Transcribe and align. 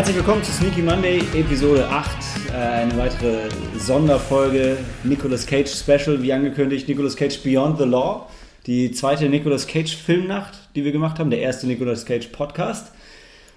Herzlich 0.00 0.16
willkommen 0.16 0.42
zu 0.42 0.50
Sneaky 0.50 0.80
Monday, 0.80 1.18
Episode 1.34 1.86
8. 1.86 2.08
Äh, 2.48 2.56
eine 2.56 2.96
weitere 2.96 3.50
Sonderfolge 3.76 4.78
Nicolas 5.04 5.46
Cage 5.46 5.68
Special, 5.68 6.22
wie 6.22 6.32
angekündigt, 6.32 6.88
Nicolas 6.88 7.14
Cage 7.14 7.42
Beyond 7.42 7.76
the 7.76 7.84
Law. 7.84 8.26
Die 8.64 8.92
zweite 8.92 9.28
Nicolas 9.28 9.66
Cage 9.66 9.94
Filmnacht, 9.94 10.74
die 10.74 10.84
wir 10.84 10.92
gemacht 10.92 11.18
haben, 11.18 11.28
der 11.28 11.40
erste 11.40 11.66
Nicolas 11.66 12.06
Cage 12.06 12.28
Podcast. 12.28 12.92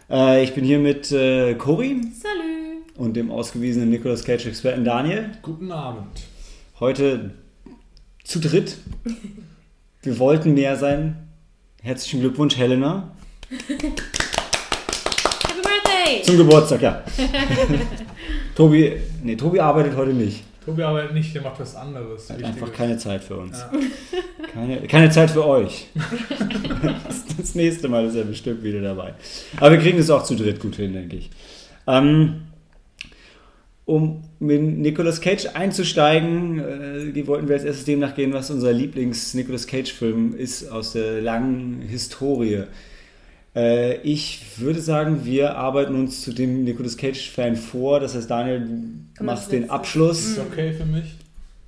Äh, 0.09 0.43
ich 0.43 0.53
bin 0.53 0.65
hier 0.65 0.79
mit 0.79 1.13
äh, 1.13 1.53
Cory 1.55 2.01
Salü. 2.11 2.81
und 2.97 3.15
dem 3.15 3.31
ausgewiesenen 3.31 3.89
Nicolas 3.89 4.25
Cage 4.25 4.47
Experten 4.47 4.83
Daniel. 4.83 5.31
Guten 5.43 5.71
Abend. 5.71 6.23
Heute 6.81 7.35
zu 8.25 8.41
dritt. 8.41 8.79
Wir 10.01 10.19
wollten 10.19 10.55
mehr 10.55 10.75
sein. 10.75 11.29
Herzlichen 11.81 12.19
Glückwunsch, 12.19 12.57
Helena. 12.57 13.15
Zum 16.23 16.37
Geburtstag, 16.37 16.81
ja. 16.81 17.03
Tobi, 18.55 18.93
nee, 19.23 19.35
Tobi 19.35 19.59
arbeitet 19.59 19.95
heute 19.95 20.13
nicht. 20.13 20.43
Tobi 20.65 20.83
arbeitet 20.83 21.13
nicht, 21.13 21.33
der 21.35 21.41
macht 21.41 21.59
was 21.59 21.75
anderes. 21.75 22.29
Hat 22.29 22.43
einfach 22.43 22.71
keine 22.71 22.97
Zeit 22.97 23.23
für 23.23 23.37
uns. 23.37 23.59
Ja. 23.59 23.71
Keine, 24.53 24.81
keine 24.81 25.09
Zeit 25.09 25.31
für 25.31 25.47
euch. 25.47 25.87
Das 27.37 27.55
nächste 27.55 27.87
Mal 27.87 28.05
ist 28.05 28.13
er 28.13 28.23
bestimmt 28.23 28.63
wieder 28.63 28.81
dabei. 28.81 29.15
Aber 29.57 29.71
wir 29.71 29.79
kriegen 29.79 29.97
es 29.97 30.11
auch 30.11 30.23
zu 30.23 30.35
dritt 30.35 30.59
gut 30.59 30.75
hin, 30.75 30.93
denke 30.93 31.15
ich. 31.15 31.31
Ähm, 31.87 32.43
um 33.85 34.23
mit 34.39 34.61
Nicolas 34.61 35.21
Cage 35.21 35.47
einzusteigen, 35.55 36.59
äh, 36.59 37.27
wollten 37.27 37.47
wir 37.47 37.55
als 37.55 37.65
erstes 37.65 37.85
dem 37.85 37.99
nachgehen, 37.99 38.31
was 38.31 38.51
unser 38.51 38.71
Lieblings-Nicolas 38.71 39.65
Cage-Film 39.65 40.35
ist 40.35 40.69
aus 40.69 40.93
der 40.93 41.21
langen 41.21 41.81
Historie. 41.81 42.65
Äh, 43.55 43.97
ich 44.01 44.41
würde 44.57 44.81
sagen, 44.81 45.25
wir 45.25 45.55
arbeiten 45.57 45.95
uns 45.95 46.21
zu 46.21 46.33
dem 46.33 46.63
Nicolas 46.63 46.97
Cage-Fan 46.97 47.55
vor. 47.55 47.99
Das 47.99 48.15
heißt, 48.15 48.29
Daniel, 48.29 48.67
du 49.17 49.23
machst 49.23 49.51
den. 49.51 49.69
Abschluss. 49.69 50.31
Ist 50.31 50.39
okay 50.39 50.73
für 50.73 50.85
mich. 50.85 51.15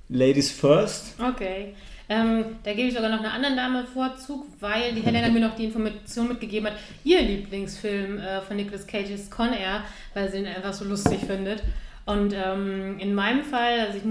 Ladies 0.08 0.50
first. 0.50 1.14
Okay. 1.18 1.74
Ähm, 2.08 2.44
da 2.62 2.72
gebe 2.72 2.88
ich 2.88 2.94
sogar 2.94 3.10
noch 3.10 3.18
einer 3.18 3.32
anderen 3.32 3.56
Dame 3.56 3.84
Vorzug, 3.84 4.46
weil 4.60 4.94
die 4.94 5.00
Helena 5.00 5.28
mir 5.32 5.40
noch 5.40 5.56
die 5.56 5.64
Information 5.64 6.28
mitgegeben 6.28 6.68
hat, 6.68 6.76
ihr 7.02 7.20
Lieblingsfilm 7.20 8.18
äh, 8.18 8.40
von 8.42 8.56
Nicolas 8.56 8.86
Cage 8.86 9.10
ist 9.10 9.30
Con 9.30 9.52
Air, 9.52 9.82
weil 10.14 10.30
sie 10.30 10.38
ihn 10.38 10.46
einfach 10.46 10.72
so 10.72 10.84
lustig 10.84 11.20
findet. 11.26 11.62
Und 12.04 12.32
ähm, 12.32 13.00
in 13.00 13.14
meinem 13.14 13.42
Fall, 13.42 13.80
also 13.80 13.98
ich, 13.98 14.04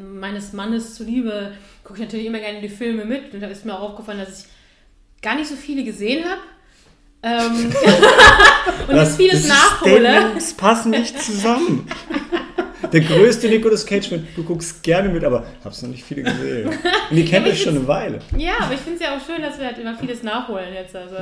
meines 0.00 0.52
Mannes 0.52 0.94
zuliebe, 0.94 1.52
gucke 1.82 1.98
ich 1.98 2.04
natürlich 2.04 2.26
immer 2.26 2.38
gerne 2.38 2.60
die 2.60 2.68
Filme 2.68 3.04
mit. 3.04 3.34
Und 3.34 3.40
da 3.40 3.48
ist 3.48 3.64
mir 3.64 3.74
auch 3.74 3.90
aufgefallen, 3.90 4.20
dass 4.20 4.44
ich 4.44 4.46
gar 5.20 5.34
nicht 5.34 5.48
so 5.48 5.56
viele 5.56 5.82
gesehen 5.82 6.24
habe. 6.24 6.40
Ähm, 7.24 7.72
und 8.88 8.96
jetzt 8.96 9.16
vieles 9.16 9.48
das 9.48 9.56
nachhole. 9.56 10.00
Statements 10.00 10.54
passen 10.54 10.90
nicht 10.90 11.20
zusammen. 11.20 11.88
Der 12.92 13.00
größte 13.00 13.48
Nicolas 13.48 13.86
Cage-Film, 13.86 14.28
du 14.36 14.44
guckst 14.44 14.82
gerne 14.82 15.08
mit, 15.08 15.24
aber 15.24 15.46
hab's 15.64 15.82
noch 15.82 15.88
nicht 15.88 16.04
viele 16.04 16.22
gesehen. 16.22 16.68
Und 16.68 17.16
die 17.16 17.24
kennt 17.24 17.46
euch 17.46 17.54
ich 17.54 17.62
schon 17.62 17.76
eine 17.76 17.88
Weile. 17.88 18.20
Ja, 18.36 18.52
aber 18.60 18.74
ich 18.74 18.80
finde 18.80 18.98
es 18.98 19.00
ja 19.00 19.16
auch 19.16 19.26
schön, 19.26 19.42
dass 19.42 19.58
wir 19.58 19.66
halt 19.66 19.78
immer 19.78 19.96
vieles 19.96 20.22
nachholen 20.22 20.72
jetzt. 20.74 20.94
Also, 20.94 21.16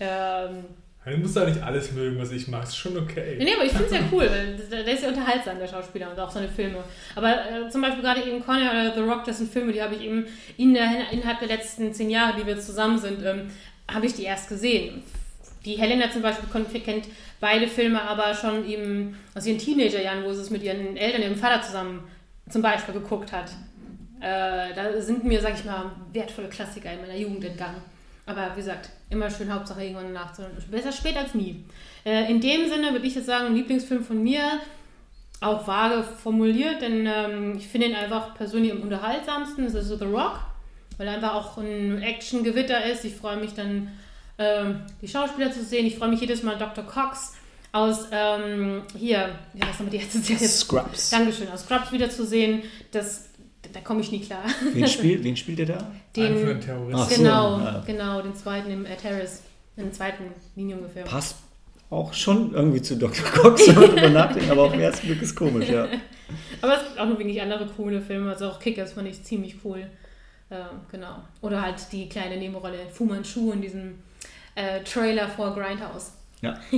ähm, 0.00 0.64
Du 1.06 1.16
musst 1.16 1.34
ja 1.34 1.46
nicht 1.46 1.62
alles 1.62 1.92
mögen, 1.92 2.20
was 2.20 2.30
ich 2.30 2.46
mache. 2.48 2.64
Ist 2.64 2.76
schon 2.76 2.96
okay. 2.98 3.36
nee, 3.38 3.54
aber 3.54 3.64
ich 3.64 3.72
finde 3.72 3.86
es 3.86 3.92
ja 3.92 4.00
cool, 4.12 4.28
weil 4.30 4.56
der 4.70 4.84
der 4.84 4.94
ist 4.94 5.02
ja 5.02 5.08
unterhaltsam, 5.08 5.58
der 5.58 5.66
Schauspieler 5.66 6.10
und 6.10 6.20
auch 6.20 6.30
seine 6.30 6.48
Filme. 6.48 6.84
Aber 7.14 7.30
äh, 7.30 7.70
zum 7.70 7.80
Beispiel 7.80 8.02
gerade 8.02 8.22
eben 8.22 8.44
Conner 8.44 8.70
oder 8.70 8.92
The 8.94 9.00
Rock, 9.00 9.24
das 9.24 9.38
sind 9.38 9.50
Filme, 9.50 9.72
die 9.72 9.82
habe 9.82 9.94
ich 9.94 10.02
eben 10.02 10.26
in 10.58 10.74
der, 10.74 11.10
innerhalb 11.10 11.38
der 11.38 11.48
letzten 11.48 11.94
zehn 11.94 12.10
Jahre, 12.10 12.38
die 12.38 12.46
wir 12.46 12.60
zusammen 12.60 12.98
sind, 12.98 13.24
ähm, 13.24 13.50
habe 13.92 14.06
ich 14.06 14.14
die 14.14 14.24
erst 14.24 14.48
gesehen. 14.48 15.02
Die 15.64 15.74
Helena 15.74 16.10
zum 16.10 16.22
Beispiel 16.22 16.48
kennt 16.80 17.06
beide 17.38 17.68
Filme 17.68 18.00
aber 18.00 18.34
schon 18.34 18.66
eben 18.68 19.18
aus 19.34 19.46
ihren 19.46 19.58
Teenagerjahren, 19.58 20.24
wo 20.24 20.32
sie 20.32 20.40
es 20.40 20.50
mit 20.50 20.62
ihren 20.62 20.96
Eltern, 20.96 21.22
ihrem 21.22 21.36
Vater 21.36 21.62
zusammen 21.62 22.04
zum 22.48 22.62
Beispiel 22.62 22.94
geguckt 22.94 23.32
hat. 23.32 23.50
Äh, 24.20 24.74
da 24.74 25.00
sind 25.00 25.24
mir, 25.24 25.40
sag 25.40 25.54
ich 25.54 25.64
mal, 25.64 25.92
wertvolle 26.12 26.48
Klassiker 26.48 26.92
in 26.92 27.00
meiner 27.00 27.16
Jugend 27.16 27.44
entgangen. 27.44 27.80
Aber 28.26 28.50
wie 28.52 28.60
gesagt, 28.60 28.90
immer 29.08 29.30
schön 29.30 29.52
Hauptsache 29.52 29.82
irgendwann 29.82 30.12
nachzuholen. 30.12 30.56
Besser 30.70 30.92
spät 30.92 31.16
als 31.16 31.34
nie. 31.34 31.64
Äh, 32.04 32.30
in 32.30 32.40
dem 32.40 32.68
Sinne 32.68 32.92
würde 32.92 33.06
ich 33.06 33.14
jetzt 33.14 33.26
sagen, 33.26 33.46
ein 33.46 33.54
Lieblingsfilm 33.54 34.04
von 34.04 34.22
mir, 34.22 34.60
auch 35.40 35.66
vage 35.66 36.02
formuliert, 36.02 36.82
denn 36.82 37.06
ähm, 37.06 37.56
ich 37.56 37.66
finde 37.66 37.88
ihn 37.88 37.94
einfach 37.94 38.34
persönlich 38.34 38.72
am 38.72 38.82
unterhaltsamsten. 38.82 39.64
Das 39.64 39.74
ist 39.74 39.98
The 39.98 40.04
Rock, 40.04 40.38
weil 41.00 41.08
er 41.08 41.14
einfach 41.14 41.34
auch 41.34 41.56
ein 41.56 42.02
Action-Gewitter 42.02 42.84
ist. 42.84 43.06
Ich 43.06 43.14
freue 43.14 43.38
mich 43.38 43.54
dann, 43.54 43.88
ähm, 44.36 44.80
die 45.00 45.08
Schauspieler 45.08 45.50
zu 45.50 45.64
sehen. 45.64 45.86
Ich 45.86 45.96
freue 45.96 46.10
mich 46.10 46.20
jedes 46.20 46.42
Mal 46.42 46.58
Dr. 46.58 46.84
Cox 46.84 47.32
aus, 47.72 48.08
ähm, 48.12 48.82
hier, 48.98 49.30
wie 49.54 49.62
heißt 49.62 49.80
nochmal 49.80 49.92
die 49.92 49.96
erste 49.96 50.18
Serie? 50.18 50.46
Scrubs. 50.46 51.08
Dankeschön, 51.08 51.48
aus 51.48 51.62
Scrubs 51.62 51.90
wiederzusehen. 51.90 52.64
Das, 52.92 53.30
da 53.72 53.80
komme 53.80 54.02
ich 54.02 54.12
nie 54.12 54.20
klar. 54.20 54.44
Wen 54.74 54.86
spielt, 54.88 55.24
wen 55.24 55.34
spielt 55.38 55.60
ihr 55.60 55.66
da? 55.66 55.78
Einen 55.78 56.34
den 56.34 56.46
Den, 56.46 56.60
Terroristen. 56.60 57.00
Ach 57.00 57.08
so, 57.08 57.16
genau, 57.16 57.58
ja. 57.60 57.82
genau, 57.86 58.20
den 58.20 58.34
zweiten 58.34 58.70
im 58.70 58.84
äh, 58.84 58.94
Terrace, 58.96 59.40
den 59.78 59.94
zweiten 59.94 60.24
Linie 60.54 60.76
ungefähr. 60.76 61.04
Passt 61.04 61.36
auch 61.88 62.12
schon 62.12 62.52
irgendwie 62.52 62.82
zu 62.82 62.96
Dr. 62.96 63.24
Cox, 63.24 63.66
wenn 63.68 63.74
man 63.74 63.90
drüber 63.90 64.10
nachdenkt, 64.10 64.50
aber 64.50 64.64
auf 64.64 64.72
den 64.72 64.82
ersten 64.82 65.06
Blick 65.06 65.22
ist 65.22 65.34
komisch, 65.34 65.70
ja. 65.70 65.88
Aber 66.60 66.76
es 66.76 66.84
gibt 66.84 67.00
auch 67.00 67.06
noch 67.08 67.18
wenig 67.18 67.40
andere 67.40 67.66
coole 67.66 68.02
Filme, 68.02 68.30
also 68.30 68.48
auch 68.48 68.60
Kickers 68.60 68.92
fand 68.92 69.08
ich 69.08 69.24
ziemlich 69.24 69.56
cool. 69.64 69.86
Äh, 70.50 70.56
genau. 70.90 71.16
Oder 71.40 71.62
halt 71.62 71.76
die 71.92 72.08
kleine 72.08 72.36
Nebenrolle 72.36 72.78
Fu 72.92 73.04
Manchu 73.04 73.52
in 73.52 73.62
diesem 73.62 73.94
äh, 74.54 74.82
Trailer 74.82 75.28
vor 75.28 75.54
Grindhouse. 75.54 76.12
Ja. 76.42 76.58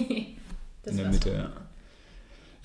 das 0.83 0.93
In 0.93 0.97
der 0.97 1.07
war's. 1.07 1.15
Mitte, 1.15 1.31
ja. 1.31 1.51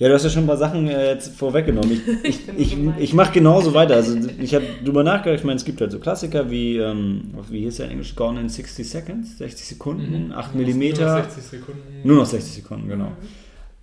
Ja, 0.00 0.06
du 0.06 0.14
hast 0.14 0.22
ja 0.22 0.30
schon 0.30 0.44
ein 0.44 0.46
paar 0.46 0.56
Sachen 0.56 0.86
äh, 0.86 1.14
jetzt 1.14 1.34
vorweggenommen. 1.34 1.90
Ich, 2.22 2.48
ich, 2.48 2.56
ich, 2.56 2.70
gemein. 2.70 2.94
ich 3.00 3.14
mache 3.14 3.32
genauso 3.32 3.74
weiter. 3.74 3.96
Also 3.96 4.16
ich 4.38 4.54
habe 4.54 4.64
drüber 4.84 5.02
nachgedacht, 5.02 5.40
ich 5.40 5.44
meine, 5.44 5.56
es 5.56 5.64
gibt 5.64 5.80
halt 5.80 5.90
so 5.90 5.98
Klassiker 5.98 6.50
wie, 6.50 6.76
ähm, 6.76 7.34
wie 7.48 7.62
hieß 7.62 7.78
der 7.78 7.86
in 7.86 7.92
Englisch, 7.92 8.14
Gone 8.14 8.40
in 8.40 8.48
60 8.48 8.88
Seconds, 8.88 9.38
60 9.38 9.66
Sekunden, 9.66 10.32
8 10.32 10.54
Nur 10.54 10.64
Millimeter. 10.64 11.24
60 11.24 11.42
Sekunden. 11.42 11.80
Nur 12.04 12.16
noch 12.16 12.26
60 12.26 12.62
Sekunden, 12.62 12.88
genau. 12.88 13.12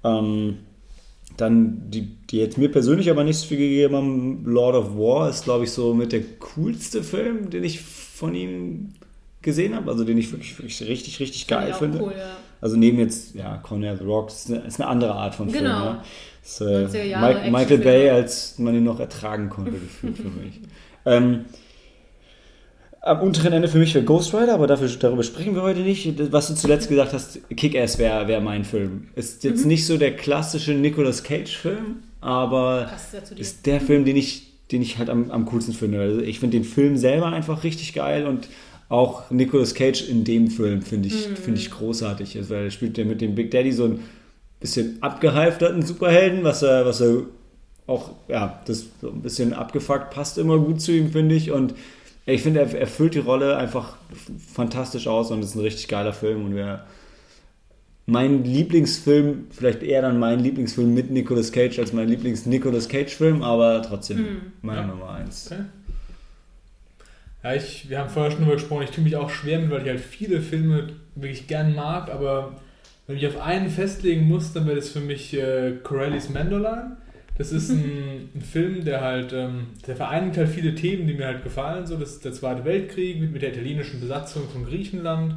Ähm, 0.06 0.60
dann, 1.38 1.90
die, 1.90 2.08
die 2.30 2.38
jetzt 2.38 2.58
mir 2.58 2.72
persönlich 2.72 3.10
aber 3.10 3.24
nicht 3.24 3.38
so 3.38 3.48
viel 3.48 3.58
gegeben 3.58 3.96
haben, 3.96 4.46
Lord 4.46 4.76
of 4.76 4.98
War 4.98 5.30
ist, 5.30 5.44
glaube 5.44 5.66
ich, 5.66 5.72
so 5.72 5.94
mit 5.94 6.12
der 6.12 6.22
coolste 6.40 7.04
Film, 7.04 7.50
den 7.50 7.64
ich 7.64 7.82
von 7.82 8.34
ihm 8.36 8.94
gesehen 9.42 9.76
habe. 9.76 9.90
Also 9.92 10.04
den 10.04 10.18
ich 10.18 10.32
wirklich, 10.32 10.58
wirklich 10.58 10.82
richtig, 10.84 11.20
richtig 11.20 11.48
geil 11.48 11.74
finde. 11.74 12.02
Cool, 12.02 12.14
ja. 12.18 12.38
Also 12.62 12.78
neben 12.78 13.00
jetzt, 13.00 13.36
ja, 13.36 13.58
Conner 13.58 13.98
the 13.98 14.04
Rock, 14.04 14.30
ist 14.30 14.50
eine, 14.50 14.60
ist 14.66 14.80
eine 14.80 14.90
andere 14.90 15.14
Art 15.14 15.36
von 15.36 15.50
Film. 15.50 15.64
Genau. 15.64 15.86
Ne? 15.86 16.02
Ist, 16.44 16.62
äh, 16.62 16.64
90er 16.64 17.04
Jahre 17.04 17.34
Mike, 17.34 17.52
Michael. 17.52 17.78
Bay, 17.80 18.10
als 18.10 18.58
man 18.58 18.76
ihn 18.76 18.84
noch 18.84 19.00
ertragen 19.00 19.50
konnte, 19.50 19.72
gefühlt 19.72 20.18
für 20.18 20.30
mich. 20.30 20.62
Ähm, 21.08 21.46
am 23.06 23.22
unteren 23.22 23.54
Ende 23.54 23.68
für 23.68 23.78
mich 23.78 23.94
wäre 23.94 24.04
Ghost 24.04 24.34
Rider, 24.34 24.54
aber 24.56 24.68
dafür, 24.68 24.90
darüber 25.00 25.24
sprechen 25.24 25.54
wir 25.56 25.62
heute 25.62 25.82
nicht. 25.82 26.32
Was 26.32 26.48
du 26.48 26.56
zuletzt 26.56 26.90
gesagt 26.90 27.14
hast, 27.14 27.40
Kick-Ass 27.56 27.98
wäre 28.00 28.28
wär 28.28 28.42
mein 28.42 28.64
Film. 28.66 29.08
Ist 29.16 29.44
jetzt 29.44 29.62
Mhm. 29.62 29.68
nicht 29.68 29.86
so 29.86 29.98
der 29.98 30.16
klassische 30.16 30.74
Nicolas 30.74 31.24
Cage-Film, 31.24 31.98
aber 32.22 32.90
ist 33.38 33.66
der 33.68 33.80
Film, 33.80 34.06
den 34.06 34.16
ich, 34.16 34.48
den 34.72 34.82
ich 34.82 34.98
halt 34.98 35.10
am, 35.12 35.30
am 35.32 35.46
coolsten 35.46 35.74
finde. 35.74 36.00
Also 36.02 36.20
ich 36.22 36.40
finde 36.40 36.58
den 36.58 36.64
Film 36.64 36.98
selber 36.98 37.28
einfach 37.28 37.64
richtig 37.64 37.94
geil 37.94 38.26
und 38.26 38.48
auch 38.90 39.30
Nicolas 39.32 39.76
Cage 39.76 40.08
in 40.10 40.24
dem 40.24 40.48
Film 40.50 40.82
finde 40.82 41.08
ich, 41.08 41.30
Mhm. 41.30 41.36
finde 41.36 41.60
ich 41.60 41.72
großartig. 41.72 42.38
Also, 42.38 42.50
weil 42.56 42.66
er 42.66 42.72
spielt 42.72 42.98
ja 42.98 43.06
mit 43.06 43.22
dem 43.22 43.36
Big 43.36 43.52
Daddy 43.52 43.72
so 43.72 43.86
ein 43.86 44.00
bisschen 44.60 44.98
abgehalfterten 45.02 45.84
Superhelden, 45.84 46.44
was 46.44 46.64
er, 46.64 46.86
was 46.86 47.02
er 47.02 47.22
auch, 47.88 48.12
ja, 48.28 48.62
das 48.66 48.86
so 49.02 49.10
ein 49.10 49.22
bisschen 49.22 49.54
abgefuckt 49.54 50.10
passt 50.10 50.38
immer 50.40 50.58
gut 50.58 50.82
zu 50.82 50.92
ihm, 50.92 51.12
finde 51.12 51.36
ich. 51.36 51.52
Und 51.52 51.76
ich 52.26 52.42
finde, 52.42 52.62
er 52.62 52.74
erfüllt 52.80 53.14
die 53.14 53.20
Rolle 53.20 53.58
einfach 53.58 53.96
fantastisch 54.54 55.08
aus 55.08 55.32
und 55.32 55.42
ist 55.44 55.56
ein 55.56 55.62
richtig 55.62 55.88
geiler 55.88 56.14
Film 56.14 56.46
und 56.46 56.56
wäre 56.56 56.84
mein 58.08 58.44
Lieblingsfilm, 58.44 59.48
vielleicht 59.52 59.82
eher 59.82 60.02
dann 60.04 60.20
mein 60.20 60.40
Lieblingsfilm 60.40 60.94
mit 60.94 61.10
Nicolas 61.12 61.52
Cage 61.52 61.80
als 61.80 61.92
mein 61.94 62.08
Lieblings-Nicolas 62.08 62.88
Cage-Film, 62.88 63.42
aber 63.42 63.82
trotzdem 63.82 64.18
Mhm. 64.18 64.42
meine 64.62 64.82
Ja. 64.82 64.88
Nummer 64.88 65.10
eins. 65.12 65.52
Okay. 65.52 65.62
Ja, 67.44 67.54
ich, 67.54 67.90
wir 67.90 68.00
haben 68.00 68.10
vorher 68.10 68.32
schon 68.32 68.42
darüber 68.42 68.56
gesprochen, 68.58 68.84
ich 68.84 68.92
tue 68.92 69.04
mich 69.04 69.16
auch 69.16 69.30
schwer 69.30 69.60
mit, 69.60 69.70
weil 69.72 69.82
ich 69.84 69.90
halt 69.90 70.00
viele 70.00 70.42
Filme 70.42 70.90
wirklich 71.16 71.48
gern 71.48 71.76
mag, 71.76 72.10
aber 72.12 72.54
wenn 73.08 73.18
ich 73.18 73.28
auf 73.28 73.40
einen 73.40 73.70
festlegen 73.70 74.28
muss, 74.28 74.52
dann 74.54 74.66
wäre 74.66 74.78
das 74.78 74.90
für 74.90 75.00
mich 75.00 75.34
äh, 75.36 75.74
Corellis 75.84 76.30
Mandoline. 76.30 76.98
Das 77.38 77.52
ist 77.52 77.70
ein, 77.70 78.30
ein 78.34 78.42
Film, 78.42 78.86
der 78.86 79.02
halt, 79.02 79.34
ähm, 79.34 79.68
der 79.86 79.96
vereinigt 79.96 80.38
halt 80.38 80.50
viele 80.50 80.74
Themen, 80.74 81.06
die 81.06 81.14
mir 81.14 81.28
halt 81.28 81.44
gefallen. 81.44 81.86
So, 81.86 81.98
das 81.98 82.12
ist 82.12 82.26
der 82.26 82.32
Zweite 82.32 82.64
Weltkrieg 82.64 83.20
mit, 83.20 83.34
mit 83.34 83.42
der 83.42 83.50
italienischen 83.50 84.00
Besatzung 84.00 84.48
von 84.50 84.66
Griechenland. 84.66 85.36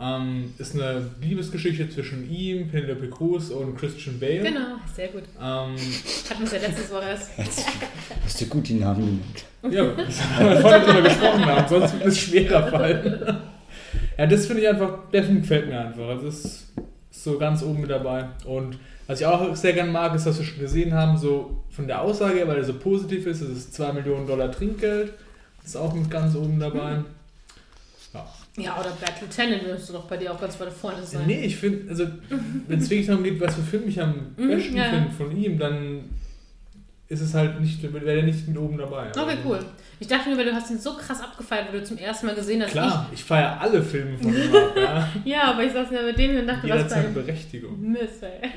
Ähm, 0.00 0.54
ist 0.58 0.74
eine 0.74 1.08
Liebesgeschichte 1.20 1.88
zwischen 1.88 2.28
ihm, 2.28 2.68
Penelope 2.68 3.08
Cruz 3.10 3.50
und 3.50 3.76
Christian 3.76 4.18
Bale. 4.18 4.42
Genau, 4.42 4.76
sehr 4.92 5.08
gut. 5.08 5.22
Ähm, 5.38 5.76
Hatten 5.76 6.40
wir 6.40 6.44
es 6.44 6.52
ja 6.52 6.58
letztes 6.58 6.90
Woche 6.90 7.04
erst. 7.10 7.30
Hast 8.24 8.40
du 8.40 8.46
gut 8.46 8.68
die 8.68 8.74
Namen 8.74 9.20
genannt. 9.62 9.76
Ja, 9.76 9.84
das 10.04 10.20
haben 10.20 10.50
wir 10.50 10.60
vorhin 10.60 10.82
drüber 10.82 11.02
gesprochen 11.02 11.46
haben, 11.46 11.68
sonst 11.68 11.94
wird 11.94 12.06
es 12.06 12.18
schwerer 12.18 12.66
fallen. 12.68 13.36
Ja, 14.18 14.26
das 14.26 14.46
finde 14.46 14.62
ich 14.62 14.68
einfach, 14.68 15.10
der 15.12 15.22
Film 15.22 15.42
gefällt 15.42 15.68
mir 15.68 15.78
einfach. 15.78 16.22
Es 16.22 16.22
ist 16.24 16.72
so 17.10 17.38
ganz 17.38 17.62
oben 17.62 17.82
mit 17.82 17.90
dabei. 17.90 18.30
Und 18.46 18.78
was 19.06 19.20
ich 19.20 19.26
auch 19.26 19.54
sehr 19.54 19.72
gerne 19.72 19.90
mag, 19.90 20.14
ist, 20.14 20.26
was 20.26 20.38
wir 20.38 20.44
schon 20.44 20.58
gesehen 20.60 20.92
haben, 20.94 21.16
so 21.18 21.62
von 21.70 21.86
der 21.86 22.00
Aussage 22.00 22.46
weil 22.46 22.56
er 22.56 22.64
so 22.64 22.74
positiv 22.74 23.26
ist, 23.26 23.40
es 23.40 23.50
ist 23.58 23.74
2 23.74 23.92
Millionen 23.92 24.26
Dollar 24.26 24.50
Trinkgeld, 24.50 25.12
das 25.62 25.70
ist 25.70 25.76
auch 25.76 25.94
mit 25.94 26.10
ganz 26.10 26.34
oben 26.34 26.58
dabei. 26.60 26.96
Mhm. 26.96 27.04
Ja. 28.12 28.26
Ja, 28.56 28.80
oder 28.80 28.90
Bad 29.00 29.20
Lieutenant 29.20 29.66
müsste 29.66 29.92
doch 29.94 30.04
bei 30.04 30.16
dir 30.16 30.32
auch 30.32 30.40
ganz 30.40 30.58
weit 30.60 30.72
vorne 30.72 31.02
sein. 31.04 31.26
Nee, 31.26 31.44
ich 31.46 31.56
finde, 31.56 31.90
also 31.90 32.06
wenn 32.68 32.78
es 32.78 32.88
wirklich 32.88 33.06
darum 33.08 33.24
geht, 33.24 33.40
was 33.40 33.56
für 33.56 33.62
Film 33.62 33.88
ich 33.88 34.00
am 34.00 34.14
Mhm, 34.36 34.48
besten 34.48 34.76
ja. 34.76 34.84
finde 34.84 35.10
von 35.10 35.36
ihm, 35.36 35.58
dann 35.58 36.04
ist 37.08 37.20
es 37.20 37.34
halt 37.34 37.60
nicht, 37.60 37.82
wäre 37.82 38.04
er 38.12 38.22
nicht 38.22 38.46
mit 38.46 38.56
oben 38.56 38.78
dabei. 38.78 39.08
Okay, 39.10 39.18
Also, 39.20 39.38
cool. 39.48 39.58
Ich 40.00 40.06
dachte 40.06 40.28
mir, 40.28 40.36
weil 40.36 40.46
du 40.46 40.54
hast 40.54 40.70
ihn 40.70 40.78
so 40.78 40.94
krass 40.94 41.20
abgefeiert, 41.20 41.68
wo 41.70 41.78
du 41.78 41.84
zum 41.84 41.98
ersten 41.98 42.26
Mal 42.26 42.34
gesehen 42.34 42.62
hast. 42.62 42.72
Klar, 42.72 43.08
ich 43.12 43.22
feiere 43.22 43.60
alle 43.60 43.82
Filme 43.82 44.18
von 44.18 44.34
ihm 44.34 44.54
ab, 44.54 44.72
ja. 44.76 45.08
Ich, 45.24 45.24
ja, 45.32 45.42
aber 45.52 45.64
ich 45.64 45.72
saß 45.72 45.88
ja 45.90 46.02
mit 46.02 46.18
dem 46.18 46.38
und 46.38 46.46
dachte, 46.46 46.66
Jeder 46.66 46.76
was 46.76 46.84
hat 46.84 46.90
seine 46.90 47.02
für 47.02 47.08
ein 47.08 47.14
Berechtigung. 47.14 47.92
Mist, 47.92 48.22
ey. 48.22 48.50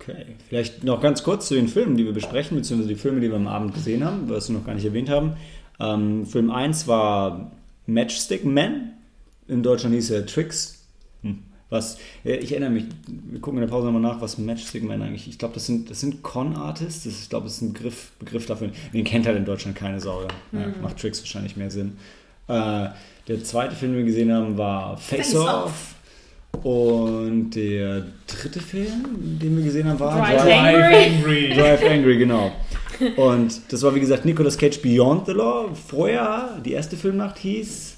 Okay, 0.00 0.26
vielleicht 0.48 0.84
noch 0.84 1.00
ganz 1.00 1.22
kurz 1.22 1.48
zu 1.48 1.54
den 1.54 1.68
Filmen, 1.68 1.96
die 1.96 2.04
wir 2.04 2.12
besprechen, 2.12 2.56
beziehungsweise 2.56 2.88
die 2.88 3.00
Filme, 3.00 3.20
die 3.20 3.28
wir 3.28 3.36
am 3.36 3.46
Abend 3.46 3.74
gesehen 3.74 4.04
haben, 4.04 4.28
was 4.28 4.48
wir 4.48 4.56
noch 4.56 4.64
gar 4.64 4.74
nicht 4.74 4.84
erwähnt 4.84 5.10
haben. 5.10 5.36
Ähm, 5.78 6.26
Film 6.26 6.50
1 6.50 6.88
war 6.88 7.52
Matchstick 7.86 8.44
Man. 8.44 8.94
In 9.46 9.62
Deutschland 9.62 9.94
hieß 9.94 10.10
er 10.10 10.26
Tricks. 10.26 10.77
Was, 11.70 11.98
äh, 12.24 12.36
ich 12.36 12.52
erinnere 12.52 12.70
mich, 12.70 12.84
wir 13.06 13.40
gucken 13.40 13.58
in 13.60 13.66
der 13.68 13.70
Pause 13.72 13.86
nochmal 13.90 14.00
nach, 14.02 14.20
was 14.22 14.38
Matchstick 14.38 14.82
Man 14.84 15.02
eigentlich 15.02 15.28
Ich 15.28 15.38
glaube, 15.38 15.54
das 15.54 15.66
sind, 15.66 15.90
das 15.90 16.00
sind 16.00 16.22
Con-Artists. 16.22 17.04
Das 17.04 17.12
ist, 17.12 17.22
Ich 17.24 17.28
glaube, 17.30 17.44
das 17.44 17.54
ist 17.56 17.62
ein 17.62 17.72
Begriff, 17.74 18.10
Begriff 18.18 18.46
dafür. 18.46 18.70
Den 18.94 19.04
kennt 19.04 19.26
halt 19.26 19.36
in 19.36 19.44
Deutschland 19.44 19.76
keine 19.76 20.00
Sau. 20.00 20.22
Ja, 20.22 20.28
Mhm. 20.66 20.80
Macht 20.82 20.98
Tricks 20.98 21.20
wahrscheinlich 21.20 21.56
mehr 21.56 21.70
Sinn. 21.70 21.98
Äh, 22.48 22.88
der 23.28 23.44
zweite 23.44 23.74
Film, 23.76 23.92
den 23.92 23.98
wir 23.98 24.04
gesehen 24.06 24.32
haben, 24.32 24.56
war 24.56 24.96
Face, 24.96 25.32
Face 25.32 25.36
Off. 25.36 25.94
Off. 26.52 26.64
Und 26.64 27.50
der 27.50 28.06
dritte 28.26 28.60
Film, 28.60 29.04
den 29.38 29.56
wir 29.58 29.64
gesehen 29.64 29.86
haben, 29.86 30.00
war 30.00 30.16
Drive 30.18 30.42
Drive- 30.42 30.54
Angry. 30.58 31.04
Angry. 31.04 31.54
Drive 31.54 31.82
Angry, 31.84 32.18
genau. 32.18 32.52
Und 33.16 33.60
das 33.70 33.82
war 33.82 33.94
wie 33.94 34.00
gesagt 34.00 34.24
Nicolas 34.24 34.56
Cage 34.56 34.80
Beyond 34.80 35.26
the 35.26 35.32
Law. 35.32 35.68
Vorher, 35.74 36.58
die 36.64 36.72
erste 36.72 36.96
Filmnacht 36.96 37.38
hieß, 37.38 37.96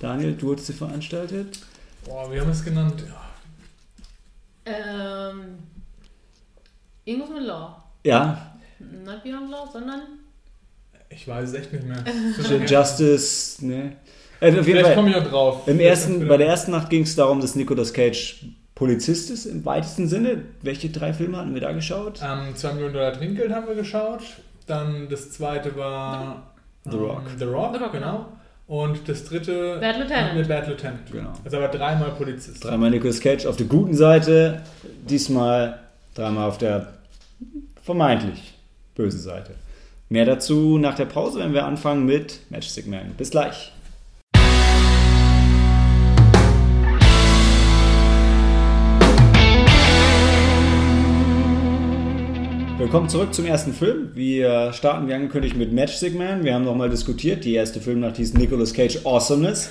Daniel, 0.00 0.32
du 0.32 0.54
hast 0.54 0.66
sie 0.66 0.72
veranstaltet. 0.72 1.60
Boah, 2.04 2.32
wie 2.32 2.40
haben 2.40 2.46
wir 2.46 2.52
es 2.52 2.64
genannt? 2.64 3.02
Ja. 3.06 4.72
Ähm, 4.72 5.58
irgendwas 7.04 7.30
mit 7.30 7.42
Law. 7.42 7.82
Ja, 8.04 8.52
Not 8.78 9.22
Beyond 9.24 9.50
Law, 9.50 9.68
sondern 9.72 10.02
Ich 11.08 11.26
weiß 11.26 11.48
es 11.50 11.54
echt 11.54 11.72
nicht 11.72 11.84
mehr. 11.84 12.04
Justice, 12.66 13.64
ne? 13.66 13.96
Äh, 14.40 14.58
auf 14.58 14.66
jeden 14.66 14.84
Fall, 14.84 14.94
komme 14.94 15.10
ich 15.10 15.16
noch 15.16 15.28
drauf. 15.28 15.66
im 15.66 15.76
Vielleicht 15.76 15.90
ersten, 15.90 16.28
bei 16.28 16.36
der 16.36 16.46
ersten 16.46 16.70
Nacht 16.70 16.90
ging 16.90 17.02
es 17.02 17.16
darum, 17.16 17.40
dass 17.40 17.56
Nicolas 17.56 17.92
Cage 17.92 18.44
Polizist 18.76 19.30
ist, 19.30 19.46
im 19.46 19.64
weitesten 19.64 20.06
Sinne. 20.06 20.44
Welche 20.62 20.90
drei 20.90 21.12
Filme 21.12 21.38
hatten 21.38 21.54
wir 21.54 21.60
da 21.60 21.72
geschaut? 21.72 22.20
Ähm, 22.22 22.54
2 22.54 22.72
Millionen 22.74 22.94
Dollar 22.94 23.12
Trinkgeld 23.12 23.52
haben 23.52 23.66
wir 23.66 23.74
geschaut. 23.74 24.22
Dann 24.68 25.08
das 25.08 25.32
zweite 25.32 25.76
war 25.76 26.52
The 26.84 26.96
Rock. 26.96 27.22
The 27.36 27.44
Rock, 27.44 27.72
The 27.72 27.80
Rock, 27.80 27.92
genau. 27.92 28.26
Und 28.68 29.08
das 29.08 29.24
dritte 29.24 29.78
Bad 29.80 29.98
Lieutenant. 29.98 30.36
wir 30.36 30.44
Bad 30.44 30.68
Lieutenant. 30.68 31.10
Genau. 31.10 31.32
Also 31.42 31.56
aber 31.56 31.68
dreimal 31.68 32.10
Polizist. 32.10 32.62
Dreimal 32.62 32.90
Nicolas 32.90 33.18
Cage 33.18 33.46
auf 33.46 33.56
der 33.56 33.66
guten 33.66 33.94
Seite, 33.94 34.62
diesmal 35.08 35.78
dreimal 36.14 36.48
auf 36.48 36.58
der 36.58 36.92
vermeintlich 37.82 38.54
bösen 38.94 39.20
Seite. 39.20 39.54
Mehr 40.10 40.26
dazu 40.26 40.76
nach 40.76 40.94
der 40.96 41.06
Pause, 41.06 41.38
wenn 41.40 41.54
wir 41.54 41.64
anfangen 41.64 42.04
mit 42.04 42.40
Matchstick 42.50 42.86
Man. 42.86 43.14
Bis 43.16 43.30
gleich. 43.30 43.72
Willkommen 52.78 53.08
zurück 53.08 53.34
zum 53.34 53.44
ersten 53.44 53.72
Film. 53.72 54.10
Wir 54.14 54.72
starten 54.72 55.08
wie 55.08 55.14
angekündigt 55.14 55.56
mit 55.56 55.72
Matchstick 55.72 56.16
Man. 56.16 56.44
Wir 56.44 56.54
haben 56.54 56.64
nochmal 56.64 56.88
diskutiert. 56.88 57.44
Die 57.44 57.54
erste 57.54 57.80
Filmnacht 57.80 58.16
hieß 58.16 58.34
Nicolas 58.34 58.72
Cage 58.72 59.04
Awesomeness. 59.04 59.70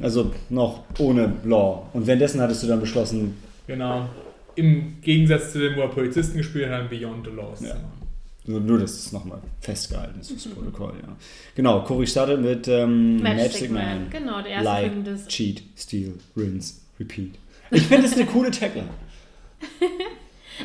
Also 0.00 0.32
noch 0.48 0.84
ohne 0.98 1.32
Law. 1.44 1.86
Und 1.92 2.06
währenddessen 2.06 2.40
hattest 2.40 2.62
du 2.62 2.66
dann 2.66 2.80
beschlossen, 2.80 3.36
Genau. 3.66 4.08
Im 4.54 5.00
Gegensatz 5.02 5.52
zu 5.52 5.58
dem, 5.60 5.76
wo 5.76 5.82
er 5.82 5.88
Polizisten 5.88 6.38
gespielt 6.38 6.70
hat, 6.70 6.88
Beyond 6.90 7.26
the 7.26 7.30
Laws 7.36 7.60
Ja. 7.60 7.76
nur, 8.46 8.58
nur 8.60 8.78
dass 8.78 8.92
es 8.92 9.12
nochmal 9.12 9.38
festgehalten 9.60 10.18
ist 10.20 10.30
fürs 10.32 10.46
Protokoll. 10.54 10.94
Ja. 11.00 11.14
Genau, 11.54 11.82
Cory 11.84 12.06
startet 12.06 12.40
mit 12.40 12.66
ähm, 12.66 13.22
Matchstick 13.22 13.70
Man. 13.70 14.08
Genau, 14.10 14.40
der 14.42 14.52
erste 14.52 14.70
Lie, 14.82 14.90
Film 14.90 15.04
des. 15.04 15.26
Cheat, 15.28 15.62
Steal, 15.76 16.14
Rinse, 16.36 16.74
Repeat. 16.98 17.34
Ich 17.70 17.82
finde 17.82 18.06
es 18.06 18.14
eine 18.14 18.24
coole 18.26 18.50
Tagline. 18.50 18.88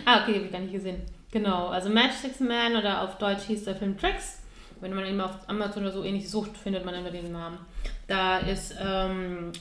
Ah, 0.06 0.24
okay, 0.24 0.34
habe 0.38 0.46
ich 0.46 0.52
gar 0.52 0.60
nicht 0.60 0.74
gesehen. 0.74 0.96
Genau, 1.34 1.70
also 1.70 1.90
Matchstick 1.90 2.40
Man 2.42 2.76
oder 2.76 3.02
auf 3.02 3.18
Deutsch 3.18 3.46
hieß 3.48 3.64
der 3.64 3.76
Film 3.76 3.98
Tricks. 3.98 4.44
Wenn 4.82 4.94
man 4.94 5.04
ihn 5.04 5.20
auf 5.20 5.32
Amazon 5.48 5.82
oder 5.82 5.92
so 5.92 6.04
ähnlich 6.04 6.30
sucht, 6.30 6.56
findet 6.56 6.86
man 6.86 6.94
immer 6.94 7.10
den 7.10 7.32
Namen. 7.32 7.58
Da 8.06 8.38
ist, 8.38 8.76
ähm, 8.80 9.52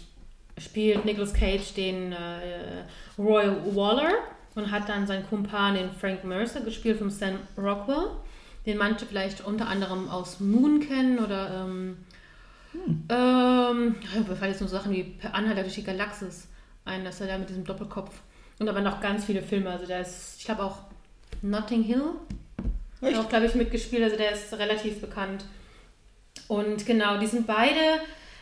spielt 0.59 1.07
Nicolas 1.07 1.33
Cage 1.33 1.73
den 1.73 2.13
äh, 2.13 2.85
Roy 3.17 3.47
Waller 3.75 4.13
und 4.55 4.71
hat 4.71 4.87
dann 4.91 5.07
seinen 5.07 5.27
Kumpan, 5.27 5.77
den 5.77 5.91
Frank 5.93 6.25
Mercer, 6.25 6.61
gespielt 6.61 6.99
von 6.99 7.09
Sam 7.09 7.39
Rockwell, 7.57 8.11
den 8.67 8.77
manche 8.77 9.07
vielleicht 9.07 9.43
unter 9.43 9.67
anderem 9.67 10.11
aus 10.11 10.41
Moon 10.41 10.81
kennen 10.81 11.21
oder 11.21 11.65
ähm, 11.65 11.97
ähm, 13.09 13.97
mir 14.29 14.37
fallen 14.37 14.51
jetzt 14.51 14.61
nur 14.61 14.69
Sachen 14.69 14.93
wie 14.93 15.05
Per 15.05 15.35
Anhalter 15.35 15.63
durch 15.63 15.77
die 15.77 15.85
Galaxis 15.85 16.49
ein, 16.85 17.03
dass 17.03 17.23
er 17.23 17.29
da 17.29 17.39
mit 17.39 17.49
diesem 17.49 17.65
Doppelkopf 17.65 18.21
und 18.59 18.69
aber 18.69 18.83
noch 18.83 19.01
ganz 19.01 19.25
viele 19.25 19.41
Filme, 19.41 19.71
also 19.71 19.87
der 19.87 20.03
ist, 20.03 20.37
ich 20.39 20.45
glaube 20.45 20.65
auch 20.65 20.92
Notting 21.43 21.83
Hill, 21.83 22.03
Echt? 23.01 23.19
auch 23.19 23.29
glaube 23.29 23.47
ich 23.47 23.55
mitgespielt, 23.55 24.03
also 24.03 24.17
der 24.17 24.33
ist 24.33 24.53
relativ 24.55 25.01
bekannt. 25.01 25.45
Und 26.49 26.87
genau, 26.87 27.19
die 27.19 27.27
sind 27.27 27.47
beide 27.47 28.01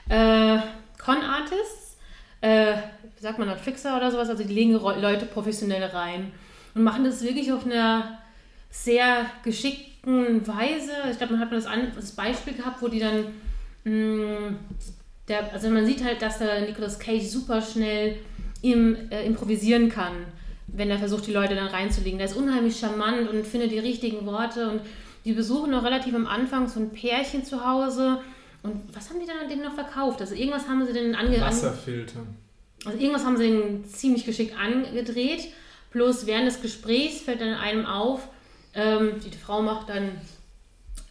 äh, 0.08 0.58
Con-Artists, 0.98 1.96
äh, 2.40 2.74
wie 3.16 3.22
sagt 3.22 3.38
man 3.38 3.48
da, 3.48 3.54
Trickser 3.54 3.96
oder 3.96 4.10
sowas, 4.10 4.28
also 4.28 4.44
die 4.44 4.52
legen 4.52 4.72
Leute 4.72 5.26
professionell 5.26 5.84
rein 5.84 6.32
und 6.74 6.82
machen 6.82 7.04
das 7.04 7.22
wirklich 7.22 7.52
auf 7.52 7.66
einer 7.66 8.18
sehr 8.70 9.26
geschickten 9.42 10.46
Weise. 10.46 10.92
Ich 11.10 11.18
glaube, 11.18 11.34
man 11.34 11.42
hat 11.42 11.50
mal 11.50 11.60
das, 11.60 11.68
das 11.94 12.12
Beispiel 12.12 12.54
gehabt, 12.54 12.80
wo 12.80 12.88
die 12.88 13.00
dann, 13.00 13.26
mh, 13.84 14.54
der, 15.28 15.52
also 15.52 15.68
man 15.70 15.86
sieht 15.86 16.04
halt, 16.04 16.22
dass 16.22 16.38
der 16.38 16.62
Nicolas 16.62 16.98
Cage 16.98 17.24
super 17.24 17.60
schnell 17.60 18.18
im, 18.62 19.10
äh, 19.10 19.24
improvisieren 19.24 19.88
kann, 19.88 20.26
wenn 20.72 20.90
er 20.90 20.98
versucht, 20.98 21.26
die 21.26 21.32
Leute 21.32 21.54
dann 21.54 21.66
reinzulegen. 21.68 22.18
Der 22.18 22.26
ist 22.28 22.36
unheimlich 22.36 22.78
charmant 22.78 23.28
und 23.28 23.46
findet 23.46 23.70
die 23.72 23.78
richtigen 23.78 24.24
Worte 24.26 24.68
und 24.70 24.80
die 25.24 25.32
besuchen 25.32 25.70
noch 25.70 25.84
relativ 25.84 26.14
am 26.14 26.26
Anfang 26.26 26.68
so 26.68 26.80
ein 26.80 26.90
Pärchen 26.90 27.44
zu 27.44 27.64
Hause. 27.66 28.20
Und 28.62 28.82
was 28.94 29.10
haben 29.10 29.20
die 29.20 29.26
dann 29.26 29.38
an 29.38 29.48
denen 29.48 29.62
noch 29.64 29.74
verkauft? 29.74 30.20
Also 30.20 30.34
irgendwas 30.34 30.68
haben 30.68 30.86
sie 30.86 30.92
denen 30.92 31.14
ange... 31.14 31.36
an- 31.36 31.42
Wasserfilter. 31.42 32.20
also 32.84 32.98
irgendwas 32.98 33.24
haben 33.24 33.36
sie 33.36 33.44
denen 33.44 33.84
ziemlich 33.84 34.24
geschickt 34.24 34.54
angedreht. 34.58 35.48
Bloß 35.92 36.26
während 36.26 36.46
des 36.46 36.62
Gesprächs 36.62 37.20
fällt 37.20 37.40
dann 37.40 37.54
einem 37.54 37.84
auf, 37.86 38.28
ähm, 38.74 39.14
die 39.24 39.36
Frau 39.36 39.60
macht 39.60 39.88
dann, 39.88 40.10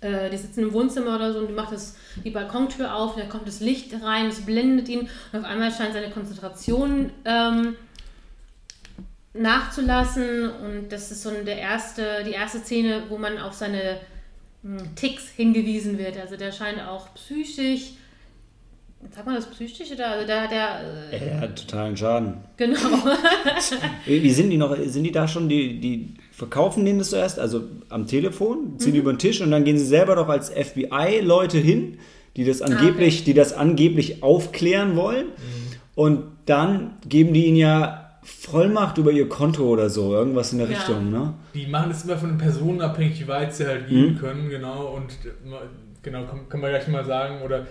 äh, 0.01 0.29
die 0.29 0.37
sitzen 0.37 0.61
im 0.61 0.73
Wohnzimmer 0.73 1.15
oder 1.15 1.33
so 1.33 1.39
und 1.39 1.47
die 1.47 1.53
macht 1.53 1.73
das, 1.73 1.97
die 2.23 2.29
Balkontür 2.29 2.95
auf, 2.95 3.15
da 3.17 3.25
kommt 3.25 3.45
das 3.47 3.59
Licht 3.59 3.93
rein, 4.01 4.27
es 4.27 4.45
blendet 4.45 4.87
ihn 4.87 5.09
und 5.33 5.39
auf 5.39 5.43
einmal 5.45 5.71
scheint 5.73 5.91
seine 5.93 6.09
Konzentration 6.11 7.11
ähm, 7.25 7.75
nachzulassen 9.33 10.49
und 10.49 10.89
das 10.91 11.11
ist 11.11 11.21
so 11.21 11.29
der 11.29 11.57
erste, 11.57 12.23
die 12.25 12.31
erste 12.31 12.59
Szene, 12.59 13.03
wo 13.09 13.17
man 13.17 13.37
auf 13.37 13.53
seine 13.53 13.97
mh, 14.63 14.81
Ticks 14.95 15.29
hingewiesen 15.29 15.97
wird. 15.97 16.17
Also 16.17 16.35
der 16.35 16.51
scheint 16.51 16.81
auch 16.81 17.13
psychisch, 17.13 17.93
sagt 19.13 19.25
man 19.25 19.35
das 19.35 19.45
psychisch 19.47 19.91
oder 19.91 20.11
also 20.11 20.27
der, 20.27 20.47
der 20.47 20.81
äh, 21.11 21.29
Er 21.29 21.41
hat 21.41 21.55
totalen 21.55 21.95
Schaden. 21.95 22.33
Genau. 22.57 22.79
Wie 24.05 24.31
sind 24.31 24.49
die 24.49 24.57
noch? 24.57 24.75
Sind 24.85 25.03
die 25.03 25.11
da 25.11 25.27
schon, 25.27 25.47
die, 25.47 25.79
die 25.79 26.13
verkaufen 26.31 26.83
denen 26.85 26.99
das 26.99 27.11
zuerst, 27.11 27.39
also 27.39 27.63
am 27.89 28.07
Telefon, 28.07 28.79
ziehen 28.79 28.93
die 28.93 28.99
über 28.99 29.13
den 29.13 29.19
Tisch 29.19 29.41
und 29.41 29.51
dann 29.51 29.63
gehen 29.63 29.77
sie 29.77 29.85
selber 29.85 30.15
doch 30.15 30.27
als 30.27 30.49
FBI-Leute 30.49 31.57
hin, 31.59 31.99
die 32.35 32.45
das 32.45 32.61
angeblich, 32.61 33.23
die 33.23 33.33
das 33.33 33.53
angeblich 33.53 34.23
aufklären 34.23 34.95
wollen. 34.95 35.27
Und 35.95 36.23
dann 36.45 36.97
geben 37.07 37.33
die 37.33 37.45
ihnen 37.45 37.57
ja 37.57 37.98
Vollmacht 38.21 38.97
über 38.97 39.11
ihr 39.11 39.29
Konto 39.29 39.63
oder 39.63 39.89
so, 39.89 40.13
irgendwas 40.13 40.51
in 40.51 40.59
der 40.59 40.69
Ja. 40.69 40.77
Richtung, 40.77 41.09
ne? 41.11 41.33
Die 41.53 41.67
machen 41.67 41.91
es 41.91 42.03
immer 42.03 42.17
von 42.17 42.29
den 42.29 42.37
Personen 42.37 42.81
abhängig, 42.81 43.19
wie 43.19 43.27
weit 43.27 43.53
sie 43.55 43.65
halt 43.65 43.87
gehen 43.87 44.17
können, 44.17 44.49
genau. 44.49 44.87
Und 44.95 45.11
äh, 45.25 45.49
genau, 46.03 46.25
kann, 46.49 46.59
man 46.59 46.71
gleich 46.71 46.87
mal 46.87 47.05
sagen. 47.05 47.41
Oder 47.41 47.65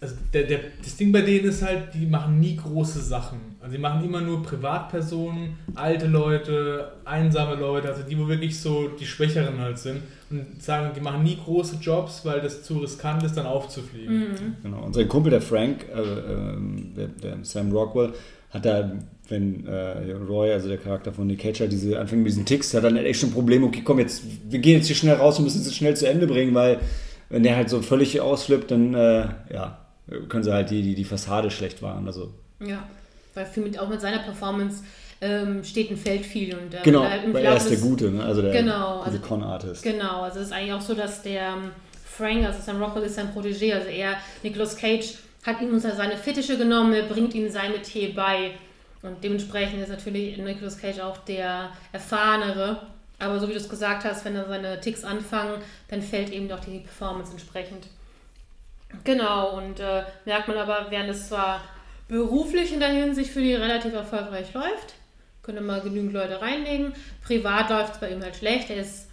also 0.00 0.16
der, 0.32 0.42
der, 0.42 0.60
das 0.82 0.96
Ding 0.96 1.12
bei 1.12 1.22
denen 1.22 1.46
ist 1.46 1.62
halt, 1.62 1.94
die 1.94 2.04
machen 2.04 2.38
nie 2.38 2.56
große 2.56 3.00
Sachen. 3.00 3.38
Also 3.60 3.76
die 3.76 3.80
machen 3.80 4.04
immer 4.04 4.20
nur 4.20 4.42
Privatpersonen, 4.42 5.56
alte 5.74 6.06
Leute, 6.06 6.92
einsame 7.06 7.54
Leute, 7.54 7.88
also 7.88 8.02
die, 8.02 8.18
wo 8.18 8.28
wirklich 8.28 8.60
so 8.60 8.88
die 8.88 9.06
Schwächeren 9.06 9.58
halt 9.60 9.78
sind. 9.78 10.02
Und 10.30 10.62
sagen, 10.62 10.90
die 10.94 11.00
machen 11.00 11.22
nie 11.22 11.38
große 11.42 11.76
Jobs, 11.80 12.24
weil 12.24 12.40
das 12.40 12.62
zu 12.64 12.78
riskant 12.78 13.22
ist, 13.22 13.36
dann 13.36 13.46
aufzufliegen. 13.46 14.18
Mhm. 14.18 14.56
Genau. 14.62 14.82
Und 14.82 14.94
sein 14.94 15.08
Kumpel, 15.08 15.30
der 15.30 15.40
Frank, 15.40 15.86
äh, 15.94 16.00
ähm, 16.00 16.92
der, 16.96 17.08
der 17.08 17.38
Sam 17.42 17.72
Rockwell, 17.72 18.12
hat 18.54 18.64
er, 18.64 18.92
wenn 19.28 19.66
äh, 19.66 20.12
Roy, 20.12 20.52
also 20.52 20.68
der 20.68 20.78
Charakter 20.78 21.12
von 21.12 21.26
Nick 21.26 21.40
Cage, 21.40 21.60
hat 21.60 21.72
diese 21.72 21.98
anfängt 21.98 22.22
mit 22.22 22.30
diesen 22.30 22.46
Ticks, 22.46 22.72
hat 22.72 22.84
dann 22.84 22.96
echt 22.96 23.20
schon 23.20 23.30
ein 23.30 23.34
Problem, 23.34 23.64
okay, 23.64 23.82
komm, 23.84 23.98
jetzt, 23.98 24.22
wir 24.48 24.60
gehen 24.60 24.78
jetzt 24.78 24.86
hier 24.86 24.96
schnell 24.96 25.16
raus 25.16 25.38
und 25.38 25.44
müssen 25.44 25.60
es 25.60 25.74
schnell 25.74 25.96
zu 25.96 26.08
Ende 26.08 26.26
bringen, 26.26 26.54
weil 26.54 26.78
wenn 27.28 27.42
der 27.42 27.56
halt 27.56 27.68
so 27.68 27.82
völlig 27.82 28.20
ausflippt, 28.20 28.70
dann 28.70 28.94
äh, 28.94 29.26
ja, 29.52 29.78
können 30.28 30.44
sie 30.44 30.52
halt 30.52 30.70
die, 30.70 30.82
die, 30.82 30.94
die 30.94 31.04
Fassade 31.04 31.50
schlecht 31.50 31.82
wahren. 31.82 32.06
Also. 32.06 32.32
Ja, 32.64 32.86
weil 33.34 33.44
viel 33.46 33.64
mit, 33.64 33.78
auch 33.78 33.88
mit 33.88 34.00
seiner 34.00 34.20
Performance 34.20 34.84
ähm, 35.20 35.64
steht 35.64 35.90
und 35.90 35.96
fällt 35.96 36.24
viel. 36.24 36.54
Und, 36.54 36.74
äh, 36.74 36.78
genau, 36.84 37.02
weil 37.02 37.44
er 37.44 37.56
ist 37.56 37.70
der 37.70 37.78
Gute, 37.78 38.10
ne? 38.10 38.22
also 38.22 38.40
der 38.40 38.52
genau, 38.52 38.98
gute 38.98 39.06
also, 39.06 39.18
Con-Artist. 39.18 39.82
Genau, 39.82 40.22
also 40.22 40.38
es 40.38 40.46
ist 40.46 40.52
eigentlich 40.52 40.74
auch 40.74 40.80
so, 40.80 40.94
dass 40.94 41.22
der 41.22 41.48
ähm, 41.48 41.70
Frank, 42.04 42.44
also 42.44 42.60
Sam 42.62 42.80
Rockwell 42.80 43.04
ist 43.04 43.16
sein 43.16 43.30
Protégé, 43.34 43.74
also 43.74 43.88
er, 43.88 44.14
Nicolas 44.44 44.76
Cage, 44.76 45.14
hat 45.44 45.60
ihm 45.60 45.78
seine 45.78 46.16
Fittiche 46.16 46.56
genommen, 46.56 47.08
bringt 47.08 47.34
ihm 47.34 47.50
sein 47.50 47.72
Metier 47.72 48.14
bei. 48.14 48.52
Und 49.02 49.22
dementsprechend 49.22 49.82
ist 49.82 49.90
natürlich 49.90 50.38
Nicolas 50.38 50.80
Cage 50.80 51.00
auch 51.00 51.18
der 51.18 51.70
Erfahrenere. 51.92 52.86
Aber 53.18 53.38
so 53.38 53.48
wie 53.48 53.52
du 53.52 53.58
es 53.58 53.68
gesagt 53.68 54.04
hast, 54.04 54.24
wenn 54.24 54.34
er 54.34 54.48
seine 54.48 54.80
Ticks 54.80 55.04
anfangen, 55.04 55.60
dann 55.88 56.02
fällt 56.02 56.30
eben 56.30 56.48
doch 56.48 56.60
die 56.60 56.80
Performance 56.80 57.32
entsprechend. 57.32 57.86
Genau, 59.04 59.56
und 59.58 59.80
äh, 59.80 60.04
merkt 60.24 60.48
man 60.48 60.56
aber, 60.56 60.86
während 60.90 61.10
es 61.10 61.28
zwar 61.28 61.60
beruflich 62.08 62.72
in 62.72 62.80
der 62.80 62.90
Hinsicht 62.90 63.30
für 63.30 63.40
die 63.40 63.54
relativ 63.54 63.92
erfolgreich 63.92 64.52
läuft, 64.54 64.94
können 65.42 65.66
mal 65.66 65.80
genügend 65.80 66.12
Leute 66.12 66.40
reinlegen. 66.40 66.92
Privat 67.22 67.70
läuft 67.70 67.94
es 67.94 68.00
bei 68.00 68.10
ihm 68.10 68.22
halt 68.22 68.36
schlecht. 68.36 68.70
Er 68.70 68.76
ist, 68.76 69.08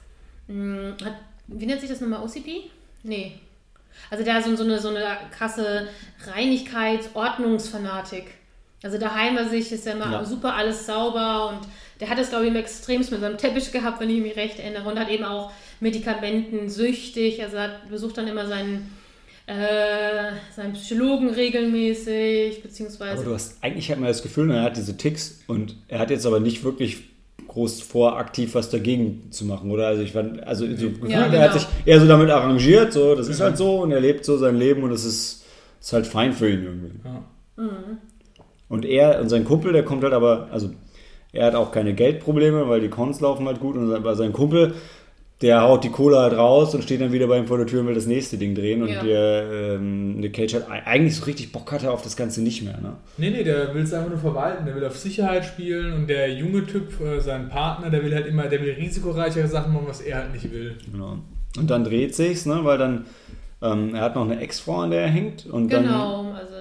mh, 0.47 0.95
hat, 1.03 1.15
wie 1.47 1.65
nennt 1.65 1.81
sich 1.81 1.89
das 1.89 2.01
nochmal, 2.01 2.23
OCP? 2.23 2.69
Nee. 3.03 3.39
Also 4.09 4.23
der 4.23 4.35
hat 4.35 4.43
so, 4.43 4.55
so, 4.55 4.63
eine, 4.63 4.79
so 4.79 4.89
eine 4.89 5.17
krasse 5.31 5.87
Reinigkeits-Ordnungsfanatik. 6.25 8.25
Also 8.83 8.97
daheim 8.97 9.35
bei 9.35 9.43
sich 9.45 9.71
ist 9.71 9.85
ja 9.85 9.93
immer 9.93 10.11
ja. 10.11 10.25
super 10.25 10.55
alles 10.55 10.87
sauber 10.87 11.49
und 11.49 11.59
der 11.99 12.09
hat 12.09 12.17
es, 12.17 12.29
glaube 12.29 12.45
ich, 12.45 12.49
im 12.49 12.55
Extremst 12.55 13.11
mit 13.11 13.21
seinem 13.21 13.37
Teppich 13.37 13.71
gehabt, 13.71 14.01
wenn 14.01 14.09
ich 14.09 14.21
mich 14.21 14.35
recht 14.35 14.57
erinnere. 14.59 14.89
Und 14.89 14.97
hat 14.97 15.09
eben 15.09 15.23
auch 15.23 15.51
Medikamenten 15.79 16.67
süchtig. 16.67 17.43
Also 17.43 17.57
er 17.57 17.79
besucht 17.89 18.17
dann 18.17 18.27
immer 18.27 18.47
seinen, 18.47 18.91
äh, 19.45 20.31
seinen 20.55 20.73
Psychologen 20.73 21.29
regelmäßig, 21.29 22.63
beziehungsweise. 22.63 23.13
Aber 23.13 23.23
du 23.23 23.35
hast, 23.35 23.63
eigentlich 23.63 23.91
hat 23.91 23.99
man 23.99 24.07
das 24.07 24.23
Gefühl, 24.23 24.49
er 24.49 24.63
hat 24.63 24.77
diese 24.77 24.97
Ticks 24.97 25.43
und 25.45 25.75
er 25.87 25.99
hat 25.99 26.09
jetzt 26.09 26.25
aber 26.25 26.39
nicht 26.39 26.63
wirklich 26.63 27.10
groß 27.51 27.81
vor, 27.81 28.17
aktiv 28.17 28.55
was 28.55 28.69
dagegen 28.69 29.27
zu 29.29 29.43
machen, 29.43 29.71
oder? 29.71 29.87
Also 29.87 30.03
ich 30.03 30.13
fand, 30.13 30.41
also 30.47 30.65
so 30.65 30.85
ja, 31.05 31.27
genau. 31.27 31.37
er 31.37 31.41
hat 31.41 31.53
sich 31.53 31.67
eher 31.85 31.99
so 31.99 32.07
damit 32.07 32.29
arrangiert, 32.29 32.93
so, 32.93 33.13
das 33.13 33.27
ist 33.27 33.41
halt 33.41 33.57
so 33.57 33.81
und 33.81 33.91
er 33.91 33.99
lebt 33.99 34.23
so 34.23 34.37
sein 34.37 34.55
Leben 34.55 34.83
und 34.83 34.91
es 34.91 35.03
ist, 35.03 35.43
ist 35.81 35.91
halt 35.91 36.07
fein 36.07 36.31
für 36.31 36.49
ihn 36.49 36.63
irgendwie. 36.63 36.91
Ja. 37.03 37.23
Mhm. 37.61 37.97
Und 38.69 38.85
er 38.85 39.19
und 39.19 39.27
sein 39.27 39.43
Kumpel, 39.43 39.73
der 39.73 39.83
kommt 39.83 40.01
halt 40.03 40.13
aber, 40.13 40.47
also 40.49 40.69
er 41.33 41.47
hat 41.47 41.55
auch 41.55 41.73
keine 41.73 41.93
Geldprobleme, 41.93 42.69
weil 42.69 42.79
die 42.79 42.87
Cons 42.87 43.19
laufen 43.19 43.45
halt 43.45 43.59
gut 43.59 43.75
und 43.75 44.15
sein 44.15 44.31
Kumpel, 44.31 44.75
der 45.41 45.61
haut 45.61 45.83
die 45.83 45.89
Kohle 45.89 46.19
halt 46.19 46.33
raus 46.33 46.75
und 46.75 46.83
steht 46.83 47.01
dann 47.01 47.11
wieder 47.11 47.25
bei 47.27 47.37
ihm 47.37 47.47
vor 47.47 47.57
der 47.57 47.65
Tür 47.65 47.81
und 47.81 47.87
will 47.87 47.95
das 47.95 48.05
nächste 48.05 48.37
Ding 48.37 48.53
drehen. 48.53 48.83
Und 48.83 48.89
ja. 48.89 49.03
der 49.03 49.51
ähm, 49.51 50.17
Nick 50.17 50.33
Cage 50.33 50.53
hat 50.55 50.69
eigentlich 50.69 51.15
so 51.15 51.25
richtig 51.25 51.51
Bock 51.51 51.71
hatte 51.71 51.89
auf 51.89 52.03
das 52.03 52.15
Ganze 52.15 52.41
nicht 52.43 52.61
mehr. 52.61 52.79
Ne? 52.79 52.95
Nee, 53.17 53.31
nee, 53.31 53.43
der 53.43 53.73
will 53.73 53.81
es 53.81 53.93
einfach 53.93 54.09
nur 54.09 54.19
verwalten. 54.19 54.65
Der 54.65 54.75
will 54.75 54.85
auf 54.85 54.97
Sicherheit 54.97 55.43
spielen 55.43 55.93
und 55.93 56.07
der 56.07 56.31
junge 56.31 56.65
Typ, 56.65 56.99
äh, 57.01 57.19
sein 57.19 57.49
Partner, 57.49 57.89
der 57.89 58.03
will 58.03 58.13
halt 58.13 58.27
immer, 58.27 58.47
der 58.47 58.61
will 58.61 58.73
risikoreichere 58.73 59.47
Sachen 59.47 59.73
machen, 59.73 59.87
was 59.87 60.01
er 60.01 60.17
halt 60.17 60.33
nicht 60.33 60.51
will. 60.51 60.77
Genau. 60.91 61.17
Und 61.57 61.69
dann 61.69 61.83
dreht 61.83 62.15
sich's, 62.15 62.45
ne, 62.45 62.59
weil 62.63 62.77
dann 62.77 63.05
ähm, 63.63 63.95
er 63.95 64.01
hat 64.01 64.15
noch 64.15 64.25
eine 64.25 64.39
Ex-Frau, 64.39 64.81
an 64.81 64.91
der 64.91 65.01
er 65.01 65.09
hängt. 65.09 65.47
Und 65.47 65.69
genau, 65.69 66.23
dann, 66.23 66.35
also 66.35 66.53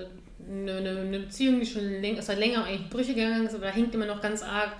eine, 0.50 0.72
eine, 0.72 1.00
eine, 1.00 1.18
Beziehung, 1.20 1.60
die 1.60 1.66
schon 1.66 1.82
läng 2.00 2.20
seit 2.20 2.38
länger 2.38 2.64
eigentlich 2.64 2.88
Brüche 2.88 3.14
gegangen 3.14 3.46
ist, 3.46 3.54
aber 3.54 3.66
da 3.66 3.72
hängt 3.72 3.94
immer 3.94 4.06
noch 4.06 4.20
ganz 4.22 4.42
arg 4.42 4.72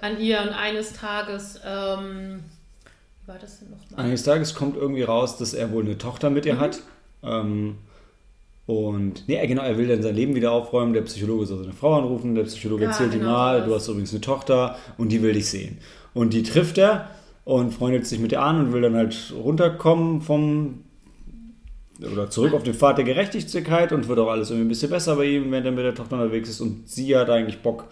an 0.00 0.18
ihr 0.20 0.40
und 0.40 0.48
eines 0.48 0.94
Tages. 0.94 1.60
Ähm, 1.64 2.40
war 3.26 3.38
das 3.38 3.60
denn 3.60 3.70
nochmal? 3.70 4.06
Eines 4.06 4.22
Tages 4.22 4.54
kommt 4.54 4.76
irgendwie 4.76 5.02
raus, 5.02 5.36
dass 5.36 5.54
er 5.54 5.72
wohl 5.72 5.84
eine 5.84 5.98
Tochter 5.98 6.30
mit 6.30 6.46
ihr 6.46 6.54
mhm. 6.54 6.60
hat. 6.60 6.80
Ähm, 7.22 7.76
und 8.66 9.28
nee, 9.28 9.44
genau, 9.46 9.62
er 9.62 9.76
will 9.76 9.88
dann 9.88 10.02
sein 10.02 10.14
Leben 10.14 10.34
wieder 10.34 10.52
aufräumen. 10.52 10.92
Der 10.92 11.02
Psychologe 11.02 11.46
soll 11.46 11.58
seine 11.58 11.72
Frau 11.72 11.98
anrufen. 11.98 12.34
Der 12.34 12.44
Psychologe 12.44 12.84
ja, 12.84 12.90
erzählt 12.90 13.12
genau, 13.12 13.24
ihm 13.24 13.32
mal, 13.32 13.64
du 13.64 13.74
hast 13.74 13.88
übrigens 13.88 14.12
eine 14.12 14.20
Tochter 14.20 14.76
und 14.98 15.10
die 15.10 15.22
will 15.22 15.32
dich 15.32 15.48
sehen. 15.48 15.78
Und 16.14 16.32
die 16.32 16.42
trifft 16.42 16.78
er 16.78 17.10
und 17.44 17.72
freundet 17.72 18.06
sich 18.06 18.20
mit 18.20 18.32
ihr 18.32 18.42
an 18.42 18.60
und 18.60 18.72
will 18.72 18.82
dann 18.82 18.94
halt 18.94 19.32
runterkommen 19.36 20.22
vom 20.22 20.84
oder 22.00 22.30
zurück 22.30 22.54
auf 22.54 22.62
den 22.62 22.74
Pfad 22.74 22.98
der 22.98 23.04
Gerechtigkeit 23.04 23.92
und 23.92 24.08
wird 24.08 24.18
auch 24.18 24.28
alles 24.28 24.50
irgendwie 24.50 24.66
ein 24.66 24.68
bisschen 24.68 24.90
besser 24.90 25.16
bei 25.16 25.24
ihm, 25.24 25.50
wenn 25.52 25.64
er 25.64 25.70
mit 25.70 25.84
der 25.84 25.94
Tochter 25.94 26.16
unterwegs 26.16 26.48
ist. 26.48 26.60
Und 26.60 26.88
sie 26.88 27.16
hat 27.16 27.30
eigentlich 27.30 27.60
Bock, 27.60 27.84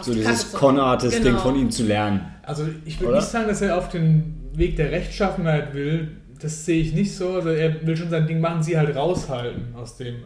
so 0.00 0.14
dieses 0.14 0.52
Con-Artist-Ding 0.52 1.22
genau. 1.22 1.38
von 1.38 1.56
ihm 1.56 1.70
zu 1.70 1.84
lernen. 1.84 2.20
Also 2.42 2.64
ich 2.84 3.00
würde 3.00 3.16
nicht 3.16 3.26
sagen, 3.26 3.48
dass 3.48 3.60
er 3.60 3.76
auf 3.76 3.88
den 3.88 4.50
Weg 4.54 4.76
der 4.76 4.90
Rechtschaffenheit 4.90 5.74
will. 5.74 6.08
Das 6.40 6.64
sehe 6.64 6.80
ich 6.80 6.92
nicht 6.92 7.14
so. 7.14 7.34
Also 7.34 7.50
er 7.50 7.86
will 7.86 7.96
schon 7.96 8.10
sein 8.10 8.26
Ding 8.26 8.40
machen, 8.40 8.62
sie 8.62 8.76
halt 8.76 8.94
raushalten 8.96 9.74
aus 9.74 9.96
dem. 9.96 10.16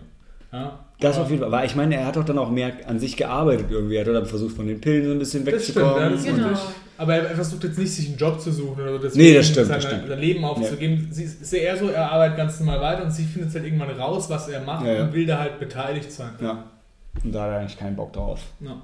Ja? 0.52 0.78
Das 1.00 1.18
auf 1.18 1.28
jeden 1.28 1.42
Fall. 1.42 1.52
Aber 1.52 1.64
ich 1.64 1.74
meine, 1.76 1.96
er 1.96 2.06
hat 2.06 2.16
doch 2.16 2.24
dann 2.24 2.38
auch 2.38 2.50
mehr 2.50 2.72
an 2.86 2.98
sich 2.98 3.16
gearbeitet 3.16 3.66
irgendwie. 3.70 3.96
Er 3.96 4.06
hat 4.06 4.14
dann 4.14 4.26
versucht, 4.26 4.56
von 4.56 4.66
den 4.66 4.80
Pillen 4.80 5.04
so 5.04 5.12
ein 5.12 5.18
bisschen 5.18 5.44
wegzukommen. 5.44 6.12
Das 6.12 6.22
stimmt, 6.22 6.38
ja, 6.38 6.48
das 6.48 6.60
genau. 6.60 6.72
Aber 6.98 7.14
er 7.14 7.34
versucht 7.34 7.64
jetzt 7.64 7.78
nicht, 7.78 7.92
sich 7.92 8.08
einen 8.08 8.16
Job 8.16 8.40
zu 8.40 8.50
suchen 8.50 8.82
oder 8.82 8.98
das, 8.98 9.14
nee, 9.14 9.34
das 9.34 9.48
stimmt, 9.48 9.66
seine, 9.66 9.82
das 9.82 9.90
stimmt. 9.90 10.08
sein 10.08 10.18
Leben 10.18 10.44
aufzugeben. 10.44 11.06
Ja. 11.08 11.14
Sie 11.14 11.24
ist 11.24 11.52
eher 11.52 11.76
so, 11.76 11.88
er 11.88 12.10
arbeitet 12.10 12.38
ganz 12.38 12.58
normal 12.58 12.80
weiter 12.80 13.04
und 13.04 13.10
sie 13.10 13.24
findet 13.24 13.52
halt 13.52 13.64
irgendwann 13.64 13.90
raus, 13.90 14.30
was 14.30 14.48
er 14.48 14.62
macht 14.62 14.86
ja, 14.86 14.94
ja. 14.94 15.02
und 15.02 15.12
will 15.12 15.26
da 15.26 15.38
halt 15.40 15.58
beteiligt 15.58 16.10
sein. 16.10 16.30
Ja. 16.40 16.64
Und 17.22 17.34
da 17.34 17.42
hat 17.42 17.50
er 17.50 17.58
eigentlich 17.58 17.78
keinen 17.78 17.96
Bock 17.96 18.14
drauf. 18.14 18.40
Ja. 18.60 18.80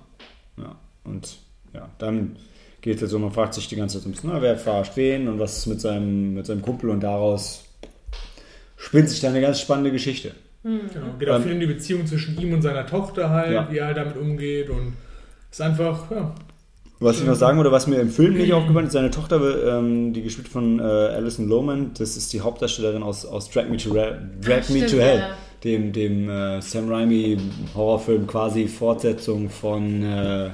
Ja. 0.57 0.77
Und 1.05 1.39
ja, 1.73 1.89
dann 1.99 2.37
geht 2.81 2.97
es 2.97 3.01
jetzt 3.01 3.11
so, 3.11 3.19
man 3.19 3.33
fragt 3.33 3.55
sich 3.55 3.69
die 3.69 3.77
ganze 3.77 3.97
Zeit 3.97 4.03
so 4.03 4.09
ein 4.09 4.13
bisschen, 4.13 4.31
na, 4.33 4.43
wer 4.43 4.57
verarscht 4.59 4.97
wen 4.97 5.29
und 5.29 5.39
was 5.39 5.59
ist 5.59 5.67
mit 5.67 5.81
seinem, 5.81 6.35
mit 6.35 6.47
seinem 6.47 6.63
Kumpel 6.63 6.91
und 6.91 7.01
daraus 7.01 7.65
spinnt 8.77 9.09
sich 9.09 9.21
da 9.21 9.29
eine 9.29 9.41
ganz 9.41 9.61
spannende 9.61 9.93
Geschichte. 9.93 10.33
Mhm. 10.65 10.81
Genau, 10.93 11.07
geht 11.19 11.29
auch 11.29 11.37
ähm, 11.37 11.43
viel 11.43 11.53
um 11.53 11.61
die 11.61 11.67
Beziehung 11.67 12.07
zwischen 12.07 12.41
ihm 12.41 12.53
und 12.53 12.63
seiner 12.63 12.87
Tochter 12.87 13.31
halt, 13.31 13.53
ja. 13.53 13.69
wie 13.71 13.79
er 13.79 13.87
halt 13.87 13.97
damit 13.97 14.17
umgeht 14.17 14.71
und 14.71 14.95
ist 15.51 15.61
einfach, 15.61 16.11
ja. 16.11 16.35
Was 16.99 17.19
ich 17.19 17.27
noch 17.27 17.35
sagen 17.35 17.57
würde, 17.59 17.73
was 17.73 17.89
mir 17.89 17.99
im 17.99 18.11
Film 18.11 18.35
nicht 18.35 18.53
aufgefallen 18.53 18.87
ist, 18.87 18.93
seine 18.93 19.11
Tochter, 19.11 19.79
ähm, 19.79 20.13
die 20.13 20.23
gespielt 20.23 20.47
von 20.47 20.79
äh, 20.79 20.83
Alison 20.83 21.49
Lohman, 21.49 21.91
das 21.99 22.17
ist 22.17 22.33
die 22.33 22.43
Hauptdarstellerin 22.43 23.03
aus, 23.03 23.27
aus 23.27 23.51
Drag 23.51 23.69
Me 23.69 23.77
to, 23.77 23.93
Drag 23.93 24.07
Ach, 24.13 24.45
Me 24.45 24.63
stimmt, 24.63 24.91
to 24.91 24.97
Hell, 24.99 25.19
ja. 25.19 25.37
Dem, 25.65 25.93
dem 25.93 26.29
äh, 26.29 26.61
Sam 26.61 26.89
Raimi 26.89 27.39
Horrorfilm, 27.75 28.27
quasi 28.27 28.67
Fortsetzung 28.69 29.49
von, 29.51 30.03
äh, 30.03 30.51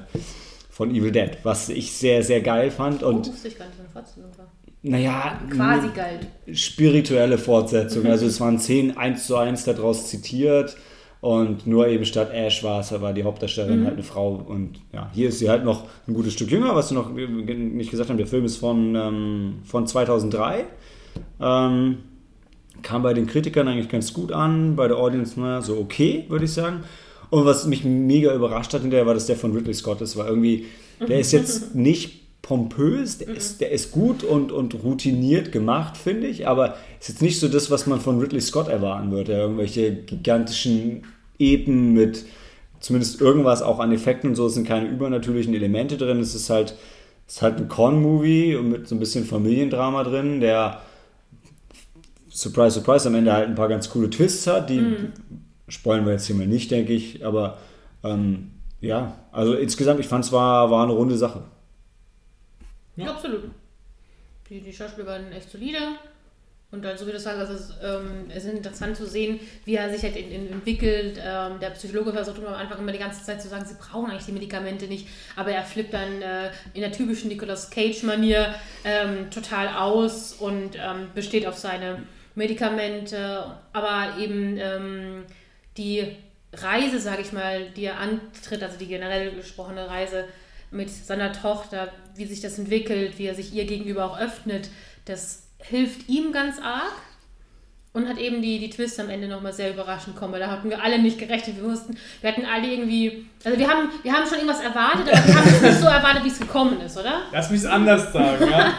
von 0.71 0.95
Evil 0.95 1.13
Dead, 1.13 1.31
was 1.43 1.69
ich 1.69 1.93
sehr, 1.93 2.23
sehr 2.23 2.41
geil 2.41 2.71
fand. 2.71 3.03
Und, 3.03 3.29
oh, 3.29 3.33
wusste 3.33 3.49
ich 3.49 3.59
gar 3.59 3.67
nicht, 3.67 3.79
eine 3.79 3.89
Fortsetzung 3.89 4.25
war 4.37 4.49
naja, 4.83 5.41
quasi 5.51 5.89
geil. 5.89 6.21
Spirituelle 6.53 7.37
Fortsetzung. 7.37 8.07
Also 8.07 8.27
es 8.27 8.41
waren 8.41 8.59
Szenen 8.59 8.97
eins 8.97 9.27
zu 9.27 9.37
eins 9.37 9.65
daraus 9.65 10.07
zitiert 10.09 10.77
und 11.21 11.67
nur 11.67 11.89
eben 11.89 12.05
statt 12.05 12.31
Ash 12.33 12.63
war 12.63 12.81
es, 12.81 12.93
war 13.01 13.13
die 13.13 13.25
Hauptdarstellerin 13.25 13.81
mhm. 13.81 13.85
halt 13.87 13.95
eine 13.95 14.05
Frau. 14.05 14.35
Und 14.35 14.81
ja, 14.93 15.11
hier 15.13 15.31
ist 15.31 15.41
sie 15.41 15.51
halt 15.51 15.65
noch 15.65 15.89
ein 16.07 16.15
gutes 16.15 16.35
Stück 16.35 16.51
jünger, 16.51 16.77
was 16.77 16.91
du 16.91 16.95
noch 16.95 17.11
nicht 17.11 17.91
gesagt 17.91 18.09
haben. 18.09 18.19
Der 18.19 18.29
Film 18.29 18.45
ist 18.45 18.59
von, 18.59 18.95
ähm, 18.95 19.55
von 19.65 19.87
2003. 19.87 20.65
Ähm, 21.41 21.99
kam 22.83 23.03
bei 23.03 23.15
den 23.15 23.27
Kritikern 23.27 23.69
eigentlich 23.69 23.89
ganz 23.89 24.13
gut 24.13 24.33
an, 24.33 24.77
bei 24.77 24.89
der 24.89 24.99
Audience, 24.99 25.39
naja, 25.39 25.63
so 25.63 25.79
okay, 25.79 26.25
würde 26.29 26.45
ich 26.45 26.53
sagen. 26.53 26.85
Und 27.31 27.45
was 27.45 27.67
mich 27.67 27.85
mega 27.85 28.35
überrascht 28.35 28.73
hat 28.73 28.83
hinterher, 28.83 29.07
war, 29.07 29.15
dass 29.15 29.27
der 29.27 29.37
von 29.37 29.53
Ridley 29.53 29.75
Scott 29.75 30.01
ist, 30.01 30.17
war 30.17 30.29
irgendwie, 30.29 30.67
der 31.07 31.21
ist 31.21 31.33
jetzt 31.33 31.75
nicht 31.75 32.43
pompös, 32.43 33.19
der, 33.19 33.29
ist, 33.29 33.61
der 33.61 33.71
ist 33.73 33.93
gut 33.93 34.25
und, 34.25 34.53
und 34.53 34.83
routiniert 34.83 35.53
gemacht, 35.53 35.99
finde 35.99 36.29
ich, 36.29 36.49
aber 36.49 36.77
ist 36.99 37.11
jetzt 37.11 37.23
nicht 37.23 37.39
so 37.39 37.49
das, 37.49 37.71
was 37.71 37.87
man 37.87 38.01
von 38.01 38.19
Ridley 38.19 38.41
Scott 38.41 38.69
erwarten 38.69 39.11
würde. 39.11 39.33
Irgendwelche 39.33 39.93
gigantischen 39.93 41.03
Epen 41.39 41.93
mit 41.93 42.25
zumindest 42.81 43.21
irgendwas 43.21 43.61
auch 43.61 43.81
an 43.81 43.93
Effekten 43.93 44.31
und 44.31 44.37
so, 44.37 44.47
es 44.47 44.55
sind 44.55 44.67
keine 44.67 44.89
übernatürlichen 44.89 45.55
Elemente 45.55 45.97
drin. 45.97 46.21
Es 46.21 46.35
ist 46.35 46.49
halt, 46.49 46.75
es 47.27 47.37
ist 47.37 47.43
halt 47.43 47.59
ein 47.59 47.69
Con-Movie 47.69 48.57
mit 48.63 48.89
so 48.89 48.95
ein 48.95 49.01
bisschen 49.01 49.25
Familiendrama 49.25 50.05
drin, 50.05 50.41
der 50.41 50.81
Surprise, 52.39 52.79
Surprise, 52.79 53.09
am 53.09 53.15
Ende 53.15 53.33
halt 53.33 53.49
ein 53.49 53.55
paar 53.55 53.69
ganz 53.69 53.91
coole 53.91 54.11
Twists 54.11 54.47
hat, 54.47 54.71
die 54.71 54.81
mhm. 54.81 55.13
spoilen 55.69 56.05
wir 56.05 56.13
jetzt 56.13 56.27
hier 56.27 56.37
mal 56.37 56.47
nicht, 56.47 56.71
denke 56.71 56.93
ich, 56.93 57.25
aber 57.25 57.59
ähm, 58.05 58.53
ja, 58.81 59.19
also 59.33 59.55
insgesamt, 59.55 60.01
ich 60.01 60.07
fand 60.07 60.25
es 60.25 60.33
war, 60.33 60.71
war 60.71 60.85
eine 60.85 60.93
runde 60.93 61.17
Sache. 61.17 61.43
Ja, 62.97 63.11
absolut. 63.11 63.45
Die, 64.49 64.61
die 64.61 64.73
Schauspieler 64.73 65.07
waren 65.07 65.33
echt 65.33 65.51
solide. 65.51 65.79
Und 66.71 66.85
dann, 66.85 66.99
so 66.99 67.07
wie 67.07 67.13
du 67.13 67.19
sagst, 67.19 67.41
also 67.41 67.55
es, 67.55 67.71
ähm, 67.83 68.27
es 68.29 68.45
ist 68.45 68.53
interessant 68.53 68.95
zu 68.95 69.07
sehen, 69.07 69.41
wie 69.65 69.77
er 69.77 69.91
sich 69.91 70.03
halt 70.03 70.17
in, 70.17 70.31
in, 70.31 70.53
entwickelt. 70.53 71.19
Ähm, 71.19 71.59
der 71.61 71.71
Psychologe 71.71 72.13
versucht 72.13 72.45
am 72.45 72.53
Anfang 72.53 72.79
immer 72.79 72.93
die 72.93 72.99
ganze 72.99 73.25
Zeit 73.25 73.41
zu 73.41 73.49
sagen, 73.49 73.65
sie 73.65 73.77
brauchen 73.81 74.11
eigentlich 74.11 74.27
die 74.27 74.33
Medikamente 74.33 74.87
nicht. 74.87 75.09
Aber 75.35 75.51
er 75.51 75.63
flippt 75.63 75.95
dann 75.95 76.21
äh, 76.21 76.51
in 76.75 76.83
der 76.83 76.93
typischen 76.93 77.29
Nicolas 77.29 77.71
Cage-Manier 77.71 78.55
ähm, 78.85 79.31
total 79.31 79.69
aus 79.69 80.35
und 80.35 80.77
ähm, 80.77 81.09
besteht 81.15 81.47
auf 81.47 81.57
seine 81.57 82.03
Medikamente. 82.39 83.59
Aber 83.73 84.17
eben 84.19 84.57
ähm, 84.59 85.25
die 85.77 86.17
Reise, 86.55 86.99
sage 86.99 87.21
ich 87.21 87.33
mal, 87.33 87.69
die 87.71 87.85
er 87.85 87.99
antritt, 87.99 88.63
also 88.63 88.79
die 88.79 88.87
generell 88.87 89.33
gesprochene 89.33 89.89
Reise 89.89 90.25
mit 90.71 90.89
seiner 90.89 91.33
Tochter, 91.33 91.93
wie 92.15 92.25
sich 92.25 92.41
das 92.41 92.59
entwickelt, 92.59 93.19
wie 93.19 93.27
er 93.27 93.35
sich 93.35 93.53
ihr 93.53 93.67
gegenüber 93.67 94.05
auch 94.05 94.19
öffnet, 94.19 94.71
das 95.05 95.49
hilft 95.59 96.09
ihm 96.09 96.33
ganz 96.33 96.59
arg. 96.61 96.93
Und 97.99 98.09
hat 98.09 98.19
eben 98.19 98.41
die, 98.41 98.61
die 98.61 98.71
Twist 98.71 99.01
am 99.01 99.11
Ende 99.11 99.27
nochmal 99.27 99.53
sehr 99.53 99.71
überraschend 99.71 100.15
kommen, 100.15 100.33
weil 100.33 100.41
da 100.41 100.51
hatten 100.51 100.71
wir 100.71 100.81
alle 100.81 101.01
nicht 101.01 101.19
gerechnet. 101.19 101.57
Wir 101.57 101.65
wussten, 101.65 101.97
wir 102.21 102.31
hatten 102.31 102.45
alle 102.45 102.69
irgendwie, 102.69 103.27
also 103.45 103.59
wir 103.59 103.69
haben, 103.69 103.89
wir 104.05 104.13
haben 104.13 104.25
schon 104.25 104.39
irgendwas 104.39 104.61
erwartet, 104.61 105.13
aber 105.13 105.27
wir 105.27 105.35
haben 105.37 105.49
es 105.49 105.63
nicht 105.63 105.81
so 105.81 105.87
erwartet, 105.87 106.25
wie 106.25 106.29
es 106.29 106.39
gekommen 106.39 106.81
ist, 106.81 106.97
oder? 106.97 107.23
Lass 107.33 107.51
mich 107.51 107.61
es 107.61 107.67
anders 107.67 108.13
sagen, 108.13 108.49
ja. 108.49 108.73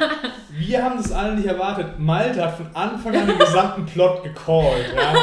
Wir 0.52 0.84
haben 0.84 0.98
das 0.98 1.12
alle 1.12 1.36
nicht 1.36 1.48
erwartet. 1.48 2.00
Malte 2.00 2.42
hat 2.42 2.56
von 2.56 2.68
Anfang 2.74 3.16
an 3.16 3.28
den 3.28 3.38
gesamten 3.38 3.86
Plot 3.86 4.24
gecallt, 4.24 4.94
ja. 4.96 5.14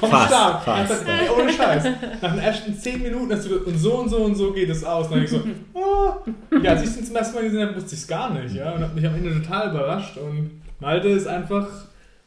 Vom 0.00 0.10
Fast, 0.10 0.28
Start. 0.28 0.64
fast, 0.64 0.90
Einfach, 0.92 1.08
ey, 1.08 1.28
ohne 1.30 1.52
Scheiß. 1.52 1.84
Nach 2.20 2.32
den 2.32 2.40
ersten 2.40 2.74
10 2.74 3.02
Minuten 3.02 3.32
hast 3.32 3.44
du 3.46 3.48
gesagt, 3.50 3.66
und 3.66 3.78
so 3.78 3.94
und 3.94 4.08
so 4.08 4.16
und 4.18 4.34
so 4.34 4.52
geht 4.52 4.68
es 4.68 4.84
aus. 4.84 5.06
Und 5.06 5.14
dann 5.14 5.24
ich 5.24 5.30
so, 5.30 5.40
ah. 5.74 6.16
Ja, 6.62 6.72
als 6.72 6.82
ich 6.82 6.88
es 6.88 7.06
zum 7.06 7.16
ersten 7.16 7.34
Mal 7.34 7.44
gesehen 7.44 7.66
habe, 7.66 7.76
wusste 7.76 7.94
ich 7.94 8.00
es 8.02 8.06
gar 8.08 8.30
nicht, 8.30 8.54
ja. 8.54 8.72
Und 8.72 8.82
hat 8.82 8.94
mich 8.94 9.06
am 9.06 9.14
Ende 9.14 9.40
total 9.40 9.70
überrascht. 9.70 10.18
Und 10.18 10.62
Malte 10.80 11.08
ist 11.08 11.26
einfach 11.26 11.66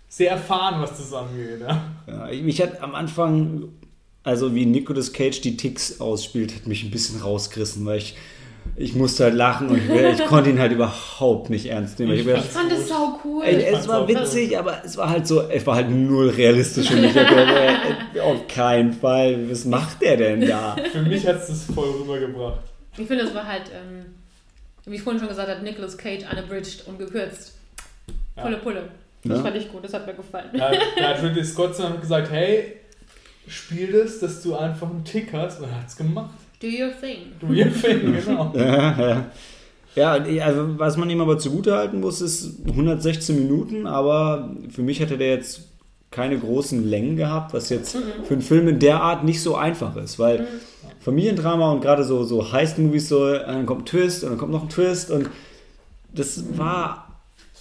sehr 0.09 0.31
erfahren, 0.31 0.81
was 0.81 0.97
das 0.97 1.13
angeht, 1.13 1.61
ja. 1.61 1.81
Ja, 2.07 2.29
ich- 2.29 2.41
mich 2.43 2.61
hat 2.61 2.81
am 2.81 2.95
Anfang, 2.95 3.69
also 4.23 4.53
wie 4.55 4.65
Nicolas 4.65 5.13
Cage 5.13 5.39
die 5.41 5.55
Ticks 5.55 6.01
ausspielt, 6.01 6.53
hat 6.55 6.67
mich 6.67 6.83
ein 6.83 6.91
bisschen 6.91 7.21
rausgerissen, 7.21 7.85
weil 7.85 7.99
ich, 7.99 8.15
ich 8.75 8.95
musste 8.95 9.25
halt 9.25 9.35
lachen 9.35 9.69
und 9.69 9.77
ich, 9.77 9.89
ich 10.19 10.25
konnte 10.25 10.49
ihn 10.49 10.59
halt 10.59 10.71
überhaupt 10.71 11.49
nicht 11.49 11.67
ernst 11.67 11.99
nehmen. 11.99 12.13
Ich, 12.13 12.21
Ich 12.21 12.25
gedacht, 12.25 12.45
fand 12.45 12.71
es 12.71 12.87
sau 12.89 13.19
cool. 13.23 13.43
Ey, 13.43 13.63
es 13.63 13.87
war 13.87 14.07
witzig, 14.07 14.57
aber 14.57 14.83
es 14.83 14.97
war 14.97 15.09
halt 15.09 15.27
so, 15.27 15.41
es 15.47 15.65
war 15.65 15.75
halt 15.75 15.89
null 15.89 16.29
realistisch 16.29 16.89
für 16.89 16.97
mich. 16.97 17.15
Ey, 17.15 18.19
auf 18.19 18.47
keinen 18.47 18.93
Fall, 18.93 19.49
was 19.49 19.65
macht 19.65 20.01
der 20.01 20.17
denn 20.17 20.41
da? 20.47 20.75
Für 20.91 21.01
mich 21.03 21.25
hat 21.27 21.37
es 21.37 21.47
das 21.47 21.63
voll 21.65 21.89
rübergebracht. 21.89 22.59
Ich 22.97 23.07
finde, 23.07 23.23
es 23.25 23.33
war 23.33 23.45
halt, 23.47 23.63
ähm, 23.73 24.05
wie 24.85 24.95
ich 24.95 25.01
vorhin 25.01 25.19
schon 25.19 25.29
gesagt 25.29 25.49
habe, 25.49 25.61
Nicolas 25.63 25.97
Cage 25.97 26.23
unabridged 26.31 26.85
und 26.87 26.97
gekürzt. 26.99 27.53
Ja. 28.35 28.43
Pulle 28.43 28.57
Pulle. 28.57 28.89
Das 29.23 29.37
Ja. 29.37 29.43
fand 29.43 29.55
ich 29.57 29.71
gut, 29.71 29.83
das 29.83 29.93
hat 29.93 30.07
mir 30.07 30.13
gefallen. 30.13 30.49
Da, 30.53 30.71
da 30.97 31.03
hat 31.09 31.23
Ridley 31.23 31.43
Scott 31.43 31.77
dann 31.77 31.99
gesagt, 31.99 32.31
hey, 32.31 32.77
spiel 33.47 33.91
das, 33.91 34.19
dass 34.19 34.41
du 34.41 34.55
einfach 34.55 34.89
einen 34.89 35.03
Tick 35.03 35.33
hast. 35.33 35.59
Und 35.59 35.69
er 35.69 35.75
hat 35.81 35.87
es 35.87 35.97
gemacht. 35.97 36.31
Do 36.61 36.67
your 36.67 36.91
thing. 36.99 37.33
Du 37.39 37.53
ihr 37.53 37.71
Film, 37.71 38.13
genau. 38.25 38.53
Ja, 38.55 39.09
ja. 39.09 39.25
Ja, 39.95 40.11
also, 40.45 40.77
was 40.79 40.97
man 40.97 41.09
ihm 41.09 41.19
aber 41.19 41.37
zugutehalten 41.39 41.99
muss, 41.99 42.21
ist 42.21 42.59
116 42.67 43.35
Minuten, 43.35 43.87
aber 43.87 44.51
für 44.69 44.83
mich 44.83 45.01
hatte 45.01 45.17
der 45.17 45.29
jetzt 45.29 45.63
keine 46.11 46.37
großen 46.37 46.87
Längen 46.87 47.15
gehabt, 47.15 47.53
was 47.53 47.69
jetzt 47.69 47.97
für 48.23 48.33
einen 48.33 48.41
Film 48.41 48.67
in 48.67 48.79
der 48.79 49.01
Art 49.01 49.23
nicht 49.23 49.41
so 49.41 49.55
einfach 49.55 49.95
ist, 49.95 50.19
weil 50.19 50.47
Familiendrama 50.99 51.71
und 51.71 51.81
gerade 51.81 52.03
so, 52.03 52.23
so 52.23 52.51
Heist-Movies, 52.51 53.09
so, 53.09 53.29
äh, 53.29 53.39
dann 53.45 53.65
kommt 53.65 53.81
ein 53.81 53.85
Twist 53.85 54.23
und 54.23 54.29
dann 54.29 54.37
kommt 54.37 54.51
noch 54.51 54.63
ein 54.63 54.69
Twist 54.69 55.11
und 55.11 55.29
das 56.13 56.57
war 56.57 57.08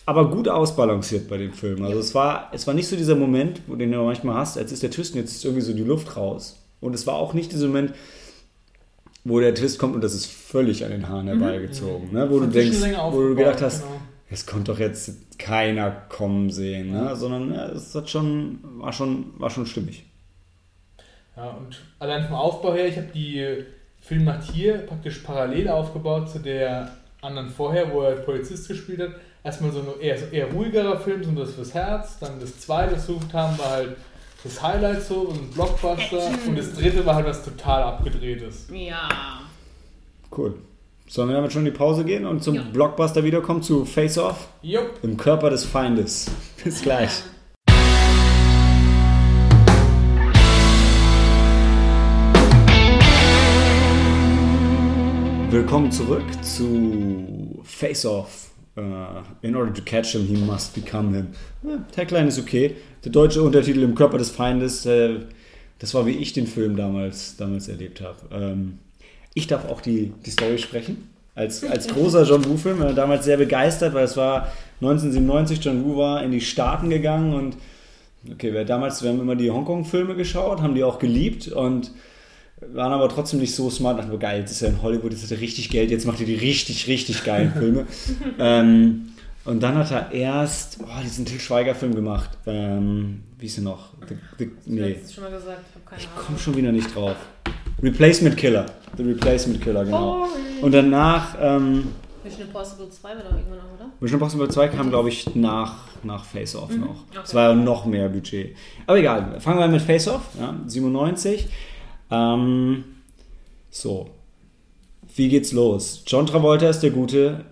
aber 0.09 0.31
gut 0.31 0.49
ausbalanciert 0.49 1.29
bei 1.29 1.37
dem 1.37 1.53
Film. 1.53 1.85
Also 1.85 1.99
es 1.99 2.15
war, 2.15 2.49
es 2.55 2.67
war 2.67 2.73
nicht 2.73 2.89
so 2.89 2.97
dieser 2.97 3.15
Moment, 3.15 3.61
wo 3.67 3.77
den 3.77 3.93
du 3.93 3.99
manchmal 3.99 4.37
hast, 4.37 4.57
als 4.57 4.73
ist 4.73 4.83
der 4.83 4.91
Twist 4.91 5.13
und 5.13 5.21
jetzt 5.21 5.33
ist 5.33 5.45
irgendwie 5.45 5.61
so 5.61 5.75
die 5.75 5.83
Luft 5.83 6.17
raus. 6.17 6.59
Und 6.81 6.95
es 6.95 7.07
war 7.07 7.17
auch 7.17 7.35
nicht 7.35 7.53
dieser 7.53 7.67
Moment, 7.67 7.93
wo 9.25 9.39
der 9.39 9.55
Twist 9.55 9.79
kommt 9.79 9.95
und 9.95 10.03
das 10.03 10.15
ist 10.15 10.25
völlig 10.25 10.83
an 10.87 10.93
den 10.93 11.11
Haaren 11.11 11.27
herbeigezogen. 11.27 12.11
Ne? 12.11 12.27
Wo 12.31 12.39
du 12.39 12.47
Hat 12.47 12.55
denkst, 12.55 12.79
schon 12.79 12.89
länger 12.89 13.13
wo 13.13 13.21
du 13.21 13.35
gedacht 13.35 13.61
hast, 13.61 13.83
genau. 13.83 14.01
es 14.31 14.47
konnte 14.47 14.73
doch 14.73 14.79
jetzt 14.79 15.39
keiner 15.39 15.91
kommen 15.91 16.49
sehen, 16.49 16.91
ne? 16.91 17.15
sondern 17.15 17.53
ja, 17.53 17.67
es 17.67 17.95
hat 17.95 18.09
schon, 18.09 18.61
war, 18.79 18.95
schon, 18.95 19.39
war 19.39 19.51
schon 19.51 19.67
stimmig. 19.67 20.07
Ja, 21.37 21.51
und 21.51 21.83
allein 21.99 22.25
vom 22.25 22.37
Aufbau 22.37 22.73
her, 22.73 22.89
ich 22.89 22.97
habe 22.97 23.09
die 23.15 23.47
Filmmacht 24.01 24.51
hier 24.51 24.79
praktisch 24.79 25.19
parallel 25.19 25.69
aufgebaut 25.69 26.31
zu 26.31 26.39
der 26.39 26.93
anderen 27.21 27.51
vorher, 27.51 27.93
wo 27.93 28.01
er 28.01 28.17
Polizist 28.17 28.69
gespielt 28.69 29.01
hat. 29.01 29.11
Erstmal 29.45 29.71
so 29.73 29.81
ein 29.81 30.01
eher, 30.01 30.19
so 30.19 30.27
eher 30.27 30.53
ruhigerer 30.53 30.99
Film, 30.99 31.23
so 31.23 31.31
das 31.33 31.53
fürs 31.55 31.73
Herz. 31.75 32.19
Dann 32.19 32.41
das 32.41 32.59
zweite, 32.61 32.97
was 32.97 33.09
wir 33.09 33.15
versucht 33.15 33.35
haben, 33.35 33.59
war 33.59 33.71
halt 33.71 33.97
das 34.43 34.63
Highlight 34.63 35.03
so, 35.03 35.29
ein 35.33 35.49
Blockbuster. 35.51 36.29
Und 36.47 36.59
das 36.59 36.75
dritte 36.75 37.05
war 37.07 37.15
halt 37.17 37.27
was 37.27 37.45
total 37.45 37.83
abgedrehtes. 37.83 38.67
Ja. 38.73 39.09
Cool. 40.37 40.55
Sollen 41.09 41.29
wir 41.29 41.37
damit 41.37 41.53
schon 41.53 41.65
in 41.65 41.73
die 41.73 41.79
Pause 41.79 42.05
gehen 42.05 42.27
und 42.27 42.43
zum 42.43 42.57
Ja. 42.57 42.63
Blockbuster 42.73 43.25
wiederkommen, 43.25 43.63
zu 43.63 43.85
Face 43.85 44.19
Off? 44.19 44.49
Jupp. 44.63 44.99
Im 45.03 45.17
Körper 45.17 45.51
des 45.51 45.65
Feindes. 45.65 46.31
Bis 46.65 46.83
gleich. 46.83 47.23
Willkommen 55.51 55.91
zurück 55.91 56.25
zu 56.43 57.61
Face 57.65 58.05
Off. 58.05 58.48
Uh, 58.79 59.25
in 59.43 59.57
order 59.57 59.73
to 59.75 59.83
catch 59.83 60.15
him, 60.15 60.25
he 60.27 60.37
must 60.37 60.73
become 60.73 61.13
him. 61.13 61.29
Ja, 61.65 61.85
Tagline 61.91 62.29
ist 62.29 62.39
okay. 62.39 62.77
Der 63.05 63.11
deutsche 63.11 63.43
Untertitel 63.43 63.83
im 63.83 63.97
Körper 63.97 64.19
des 64.19 64.31
Feindes, 64.31 64.87
äh, 64.87 65.17
das 65.81 65.95
war 65.95 66.07
wie 66.07 66.13
ich 66.13 66.33
den 66.33 66.47
Film 66.47 66.77
damals, 66.77 67.37
damals 67.37 67.67
erlebt 67.67 68.01
habe. 68.01 68.19
Ähm, 68.31 68.79
ich 69.35 69.49
darf 69.49 69.69
auch 69.69 69.81
die, 69.81 70.13
die 70.25 70.31
Story 70.31 70.59
sprechen. 70.59 71.09
Als, 71.35 71.65
als 71.65 71.89
großer 71.89 72.23
John 72.23 72.45
Woo-Film, 72.45 72.81
äh, 72.83 72.95
damals 72.95 73.25
sehr 73.25 73.39
begeistert, 73.39 73.95
weil 73.95 74.05
es 74.05 74.17
war 74.17 74.53
1997, 74.81 75.65
John 75.65 75.85
Woo 75.85 75.97
war 75.97 76.23
in 76.23 76.31
die 76.31 76.41
Staaten 76.41 76.89
gegangen 76.89 77.35
und 77.35 77.57
okay, 78.31 78.53
wir 78.53 78.65
damals, 78.65 79.03
wir 79.03 79.11
haben 79.11 79.21
immer 79.21 79.35
die 79.35 79.51
Hongkong-Filme 79.51 80.15
geschaut, 80.15 80.63
haben 80.63 80.77
die 80.77 80.85
auch 80.85 81.01
geliebt 81.01 81.49
und 81.49 81.91
waren 82.73 82.93
aber 82.93 83.09
trotzdem 83.09 83.41
nicht 83.41 83.55
so 83.55 83.71
smart. 83.71 83.99
Dachten 83.99 84.11
wir, 84.11 84.19
geil, 84.19 84.41
jetzt 84.41 84.51
ist 84.51 84.63
er 84.63 84.71
in 84.71 84.83
Hollywood, 84.83 85.13
jetzt 85.13 85.31
hat 85.31 85.39
richtig 85.41 85.71
Geld, 85.71 85.91
jetzt 85.91 86.07
macht 86.07 86.21
er 86.21 86.27
die 86.27 86.35
richtig, 86.35 86.87
richtig 86.89 87.25
geilen 87.25 87.53
Filme. 87.53 87.87
ähm, 88.39 89.11
und 89.45 89.63
dann 89.63 89.77
hat 89.77 89.91
er 89.91 90.13
erst 90.13 90.79
oh, 90.83 91.03
diesen 91.03 91.25
Til 91.25 91.41
Schweiger-Film 91.41 91.95
gemacht. 91.95 92.31
Ähm, 92.47 93.23
wie 93.39 93.47
ist 93.47 93.57
er 93.59 93.65
noch? 93.65 93.91
The, 94.09 94.17
the, 94.39 94.51
Nee. 94.67 94.81
letztens 94.81 95.15
schon 95.15 95.25
mal 95.25 95.31
gesagt, 95.31 95.63
ich 95.97 96.05
ich 96.05 96.09
komme 96.17 96.39
schon 96.39 96.57
wieder 96.57 96.73
nicht 96.73 96.95
drauf. 96.95 97.17
Replacement 97.83 98.37
Killer. 98.37 98.67
The 98.97 99.05
Replacement 99.05 99.63
Killer, 99.63 99.85
genau. 99.85 100.19
Boring. 100.27 100.63
Und 100.63 100.73
danach, 100.73 101.37
ähm, 101.41 101.89
Mission 102.25 102.43
Impossible 102.43 102.91
2 102.91 103.09
war 103.09 103.17
doch 103.17 103.31
irgendwann 103.37 103.61
auch, 103.61 103.75
oder? 103.79 103.91
Mission 104.01 104.21
Impossible 104.21 104.49
2 104.49 104.69
kam, 104.69 104.91
glaube 104.91 105.09
ich, 105.09 105.35
nach, 105.35 105.77
nach 106.03 106.25
Face 106.25 106.55
Off 106.57 106.71
Mhm, 106.71 106.81
noch. 106.81 107.05
okay. 107.11 107.21
Es 107.25 107.33
war 107.35 107.51
ja 107.51 107.55
noch 107.55 107.87
mehr 107.87 108.09
Budget. 108.09 108.55
Aber 108.87 108.99
egal, 108.99 109.41
fangen 109.41 109.61
wir 109.61 109.69
mit 109.69 109.81
Face 109.81 110.09
Off, 110.09 110.23
ja, 110.39 110.55
97. 110.67 111.47
Ähm, 112.11 112.85
so, 113.71 114.11
wie 115.15 115.29
geht's 115.29 115.53
los? 115.53 116.03
John 116.07 116.27
Travolta 116.27 116.69
ist 116.69 116.81
der 116.81 116.91
Gute, 116.91 117.45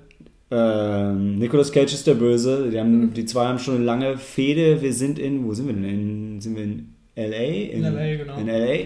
ähm, 0.51 1.39
Nicolas 1.39 1.73
Cage 1.73 1.93
ist 1.93 2.07
der 2.07 2.15
Böse. 2.15 2.71
Die, 2.71 2.79
haben, 2.79 3.13
die 3.13 3.25
zwei 3.25 3.47
haben 3.47 3.59
schon 3.59 3.77
eine 3.77 3.85
lange 3.85 4.17
Fehde. 4.17 4.81
Wir 4.81 4.93
sind 4.93 5.19
in, 5.19 5.45
wo 5.45 5.55
sind 5.55 5.67
wir 5.67 5.75
denn? 5.75 5.85
In, 5.85 6.41
sind 6.41 6.57
wir 6.57 6.63
in 6.63 6.95
LA? 7.17 7.73
In 7.73 7.83
LA, 7.83 8.17
genau. 8.17 8.37
In 8.37 8.47
LA. 8.47 8.79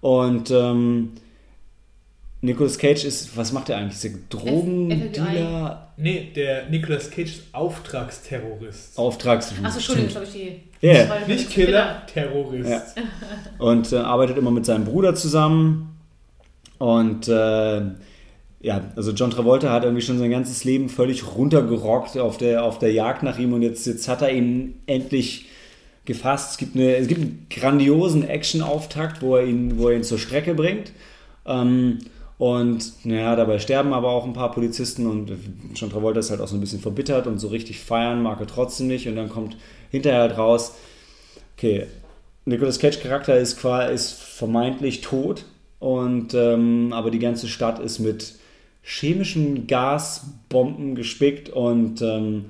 Und 0.00 0.50
ähm, 0.50 1.10
Nicolas 2.42 2.78
Cage 2.78 3.04
ist, 3.04 3.36
was 3.36 3.52
macht 3.52 3.68
er 3.68 3.76
eigentlich? 3.76 3.96
Ist 3.96 4.04
er 4.06 4.12
Drogendealer? 4.30 5.92
Nee, 5.98 6.28
der 6.34 6.68
Nicolas 6.70 7.10
Cage 7.10 7.28
ist 7.30 7.42
Auftragsterrorist. 7.52 8.96
Auftrags. 8.98 9.52
Achso, 9.62 9.76
Entschuldigung, 9.76 10.08
das 10.08 10.16
habe 10.16 10.26
ich 10.26 10.32
die. 10.80 10.86
Ja. 10.86 11.06
Zwei- 11.06 11.26
Nicht 11.26 11.50
Killer, 11.50 12.02
Terrorist. 12.06 12.70
Ja. 12.70 12.82
Und 13.58 13.92
äh, 13.92 13.96
arbeitet 13.96 14.38
immer 14.38 14.50
mit 14.50 14.64
seinem 14.64 14.84
Bruder 14.86 15.14
zusammen. 15.14 15.98
Und 16.78 17.28
äh, 17.28 17.82
ja, 18.62 18.80
also 18.96 19.12
John 19.12 19.30
Travolta 19.30 19.70
hat 19.70 19.84
irgendwie 19.84 20.02
schon 20.02 20.18
sein 20.18 20.30
ganzes 20.30 20.64
Leben 20.64 20.88
völlig 20.88 21.36
runtergerockt 21.36 22.16
auf 22.16 22.38
der, 22.38 22.64
auf 22.64 22.78
der 22.78 22.92
Jagd 22.92 23.22
nach 23.22 23.38
ihm 23.38 23.52
und 23.52 23.60
jetzt, 23.62 23.86
jetzt 23.86 24.08
hat 24.08 24.22
er 24.22 24.32
ihn 24.32 24.80
endlich 24.86 25.46
gefasst. 26.06 26.52
Es 26.52 26.56
gibt, 26.58 26.74
eine, 26.76 26.96
es 26.96 27.06
gibt 27.08 27.20
einen 27.20 27.46
grandiosen 27.50 28.26
Action-Auftakt, 28.26 29.20
wo 29.20 29.36
er 29.36 29.44
ihn, 29.44 29.78
wo 29.78 29.88
er 29.90 29.96
ihn 29.96 30.02
zur 30.04 30.18
Strecke 30.18 30.54
bringt. 30.54 30.92
Ähm, 31.44 31.98
und 32.40 33.04
naja, 33.04 33.36
dabei 33.36 33.58
sterben 33.58 33.92
aber 33.92 34.08
auch 34.08 34.24
ein 34.24 34.32
paar 34.32 34.50
Polizisten 34.50 35.06
und 35.06 35.30
John 35.74 35.90
Travolta 35.90 36.20
ist 36.20 36.30
halt 36.30 36.40
auch 36.40 36.48
so 36.48 36.56
ein 36.56 36.60
bisschen 36.62 36.80
verbittert 36.80 37.26
und 37.26 37.38
so 37.38 37.48
richtig 37.48 37.80
feiern 37.80 38.22
mag 38.22 38.40
er 38.40 38.46
trotzdem 38.46 38.86
nicht. 38.86 39.06
Und 39.06 39.16
dann 39.16 39.28
kommt 39.28 39.58
hinterher 39.90 40.22
halt 40.22 40.38
raus, 40.38 40.74
okay, 41.54 41.86
Nicolas 42.46 42.78
Cage 42.78 42.98
Charakter 42.98 43.36
ist, 43.36 43.62
ist 43.92 44.12
vermeintlich 44.12 45.02
tot 45.02 45.44
und 45.80 46.32
ähm, 46.32 46.94
aber 46.94 47.10
die 47.10 47.18
ganze 47.18 47.46
Stadt 47.46 47.78
ist 47.78 47.98
mit 47.98 48.36
chemischen 48.82 49.66
Gasbomben 49.66 50.94
gespickt 50.94 51.50
und 51.50 52.00
ähm, 52.00 52.46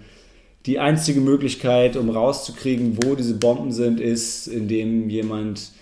die 0.66 0.78
einzige 0.78 1.20
Möglichkeit, 1.20 1.96
um 1.96 2.10
rauszukriegen, 2.10 2.96
wo 3.02 3.16
diese 3.16 3.34
Bomben 3.34 3.72
sind, 3.72 3.98
ist, 3.98 4.46
indem 4.46 5.10
jemand 5.10 5.72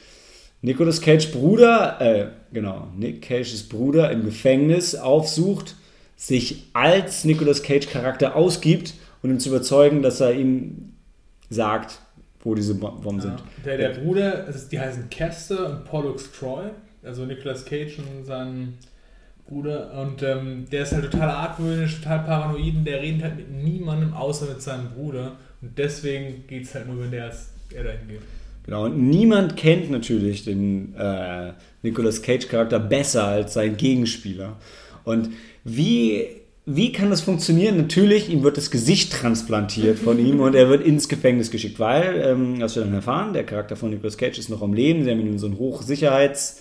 Nicolas 0.63 1.03
Cage 1.03 1.31
Bruder, 1.31 2.01
äh, 2.01 2.38
genau, 2.53 2.89
Nick 2.97 3.23
Cages 3.23 3.69
Bruder 3.69 4.11
im 4.11 4.25
Gefängnis 4.25 4.95
aufsucht, 4.95 5.77
sich 6.17 6.65
als 6.73 7.25
Nicolas 7.25 7.63
Cage 7.63 7.89
Charakter 7.89 8.37
ausgibt 8.37 8.95
und 9.23 9.31
ihn 9.31 9.41
zu 9.41 9.51
überzeugen, 9.51 10.03
dass 10.03 10.21
er 10.21 10.33
ihm 10.33 10.95
sagt, 11.51 12.01
wo 12.41 12.55
diese 12.55 12.75
Bomben 12.75 13.21
sind. 13.21 13.39
Ja. 13.39 13.45
Der, 13.65 13.77
der 13.77 13.89
Bruder, 14.01 14.45
also 14.47 14.69
die 14.69 14.79
heißen 14.79 15.11
Caster 15.11 15.71
und 15.71 15.85
Pollux 15.85 16.31
Troy, 16.33 16.71
also 17.03 17.25
Nicolas 17.25 17.65
Cage 17.65 17.99
und 17.99 18.25
sein 18.25 18.75
Bruder. 19.47 19.93
Und 20.01 20.23
ähm, 20.23 20.67
der 20.71 20.83
ist 20.83 20.93
halt 20.93 21.11
total 21.11 21.31
argwöhnisch, 21.31 22.01
total 22.01 22.21
paranoid 22.21 22.75
und 22.75 22.85
der 22.85 23.03
redet 23.03 23.23
halt 23.23 23.37
mit 23.37 23.51
niemandem 23.51 24.13
außer 24.13 24.47
mit 24.47 24.63
seinem 24.63 24.91
Bruder. 24.91 25.37
Und 25.61 25.77
deswegen 25.77 26.47
geht 26.47 26.65
es 26.65 26.75
halt 26.75 26.87
nur, 26.87 27.03
wenn 27.03 27.11
der, 27.11 27.33
er 27.75 27.85
dahin 27.85 28.09
geht. 28.09 28.21
Genau, 28.69 28.85
und 28.85 28.99
niemand 28.99 29.57
kennt 29.57 29.91
natürlich 29.91 30.45
den 30.45 30.95
äh, 30.95 31.53
Nicolas 31.83 32.21
Cage-Charakter 32.21 32.79
besser 32.79 33.25
als 33.25 33.55
sein 33.55 33.79
Gegenspieler. 33.79 34.59
Und 35.05 35.31
wie, 35.65 36.27
wie 36.67 36.93
kann 36.93 37.09
das 37.09 37.23
funktionieren? 37.23 37.79
Natürlich, 37.79 38.29
ihm 38.29 38.43
wird 38.43 38.59
das 38.59 38.71
Gesicht 38.71 39.11
transplantiert 39.15 39.99
von 39.99 40.19
ihm 40.19 40.41
und 40.41 40.55
er 40.55 40.69
wird 40.69 40.85
ins 40.85 41.09
Gefängnis 41.09 41.51
geschickt, 41.51 41.81
weil, 41.81 42.21
ähm, 42.23 42.61
was 42.61 42.77
wir 42.77 42.85
dann 42.85 42.93
erfahren, 42.93 43.33
der 43.33 43.45
Charakter 43.45 43.75
von 43.75 43.89
Nicolas 43.89 44.19
Cage 44.19 44.39
ist 44.39 44.51
noch 44.51 44.61
am 44.61 44.75
Leben, 44.75 45.03
sie 45.03 45.11
haben 45.13 45.21
ihn 45.21 45.29
in 45.29 45.39
so 45.39 45.47
ein 45.47 45.57
Hochsicherheits- 45.57 46.59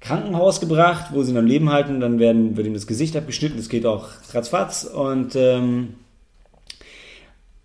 Krankenhaus 0.00 0.60
gebracht, 0.60 1.06
wo 1.14 1.22
sie 1.22 1.32
ihn 1.32 1.38
am 1.38 1.46
Leben 1.46 1.72
halten. 1.72 2.00
Dann 2.00 2.18
werden, 2.18 2.58
wird 2.58 2.66
ihm 2.66 2.74
das 2.74 2.86
Gesicht 2.86 3.16
abgeschnitten. 3.16 3.56
Das 3.56 3.70
geht 3.70 3.86
auch 3.86 4.08
ratzfatz. 4.32 4.84
Und 4.84 5.34
ähm, 5.36 5.94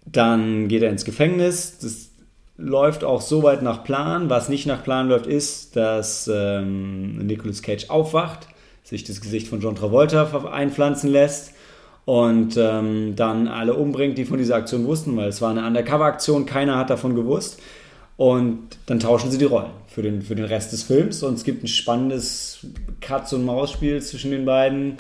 dann 0.05 0.69
geht 0.69 0.81
er 0.81 0.89
ins 0.89 1.05
Gefängnis. 1.05 1.77
Das 1.79 2.10
läuft 2.57 3.03
auch 3.03 3.21
so 3.21 3.43
weit 3.43 3.61
nach 3.61 3.83
Plan. 3.83 4.29
Was 4.29 4.49
nicht 4.49 4.65
nach 4.65 4.83
Plan 4.83 5.09
läuft, 5.09 5.27
ist, 5.27 5.75
dass 5.75 6.29
ähm, 6.31 7.17
Nicolas 7.25 7.61
Cage 7.61 7.89
aufwacht, 7.89 8.47
sich 8.83 9.03
das 9.03 9.21
Gesicht 9.21 9.47
von 9.47 9.61
John 9.61 9.75
Travolta 9.75 10.45
einpflanzen 10.51 11.09
lässt 11.09 11.53
und 12.05 12.57
ähm, 12.57 13.15
dann 13.15 13.47
alle 13.47 13.73
umbringt, 13.73 14.17
die 14.17 14.25
von 14.25 14.37
dieser 14.37 14.55
Aktion 14.55 14.85
wussten, 14.85 15.15
weil 15.17 15.29
es 15.29 15.41
war 15.41 15.51
eine 15.51 15.65
Undercover-Aktion, 15.65 16.45
keiner 16.45 16.77
hat 16.77 16.89
davon 16.89 17.15
gewusst. 17.15 17.59
Und 18.17 18.77
dann 18.85 18.99
tauschen 18.99 19.31
sie 19.31 19.37
die 19.37 19.45
Rollen 19.45 19.71
für 19.87 20.01
den, 20.03 20.21
für 20.21 20.35
den 20.35 20.45
Rest 20.45 20.73
des 20.73 20.83
Films 20.83 21.23
und 21.23 21.35
es 21.35 21.43
gibt 21.43 21.63
ein 21.63 21.67
spannendes 21.67 22.67
Katz- 22.99 23.33
und 23.33 23.45
Maus-Spiel 23.45 24.01
zwischen 24.01 24.31
den 24.31 24.45
beiden. 24.45 24.97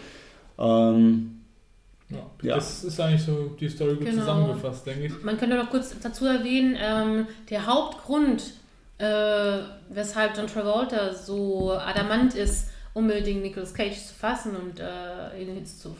Ähm, 0.57 1.40
ja, 2.41 2.55
Das 2.55 2.83
ist 2.83 2.99
eigentlich 2.99 3.23
so 3.23 3.55
die 3.59 3.69
Story 3.69 3.95
gut 3.95 4.05
genau. 4.05 4.19
zusammengefasst, 4.19 4.85
denke 4.85 5.05
ich. 5.05 5.23
Man 5.23 5.37
könnte 5.37 5.57
noch 5.57 5.69
kurz 5.69 5.95
dazu 6.01 6.25
erwähnen, 6.25 6.77
ähm, 6.79 7.27
der 7.49 7.65
Hauptgrund, 7.65 8.43
äh, 8.97 9.59
weshalb 9.89 10.37
John 10.37 10.47
Travolta 10.47 11.13
so 11.13 11.73
adamant 11.73 12.35
ist, 12.35 12.69
unbedingt 12.93 13.41
Nicolas 13.41 13.73
Cage 13.73 13.97
zu 13.97 14.13
fassen 14.13 14.55
und 14.55 14.79
äh, 14.79 15.41
ihn 15.41 15.65
zu, 15.65 15.95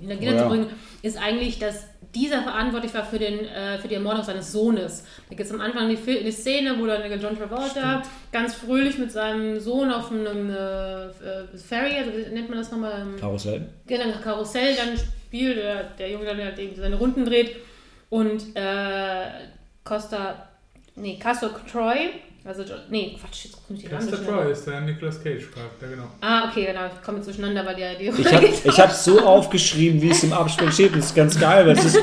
hinter 0.00 0.16
Gitter 0.16 0.32
oh, 0.32 0.36
ja. 0.36 0.42
zu 0.42 0.48
bringen, 0.48 0.66
ist 1.02 1.16
eigentlich, 1.16 1.58
dass 1.58 1.86
dieser 2.14 2.42
verantwortlich 2.42 2.92
war 2.92 3.04
für, 3.04 3.18
den, 3.18 3.46
äh, 3.46 3.78
für 3.78 3.88
die 3.88 3.94
Ermordung 3.94 4.24
seines 4.24 4.52
Sohnes. 4.52 5.04
Da 5.28 5.36
gibt 5.36 5.48
es 5.48 5.54
am 5.54 5.60
Anfang 5.60 5.88
die, 5.88 5.96
die, 5.96 6.32
Szene, 6.32 6.76
wo 6.78 6.86
dann 6.86 7.02
John 7.20 7.38
Travolta 7.38 7.68
Stimmt. 7.68 8.06
ganz 8.32 8.54
fröhlich 8.54 8.98
mit 8.98 9.12
seinem 9.12 9.60
Sohn 9.60 9.90
auf 9.90 10.10
einem 10.10 10.50
äh, 10.50 11.06
äh 11.06 11.10
Ferry, 11.56 11.96
also 11.96 12.10
wie 12.12 12.34
nennt 12.34 12.48
man 12.48 12.58
das 12.58 12.70
nochmal? 12.70 13.06
Karussell. 13.18 13.68
Genau, 13.86 14.04
Karussell 14.22 14.74
dann 14.74 14.98
spielt, 15.30 15.58
der, 15.58 15.84
der 15.84 16.10
Junge 16.10 16.26
halt 16.26 16.58
eben 16.58 16.74
seine 16.74 16.96
Runden 16.96 17.24
dreht 17.24 17.54
und 18.08 18.56
äh, 18.56 19.26
Costa, 19.84 20.48
nee, 20.96 21.20
Castle 21.20 21.54
Troy 21.70 22.10
also, 22.42 22.64
nee, 22.88 23.16
Quatsch, 23.20 23.44
jetzt 23.44 23.66
komme 23.66 23.78
ich 23.78 23.84
die 23.84 23.92
Namen 23.92 24.24
Troy 24.24 24.50
ist 24.50 24.66
der 24.66 24.80
Nicolas 24.80 25.22
Cage 25.22 25.50
Charakter, 25.52 25.88
genau. 25.88 26.04
Ah, 26.22 26.48
okay, 26.48 26.66
genau. 26.66 26.86
Ich 26.86 27.02
komme 27.02 27.18
jetzt 27.18 27.26
durcheinander, 27.26 27.66
weil 27.66 27.76
der 27.76 27.96
die 27.96 28.06
Ich 28.06 28.32
habe 28.32 28.46
ich 28.46 28.80
hab 28.80 28.90
so 28.92 29.20
aufgeschrieben, 29.20 30.00
wie 30.00 30.10
es 30.10 30.24
im 30.24 30.32
Abspann 30.32 30.72
steht. 30.72 30.96
Das 30.96 31.06
ist 31.06 31.14
ganz 31.14 31.38
geil, 31.38 31.66
weil 31.66 31.76
es 31.76 31.84
ist 31.84 31.98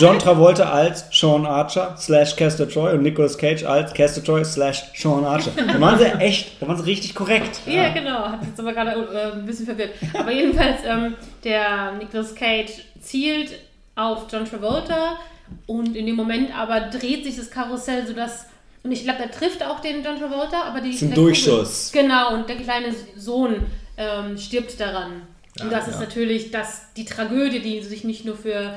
John 0.00 0.18
Travolta 0.18 0.70
als 0.70 1.04
Sean 1.12 1.44
Archer 1.44 1.94
slash 1.98 2.34
Castor 2.36 2.66
Troy 2.68 2.94
und 2.94 3.02
Nicolas 3.02 3.36
Cage 3.36 3.64
als 3.64 3.92
Castor 3.92 4.24
Troy 4.24 4.44
slash 4.44 4.82
Sean 4.94 5.24
Archer. 5.24 5.50
Da 5.54 5.78
waren 5.78 5.98
sie 5.98 6.06
echt, 6.06 6.62
da 6.62 6.68
waren 6.68 6.78
sie 6.78 6.84
richtig 6.84 7.14
korrekt. 7.14 7.60
Ja, 7.66 7.72
ja 7.72 7.92
genau. 7.92 8.24
Hat 8.28 8.42
jetzt 8.46 8.58
aber 8.58 8.72
gerade 8.72 8.92
äh, 8.92 9.32
ein 9.32 9.44
bisschen 9.44 9.66
verwirrt. 9.66 9.90
Aber 10.14 10.32
jedenfalls, 10.32 10.78
ähm, 10.86 11.14
der 11.44 11.92
Nicolas 11.98 12.34
Cage 12.34 12.72
zielt 13.02 13.50
auf 13.94 14.24
John 14.32 14.46
Travolta 14.46 15.18
und 15.66 15.94
in 15.96 16.06
dem 16.06 16.16
Moment 16.16 16.56
aber 16.56 16.80
dreht 16.80 17.24
sich 17.24 17.36
das 17.36 17.50
Karussell, 17.50 18.06
sodass 18.06 18.46
und 18.84 18.90
ich 18.90 19.04
glaube, 19.04 19.18
der 19.18 19.30
trifft 19.30 19.62
auch 19.62 19.80
den 19.80 20.02
John 20.02 20.18
Travolta, 20.18 20.62
aber 20.64 20.80
die. 20.80 20.96
Zum 20.96 21.14
Durchschuss. 21.14 21.90
Kugel, 21.92 22.02
genau, 22.02 22.34
und 22.34 22.48
der 22.48 22.56
kleine 22.56 22.94
Sohn 23.16 23.66
ähm, 23.96 24.36
stirbt 24.36 24.78
daran. 24.80 25.22
Ja, 25.58 25.64
und 25.64 25.72
das 25.72 25.86
ja. 25.86 25.92
ist 25.92 26.00
natürlich 26.00 26.50
das, 26.50 26.92
die 26.96 27.04
Tragödie, 27.04 27.60
die 27.60 27.82
sich 27.82 28.04
nicht 28.04 28.24
nur 28.24 28.36
für 28.36 28.74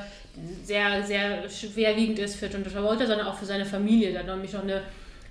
sehr, 0.64 1.02
sehr 1.04 1.48
schwerwiegend 1.48 2.18
ist 2.18 2.36
für 2.36 2.46
John 2.46 2.62
Travolta, 2.62 3.06
sondern 3.06 3.26
auch 3.26 3.36
für 3.36 3.46
seine 3.46 3.64
Familie. 3.64 4.12
Da 4.12 4.20
hat 4.20 4.26
nämlich 4.26 4.52
noch 4.52 4.62
eine 4.62 4.82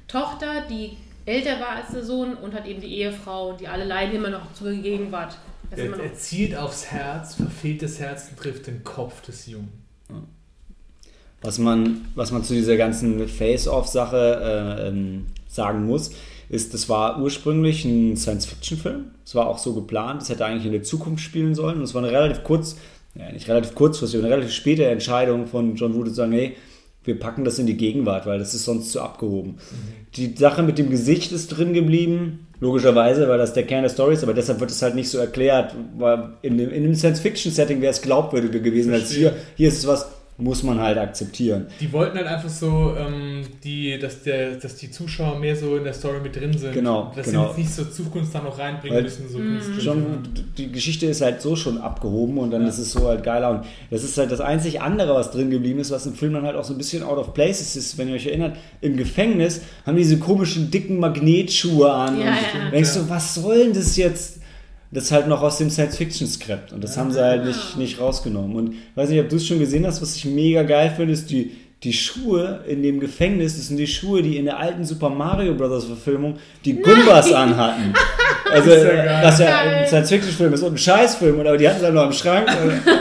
Tochter, 0.07 0.65
die 0.69 0.97
älter 1.25 1.59
war 1.59 1.77
als 1.77 1.91
der 1.91 2.03
Sohn 2.03 2.33
und 2.35 2.53
hat 2.53 2.65
eben 2.65 2.81
die 2.81 2.95
Ehefrau, 2.95 3.53
die 3.53 3.67
alle 3.67 3.85
leiden 3.85 4.15
immer 4.15 4.29
noch 4.29 4.53
zur 4.53 4.71
Gegenwart. 4.71 5.37
Er, 5.71 5.99
er 5.99 6.13
zielt 6.15 6.55
aufs 6.55 6.91
Herz, 6.91 7.35
verfehlt 7.35 7.81
das 7.81 7.99
Herz 7.99 8.29
und 8.29 8.37
trifft 8.37 8.67
den 8.67 8.83
Kopf 8.83 9.21
des 9.21 9.47
Jungen. 9.47 9.85
Was 11.45 11.59
man, 11.59 12.05
was 12.15 12.31
man 12.31 12.43
zu 12.43 12.53
dieser 12.53 12.77
ganzen 12.77 13.27
Face-Off-Sache 13.27 14.79
äh, 14.81 14.87
ähm, 14.87 15.27
sagen 15.47 15.85
muss, 15.85 16.11
ist, 16.49 16.73
das 16.73 16.89
war 16.89 17.21
ursprünglich 17.21 17.85
ein 17.85 18.17
Science-Fiction-Film. 18.17 19.05
Es 19.23 19.35
war 19.35 19.47
auch 19.47 19.57
so 19.57 19.73
geplant, 19.73 20.21
es 20.21 20.29
hätte 20.29 20.45
eigentlich 20.45 20.65
in 20.65 20.71
der 20.71 20.83
Zukunft 20.83 21.23
spielen 21.23 21.55
sollen. 21.55 21.77
Und 21.77 21.83
es 21.83 21.93
war 21.93 22.03
eine 22.03 22.11
relativ 22.11 22.43
kurz, 22.43 22.77
ja, 23.15 23.31
nicht 23.31 23.47
relativ 23.47 23.75
kurzfristige, 23.75 24.23
eine 24.23 24.33
relativ 24.33 24.53
späte 24.53 24.85
Entscheidung 24.85 25.47
von 25.47 25.75
John 25.75 25.95
Wood 25.95 26.07
zu 26.07 26.13
sagen, 26.13 26.31
hey, 26.33 26.55
wir 27.03 27.19
packen 27.19 27.45
das 27.45 27.59
in 27.59 27.67
die 27.67 27.77
Gegenwart, 27.77 28.25
weil 28.25 28.39
das 28.39 28.53
ist 28.53 28.65
sonst 28.65 28.91
zu 28.91 29.01
abgehoben. 29.01 29.51
Mhm. 29.51 29.57
Die 30.15 30.35
Sache 30.35 30.63
mit 30.63 30.77
dem 30.77 30.89
Gesicht 30.89 31.31
ist 31.31 31.49
drin 31.49 31.73
geblieben, 31.73 32.47
logischerweise, 32.59 33.27
weil 33.27 33.37
das 33.37 33.53
der 33.53 33.63
Kern 33.63 33.83
der 33.83 33.89
Story 33.89 34.15
ist, 34.15 34.23
aber 34.23 34.33
deshalb 34.33 34.59
wird 34.59 34.71
es 34.71 34.81
halt 34.81 34.95
nicht 34.95 35.09
so 35.09 35.17
erklärt, 35.17 35.75
weil 35.97 36.29
in 36.41 36.57
dem, 36.57 36.71
in 36.71 36.83
dem 36.83 36.95
Science-Fiction-Setting 36.95 37.81
wäre 37.81 37.91
es 37.91 38.01
glaubwürdiger 38.01 38.59
gewesen 38.59 38.93
als 38.93 39.11
hier. 39.11 39.33
Hier 39.55 39.67
ist 39.67 39.79
es 39.79 39.87
was, 39.87 40.07
muss 40.37 40.63
man 40.63 40.81
halt 40.81 40.97
akzeptieren. 40.97 41.67
Die 41.79 41.91
wollten 41.93 42.17
halt 42.17 42.27
einfach 42.27 42.49
so, 42.49 42.93
ähm, 42.97 43.43
die, 43.63 43.97
dass, 43.97 44.23
der, 44.23 44.55
dass 44.55 44.75
die 44.75 44.91
Zuschauer 44.91 45.39
mehr 45.39 45.55
so 45.55 45.77
in 45.77 45.85
der 45.85 45.93
Story 45.93 46.19
mit 46.21 46.35
drin 46.35 46.57
sind. 46.57 46.73
Genau. 46.73 47.11
Dass 47.15 47.27
genau. 47.27 47.53
sie 47.53 47.61
nicht 47.61 47.73
so 47.73 47.85
Zukunft 47.85 48.35
da 48.35 48.41
noch 48.41 48.59
reinbringen 48.59 48.97
Weil 48.97 49.03
müssen. 49.03 49.29
So 49.29 49.39
mm. 49.39 49.79
schon, 49.79 50.23
die 50.57 50.71
Geschichte 50.71 51.05
ist 51.05 51.21
halt 51.21 51.41
so 51.41 51.55
schon 51.55 51.77
abgehoben 51.77 52.37
und 52.37 52.51
dann 52.51 52.63
ja. 52.63 52.67
ist 52.67 52.79
es 52.79 52.91
so 52.91 53.07
halt 53.07 53.23
geiler. 53.23 53.51
Und 53.51 53.65
das 53.89 54.03
ist 54.03 54.17
halt 54.17 54.29
das 54.29 54.41
einzig 54.41 54.81
andere, 54.81 55.15
was 55.15 55.31
drin 55.31 55.49
geblieben 55.49 55.79
ist, 55.79 55.91
was 55.91 56.05
im 56.05 56.15
Film 56.15 56.33
dann 56.33 56.43
halt 56.43 56.57
auch 56.57 56.65
so 56.65 56.73
ein 56.73 56.77
bisschen 56.77 57.03
out 57.03 57.17
of 57.17 57.33
place 57.33 57.75
ist. 57.75 57.97
Wenn 57.97 58.09
ihr 58.09 58.15
euch 58.15 58.27
erinnert, 58.27 58.57
im 58.81 58.97
Gefängnis 58.97 59.61
haben 59.85 59.95
die 59.95 60.03
diese 60.03 60.19
komischen 60.19 60.69
dicken 60.69 60.99
Magnetschuhe 60.99 61.91
an. 61.91 62.19
Ja, 62.19 62.27
und 62.27 62.35
ja. 62.65 62.71
denkst 62.71 62.93
du, 62.93 63.09
was 63.09 63.35
soll 63.35 63.59
denn 63.59 63.73
das 63.73 63.95
jetzt? 63.95 64.41
Das 64.95 65.11
halt 65.11 65.27
noch 65.27 65.41
aus 65.41 65.57
dem 65.57 65.69
Science-Fiction-Skript. 65.69 66.71
Und 66.71 66.81
das 66.81 66.97
haben 66.97 67.11
sie 67.11 67.21
halt 67.21 67.45
nicht, 67.45 67.77
nicht 67.77 67.99
rausgenommen. 67.99 68.55
Und 68.55 68.73
ich 68.73 68.95
weiß 68.95 69.09
nicht, 69.09 69.19
ob 69.19 69.27
du 69.27 69.35
es 69.35 69.45
schon 69.45 69.59
gesehen 69.59 69.85
hast, 69.85 70.01
was 70.01 70.15
ich 70.15 70.23
mega 70.23 70.63
geil 70.63 70.93
finde, 70.95 71.11
ist 71.13 71.29
die, 71.29 71.51
die 71.85 71.93
Schuhe 71.93 72.61
in 72.67 72.81
dem 72.81 72.99
Gefängnis, 72.99 73.55
das 73.55 73.67
sind 73.67 73.77
die 73.77 73.87
Schuhe, 73.87 74.21
die 74.21 74.37
in 74.37 74.45
der 74.45 74.59
alten 74.59 74.83
Super 74.83 75.09
Mario 75.09 75.53
Bros. 75.53 75.85
Verfilmung 75.85 76.37
die 76.65 76.81
Gumbas 76.81 77.31
anhatten. 77.31 77.93
Also, 78.51 78.69
das 78.69 78.77
ist 78.77 78.85
ja, 78.85 79.21
das 79.21 79.39
ja 79.39 79.59
ein 79.59 79.87
Science-Fiction-Film 79.87 80.53
ist 80.53 80.63
und 80.63 80.73
ein 80.73 80.77
Scheißfilm, 80.77 81.39
aber 81.39 81.57
die 81.57 81.67
hatten 81.67 81.77
es 81.77 81.83
halt 81.83 81.93
noch 81.93 82.05
im 82.05 82.11
Schrank. 82.11 82.47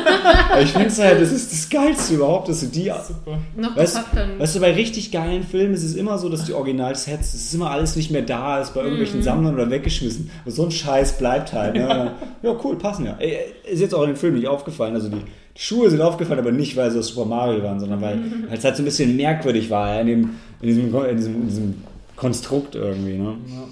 ich 0.63 0.71
finde 0.71 0.89
es 0.89 0.99
halt, 0.99 1.21
das 1.21 1.33
ist 1.33 1.53
das 1.53 1.69
Geilste 1.69 2.15
überhaupt, 2.15 2.49
dass 2.49 2.61
du 2.61 2.67
die. 2.67 2.85
Super. 2.85 3.39
Noch 3.57 3.77
weißt, 3.77 4.01
weißt 4.39 4.57
du, 4.57 4.61
bei 4.61 4.73
richtig 4.73 5.13
geilen 5.13 5.43
Filmen 5.43 5.75
ist 5.75 5.85
es 5.85 5.95
immer 5.95 6.19
so, 6.19 6.29
dass 6.29 6.45
die 6.45 6.55
Original-Sets, 6.55 7.35
es 7.35 7.45
ist 7.47 7.55
immer 7.55 7.71
alles 7.71 7.97
nicht 7.97 8.11
mehr 8.11 8.23
da, 8.23 8.61
ist 8.61 8.75
bei 8.75 8.81
irgendwelchen 8.81 9.21
mhm. 9.21 9.25
Sammlern 9.25 9.55
oder 9.55 9.71
weggeschmissen. 9.71 10.31
Und 10.45 10.53
so 10.53 10.65
ein 10.65 10.71
Scheiß 10.71 11.19
bleibt 11.19 11.53
halt. 11.53 11.75
Ne? 11.75 12.13
Ja, 12.43 12.55
cool, 12.63 12.77
passen 12.77 13.07
ja. 13.07 13.17
Ist 13.65 13.81
jetzt 13.81 13.95
auch 13.95 14.03
in 14.03 14.11
dem 14.11 14.17
Film 14.17 14.35
nicht 14.35 14.49
aufgefallen. 14.49 14.95
Also 14.95 15.09
die, 15.09 15.23
die 15.57 15.61
Schuhe 15.61 15.89
sind 15.89 16.01
aufgefallen, 16.01 16.41
aber 16.41 16.53
nicht, 16.53 16.77
weil 16.77 16.91
sie 16.91 16.99
aus 16.99 17.09
Super 17.09 17.27
Mario 17.27 17.63
waren, 17.63 17.79
sondern 17.79 18.01
weil 18.01 18.19
es 18.51 18.65
halt 18.65 18.77
so 18.77 18.83
ein 18.83 18.87
bisschen 18.87 19.17
merkwürdig 19.17 19.71
war, 19.71 20.01
in, 20.01 20.07
dem, 20.07 20.31
in, 20.61 20.69
diesem, 20.69 20.95
in, 20.95 21.17
diesem, 21.17 21.35
in 21.35 21.49
diesem 21.49 21.75
Konstrukt 22.17 22.75
irgendwie. 22.75 23.19
Ne? 23.19 23.37
Ja. 23.49 23.65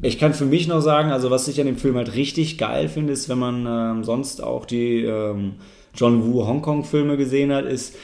Ich 0.00 0.18
kann 0.18 0.32
für 0.32 0.44
mich 0.44 0.68
noch 0.68 0.80
sagen, 0.80 1.10
also 1.10 1.30
was 1.30 1.48
ich 1.48 1.60
an 1.60 1.66
dem 1.66 1.76
Film 1.76 1.96
halt 1.96 2.14
richtig 2.14 2.56
geil 2.56 2.88
finde, 2.88 3.12
ist, 3.12 3.28
wenn 3.28 3.38
man 3.38 3.66
ähm, 3.66 4.04
sonst 4.04 4.42
auch 4.42 4.64
die 4.64 5.02
ähm, 5.02 5.54
John 5.94 6.24
Woo 6.24 6.46
Hongkong-Filme 6.46 7.16
gesehen 7.16 7.52
hat, 7.52 7.64
ist, 7.64 7.96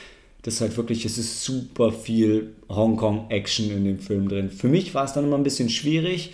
dass 0.42 0.60
halt 0.60 0.76
wirklich, 0.76 1.04
es 1.04 1.18
ist 1.18 1.44
super 1.44 1.92
viel 1.92 2.54
Hongkong-Action 2.68 3.70
in 3.70 3.84
dem 3.84 3.98
Film 4.00 4.28
drin. 4.28 4.50
Für 4.50 4.68
mich 4.68 4.94
war 4.94 5.04
es 5.04 5.12
dann 5.12 5.24
immer 5.24 5.38
ein 5.38 5.44
bisschen 5.44 5.70
schwierig, 5.70 6.32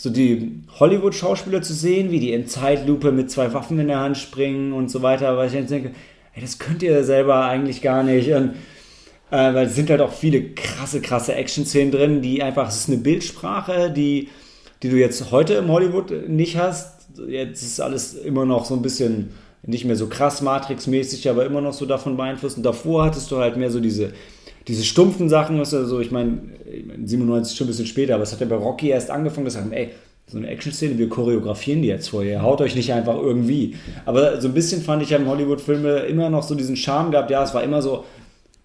so 0.00 0.10
die 0.10 0.62
Hollywood-Schauspieler 0.78 1.60
zu 1.60 1.74
sehen, 1.74 2.10
wie 2.12 2.20
die 2.20 2.32
in 2.32 2.46
Zeitlupe 2.46 3.10
mit 3.10 3.30
zwei 3.30 3.52
Waffen 3.52 3.78
in 3.80 3.88
der 3.88 3.98
Hand 3.98 4.16
springen 4.16 4.72
und 4.72 4.90
so 4.90 5.02
weiter, 5.02 5.36
weil 5.36 5.48
ich 5.48 5.54
jetzt 5.54 5.70
denke, 5.70 5.90
ey, 6.34 6.40
das 6.40 6.58
könnt 6.58 6.82
ihr 6.82 7.02
selber 7.02 7.44
eigentlich 7.44 7.82
gar 7.82 8.04
nicht. 8.04 8.32
Und, 8.32 8.50
äh, 9.30 9.54
weil 9.54 9.66
es 9.66 9.74
sind 9.74 9.90
halt 9.90 10.00
auch 10.00 10.12
viele 10.12 10.54
krasse, 10.54 11.00
krasse 11.00 11.34
Action-Szenen 11.34 11.90
drin, 11.90 12.22
die 12.22 12.42
einfach, 12.42 12.68
es 12.68 12.76
ist 12.76 12.88
eine 12.88 12.98
Bildsprache, 12.98 13.90
die 13.90 14.28
die 14.82 14.90
du 14.90 14.96
jetzt 14.96 15.30
heute 15.30 15.54
im 15.54 15.68
Hollywood 15.68 16.28
nicht 16.28 16.56
hast. 16.56 17.08
Jetzt 17.26 17.62
ist 17.62 17.80
alles 17.80 18.14
immer 18.14 18.44
noch 18.44 18.64
so 18.64 18.74
ein 18.74 18.82
bisschen 18.82 19.30
nicht 19.62 19.84
mehr 19.84 19.96
so 19.96 20.06
krass 20.06 20.40
Matrix-mäßig, 20.40 21.28
aber 21.28 21.44
immer 21.44 21.60
noch 21.60 21.72
so 21.72 21.84
davon 21.84 22.16
beeinflusst. 22.16 22.56
Und 22.56 22.62
davor 22.62 23.04
hattest 23.04 23.30
du 23.30 23.38
halt 23.38 23.56
mehr 23.56 23.70
so 23.70 23.80
diese, 23.80 24.12
diese 24.68 24.84
stumpfen 24.84 25.28
Sachen, 25.28 25.58
was 25.58 25.74
also, 25.74 25.98
ich 26.00 26.10
meine, 26.10 26.38
97 27.04 27.56
schon 27.56 27.66
ein 27.66 27.68
bisschen 27.68 27.86
später, 27.86 28.14
aber 28.14 28.22
es 28.22 28.32
hat 28.32 28.40
ja 28.40 28.46
bei 28.46 28.56
Rocky 28.56 28.90
erst 28.90 29.10
angefangen, 29.10 29.46
dass 29.46 29.54
sagen, 29.54 29.72
ey, 29.72 29.90
so 30.26 30.36
eine 30.36 30.48
Action-Szene, 30.48 30.98
wir 30.98 31.08
choreografieren 31.08 31.80
die 31.80 31.88
jetzt 31.88 32.10
vorher, 32.10 32.42
haut 32.42 32.60
euch 32.60 32.76
nicht 32.76 32.92
einfach 32.92 33.16
irgendwie. 33.16 33.76
Aber 34.04 34.40
so 34.42 34.48
ein 34.48 34.54
bisschen 34.54 34.82
fand 34.82 35.02
ich, 35.02 35.14
haben 35.14 35.26
Hollywood-Filme 35.26 36.00
immer 36.00 36.28
noch 36.28 36.42
so 36.42 36.54
diesen 36.54 36.76
Charme 36.76 37.10
gehabt, 37.10 37.30
ja, 37.30 37.42
es 37.42 37.54
war 37.54 37.62
immer 37.62 37.80
so, 37.80 38.04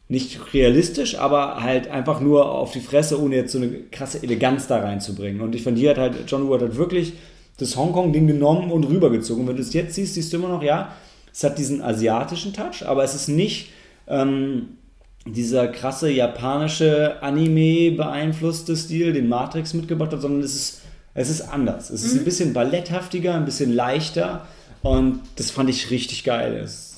nicht 0.10 0.54
realistisch, 0.54 1.18
aber 1.18 1.64
halt 1.64 1.90
einfach 1.90 2.20
nur 2.20 2.52
auf 2.52 2.72
die 2.72 2.82
Fresse, 2.82 3.22
ohne 3.22 3.36
jetzt 3.36 3.54
so 3.54 3.58
eine 3.58 3.70
krasse 3.90 4.22
Eleganz 4.22 4.68
da 4.68 4.80
reinzubringen. 4.80 5.42
Und 5.42 5.56
ich 5.56 5.64
fand, 5.64 5.78
hier 5.78 5.92
hat 5.92 5.98
halt 5.98 6.16
John 6.28 6.48
Woo 6.48 6.54
hat 6.54 6.76
wirklich 6.76 7.14
das 7.58 7.78
Hongkong-Ding 7.78 8.28
genommen 8.28 8.72
und 8.72 8.84
rübergezogen. 8.84 9.48
Wenn 9.48 9.56
du 9.56 9.62
es 9.62 9.74
jetzt 9.74 9.96
siehst, 9.96 10.16
siehst 10.16 10.34
du 10.34 10.38
immer 10.38 10.50
noch, 10.50 10.62
ja, 10.62 10.94
es 11.32 11.44
hat 11.44 11.58
diesen 11.58 11.82
asiatischen 11.82 12.54
Touch, 12.54 12.86
aber 12.86 13.04
es 13.04 13.16
ist 13.16 13.30
nicht 13.30 13.70
ähm, 14.08 14.78
dieser 15.26 15.68
krasse 15.68 16.10
japanische 16.10 17.22
Anime 17.22 17.92
beeinflusste 17.92 18.76
Stil, 18.76 19.14
den 19.14 19.30
Matrix 19.30 19.74
mitgebracht 19.74 20.12
hat, 20.12 20.22
sondern 20.22 20.42
es 20.42 20.56
ist, 20.56 20.82
es 21.14 21.30
ist 21.30 21.42
anders. 21.42 21.90
Es 21.90 22.04
ist 22.04 22.14
mhm. 22.14 22.20
ein 22.20 22.26
bisschen 22.26 22.54
balletthaftiger, 22.54 23.36
ein 23.36 23.46
bisschen 23.46 23.74
leichter 23.74 24.48
und 24.82 25.22
das 25.38 25.52
fand 25.52 25.70
ich 25.70 25.92
richtig 25.92 26.24
geil. 26.24 26.58
Es 26.58 26.94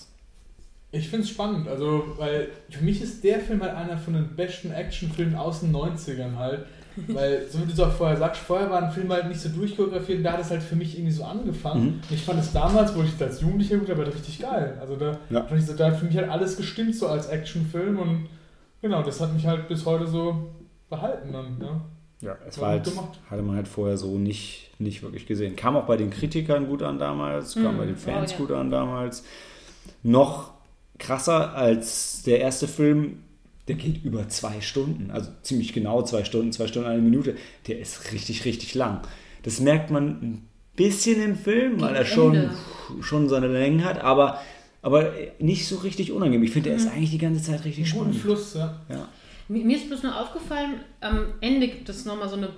ich 0.96 1.10
finde 1.10 1.26
es 1.26 1.30
spannend, 1.30 1.68
also, 1.68 2.06
weil 2.18 2.48
für 2.70 2.84
mich 2.84 3.02
ist 3.02 3.22
der 3.24 3.42
Film 3.42 3.62
halt 3.62 3.76
einer 3.76 3.98
von 3.98 4.14
den 4.14 4.36
besten 4.36 4.72
Actionfilmen 4.72 5.36
aus 5.36 5.60
den 5.60 5.76
90ern 5.76 6.38
halt. 6.38 6.66
Weil, 7.08 7.46
so 7.50 7.60
wie 7.60 7.66
du 7.66 7.74
es 7.74 7.80
auch 7.80 7.92
vorher 7.92 8.18
sagst, 8.18 8.42
vorher 8.42 8.70
war 8.70 8.82
ein 8.82 8.92
Film 8.92 9.12
halt 9.12 9.28
nicht 9.28 9.40
so 9.40 9.50
durchchoreografiert 9.50 10.20
und 10.20 10.24
da 10.24 10.34
hat 10.34 10.42
es 10.42 10.50
halt 10.50 10.64
für 10.64 10.76
mich 10.76 10.98
irgendwie 10.98 11.14
so 11.14 11.24
angefangen. 11.24 11.84
Mhm. 11.84 12.02
Ich 12.10 12.24
fand 12.24 12.40
es 12.40 12.54
damals, 12.54 12.96
wo 12.96 13.02
ich 13.04 13.12
das 13.18 13.30
als 13.30 13.42
Jugendlicher 13.42 13.76
geguckt 13.76 13.92
habe, 13.92 14.06
halt 14.06 14.16
richtig 14.16 14.40
geil. 14.40 14.78
Also 14.80 14.96
da, 14.96 15.18
ja. 15.30 15.44
fand 15.44 15.60
ich 15.60 15.66
so, 15.66 15.74
da 15.74 15.88
hat 15.88 15.98
für 15.98 16.06
mich 16.06 16.16
halt 16.18 16.30
alles 16.30 16.58
gestimmt 16.58 16.96
so 16.96 17.08
als 17.08 17.28
Actionfilm 17.28 18.00
und 18.00 18.28
genau, 18.82 19.04
das 19.04 19.20
hat 19.20 19.34
mich 19.34 19.46
halt 19.46 19.68
bis 19.68 19.86
heute 19.86 20.08
so 20.08 20.50
behalten 20.90 21.34
dann, 21.34 21.58
ja. 21.62 21.82
Ja, 22.22 22.38
es 22.48 22.60
war, 22.60 22.70
halt, 22.70 22.90
hatte 23.30 23.42
man 23.42 23.58
halt 23.58 23.68
vorher 23.68 23.98
so 23.98 24.18
nicht, 24.18 24.72
nicht 24.80 25.04
wirklich 25.04 25.28
gesehen. 25.28 25.56
Kam 25.56 25.76
auch 25.76 25.86
bei 25.86 25.98
den 25.98 26.10
Kritikern 26.10 26.68
gut 26.68 26.82
an 26.82 26.98
damals, 26.98 27.56
kam 27.56 27.76
mhm. 27.76 27.78
bei 27.78 27.86
den 27.86 27.98
Fans 27.98 28.32
oh, 28.32 28.34
ja. 28.34 28.40
gut 28.40 28.52
an 28.52 28.72
damals. 28.72 29.24
Noch 30.02 30.54
krasser 30.98 31.54
als 31.56 32.24
der 32.24 32.40
erste 32.40 32.68
Film. 32.68 33.25
Der 33.68 33.76
geht 33.76 34.04
über 34.04 34.30
zwei 34.30 34.62
Stunden, 34.62 35.10
also 35.12 35.32
ziemlich 35.42 35.74
genau 35.74 36.04
zwei 36.04 36.24
Stunden, 36.24 36.52
zwei 36.52 36.68
Stunden, 36.68 36.88
eine 36.88 37.02
Minute. 37.02 37.36
Der 37.68 37.80
ist 37.80 38.12
richtig, 38.12 38.46
richtig 38.46 38.76
lang. 38.76 39.02
Das 39.44 39.60
merkt 39.60 39.90
man 39.90 40.08
ein 40.22 40.48
bisschen 40.76 41.22
im 41.22 41.36
Film, 41.36 41.82
weil 41.82 41.96
er 41.96 42.06
schon, 42.06 42.52
schon 43.02 43.30
seine 43.30 43.48
Längen 43.48 43.84
hat, 43.84 44.04
aber, 44.04 44.42
aber 44.82 45.14
nicht 45.40 45.68
so 45.68 45.78
richtig 45.78 46.12
unangenehm. 46.12 46.44
Ich 46.44 46.52
finde, 46.52 46.70
der 46.70 46.78
ist 46.78 46.86
mhm. 46.86 46.92
eigentlich 46.92 47.12
die 47.12 47.18
ganze 47.18 47.44
Zeit 47.44 47.66
richtig 47.66 47.90
spannend. 47.90 48.14
Guten 48.14 48.20
Fluss, 48.20 48.54
ja. 48.54 48.80
ja. 48.90 49.10
Mir 49.48 49.78
ist 49.78 49.88
bloß 49.88 50.04
nur 50.04 50.20
aufgefallen, 50.20 50.82
am 51.02 51.26
Ende 51.42 51.68
gibt 51.68 51.88
es 51.90 52.06
nochmal 52.06 52.30
so 52.30 52.36
eine 52.36 52.50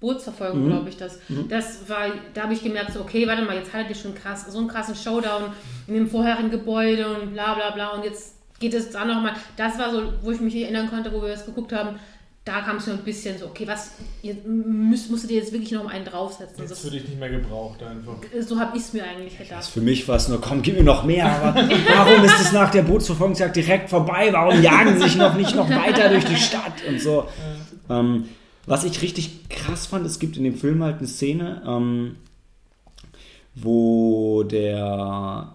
Bootsverfolgung, 0.00 0.64
mhm. 0.64 0.68
glaube 0.68 0.88
ich, 0.88 0.96
das. 0.96 1.18
Mhm. 1.28 1.48
Das 1.48 1.88
war, 1.88 2.08
da 2.34 2.42
habe 2.42 2.52
ich 2.52 2.62
gemerkt, 2.62 2.92
so, 2.92 3.00
okay, 3.00 3.26
warte 3.26 3.42
mal, 3.42 3.56
jetzt 3.56 3.72
hattet 3.72 3.90
ihr 3.90 3.94
schon 3.96 4.14
krass, 4.14 4.46
so 4.50 4.58
einen 4.58 4.68
krassen 4.68 4.96
Showdown 4.96 5.52
in 5.86 5.94
dem 5.94 6.08
vorherigen 6.08 6.50
Gebäude 6.50 7.08
und 7.08 7.32
bla 7.32 7.54
bla 7.54 7.70
bla 7.70 7.90
und 7.90 8.04
jetzt 8.04 8.34
geht 8.62 8.72
es 8.72 8.90
da 8.90 9.04
nochmal. 9.04 9.34
Das 9.56 9.78
war 9.78 9.90
so, 9.90 10.12
wo 10.22 10.30
ich 10.30 10.40
mich 10.40 10.54
erinnern 10.56 10.88
konnte, 10.88 11.12
wo 11.12 11.20
wir 11.20 11.28
das 11.28 11.44
geguckt 11.44 11.72
haben. 11.72 11.96
Da 12.44 12.60
kam 12.62 12.78
es 12.78 12.86
mir 12.86 12.94
ein 12.94 13.04
bisschen 13.04 13.38
so, 13.38 13.46
okay, 13.46 13.68
was 13.68 13.92
müsst, 14.44 15.10
musstet 15.10 15.30
ihr 15.30 15.38
jetzt 15.38 15.52
wirklich 15.52 15.70
noch 15.70 15.88
einen 15.88 16.04
draufsetzen? 16.04 16.58
Jetzt 16.58 16.70
das 16.70 16.82
würde 16.82 16.96
ich 16.96 17.04
nicht 17.06 17.20
mehr 17.20 17.30
gebraucht 17.30 17.80
einfach. 17.84 18.16
So 18.40 18.58
habe 18.58 18.76
ich 18.76 18.82
es 18.82 18.92
mir 18.92 19.04
eigentlich 19.04 19.38
gedacht. 19.38 19.64
für 19.64 19.80
mich 19.80 20.08
war 20.08 20.16
es 20.16 20.26
nur, 20.26 20.40
komm, 20.40 20.60
gib 20.60 20.76
mir 20.76 20.82
noch 20.82 21.04
mehr. 21.04 21.30
Aber 21.30 21.54
warum 21.54 22.24
ist 22.24 22.40
es 22.40 22.52
nach 22.52 22.70
der 22.72 22.82
Bootsverfolgungsjagd 22.82 23.54
direkt 23.54 23.90
vorbei? 23.90 24.30
Warum 24.32 24.60
jagen 24.60 24.96
sie 24.96 25.04
sich 25.04 25.16
noch 25.16 25.36
nicht 25.36 25.54
noch 25.54 25.70
weiter 25.70 26.08
durch 26.08 26.24
die 26.24 26.36
Stadt 26.36 26.82
und 26.88 27.00
so? 27.00 27.28
Ja. 27.88 28.00
Ähm, 28.00 28.28
was 28.66 28.82
ich 28.82 29.02
richtig 29.02 29.48
krass 29.48 29.86
fand, 29.86 30.04
es 30.04 30.18
gibt 30.18 30.36
in 30.36 30.42
dem 30.42 30.56
Film 30.56 30.82
halt 30.82 30.98
eine 30.98 31.06
Szene, 31.06 31.62
ähm, 31.64 32.16
wo 33.54 34.42
der 34.42 35.52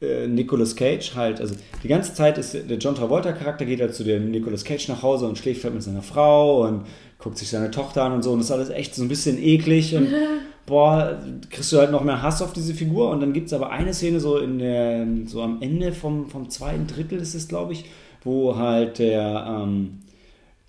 äh, 0.00 0.26
Nicolas 0.26 0.76
Cage 0.76 1.14
halt, 1.14 1.40
also 1.40 1.54
die 1.82 1.88
ganze 1.88 2.14
Zeit 2.14 2.38
ist 2.38 2.54
der 2.54 2.78
John 2.78 2.94
Travolta 2.94 3.32
Charakter 3.32 3.64
geht 3.64 3.80
halt 3.80 3.94
zu 3.94 4.04
dem 4.04 4.30
Nicolas 4.30 4.64
Cage 4.64 4.88
nach 4.88 5.02
Hause 5.02 5.26
und 5.26 5.36
schläft 5.36 5.64
halt 5.64 5.74
mit 5.74 5.82
seiner 5.82 6.02
Frau 6.02 6.66
und 6.66 6.86
guckt 7.18 7.36
sich 7.36 7.48
seine 7.50 7.70
Tochter 7.70 8.04
an 8.04 8.12
und 8.12 8.22
so 8.22 8.32
und 8.32 8.38
das 8.38 8.46
ist 8.46 8.52
alles 8.52 8.70
echt 8.70 8.94
so 8.94 9.02
ein 9.02 9.08
bisschen 9.08 9.42
eklig 9.42 9.94
und 9.94 10.08
boah, 10.66 11.20
kriegst 11.50 11.72
du 11.72 11.78
halt 11.78 11.90
noch 11.90 12.02
mehr 12.02 12.22
Hass 12.22 12.40
auf 12.40 12.52
diese 12.52 12.74
Figur 12.74 13.10
und 13.10 13.20
dann 13.20 13.32
gibt 13.32 13.48
es 13.48 13.52
aber 13.52 13.70
eine 13.70 13.92
Szene 13.92 14.20
so 14.20 14.38
in 14.38 14.58
der, 14.58 15.06
so 15.26 15.42
am 15.42 15.60
Ende 15.60 15.92
vom, 15.92 16.30
vom 16.30 16.48
zweiten 16.48 16.86
Drittel 16.86 17.18
ist 17.18 17.34
es 17.34 17.48
glaube 17.48 17.74
ich, 17.74 17.84
wo 18.22 18.56
halt 18.56 18.98
der 18.98 19.46
ähm, 19.48 19.98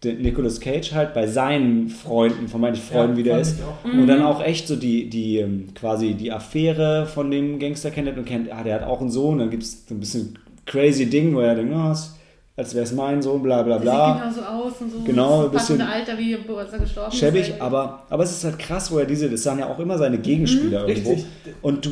Nicolas 0.04 0.60
Cage 0.60 0.94
halt 0.94 1.14
bei 1.14 1.28
seinen 1.28 1.90
Freunden, 1.90 2.48
vermeintlich 2.48 2.84
Freunden 2.84 3.18
ja, 3.18 3.18
wieder 3.18 3.40
ist. 3.40 3.60
Und 3.84 4.08
dann 4.08 4.20
mhm. 4.20 4.26
auch 4.26 4.44
echt 4.44 4.68
so 4.68 4.76
die, 4.76 5.10
die 5.10 5.38
ähm, 5.38 5.70
quasi 5.76 6.16
die 6.16 6.32
Affäre 6.32 7.06
von 7.06 7.30
dem 7.30 7.60
Gangster 7.60 7.92
kennt 7.92 8.18
und 8.18 8.26
kennt, 8.26 8.52
ah, 8.52 8.64
der 8.64 8.76
hat 8.76 8.84
auch 8.84 9.02
einen 9.02 9.12
Sohn, 9.12 9.38
dann 9.40 9.50
gibt 9.50 9.64
es 9.64 9.86
so 9.88 9.94
ein 9.94 10.00
bisschen 10.00 10.40
crazy 10.66 11.06
Ding, 11.08 11.36
wo 11.36 11.40
er 11.42 11.56
denkt, 11.56 11.74
oh, 11.76 11.94
als 12.58 12.74
wäre 12.74 12.84
es 12.84 12.92
mein 12.92 13.22
Sohn, 13.22 13.42
bla 13.42 13.64
bla 13.64 13.78
bla. 13.78 14.14
Sieht 14.14 14.24
genau 14.24 14.34
so 14.34 14.42
aus 14.42 14.74
und 14.82 14.92
so. 14.92 15.00
Genau, 15.04 15.46
ein 15.46 15.52
bisschen. 15.52 15.82
Alter, 15.82 16.18
wie 16.18 16.34
er 16.34 16.40
gestorben 16.80 17.12
schäbig, 17.12 17.50
ist. 17.50 17.62
aber, 17.62 18.04
aber 18.10 18.24
es 18.24 18.32
ist 18.32 18.44
halt 18.44 18.60
krass, 18.60 18.92
wo 18.92 19.00
er 19.00 19.06
diese, 19.06 19.30
das 19.30 19.44
sahen 19.44 19.60
ja 19.60 19.68
auch 19.68 19.80
immer 19.80 19.98
seine 19.98 20.18
Gegenspieler 20.18 20.84
mhm, 20.84 20.90
irgendwo. 20.90 21.12
Richtig. 21.12 21.28
Und 21.62 21.86
du, 21.86 21.92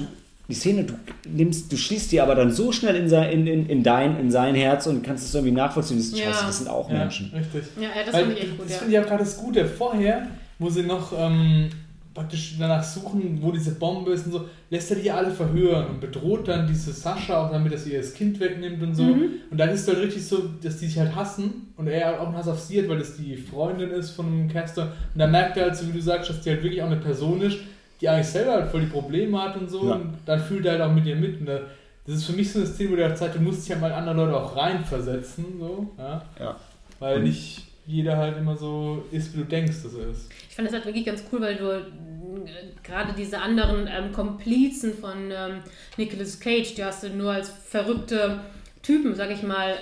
die 0.49 0.55
Szene, 0.55 0.83
du 0.83 0.95
nimmst, 1.29 1.71
du 1.71 1.77
schließt 1.77 2.11
die 2.11 2.19
aber 2.19 2.33
dann 2.33 2.51
so 2.51 2.71
schnell 2.71 2.95
in 2.95 3.07
sein, 3.07 3.31
in, 3.31 3.47
in, 3.47 3.69
in 3.69 3.83
dein, 3.83 4.19
in 4.19 4.31
sein 4.31 4.55
Herz 4.55 4.87
und 4.87 5.03
kannst 5.03 5.23
es 5.23 5.35
irgendwie 5.35 5.53
nachvollziehen. 5.53 5.97
Das, 5.97 6.19
ja. 6.19 6.29
das 6.29 6.57
sind 6.57 6.67
auch 6.67 6.89
ja, 6.89 6.97
Menschen. 6.97 7.31
Richtig. 7.31 7.63
Ja, 7.79 7.89
das 8.03 8.15
finde 8.15 8.33
ich 8.33 8.41
echt 8.41 8.57
gut. 8.57 8.69
Das 8.69 8.77
finde 8.77 8.93
ich 8.93 8.99
auch 8.99 9.05
gerade 9.05 9.23
das 9.23 9.37
Gute. 9.37 9.65
Vorher, 9.65 10.27
wo 10.57 10.69
sie 10.71 10.81
noch 10.81 11.13
ähm, 11.15 11.69
praktisch 12.15 12.55
danach 12.59 12.83
suchen, 12.83 13.37
wo 13.41 13.51
diese 13.51 13.75
Bombe 13.75 14.11
ist 14.11 14.25
und 14.25 14.31
so, 14.31 14.49
lässt 14.71 14.89
er 14.89 14.97
die 14.97 15.11
alle 15.11 15.29
verhören 15.29 15.87
und 15.87 16.01
bedroht 16.01 16.47
dann 16.47 16.67
diese 16.67 16.93
Sascha 16.93 17.45
auch 17.45 17.51
damit, 17.51 17.71
dass 17.71 17.83
sie 17.83 17.93
ihr 17.93 17.99
das 17.99 18.15
Kind 18.15 18.39
wegnimmt 18.39 18.81
und 18.81 18.95
so. 18.95 19.03
Mhm. 19.03 19.33
Und 19.51 19.57
dann 19.59 19.69
ist 19.69 19.81
es 19.81 19.87
halt 19.87 19.99
richtig 19.99 20.25
so, 20.25 20.49
dass 20.63 20.77
die 20.79 20.87
sich 20.87 20.97
halt 20.97 21.15
hassen 21.15 21.71
und 21.77 21.87
er 21.87 22.19
auch 22.19 22.27
einen 22.27 22.35
Hass 22.35 22.47
auf 22.47 22.59
sie 22.59 22.81
hat, 22.81 22.89
weil 22.89 22.97
das 22.97 23.17
die 23.17 23.37
Freundin 23.37 23.91
ist 23.91 24.09
von 24.09 24.25
einem 24.25 24.49
Caster. 24.49 24.93
Und 25.13 25.19
dann 25.19 25.29
merkt 25.29 25.57
er 25.57 25.65
halt 25.65 25.77
so, 25.77 25.87
wie 25.87 25.93
du 25.93 26.01
sagst, 26.01 26.31
dass 26.31 26.41
die 26.41 26.49
halt 26.49 26.63
wirklich 26.63 26.81
auch 26.81 26.87
eine 26.87 26.97
Person 26.97 27.39
ist, 27.41 27.59
die 28.01 28.07
eigentlich 28.07 28.27
selber 28.27 28.53
halt 28.53 28.71
voll 28.71 28.81
die 28.81 28.87
Probleme 28.87 29.41
hat 29.41 29.57
und 29.57 29.69
so, 29.69 29.87
ja. 29.87 29.95
und 29.95 30.17
dann 30.25 30.39
fühlt 30.39 30.65
er 30.65 30.73
halt 30.73 30.81
auch 30.81 30.93
mit 30.93 31.05
ihr 31.05 31.15
mit. 31.15 31.39
Und 31.39 31.47
das 31.47 31.61
ist 32.05 32.25
für 32.25 32.33
mich 32.33 32.51
so 32.51 32.59
ein 32.59 32.67
Stil, 32.67 32.91
wo 32.91 32.95
der 32.95 33.15
Zeit, 33.15 33.35
du 33.35 33.39
musst 33.39 33.63
dich 33.63 33.71
halt 33.71 33.81
mal 33.81 33.91
andere 33.91 34.15
Leute 34.15 34.37
auch 34.37 34.55
reinversetzen, 34.55 35.45
so, 35.59 35.87
ja. 35.97 36.21
ja. 36.39 36.55
Weil 36.99 37.17
und 37.17 37.23
nicht 37.23 37.67
jeder 37.85 38.17
halt 38.17 38.37
immer 38.37 38.55
so 38.55 39.03
ist, 39.11 39.33
wie 39.33 39.39
du 39.39 39.45
denkst, 39.45 39.83
dass 39.83 39.95
er 39.95 40.09
ist. 40.09 40.29
Ich 40.47 40.55
fand 40.55 40.67
das 40.67 40.75
halt 40.75 40.85
wirklich 40.85 41.05
ganz 41.05 41.23
cool, 41.31 41.41
weil 41.41 41.55
du 41.55 41.71
äh, 41.71 42.51
gerade 42.83 43.13
diese 43.13 43.39
anderen 43.39 43.87
ähm, 43.87 44.11
Komplizen 44.11 44.93
von 44.93 45.31
ähm, 45.31 45.61
Nicolas 45.97 46.39
Cage, 46.39 46.75
die 46.75 46.83
hast 46.83 47.03
du 47.03 47.09
nur 47.09 47.31
als 47.31 47.49
verrückte 47.49 48.41
Typen, 48.83 49.15
sag 49.15 49.31
ich 49.31 49.41
mal, 49.41 49.75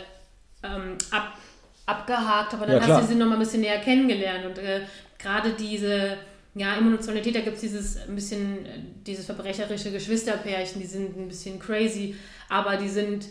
ähm, 0.63 0.97
ab, 1.11 1.37
abgehakt, 1.85 2.53
aber 2.53 2.65
dann 2.65 2.81
ja, 2.81 2.87
hast 2.87 3.03
du 3.03 3.13
sie 3.13 3.19
noch 3.19 3.27
mal 3.27 3.33
ein 3.33 3.39
bisschen 3.39 3.61
näher 3.61 3.79
kennengelernt 3.79 4.45
und 4.45 4.57
äh, 4.57 4.81
gerade 5.19 5.51
diese 5.51 6.17
ja, 6.57 6.75
Emotionalität, 6.77 7.35
da 7.35 7.41
gibt 7.41 7.55
es 7.55 7.61
dieses 7.61 7.97
ein 8.07 8.15
bisschen, 8.15 8.65
dieses 9.05 9.25
verbrecherische 9.25 9.91
Geschwisterpärchen, 9.91 10.81
die 10.81 10.87
sind 10.87 11.17
ein 11.17 11.27
bisschen 11.27 11.59
crazy, 11.59 12.15
aber 12.49 12.77
die 12.77 12.89
sind 12.89 13.25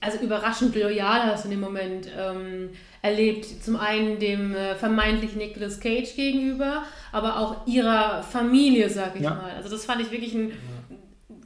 also 0.00 0.18
überraschend 0.18 0.76
loyal 0.76 1.24
hast 1.24 1.44
du 1.44 1.48
in 1.48 1.52
dem 1.52 1.60
Moment 1.60 2.08
ähm, 2.16 2.70
erlebt. 3.02 3.46
Zum 3.64 3.76
einen 3.76 4.18
dem 4.18 4.54
äh, 4.54 4.76
vermeintlich 4.76 5.34
Nicolas 5.34 5.80
Cage 5.80 6.14
gegenüber, 6.14 6.84
aber 7.10 7.38
auch 7.38 7.66
ihrer 7.66 8.22
Familie, 8.22 8.88
sag 8.88 9.16
ich 9.16 9.22
ja. 9.22 9.30
mal. 9.30 9.50
Also 9.56 9.68
das 9.68 9.84
fand 9.84 10.00
ich 10.00 10.12
wirklich 10.12 10.34
ein 10.34 10.52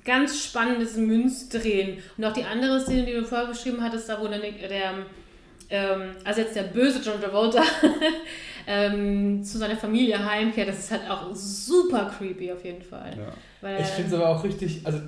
ganz 0.05 0.43
spannendes 0.45 0.97
Münzdrehen. 0.97 2.03
Und 2.19 2.25
auch 2.25 2.33
die 2.33 2.45
andere 2.45 2.81
Szene, 2.81 3.07
die 3.07 3.13
du 3.13 3.25
vorher 3.25 3.47
beschrieben 3.47 3.83
hattest, 3.83 4.09
da 4.09 4.21
wo 4.21 4.29
der, 4.29 4.41
der 4.41 5.07
ähm, 5.71 6.11
also 6.25 6.43
jetzt 6.43 6.55
der 6.55 6.65
böse 6.65 7.01
John 7.03 7.21
Travolta 7.21 7.63
ähm, 8.67 9.43
zu 9.45 9.59
seiner 9.59 9.77
Familie 9.77 10.25
heimkehrt, 10.25 10.69
das 10.69 10.79
ist 10.79 10.91
halt 10.91 11.09
auch 11.09 11.35
super 11.35 12.13
creepy 12.17 12.53
auf 12.53 12.65
jeden 12.65 12.83
Fall. 12.83 13.13
Ja. 13.17 13.33
Weil, 13.61 13.81
ich 13.81 13.87
finde 13.89 14.15
es 14.15 14.21
aber 14.21 14.29
auch 14.29 14.45
richtig, 14.45 14.81
also 14.85 14.99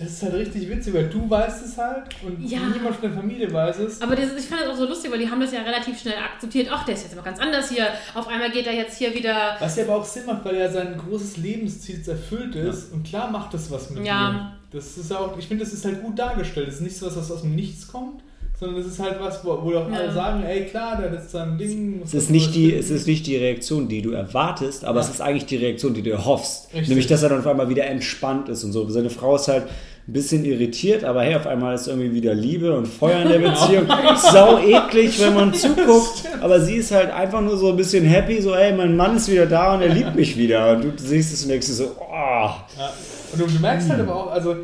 das 0.00 0.12
ist 0.12 0.22
halt 0.22 0.34
richtig 0.34 0.70
witzig, 0.70 0.94
weil 0.94 1.10
du 1.10 1.28
weißt 1.28 1.66
es 1.66 1.76
halt 1.76 2.04
und 2.24 2.42
ja. 2.48 2.60
niemand 2.60 2.96
von 2.96 3.10
der 3.10 3.12
Familie 3.12 3.52
weiß 3.52 3.80
es. 3.80 4.00
Aber 4.00 4.16
das, 4.16 4.34
ich 4.34 4.46
fand 4.46 4.62
das 4.62 4.70
auch 4.70 4.76
so 4.76 4.86
lustig, 4.86 5.10
weil 5.10 5.18
die 5.18 5.28
haben 5.28 5.40
das 5.40 5.52
ja 5.52 5.60
relativ 5.60 6.00
schnell 6.00 6.14
akzeptiert. 6.16 6.68
Ach, 6.70 6.86
der 6.86 6.94
ist 6.94 7.02
jetzt 7.02 7.12
aber 7.12 7.22
ganz 7.22 7.38
anders 7.38 7.68
hier. 7.68 7.86
Auf 8.14 8.26
einmal 8.26 8.50
geht 8.50 8.66
er 8.66 8.72
jetzt 8.72 8.96
hier 8.96 9.14
wieder. 9.14 9.56
Was 9.58 9.76
ja 9.76 9.84
aber 9.84 9.96
auch 9.96 10.04
Sinn 10.04 10.24
macht, 10.24 10.42
weil 10.46 10.54
er 10.54 10.70
sein 10.70 10.96
großes 10.96 11.36
Lebensziel 11.36 12.02
erfüllt 12.08 12.54
ist 12.54 12.88
ja. 12.88 12.94
und 12.94 13.06
klar 13.06 13.30
macht 13.30 13.52
das 13.52 13.70
was 13.70 13.90
mit 13.90 14.06
ja. 14.06 14.30
dir. 14.30 14.52
Das 14.72 14.96
ist 14.96 15.12
auch, 15.12 15.36
ich 15.36 15.46
finde, 15.46 15.64
das 15.64 15.74
ist 15.74 15.84
halt 15.84 16.02
gut 16.02 16.18
dargestellt. 16.18 16.68
Das 16.68 16.76
ist 16.76 16.80
nicht 16.80 16.96
so 16.96 17.06
was, 17.06 17.16
was 17.16 17.30
aus 17.30 17.42
dem 17.42 17.54
Nichts 17.54 17.86
kommt, 17.86 18.22
sondern 18.60 18.78
es 18.80 18.86
ist 18.86 18.98
halt 19.00 19.16
was, 19.18 19.42
wo, 19.44 19.58
wo 19.62 19.70
doch 19.72 19.88
Ja. 19.90 19.96
alle 19.96 20.12
sagen, 20.12 20.42
ey 20.44 20.66
klar, 20.66 21.00
der 21.00 21.18
ist 21.18 21.30
sein 21.30 21.56
Ding. 21.58 22.02
Es 22.04 22.12
ist, 22.14 22.30
nicht 22.30 22.54
die, 22.54 22.74
es 22.74 22.90
ist 22.90 23.06
nicht 23.06 23.26
die 23.26 23.36
Reaktion, 23.36 23.88
die 23.88 24.02
du 24.02 24.10
erwartest, 24.12 24.84
aber 24.84 25.00
Ja. 25.00 25.06
es 25.06 25.10
ist 25.10 25.20
eigentlich 25.22 25.46
die 25.46 25.56
Reaktion, 25.56 25.94
die 25.94 26.02
du 26.02 26.10
erhoffst. 26.10 26.68
Richtig. 26.72 26.88
Nämlich, 26.90 27.06
dass 27.06 27.22
er 27.22 27.30
dann 27.30 27.38
auf 27.40 27.46
einmal 27.46 27.70
wieder 27.70 27.86
entspannt 27.86 28.48
ist 28.50 28.62
und 28.62 28.72
so. 28.72 28.86
Seine 28.90 29.08
Frau 29.10 29.34
ist 29.36 29.48
halt 29.48 29.64
ein 30.08 30.12
bisschen 30.12 30.44
irritiert, 30.44 31.04
aber 31.04 31.22
hey, 31.22 31.36
auf 31.36 31.46
einmal 31.46 31.74
ist 31.74 31.86
irgendwie 31.86 32.12
wieder 32.12 32.34
Liebe 32.34 32.76
und 32.76 32.86
Feuer 32.86 33.22
in 33.22 33.28
der 33.28 33.38
Beziehung. 33.50 33.86
Sau 34.16 34.58
eklig, 34.58 35.18
wenn 35.20 35.34
man 35.34 35.54
zuguckt, 35.64 36.24
aber 36.42 36.60
sie 36.60 36.76
ist 36.76 36.90
halt 36.90 37.10
einfach 37.12 37.40
nur 37.40 37.56
so 37.56 37.70
ein 37.70 37.76
bisschen 37.76 38.04
happy, 38.04 38.42
so 38.42 38.54
hey, 38.54 38.72
mein 38.74 38.94
Mann 38.96 39.16
ist 39.16 39.30
wieder 39.30 39.46
da 39.46 39.74
und 39.74 39.82
er 39.82 39.88
liebt 39.88 40.14
mich 40.16 40.36
wieder. 40.36 40.72
Und 40.72 40.82
du 40.84 40.92
siehst 40.96 41.32
es 41.32 41.42
und 41.44 41.48
denkst 41.50 41.66
so, 41.66 41.84
oh. 41.98 42.12
Ja. 42.12 42.92
Und 43.32 43.40
du, 43.40 43.46
du 43.46 43.58
merkst 43.60 43.88
halt 43.88 44.00
aber 44.00 44.14
auch, 44.16 44.30
also 44.32 44.56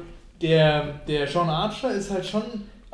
der, 0.42 0.84
der 1.08 1.26
Sean 1.26 1.48
Archer 1.48 1.92
ist 1.94 2.10
halt 2.10 2.26
schon 2.26 2.42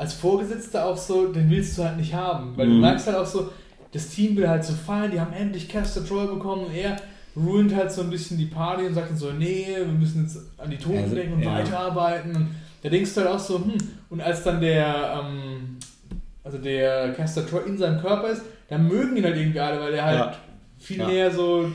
als 0.03 0.13
Vorgesetzter 0.15 0.85
auch 0.87 0.97
so, 0.97 1.27
den 1.33 1.49
willst 1.51 1.79
du 1.79 1.85
halt 1.85 1.97
nicht 1.97 2.13
haben. 2.15 2.53
Weil 2.57 2.67
du 2.69 2.75
Mhm. 2.75 2.81
merkst 2.81 3.07
halt 3.07 3.17
auch 3.17 3.27
so, 3.27 3.51
das 3.93 4.09
Team 4.09 4.37
will 4.37 4.49
halt 4.49 4.65
so 4.65 4.73
feiern, 4.75 5.11
die 5.11 5.21
haben 5.21 5.33
endlich 5.33 5.69
Caster 5.69 6.05
Troy 6.05 6.27
bekommen 6.27 6.67
und 6.67 6.75
er 6.75 6.97
ruint 7.37 7.75
halt 7.75 7.91
so 7.93 8.03
ein 8.03 8.11
bisschen 8.11 8.37
die 8.39 8.47
Party 8.47 8.87
und 8.87 8.95
sagt 8.95 9.11
dann 9.11 9.17
so, 9.17 9.31
nee, 9.33 9.67
wir 9.77 9.87
müssen 9.87 10.25
jetzt 10.25 10.39
an 10.59 10.71
die 10.71 10.77
Toten 10.77 10.99
Also, 10.99 11.15
denken 11.15 11.35
und 11.35 11.43
ja. 11.43 11.53
weiterarbeiten. 11.59 12.37
Und 12.37 12.49
da 12.83 12.89
denkst 12.89 13.15
du 13.15 13.21
halt 13.23 13.31
auch 13.31 13.39
so, 13.39 13.57
hm, 13.59 13.73
und 14.11 14.21
als 14.21 14.43
dann 14.43 14.61
der, 14.61 15.23
ähm, 15.25 15.79
also 16.45 16.59
der 16.59 17.13
Caster 17.15 17.47
Troy 17.47 17.63
in 17.67 17.79
seinem 17.79 18.01
Körper 18.01 18.29
ist, 18.29 18.43
dann 18.69 18.87
mögen 18.89 19.17
ihn 19.17 19.25
halt 19.25 19.37
irgendwie 19.37 19.61
alle, 19.61 19.81
weil 19.81 19.95
er 19.95 20.05
halt 20.05 20.19
Ja. 20.19 20.37
viel 20.79 20.99
Ja. 20.99 21.07
mehr 21.07 21.31
so 21.31 21.71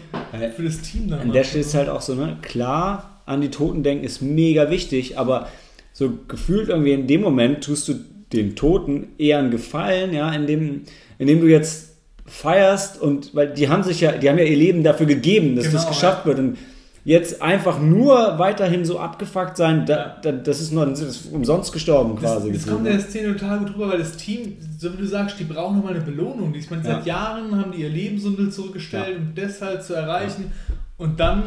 für 0.55 0.63
das 0.63 0.81
Team 0.81 1.09
dann 1.09 1.21
An 1.21 1.31
der 1.31 1.43
Stelle 1.43 1.61
ist 1.61 1.73
halt 1.73 1.89
auch 1.89 2.01
so, 2.01 2.13
ne, 2.15 2.37
klar, 2.41 3.21
an 3.25 3.41
die 3.41 3.49
Toten 3.49 3.83
denken 3.83 4.03
ist 4.03 4.21
mega 4.21 4.69
wichtig, 4.69 5.17
aber 5.17 5.47
so 5.93 6.11
gefühlt 6.27 6.69
irgendwie 6.69 6.91
in 6.93 7.07
dem 7.07 7.21
Moment 7.21 7.63
tust 7.63 7.87
du 7.87 7.93
den 8.33 8.55
Toten 8.55 9.07
eher 9.17 9.39
einen 9.39 9.51
Gefallen, 9.51 10.13
ja, 10.13 10.31
indem, 10.33 10.81
indem 11.17 11.41
du 11.41 11.47
jetzt 11.47 11.93
feierst 12.25 13.01
und, 13.01 13.33
weil 13.33 13.53
die 13.53 13.69
haben 13.69 13.83
sich 13.83 14.01
ja, 14.01 14.11
die 14.11 14.29
haben 14.29 14.37
ja 14.37 14.43
ihr 14.43 14.57
Leben 14.57 14.83
dafür 14.83 15.05
gegeben, 15.05 15.55
dass 15.55 15.65
das 15.71 15.83
Genau, 15.83 15.89
geschafft 15.89 16.25
wird 16.25 16.39
und 16.39 16.57
jetzt 17.05 17.41
einfach 17.41 17.79
nur 17.79 18.37
weiterhin 18.37 18.83
so 18.83 18.99
abgefuckt 18.99 19.55
sein, 19.55 19.85
da, 19.85 20.17
da, 20.21 20.33
das 20.33 20.59
ist 20.59 20.73
nur 20.73 20.85
das 20.87 20.99
ist 20.99 21.31
umsonst 21.31 21.71
gestorben 21.71 22.15
Das, 22.21 22.33
quasi. 22.33 22.51
das 22.51 22.57
gefühlt, 22.57 22.75
kommt 22.75 22.87
in 22.87 22.93
ne? 22.93 22.99
der 22.99 23.07
Szene 23.07 23.33
total 23.37 23.59
gut 23.59 23.75
rüber, 23.75 23.87
weil 23.89 23.99
das 23.99 24.17
Team, 24.17 24.57
so 24.77 24.91
wie 24.91 24.97
du 24.97 25.07
sagst, 25.07 25.39
die 25.39 25.45
brauchen 25.45 25.77
nochmal 25.77 25.93
eine 25.95 26.03
Belohnung. 26.03 26.53
Ich 26.53 26.69
meine, 26.69 26.83
seit 26.83 27.05
Jahren 27.05 27.55
haben 27.57 27.71
die 27.71 27.83
ihr 27.83 27.89
Leben 27.89 28.19
so 28.19 28.27
ein 28.27 28.35
bisschen 28.35 28.51
zurückgestellt, 28.51 29.07
Ja. 29.13 29.15
um 29.19 29.31
das 29.35 29.61
halt 29.61 29.83
zu 29.83 29.93
erreichen. 29.93 30.51
Und 30.97 31.17
dann, 31.21 31.43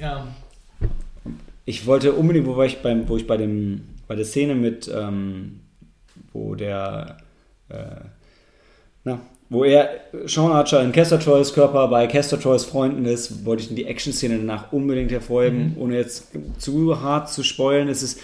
ja, 0.00 0.26
Ich 1.64 1.86
wollte 1.86 2.12
unbedingt, 2.12 2.46
wo 2.46 2.60
ich 2.62 2.78
beim, 2.82 3.08
wo 3.08 3.16
ich 3.16 3.26
bei 3.28 3.36
dem, 3.36 3.82
bei 4.08 4.16
der 4.16 4.24
Szene 4.24 4.56
mit, 4.56 4.90
ähm, 4.92 5.60
wo 6.34 6.54
der, 6.54 7.16
äh, 7.70 8.04
na, 9.04 9.20
wo 9.48 9.64
er, 9.64 9.88
Sean 10.26 10.52
Archer 10.52 10.82
in 10.82 10.92
Kester 10.92 11.18
Troys 11.18 11.54
Körper 11.54 11.88
bei 11.88 12.06
Kester 12.06 12.38
Troys 12.38 12.64
Freunden 12.64 13.06
ist, 13.06 13.46
wollte 13.46 13.62
ich 13.62 13.74
die 13.74 13.86
Action-Szene 13.86 14.38
danach 14.38 14.72
unbedingt 14.72 15.12
hervorheben, 15.12 15.76
ohne 15.78 15.96
jetzt 15.96 16.28
zu 16.58 17.00
hart 17.00 17.30
zu 17.30 17.42
spoilen. 17.42 17.88
Es 17.88 18.02
ist, 18.02 18.20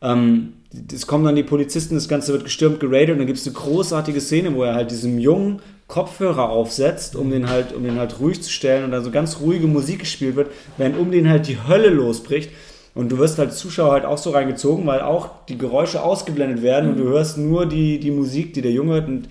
ähm, 0.00 0.54
es 0.92 1.06
kommen 1.06 1.24
dann 1.24 1.36
die 1.36 1.42
Polizisten, 1.42 1.94
das 1.94 2.08
Ganze 2.08 2.32
wird 2.32 2.44
gestürmt, 2.44 2.80
geradet 2.80 3.10
und 3.10 3.18
dann 3.18 3.26
gibt 3.26 3.38
es 3.38 3.46
eine 3.46 3.54
großartige 3.54 4.20
Szene, 4.20 4.54
wo 4.54 4.62
er 4.62 4.74
halt 4.74 4.90
diesem 4.90 5.18
Jungen 5.18 5.60
Kopfhörer 5.86 6.48
aufsetzt, 6.48 7.14
um 7.16 7.30
den 7.30 7.48
halt, 7.48 7.74
um 7.74 7.84
den 7.84 7.98
halt 7.98 8.18
ruhig 8.20 8.40
zu 8.42 8.50
stellen 8.50 8.84
und 8.84 8.90
dann 8.90 9.04
so 9.04 9.10
ganz 9.10 9.40
ruhige 9.40 9.66
Musik 9.66 10.00
gespielt 10.00 10.36
wird, 10.36 10.50
während 10.78 10.96
um 10.96 11.10
den 11.10 11.28
halt 11.28 11.46
die 11.46 11.58
Hölle 11.66 11.90
losbricht. 11.90 12.50
Und 12.94 13.10
du 13.10 13.18
wirst 13.18 13.40
als 13.40 13.58
Zuschauer 13.58 13.92
halt 13.92 14.04
auch 14.04 14.18
so 14.18 14.30
reingezogen, 14.30 14.86
weil 14.86 15.00
auch 15.00 15.30
die 15.48 15.58
Geräusche 15.58 16.02
ausgeblendet 16.02 16.62
werden 16.62 16.90
und 16.90 16.96
du 16.96 17.04
hörst 17.04 17.38
nur 17.38 17.66
die, 17.66 17.98
die 17.98 18.12
Musik, 18.12 18.54
die 18.54 18.62
der 18.62 18.70
Junge 18.70 18.94
hört. 18.94 19.08
Und 19.08 19.28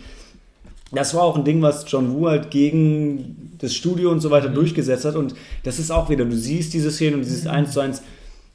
das 0.92 1.14
war 1.14 1.24
auch 1.24 1.38
ein 1.38 1.46
Ding, 1.46 1.62
was 1.62 1.86
John 1.88 2.14
Woo 2.14 2.28
halt 2.28 2.52
gegen 2.52 3.56
das 3.60 3.74
Studio 3.74 4.12
und 4.12 4.20
so 4.20 4.32
weiter 4.32 4.50
durchgesetzt 4.50 5.06
hat. 5.06 5.16
Und 5.16 5.34
das 5.64 5.80
ist 5.80 5.92
auch 5.92 6.10
wieder, 6.10 6.26
du 6.26 6.36
siehst 6.36 6.74
diese 6.74 6.92
Szene 6.92 7.16
und 7.16 7.24
dieses 7.24 7.48
eins 7.48 7.72
zu 7.72 7.80
eins, 7.80 8.02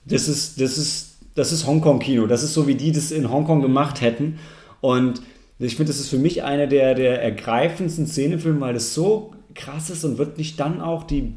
das 0.04 0.28
ist, 0.28 0.60
das 0.60 0.76
ist, 0.76 1.16
das 1.34 1.52
ist 1.52 1.66
Hongkong-Kino. 1.66 2.26
Das 2.26 2.42
ist 2.42 2.52
so, 2.52 2.66
wie 2.66 2.74
die 2.74 2.92
das 2.92 3.10
in 3.10 3.30
Hongkong 3.30 3.62
gemacht 3.62 4.02
hätten. 4.02 4.38
Und 4.82 5.22
ich 5.58 5.76
finde, 5.76 5.90
das 5.90 6.00
ist 6.00 6.10
für 6.10 6.18
mich 6.18 6.42
eine 6.44 6.68
der, 6.68 6.94
der 6.94 7.22
ergreifendsten 7.22 8.06
Szenefilme, 8.06 8.60
weil 8.60 8.74
das 8.74 8.94
so 8.94 9.32
krass 9.54 9.88
ist 9.90 10.04
und 10.04 10.18
wird 10.18 10.38
nicht 10.38 10.60
dann 10.60 10.80
auch 10.80 11.04
die, 11.04 11.32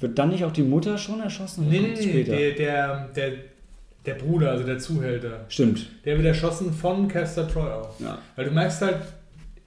wird 0.00 0.18
dann 0.18 0.30
nicht 0.30 0.44
auch 0.44 0.52
die 0.52 0.62
Mutter 0.62 0.98
schon 0.98 1.20
erschossen? 1.20 1.68
Nee, 1.68 1.80
nee, 1.80 1.94
nee, 2.06 2.24
der, 2.24 2.52
der, 2.52 3.08
der, 3.14 3.32
der 4.06 4.14
Bruder, 4.14 4.50
also 4.52 4.64
der 4.64 4.78
Zuhälter, 4.78 5.44
Stimmt. 5.48 5.86
der 6.04 6.16
wird 6.16 6.26
erschossen 6.26 6.72
von 6.72 7.06
Caster 7.08 7.46
Troy 7.48 7.70
auch. 7.70 8.00
Ja. 8.00 8.18
Weil 8.36 8.46
du 8.46 8.50
merkst 8.50 8.80
halt, 8.82 8.96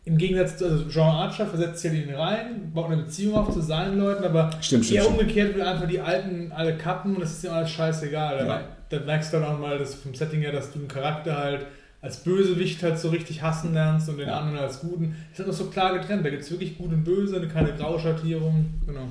im 0.06 0.18
Gegensatz 0.18 0.58
zu, 0.58 0.66
also 0.66 0.90
Jean 0.90 1.08
Archer 1.16 1.46
versetzt 1.46 1.82
sich 1.82 1.92
halt 1.92 2.08
ihn 2.08 2.14
rein, 2.14 2.72
baut 2.74 2.88
eine 2.92 3.04
Beziehung 3.04 3.36
auf 3.36 3.54
zu 3.54 3.62
seinen 3.62 3.98
Leuten, 4.00 4.24
aber 4.26 4.50
Stimmt, 4.60 4.84
stimmt, 4.86 4.98
er 4.98 5.04
stimmt. 5.04 5.20
umgekehrt 5.22 5.56
will 5.56 5.62
einfach 5.62 5.88
die 5.88 6.00
Alten 6.02 6.52
alle 6.52 6.76
kappen 6.76 7.16
und 7.16 7.22
das 7.22 7.32
ist 7.32 7.46
ihm 7.46 7.52
alles 7.52 7.70
scheißegal. 7.70 8.46
Ja. 8.46 8.62
da 8.90 9.00
merkst 9.06 9.32
du 9.32 9.38
dann 9.38 9.46
auch 9.48 9.60
mal 9.60 9.78
dass 9.78 9.96
vom 9.96 10.14
Setting 10.14 10.42
her, 10.42 10.52
dass 10.52 10.72
du 10.74 10.80
einen 10.80 10.88
Charakter 10.90 11.38
halt 11.38 11.66
als 12.02 12.18
Bösewicht 12.18 12.84
halt 12.84 13.00
so 13.00 13.10
richtig 13.10 13.42
hassen 13.42 13.74
lernst 13.74 14.10
und 14.10 14.18
den 14.18 14.28
Ja. 14.28 14.40
anderen 14.40 14.60
als 14.60 14.82
Guten. 14.82 15.16
Das 15.30 15.40
ist 15.40 15.46
halt 15.46 15.50
auch 15.50 15.66
so 15.66 15.70
klar 15.72 15.98
getrennt. 15.98 16.26
Da 16.26 16.32
gibt 16.32 16.44
es 16.44 16.52
wirklich 16.52 16.78
Gut 16.78 16.92
und 16.92 17.06
Böse, 17.06 17.40
keine 17.48 17.72
Grauschattierung. 17.72 18.66
Genau. 18.86 19.08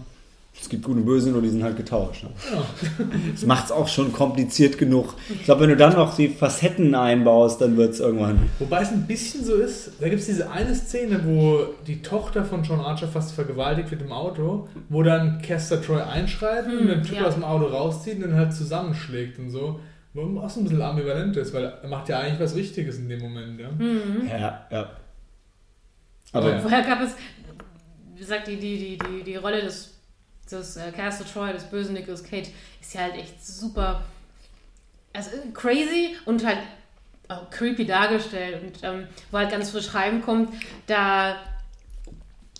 Es 0.60 0.68
gibt 0.68 0.84
Gute 0.84 0.98
und 0.98 1.06
Böse, 1.06 1.30
nur 1.30 1.42
die 1.42 1.48
sind 1.48 1.62
halt 1.62 1.76
getauscht. 1.76 2.24
Ne? 2.24 2.30
genau. 2.48 3.10
Das 3.32 3.44
macht 3.46 3.64
es 3.66 3.72
auch 3.72 3.88
schon 3.88 4.12
kompliziert 4.12 4.78
genug. 4.78 5.14
Ich 5.28 5.44
glaube, 5.44 5.62
wenn 5.62 5.70
du 5.70 5.76
dann 5.76 5.94
noch 5.94 6.14
die 6.14 6.28
Facetten 6.28 6.94
einbaust, 6.94 7.60
dann 7.60 7.76
wird 7.76 7.94
es 7.94 8.00
irgendwann. 8.00 8.50
Wobei 8.58 8.82
es 8.82 8.90
ein 8.90 9.06
bisschen 9.06 9.44
so 9.44 9.54
ist, 9.54 9.92
da 10.00 10.08
gibt 10.08 10.20
es 10.20 10.26
diese 10.26 10.50
eine 10.50 10.74
Szene, 10.74 11.22
wo 11.24 11.64
die 11.86 12.02
Tochter 12.02 12.44
von 12.44 12.62
John 12.62 12.80
Archer 12.80 13.08
fast 13.08 13.32
vergewaltigt 13.32 13.90
wird 13.90 14.02
im 14.02 14.12
Auto, 14.12 14.68
wo 14.88 15.02
dann 15.02 15.40
Caster 15.42 15.82
Troy 15.82 16.00
einschreibt 16.00 16.68
und 16.68 16.86
den 16.86 17.02
Typ 17.02 17.16
ja. 17.16 17.26
aus 17.26 17.34
dem 17.34 17.44
Auto 17.44 17.66
rauszieht 17.66 18.16
und 18.16 18.22
dann 18.22 18.34
halt 18.34 18.52
zusammenschlägt 18.52 19.38
und 19.38 19.50
so. 19.50 19.80
Wo 20.14 20.38
auch 20.40 20.50
so 20.50 20.60
ein 20.60 20.64
bisschen 20.64 20.82
ambivalent 20.82 21.36
ist, 21.38 21.54
weil 21.54 21.64
er 21.82 21.88
macht 21.88 22.08
ja 22.10 22.18
eigentlich 22.18 22.38
was 22.38 22.54
Wichtiges 22.54 22.98
in 22.98 23.08
dem 23.08 23.20
Moment. 23.20 23.58
Ja? 23.58 23.70
Ja, 24.28 24.66
ja. 24.70 24.90
Aber 26.32 26.46
Aber 26.46 26.50
ja. 26.50 26.58
Vorher 26.60 26.82
gab 26.82 27.00
es, 27.00 27.16
wie 28.14 28.20
gesagt, 28.20 28.46
die, 28.46 28.56
die, 28.56 28.78
die, 28.78 28.98
die, 28.98 29.24
die 29.24 29.36
Rolle 29.36 29.62
des, 29.62 29.91
des 30.52 30.76
äh, 30.76 30.90
Castle 30.92 31.26
Troy, 31.26 31.52
des 31.52 31.64
bösen 31.64 31.94
Nicolas 31.94 32.22
Cage, 32.22 32.48
ist 32.80 32.94
ja 32.94 33.02
halt 33.02 33.14
echt 33.16 33.44
super, 33.44 34.02
also 35.12 35.30
äh, 35.30 35.50
crazy 35.52 36.16
und 36.24 36.44
halt 36.44 36.58
auch 37.28 37.48
creepy 37.50 37.86
dargestellt. 37.86 38.62
Und 38.62 38.78
ähm, 38.82 39.06
wo 39.30 39.38
halt 39.38 39.50
ganz 39.50 39.70
frisch 39.70 39.94
reinkommt, 39.94 40.50
da, 40.86 41.36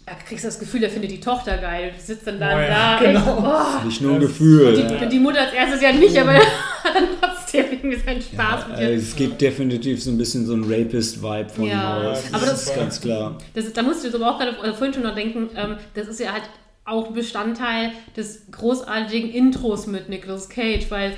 da 0.07 0.15
kriegst 0.27 0.45
du 0.45 0.49
das 0.49 0.59
Gefühl, 0.59 0.83
er 0.85 0.91
findet 0.91 1.11
die 1.11 1.21
Tochter 1.21 1.59
geil. 1.59 1.93
Die 1.97 2.01
sitzt 2.01 2.27
dann 2.27 2.41
da, 2.41 2.57
Oh 2.57 2.61
ja, 2.61 2.99
da 2.99 3.05
genau. 3.05 3.19
echt, 3.39 3.83
oh. 3.83 3.85
nicht 3.87 4.01
nur 4.01 4.15
ein 4.15 4.21
Das- 4.21 4.29
Gefühl. 4.31 4.75
Die, 4.77 4.95
ja. 4.95 5.07
die 5.07 5.19
Mutter 5.19 5.41
als 5.43 5.53
erstes 5.53 5.83
ja 5.83 5.93
nicht, 5.93 6.17
aber 6.19 6.35
hat 6.35 6.43
dann 6.95 7.05
trotzdem 7.21 7.67
irgendwie 7.73 7.99
seinen 7.99 8.23
Spaß 8.23 8.69
mit 8.69 8.77
Also 8.79 8.91
ihr. 8.91 8.97
es 8.99 9.15
gibt 9.15 9.41
definitiv 9.41 10.03
so 10.03 10.11
ein 10.11 10.19
bisschen 10.19 10.47
so 10.47 10.55
einen 10.55 10.65
Rapist-Vibe 10.65 11.49
von 11.51 11.65
Ja, 11.67 12.01
ihm 12.01 12.07
aus. 12.13 12.23
aber 12.33 12.47
das 12.47 12.51
das- 12.51 12.63
ist 12.69 12.75
ganz 12.77 13.01
klar. 13.01 13.39
Das, 13.55 13.73
da 13.73 13.83
musst 13.83 14.03
du 14.03 14.09
jetzt 14.09 14.15
aber 14.17 14.31
auch 14.35 14.39
gerade 14.39 14.53
äh, 14.67 14.73
vorhin 14.73 14.95
schon 14.95 15.03
noch 15.03 15.15
denken, 15.15 15.51
ähm, 15.55 15.77
das 15.95 16.09
ist 16.09 16.19
ja 16.21 16.33
halt 16.33 16.45
auch 16.85 17.13
Bestandteil 17.13 17.93
des 18.17 18.51
großartigen 18.51 19.31
Intros 19.31 19.87
mit 19.87 20.09
Nicolas 20.09 20.49
Cage, 20.49 20.91
weil 20.91 21.17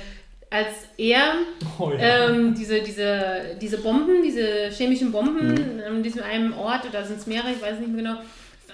als 0.51 0.67
er 0.97 1.33
Oh 1.79 1.91
ja. 1.91 2.29
ähm, 2.29 2.53
diese, 2.55 2.81
diese, 2.81 3.57
diese 3.59 3.79
Bomben, 3.79 4.21
diese 4.23 4.69
chemischen 4.71 5.11
Bomben 5.11 5.47
Mhm. 5.47 5.81
an 5.87 6.03
diesem 6.03 6.23
einen 6.23 6.53
Ort, 6.53 6.85
oder 6.87 7.03
sind 7.03 7.19
es 7.19 7.27
mehrere, 7.27 7.51
ich 7.51 7.61
weiß 7.61 7.79
nicht 7.79 7.91
mehr 7.91 8.03
genau, 8.03 8.19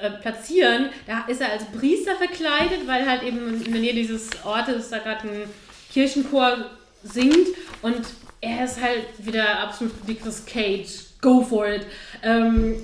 äh, 0.01 0.09
platzieren, 0.21 0.89
da 1.07 1.25
ist 1.27 1.41
er 1.41 1.51
als 1.53 1.63
Priester 1.65 2.15
verkleidet, 2.15 2.85
weil 2.87 3.07
halt 3.09 3.23
eben 3.23 3.61
in 3.63 3.71
der 3.71 3.81
Nähe 3.81 3.93
dieses 3.93 4.29
Ortes 4.43 4.89
da 4.89 4.97
gerade 4.99 5.27
ein 5.29 5.43
Kirchenchor 5.91 6.65
singt 7.03 7.47
und 7.81 8.01
er 8.41 8.65
ist 8.65 8.81
halt 8.81 9.05
wieder 9.19 9.59
absolut 9.59 10.07
Nicolas 10.07 10.45
Cage, 10.45 10.87
go 11.21 11.41
for 11.41 11.67
it. 11.67 11.85
Ähm, 12.23 12.75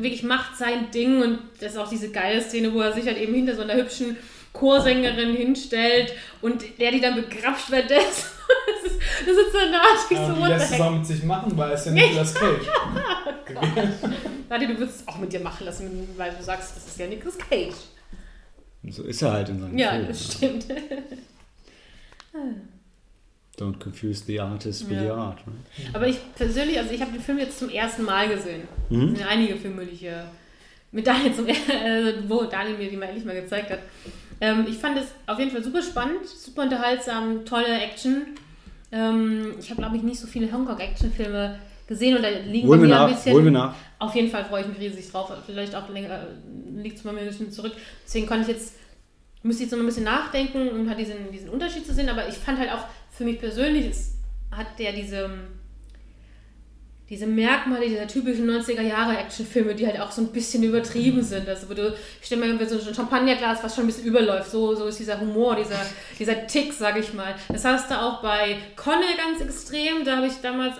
wirklich 0.00 0.22
macht 0.22 0.56
sein 0.56 0.90
Ding 0.90 1.22
und 1.22 1.38
das 1.60 1.72
ist 1.72 1.78
auch 1.78 1.88
diese 1.88 2.10
geile 2.10 2.40
Szene, 2.40 2.72
wo 2.72 2.80
er 2.80 2.92
sich 2.92 3.06
halt 3.06 3.18
eben 3.18 3.34
hinter 3.34 3.54
so 3.56 3.62
einer 3.62 3.74
hübschen 3.74 4.16
Chorsängerin 4.52 5.34
hinstellt 5.34 6.12
und 6.40 6.62
der 6.78 6.92
die 6.92 7.00
dann 7.00 7.16
begrapscht 7.16 7.70
wird. 7.70 7.90
Das, 7.90 7.98
das, 8.84 8.92
ist, 8.92 9.00
das 9.26 9.36
ist 9.36 9.52
so 9.52 9.58
nartig, 9.58 10.16
Ja, 10.18 10.34
so 10.58 10.64
es 10.64 10.70
heck. 10.72 10.80
auch 10.80 10.90
mit 10.92 11.06
sich 11.06 11.22
machen, 11.24 11.56
weil 11.56 11.72
es 11.72 11.84
ja 11.86 11.92
Nicolas 11.92 12.34
Cage. 12.34 12.66
Warte, 14.48 14.66
du 14.68 14.78
würdest 14.78 15.00
es 15.00 15.08
auch 15.08 15.18
mit 15.18 15.32
dir 15.32 15.40
machen 15.40 15.64
lassen, 15.66 16.08
weil 16.16 16.32
du 16.32 16.42
sagst, 16.42 16.76
das 16.76 16.86
ist 16.86 16.98
ja 16.98 17.06
Nicolas 17.06 17.36
Cage. 17.38 17.74
So 18.90 19.02
ist 19.04 19.22
er 19.22 19.32
halt 19.32 19.48
in 19.48 19.60
seinem 19.60 19.78
Ja, 19.78 19.90
Film. 19.92 20.06
das 20.08 20.34
stimmt. 20.34 20.66
Don't 23.58 23.78
confuse 23.78 24.24
the 24.26 24.40
artist 24.40 24.88
with 24.88 24.96
Ja. 24.96 25.02
the 25.04 25.10
art. 25.10 25.46
Ne? 25.46 25.52
Aber 25.92 26.08
ich 26.08 26.18
persönlich, 26.34 26.78
also 26.78 26.92
ich 26.92 27.00
habe 27.00 27.12
den 27.12 27.20
Film 27.20 27.38
jetzt 27.38 27.58
zum 27.58 27.68
ersten 27.70 28.02
Mal 28.04 28.28
gesehen. 28.28 28.62
Es 28.90 28.96
Mhm. 28.96 29.06
sind 29.08 29.20
ja 29.20 29.26
einige 29.28 29.56
Filme, 29.56 29.84
die 29.86 29.92
ich 29.92 30.04
äh, 30.04 30.24
mit 30.92 31.06
Daniel 31.06 31.32
zum 31.34 31.46
äh, 31.46 31.52
wo 32.28 32.44
Daniel 32.44 32.76
mir 32.78 32.90
die 32.90 32.96
mal 32.96 33.06
endlich 33.06 33.24
mal 33.24 33.34
gezeigt 33.40 33.70
hat. 33.70 33.78
Ähm, 34.40 34.66
ich 34.68 34.76
fand 34.76 34.98
es 34.98 35.06
auf 35.26 35.38
jeden 35.38 35.50
Fall 35.52 35.62
super 35.62 35.82
spannend, 35.82 36.26
super 36.26 36.62
unterhaltsam, 36.62 37.44
tolle 37.44 37.80
Action. 37.80 38.26
Ähm, 38.90 39.54
ich 39.60 39.70
habe, 39.70 39.80
glaube 39.80 39.96
ich, 39.96 40.02
nicht 40.02 40.18
so 40.20 40.26
viele 40.26 40.50
Hongkong-Action-Filme 40.52 41.58
gesehen 41.86 42.16
und 42.16 42.22
da 42.22 42.28
liegen 42.28 42.68
mir 42.68 42.76
nach, 42.88 43.08
ein 43.08 43.14
bisschen. 43.14 43.52
nach. 43.52 43.74
Auf 43.98 44.14
jeden 44.14 44.30
Fall 44.30 44.44
freue 44.44 44.62
ich 44.62 44.68
mich 44.68 44.78
riesig 44.80 45.10
drauf. 45.10 45.30
Vielleicht 45.46 45.74
auch 45.74 45.88
länger 45.88 46.26
liegt 46.76 46.96
es 46.98 47.02
bei 47.04 47.12
mir 47.12 47.20
ein 47.20 47.26
bisschen 47.28 47.50
zurück. 47.52 47.72
Deswegen 48.04 48.26
konnte 48.26 48.42
ich 48.50 48.56
jetzt, 48.56 48.74
müsste 49.42 49.62
ich 49.64 49.70
jetzt 49.70 49.76
noch 49.76 49.82
ein 49.82 49.86
bisschen 49.86 50.04
nachdenken, 50.04 50.68
um 50.70 50.88
halt 50.88 50.98
diesen, 50.98 51.30
diesen 51.32 51.50
Unterschied 51.50 51.86
zu 51.86 51.92
sehen. 51.94 52.08
Aber 52.08 52.26
ich 52.28 52.34
fand 52.36 52.58
halt 52.58 52.72
auch 52.72 52.84
für 53.16 53.24
mich 53.24 53.38
persönlich, 53.38 53.86
es 53.86 54.14
hat 54.50 54.78
der 54.78 54.92
diese, 54.92 55.30
diese 57.08 57.26
Merkmale 57.26 57.88
dieser 57.88 58.08
typischen 58.08 58.48
90er 58.50 58.82
Jahre 58.82 59.16
Actionfilme, 59.16 59.74
die 59.74 59.86
halt 59.86 60.00
auch 60.00 60.10
so 60.10 60.22
ein 60.22 60.32
bisschen 60.32 60.62
übertrieben 60.62 61.22
sind. 61.22 61.48
Also 61.48 61.68
wo 61.68 61.74
du, 61.74 61.94
ich 62.20 62.26
stelle 62.26 62.44
mir 62.44 62.66
so 62.66 62.88
ein 62.88 62.94
Champagnerglas, 62.94 63.62
was 63.62 63.74
schon 63.74 63.84
ein 63.84 63.86
bisschen 63.88 64.06
überläuft. 64.06 64.50
So, 64.50 64.74
so 64.74 64.86
ist 64.86 64.98
dieser 64.98 65.20
Humor, 65.20 65.56
dieser, 65.56 65.80
dieser 66.18 66.46
Tick, 66.46 66.72
sag 66.72 66.98
ich 66.98 67.14
mal. 67.14 67.34
Das 67.48 67.64
hast 67.64 67.90
du 67.90 67.94
auch 67.94 68.20
bei 68.20 68.58
Conner 68.74 69.16
ganz 69.16 69.40
extrem. 69.40 70.04
Da 70.04 70.16
habe 70.16 70.26
ich 70.26 70.34
damals 70.42 70.74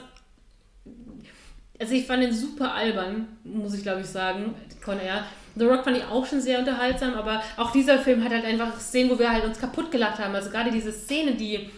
also 1.81 1.95
ich 1.95 2.07
fand 2.07 2.23
den 2.23 2.33
super 2.33 2.73
albern, 2.73 3.27
muss 3.43 3.75
ich 3.75 3.83
glaube 3.83 4.01
ich 4.01 4.07
sagen, 4.07 4.55
Con 4.83 5.01
Air. 5.01 5.25
The 5.57 5.65
Rock 5.65 5.85
fand 5.85 5.97
ich 5.97 6.05
auch 6.05 6.27
schon 6.27 6.41
sehr 6.41 6.59
unterhaltsam, 6.59 7.15
aber 7.15 7.43
auch 7.57 7.71
dieser 7.73 7.99
Film 7.99 8.25
hat 8.25 8.33
halt 8.33 8.45
einfach 8.45 8.79
Szenen, 8.81 9.11
wo 9.11 9.19
wir 9.19 9.31
halt 9.31 9.45
uns 9.45 9.59
kaputt 9.59 9.91
gelacht 9.91 10.19
haben. 10.19 10.35
Also 10.35 10.51
gerade 10.51 10.71
diese 10.71 10.93
Szene, 10.93 11.35
die 11.35 11.71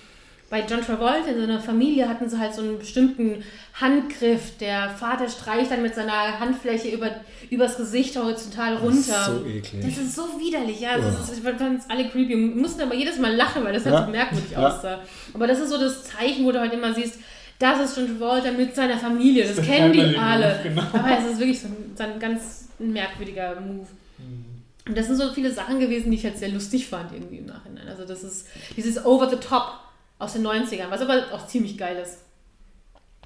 bei 0.48 0.64
John 0.64 0.80
Travolta 0.80 1.28
in 1.28 1.40
seiner 1.40 1.58
Familie 1.60 2.08
hatten 2.08 2.28
sie 2.28 2.38
halt 2.38 2.54
so 2.54 2.62
einen 2.62 2.78
bestimmten 2.78 3.42
Handgriff. 3.80 4.56
Der 4.58 4.90
Vater 4.90 5.28
streicht 5.28 5.70
dann 5.72 5.82
mit 5.82 5.94
seiner 5.94 6.38
Handfläche 6.38 6.88
über, 6.90 7.10
übers 7.50 7.76
Gesicht 7.76 8.16
horizontal 8.16 8.76
runter. 8.76 8.94
Das 8.94 9.28
ist 9.28 9.40
so 9.40 9.44
eklig. 9.46 9.84
Das 9.84 9.98
ist 9.98 10.14
so 10.14 10.22
widerlich, 10.38 10.80
ja. 10.80 10.98
Das 10.98 11.30
ist, 11.30 11.44
wir 11.44 11.54
fanden 11.56 11.76
es 11.78 11.90
alle 11.90 12.08
creepy. 12.08 12.28
Wir 12.28 12.36
mussten 12.36 12.80
aber 12.82 12.94
jedes 12.94 13.18
Mal 13.18 13.34
lachen, 13.34 13.64
weil 13.64 13.72
das 13.72 13.84
halt 13.84 13.94
Ja. 13.96 14.04
so 14.04 14.10
merkwürdig 14.10 14.50
Ja. 14.52 14.68
aussah. 14.68 15.00
Aber 15.34 15.46
das 15.48 15.58
ist 15.58 15.70
so 15.70 15.78
das 15.78 16.04
Zeichen, 16.04 16.44
wo 16.44 16.52
du 16.52 16.60
halt 16.60 16.72
immer 16.72 16.94
siehst, 16.94 17.18
das 17.58 17.80
ist 17.80 17.96
John 17.96 18.06
Travolta 18.18 18.52
mit 18.52 18.74
seiner 18.74 18.98
Familie. 18.98 19.46
Das 19.46 19.56
der 19.56 19.64
kennen 19.64 19.92
die 19.92 20.16
alle. 20.16 20.60
Genau. 20.62 20.82
Aber 20.92 21.18
es 21.18 21.32
ist 21.32 21.38
wirklich 21.40 21.60
so 21.60 21.68
ein, 21.68 21.92
so 21.96 22.04
ein 22.04 22.20
ganz 22.20 22.68
merkwürdiger 22.78 23.60
Move. 23.60 23.86
Mhm. 24.18 24.44
Und 24.88 24.96
das 24.96 25.06
sind 25.08 25.16
so 25.16 25.32
viele 25.32 25.50
Sachen 25.50 25.80
gewesen, 25.80 26.10
die 26.12 26.16
ich 26.18 26.24
halt 26.24 26.38
sehr 26.38 26.50
lustig 26.50 26.86
fand 26.86 27.12
irgendwie 27.12 27.38
im 27.38 27.46
Nachhinein. 27.46 27.88
Also 27.88 28.04
das 28.04 28.22
ist 28.22 28.46
dieses 28.76 29.04
Over 29.04 29.28
the 29.28 29.36
Top 29.36 29.72
aus 30.18 30.32
den 30.32 30.46
90ern, 30.46 30.90
was 30.90 31.00
aber 31.00 31.24
auch 31.32 31.46
ziemlich 31.46 31.76
geil 31.76 31.96
ist. 32.02 32.18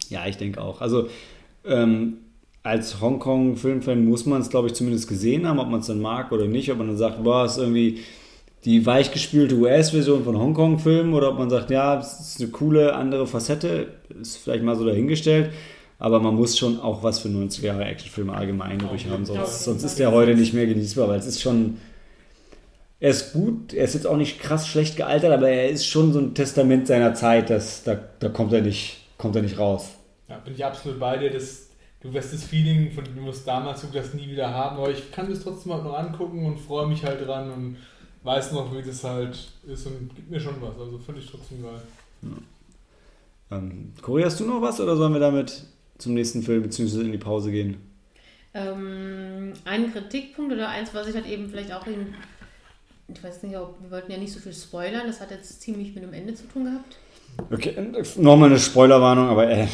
Ja, 0.08 0.26
ich 0.26 0.36
denke 0.36 0.60
auch. 0.60 0.80
Also 0.80 1.08
ähm, 1.64 2.18
als 2.62 3.00
Hongkong-Filmfan 3.00 4.04
muss 4.04 4.26
man 4.26 4.40
es, 4.40 4.50
glaube 4.50 4.68
ich, 4.68 4.74
zumindest 4.74 5.08
gesehen 5.08 5.46
haben, 5.46 5.58
ob 5.58 5.68
man 5.68 5.80
es 5.80 5.86
dann 5.86 6.00
mag 6.00 6.32
oder 6.32 6.46
nicht, 6.46 6.70
ob 6.70 6.78
man 6.78 6.88
dann 6.88 6.96
sagt, 6.96 7.22
boah, 7.22 7.44
ist 7.44 7.58
irgendwie 7.58 8.00
die 8.64 8.84
weichgespülte 8.84 9.54
US-Version 9.54 10.24
von 10.24 10.38
Hongkong-Filmen 10.38 11.14
oder 11.14 11.30
ob 11.30 11.38
man 11.38 11.48
sagt, 11.48 11.70
ja, 11.70 11.98
es 11.98 12.20
ist 12.20 12.40
eine 12.40 12.50
coole 12.50 12.94
andere 12.94 13.26
Facette, 13.26 13.88
ist 14.20 14.36
vielleicht 14.36 14.62
mal 14.62 14.76
so 14.76 14.84
dahingestellt. 14.84 15.52
Aber 15.98 16.18
man 16.20 16.34
muss 16.34 16.58
schon 16.58 16.80
auch 16.80 17.02
was 17.02 17.20
für 17.20 17.28
90er 17.28 17.66
Jahre 17.66 17.84
Actionfilme 17.84 18.32
allgemein 18.32 18.80
übrig 18.80 19.06
haben, 19.08 19.26
sonst, 19.26 19.64
sonst 19.64 19.82
ist 19.82 19.98
der 19.98 20.12
heute 20.12 20.34
nicht 20.34 20.54
mehr 20.54 20.66
genießbar, 20.66 21.08
weil 21.08 21.18
es 21.18 21.26
ist 21.26 21.40
schon. 21.42 21.78
Er 23.00 23.10
ist 23.10 23.32
gut, 23.32 23.72
er 23.72 23.84
ist 23.84 23.94
jetzt 23.94 24.06
auch 24.06 24.18
nicht 24.18 24.40
krass 24.40 24.68
schlecht 24.68 24.96
gealtert, 24.96 25.32
aber 25.32 25.48
er 25.48 25.70
ist 25.70 25.86
schon 25.86 26.12
so 26.12 26.18
ein 26.18 26.34
Testament 26.34 26.86
seiner 26.86 27.14
Zeit, 27.14 27.48
das, 27.48 27.82
da, 27.82 27.98
da 28.18 28.28
kommt, 28.28 28.52
er 28.52 28.60
nicht, 28.60 28.98
kommt 29.16 29.34
er 29.36 29.42
nicht 29.42 29.58
raus. 29.58 29.88
Ja, 30.28 30.36
bin 30.38 30.54
ich 30.54 30.64
absolut 30.64 31.00
bei 31.00 31.16
dir. 31.16 31.30
Das, 31.30 31.70
du 32.02 32.12
wirst 32.12 32.34
das 32.34 32.44
Feeling, 32.44 32.92
von 32.92 33.02
dem 33.02 33.16
du 33.16 33.22
musst 33.22 33.48
damals 33.48 33.80
du 33.80 33.86
das 33.92 34.12
nie 34.12 34.28
wieder 34.28 34.52
haben, 34.52 34.76
aber 34.76 34.90
ich 34.90 35.10
kann 35.10 35.30
das 35.30 35.42
trotzdem 35.42 35.72
halt 35.72 35.84
noch 35.84 35.98
angucken 35.98 36.44
und 36.44 36.58
freue 36.58 36.86
mich 36.86 37.02
halt 37.02 37.26
dran 37.26 37.50
und 37.50 37.76
weiß 38.22 38.52
noch, 38.52 38.74
wie 38.76 38.82
das 38.82 39.02
halt 39.02 39.50
ist 39.66 39.86
und 39.86 40.14
gibt 40.14 40.30
mir 40.30 40.38
schon 40.38 40.60
was. 40.60 40.78
Also 40.78 40.98
finde 40.98 41.20
ich 41.20 41.30
trotzdem 41.30 41.62
geil. 41.62 41.80
Ähm, 43.50 43.92
Cory, 44.02 44.22
hast 44.22 44.38
du 44.40 44.44
noch 44.44 44.60
was 44.60 44.78
oder 44.78 44.96
sollen 44.96 45.14
wir 45.14 45.20
damit 45.20 45.64
zum 45.96 46.12
nächsten 46.12 46.42
Film 46.42 46.62
bzw. 46.62 47.00
in 47.00 47.12
die 47.12 47.18
Pause 47.18 47.50
gehen? 47.50 47.78
Ähm, 48.52 49.52
ein 49.64 49.92
Kritikpunkt 49.92 50.52
oder 50.52 50.68
eins, 50.68 50.92
was 50.92 51.06
ich 51.08 51.14
halt 51.14 51.26
eben 51.26 51.48
vielleicht 51.48 51.72
auch 51.72 51.86
in, 51.86 52.14
ich 53.14 53.22
weiß 53.22 53.42
nicht, 53.42 53.56
ob 53.56 53.76
wir 53.82 53.90
wollten 53.90 54.12
ja 54.12 54.18
nicht 54.18 54.32
so 54.32 54.40
viel 54.40 54.52
spoilern, 54.52 55.06
das 55.06 55.20
hat 55.20 55.30
jetzt 55.30 55.60
ziemlich 55.60 55.94
mit 55.94 56.04
dem 56.04 56.12
Ende 56.12 56.34
zu 56.34 56.44
tun 56.44 56.64
gehabt. 56.64 56.96
Okay, 57.50 57.74
nochmal 58.16 58.50
eine 58.50 58.58
Spoilerwarnung, 58.58 59.28
aber 59.28 59.48
äh, 59.48 59.66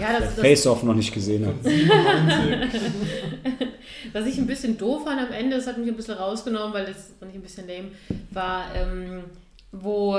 Ja, 0.00 0.12
der 0.12 0.20
das, 0.20 0.36
das, 0.36 0.44
Face-Off 0.44 0.82
noch 0.82 0.94
nicht 0.94 1.12
gesehen 1.12 1.46
97. 1.62 1.90
Was 4.12 4.26
ich 4.26 4.38
ein 4.38 4.46
bisschen 4.46 4.78
doof 4.78 5.04
fand 5.04 5.20
am 5.20 5.32
Ende, 5.32 5.56
das 5.56 5.66
hat 5.66 5.78
mich 5.78 5.88
ein 5.88 5.96
bisschen 5.96 6.14
rausgenommen, 6.14 6.72
weil 6.72 6.86
das 6.86 7.12
fand 7.18 7.32
ich 7.32 7.38
ein 7.38 7.42
bisschen 7.42 7.68
lame, 7.68 7.90
war, 8.30 8.64
ähm, 8.74 9.24
wo 9.72 10.16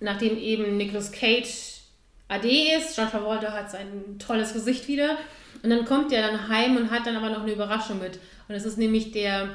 nachdem 0.00 0.36
eben 0.36 0.76
Nicolas 0.76 1.10
Cage 1.10 1.80
AD 2.28 2.48
ist, 2.76 2.96
John 2.96 3.08
Travolta 3.08 3.52
hat 3.52 3.70
sein 3.70 4.18
tolles 4.18 4.52
Gesicht 4.52 4.88
wieder 4.88 5.16
und 5.62 5.70
dann 5.70 5.84
kommt 5.84 6.12
er 6.12 6.22
dann 6.22 6.48
heim 6.48 6.76
und 6.76 6.90
hat 6.90 7.06
dann 7.06 7.16
aber 7.16 7.30
noch 7.30 7.42
eine 7.42 7.52
Überraschung 7.52 7.98
mit. 8.00 8.18
Und 8.48 8.54
es 8.54 8.64
ist 8.64 8.78
nämlich 8.78 9.12
der 9.12 9.48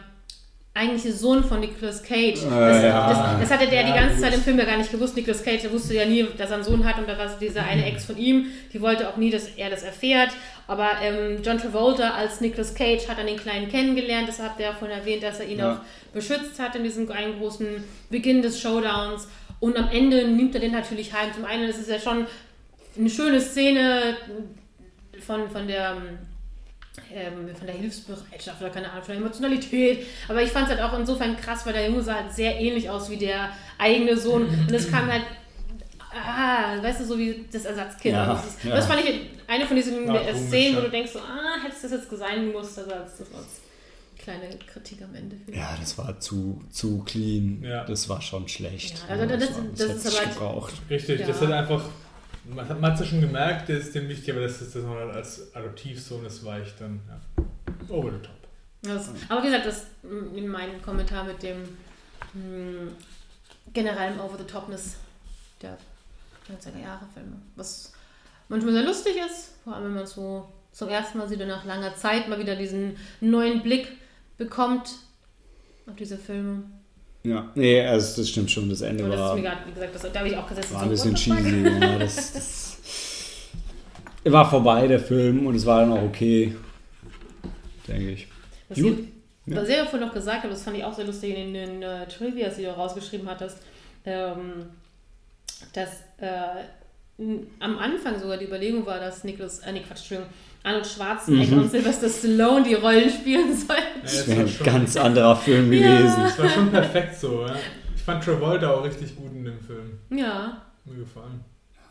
eigentliche 0.74 1.12
Sohn 1.12 1.44
von 1.44 1.60
Nicolas 1.60 2.02
Cage. 2.02 2.40
Das, 2.44 2.78
Äh, 2.84 2.88
ja. 2.88 3.10
das, 3.10 3.50
das 3.50 3.52
hatte 3.60 3.70
der 3.70 3.84
die 3.84 3.90
Ja, 3.90 3.96
ganze 3.96 4.16
gut. 4.16 4.24
Zeit 4.24 4.34
im 4.36 4.42
Film 4.42 4.58
ja 4.58 4.64
gar 4.66 4.78
nicht 4.78 4.90
gewusst. 4.92 5.16
Nicolas 5.18 5.44
Cage, 5.44 5.64
der 5.64 5.72
wusste 5.74 5.94
ja 5.96 6.06
nie, 6.06 6.26
dass 6.38 6.50
er 6.50 6.56
einen 6.56 6.64
Sohn 6.64 6.86
hat 6.86 6.98
und 6.98 7.10
da 7.10 7.18
war 7.18 7.28
diese 7.40 7.62
eine 7.62 7.86
Ex 7.86 8.06
von 8.06 8.18
ihm, 8.18 8.46
die 8.72 8.80
wollte 8.82 9.10
auch 9.10 9.18
nie, 9.18 9.30
dass 9.30 9.48
er 9.58 9.70
das 9.70 9.84
erfährt. 9.84 10.30
Aber 10.68 10.88
ähm, 11.04 11.42
John 11.44 11.58
Travolta 11.58 12.12
als 12.12 12.40
Nicolas 12.40 12.74
Cage 12.74 13.06
hat 13.10 13.18
dann 13.18 13.28
den 13.28 13.36
Kleinen 13.38 13.68
kennengelernt, 13.68 14.30
das 14.30 14.40
habt 14.40 14.60
ihr 14.62 14.68
ja 14.68 14.74
vorhin 14.74 14.98
erwähnt, 14.98 15.24
dass 15.24 15.42
er 15.42 15.48
ihn 15.48 15.60
Ja. 15.60 15.74
auch 15.74 16.14
beschützt 16.14 16.58
hat 16.60 16.74
in 16.78 16.84
diesem 16.84 17.12
einen 17.12 17.38
großen 17.38 17.84
Beginn 18.10 18.42
des 18.42 18.62
Showdowns. 18.62 19.28
Und 19.60 19.78
am 19.78 19.90
Ende 19.92 20.26
nimmt 20.28 20.56
er 20.56 20.62
den 20.62 20.72
natürlich 20.72 21.12
heim. 21.14 21.34
Zum 21.36 21.44
einen, 21.46 21.68
das 21.68 21.78
ist 21.80 21.90
ja 21.90 22.00
schon 22.00 22.26
eine 22.98 23.10
schöne 23.10 23.42
Szene 23.42 24.16
von, 25.20 25.50
von 25.50 25.68
der 25.68 25.98
ähm, 27.14 27.56
von 27.56 27.68
der 27.68 27.76
Hilfsbereitschaft 27.76 28.62
oder 28.62 28.70
keine 28.70 28.90
Ahnung, 28.92 29.04
von 29.04 29.14
der 29.16 29.22
Emotionalität. 29.24 30.06
Aber 30.28 30.42
ich 30.42 30.50
fand 30.52 30.70
es 30.70 30.76
halt 30.78 30.82
auch 30.82 30.98
insofern 30.98 31.38
krass, 31.38 31.66
weil 31.66 31.74
der 31.74 31.88
Junge 31.90 32.02
sah 32.04 32.16
halt 32.16 32.34
sehr 32.34 32.60
ähnlich 32.60 32.90
aus 32.90 33.10
wie 33.10 33.18
der 33.18 33.50
eigene 33.78 34.18
Sohn. 34.18 34.44
Und 34.48 34.72
es 34.72 34.90
kam 34.92 35.10
halt, 35.12 35.24
ah, 36.14 36.82
weißt 36.82 37.02
du, 37.02 37.06
so 37.06 37.18
wie 37.18 37.46
das 37.52 37.66
Ersatzkind. 37.66 38.16
Ja, 38.16 38.26
das, 38.34 38.46
ist, 38.46 38.64
ja. 38.64 38.76
das 38.76 38.86
fand 38.88 39.02
ich 39.06 39.22
eine 39.48 39.66
von 39.66 39.76
diesen 39.76 40.06
Ja, 40.06 40.20
komisch, 40.20 40.48
Szenen, 40.48 40.78
wo 40.78 40.82
du 40.82 40.90
denkst, 40.90 41.12
so, 41.14 41.20
ah, 41.20 41.62
hättest 41.64 41.84
du 41.84 41.90
das 41.90 42.02
jetzt 42.10 42.18
sein 42.20 42.48
müssen. 42.48 42.58
Also 42.80 42.82
das 42.90 43.18
das 43.18 43.32
war 43.32 43.40
als 43.40 43.62
kleine 44.18 44.50
Kritik 44.72 45.02
am 45.02 45.16
Ende. 45.16 45.38
Ja, 45.52 45.76
das 45.80 45.98
war 45.98 46.20
zu, 46.20 46.62
zu 46.70 47.00
clean. 47.06 47.64
Ja. 47.64 47.86
Das 47.86 48.08
war 48.10 48.22
schon 48.22 48.48
schlecht. 48.48 49.02
Ja, 49.08 49.16
also 49.16 49.26
das- 49.26 49.54
war- 49.54 49.64
das 49.76 49.90
hat 49.90 49.96
ist 49.96 50.20
aber- 50.20 50.30
gebraucht. 50.30 50.74
Richtig, 50.90 51.22
Ja. 51.22 51.28
das 51.28 51.42
hat 51.42 51.52
einfach. 51.52 51.84
Man 52.44 52.68
hat 52.68 52.82
hat's 52.82 53.00
ja 53.02 53.06
schon 53.06 53.22
gemerkt, 53.22 53.70
das 53.70 53.86
ist 53.86 53.96
dem 53.96 54.10
wichtig, 54.10 54.32
aber 54.32 54.42
das 54.42 54.62
ist 54.62 54.76
das 54.76 54.84
halt 54.84 55.16
als 55.16 55.56
Adoptivsohn, 55.56 56.24
das 56.24 56.44
war 56.44 56.60
ich 56.60 56.74
dann 56.80 57.00
ja, 57.08 57.44
over 57.96 58.12
the 58.12 58.18
top. 58.18 58.42
Das, 58.82 59.10
aber 59.30 59.44
wie 59.44 59.48
gesagt, 59.48 59.68
das 59.68 59.86
mm, 60.02 60.36
in 60.36 60.48
meinem 60.48 60.82
Kommentar 60.82 61.24
mit 61.24 61.44
dem 61.44 61.62
mh, 62.34 62.92
generellen 63.74 64.20
Over-the-Topness 64.20 64.98
der 65.62 65.78
90er 66.50 66.82
Jahre 66.82 67.06
Filme. 67.14 67.40
Was 67.56 67.94
manchmal 68.50 68.74
sehr 68.74 68.84
lustig 68.84 69.16
ist, 69.18 69.54
vor 69.64 69.76
allem 69.76 69.86
wenn 69.86 69.94
man 69.94 70.08
so 70.08 70.50
zum 70.72 70.90
ersten 70.90 71.18
Mal 71.20 71.30
wieder 71.30 71.46
nach 71.46 71.66
langer 71.66 71.96
Zeit 71.96 72.28
mal 72.28 72.40
wieder 72.40 72.56
diesen 72.56 72.98
neuen 73.20 73.62
Blick 73.62 73.88
bekommt 74.38 74.90
auf 75.86 75.96
diese 75.96 76.18
Filme. 76.18 76.64
Ja, 77.24 77.52
nee, 77.54 77.86
also 77.86 78.22
das 78.22 78.30
stimmt 78.30 78.50
schon. 78.50 78.70
Das 78.70 78.82
Ende 78.82 79.08
das 79.08 79.20
war, 79.20 79.38
wie 79.38 79.42
gesagt, 79.42 79.96
das, 79.96 80.02
da 80.12 80.20
habe 80.20 80.30
ich 80.30 80.38
auch 80.38 80.48
gesessen. 80.48 80.74
war 80.74 80.84
ein 80.84 80.90
bisschen 80.90 81.16
cheesy. 81.16 81.64
Ja, 81.64 82.00
das, 82.00 82.34
das 84.24 84.34
war 84.34 84.50
vorbei, 84.50 84.88
der 84.88 85.00
Film, 85.00 85.46
und 85.46 85.56
es 85.56 85.66
war 85.66 85.82
dann 85.82 85.92
auch 85.92 86.04
okay. 86.04 86.56
Denke 87.88 88.12
ich. 88.12 88.28
Was, 88.70 88.80
Gut. 88.80 88.98
ihr, 89.46 89.56
was 89.56 89.70
ihr 89.70 89.86
vorhin 89.86 90.08
noch 90.08 90.14
gesagt 90.14 90.44
habt, 90.44 90.54
das 90.54 90.64
fand 90.64 90.78
ich 90.78 90.84
auch 90.84 90.94
sehr 90.94 91.06
lustig 91.06 91.38
in 91.38 91.54
den 91.54 91.84
äh, 91.84 92.08
Trivias, 92.08 92.56
die 92.56 92.64
du 92.64 92.76
rausgeschrieben 92.76 93.30
hattest, 93.30 93.58
ähm, 94.06 94.68
dass 95.74 95.90
äh, 96.18 96.64
am 97.60 97.78
Anfang 97.78 98.20
sogar 98.20 98.38
die 98.38 98.46
Überlegung 98.46 98.86
war, 98.86 99.00
dass 99.00 99.24
Nicholas, 99.24 99.60
äh, 99.60 99.72
nee, 99.72 99.80
Quatsch, 99.88 100.00
Entschuldigung, 100.00 100.30
Arnold 100.64 100.88
Schwarzenegger 100.88 101.56
Mhm. 101.56 101.62
und 101.64 101.72
Sylvester 101.72 102.10
Stallone 102.10 102.64
die 102.68 102.74
Rollen 102.76 103.10
spielen 103.10 103.56
sollten. 103.68 104.02
Das 104.04 104.28
wäre 104.28 104.42
ein 104.42 104.50
ganz 104.64 104.96
anderer 104.98 105.36
Film 105.36 105.72
Ja. 105.74 105.98
gewesen. 105.98 106.16
Das 106.24 106.40
war 106.40 106.50
schon 106.50 106.70
perfekt 106.72 107.16
so, 107.20 107.46
ja. 107.46 107.56
Ich 107.96 108.02
fand 108.02 108.24
Travolta 108.24 108.70
auch 108.72 108.84
richtig 108.84 109.16
gut 109.16 109.32
in 109.34 109.46
dem 109.46 109.60
Film. 109.60 109.98
Ja, 110.18 110.62
Mir 110.86 110.98
gefallen. 111.00 111.42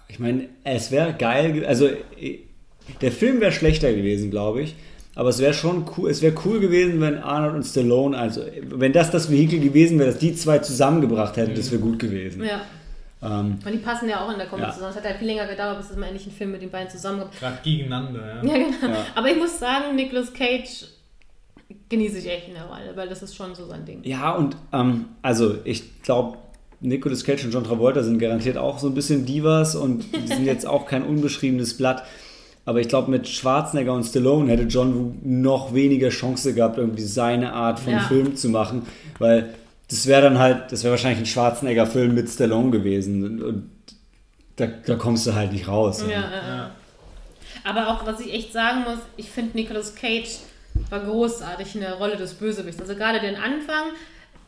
Ich 0.08 0.18
meine, 0.18 0.48
es 0.64 0.90
wäre 0.90 1.14
geil, 1.14 1.52
ge- 1.52 1.66
also 1.66 1.88
der 3.00 3.12
Film 3.12 3.40
wäre 3.40 3.52
schlechter 3.52 3.92
gewesen, 3.92 4.30
glaube 4.30 4.62
ich. 4.62 4.74
Aber 5.14 5.28
es 5.28 5.38
wäre 5.40 5.54
schon 5.54 5.84
cool, 5.96 6.08
es 6.10 6.22
wäre 6.22 6.34
cool 6.44 6.60
gewesen, 6.60 7.00
wenn 7.00 7.18
Arnold 7.18 7.54
und 7.56 7.62
Stallone, 7.64 8.16
also 8.16 8.42
wenn 8.62 8.92
das 8.92 9.10
das 9.10 9.30
Vehikel 9.30 9.60
gewesen 9.60 9.98
wäre, 9.98 10.10
dass 10.10 10.18
die 10.18 10.34
zwei 10.34 10.58
zusammengebracht 10.58 11.36
hätten, 11.36 11.54
das 11.54 11.70
wäre 11.70 11.80
gut 11.80 11.98
gewesen. 11.98 12.42
ja. 12.44 12.62
Ähm, 13.22 13.58
Und 13.64 13.72
die 13.72 13.78
passen 13.78 14.08
ja 14.08 14.24
auch 14.24 14.30
in 14.32 14.38
der 14.38 14.46
Kombi 14.46 14.64
Ja. 14.64 14.72
zusammen. 14.72 14.90
Es 14.92 14.96
hat 14.96 15.04
halt 15.04 15.16
viel 15.18 15.26
länger 15.26 15.46
gedauert, 15.46 15.78
bis 15.78 15.90
es 15.90 15.96
mal 15.96 16.06
endlich 16.06 16.26
einen 16.26 16.34
Film 16.34 16.52
mit 16.52 16.62
den 16.62 16.70
beiden 16.70 16.88
zusammenkommt. 16.90 17.38
Gerade 17.38 17.58
gegeneinander, 17.62 18.20
ja. 18.42 18.44
Ja, 18.44 18.54
genau. 18.64 18.88
Ja. 18.94 19.06
Aber 19.14 19.28
ich 19.30 19.36
muss 19.36 19.58
sagen, 19.58 19.94
Nicolas 19.94 20.32
Cage 20.32 20.86
genieße 21.88 22.18
ich 22.18 22.28
echt 22.30 22.48
in 22.48 22.54
der 22.54 22.64
Rolle, 22.64 22.92
weil 22.96 23.08
das 23.08 23.22
ist 23.22 23.34
schon 23.36 23.54
so 23.54 23.66
sein 23.66 23.84
Ding. 23.84 24.00
ja, 24.04 24.32
und 24.32 24.56
ähm, 24.72 25.06
also 25.22 25.56
ich 25.64 26.02
glaube, 26.02 26.38
Nicolas 26.80 27.24
Cage 27.24 27.44
und 27.44 27.52
John 27.52 27.64
Travolta 27.64 28.02
sind 28.02 28.18
garantiert 28.18 28.56
auch 28.56 28.78
so 28.78 28.86
ein 28.88 28.94
bisschen 28.94 29.26
Divas 29.26 29.74
und 29.76 30.04
die 30.14 30.26
sind 30.26 30.46
jetzt 30.46 30.66
auch 30.66 30.86
kein 30.86 31.02
unbeschriebenes 31.02 31.76
Blatt. 31.76 32.04
Aber 32.64 32.80
ich 32.80 32.88
glaube, 32.88 33.10
mit 33.10 33.28
Schwarzenegger 33.28 33.92
und 33.92 34.04
Stallone 34.04 34.50
hätte 34.50 34.62
John 34.64 34.94
Woo 34.94 35.14
noch 35.24 35.74
weniger 35.74 36.08
Chance 36.10 36.54
gehabt, 36.54 36.78
irgendwie 36.78 37.02
seine 37.02 37.52
Art 37.52 37.80
von 37.80 37.92
Ja. 37.94 38.00
Film 38.00 38.34
zu 38.36 38.48
machen, 38.48 38.82
weil 39.18 39.52
das 39.90 40.06
wäre 40.06 40.22
dann 40.22 40.38
halt, 40.38 40.70
das 40.70 40.84
wäre 40.84 40.92
wahrscheinlich 40.92 41.20
ein 41.20 41.26
Schwarzenegger-Film 41.26 42.14
mit 42.14 42.28
Stallone 42.28 42.70
gewesen. 42.70 43.42
Und, 43.42 43.70
da, 44.54 44.66
da 44.66 44.94
kommst 44.94 45.26
du 45.26 45.34
halt 45.34 45.52
nicht 45.52 45.66
raus. 45.66 46.04
Ja, 46.08 46.20
ja. 46.20 46.70
Aber 47.64 47.88
auch, 47.88 48.06
was 48.06 48.20
ich 48.20 48.32
echt 48.32 48.52
sagen 48.52 48.82
muss, 48.82 48.98
ich 49.16 49.28
finde 49.30 49.56
Nicolas 49.56 49.94
Cage 49.94 50.38
war 50.90 51.00
großartig 51.00 51.74
in 51.74 51.80
der 51.80 51.94
Rolle 51.94 52.16
des 52.16 52.34
Bösewichts. 52.34 52.80
Also 52.80 52.94
gerade 52.94 53.20
den 53.20 53.34
Anfang, 53.34 53.90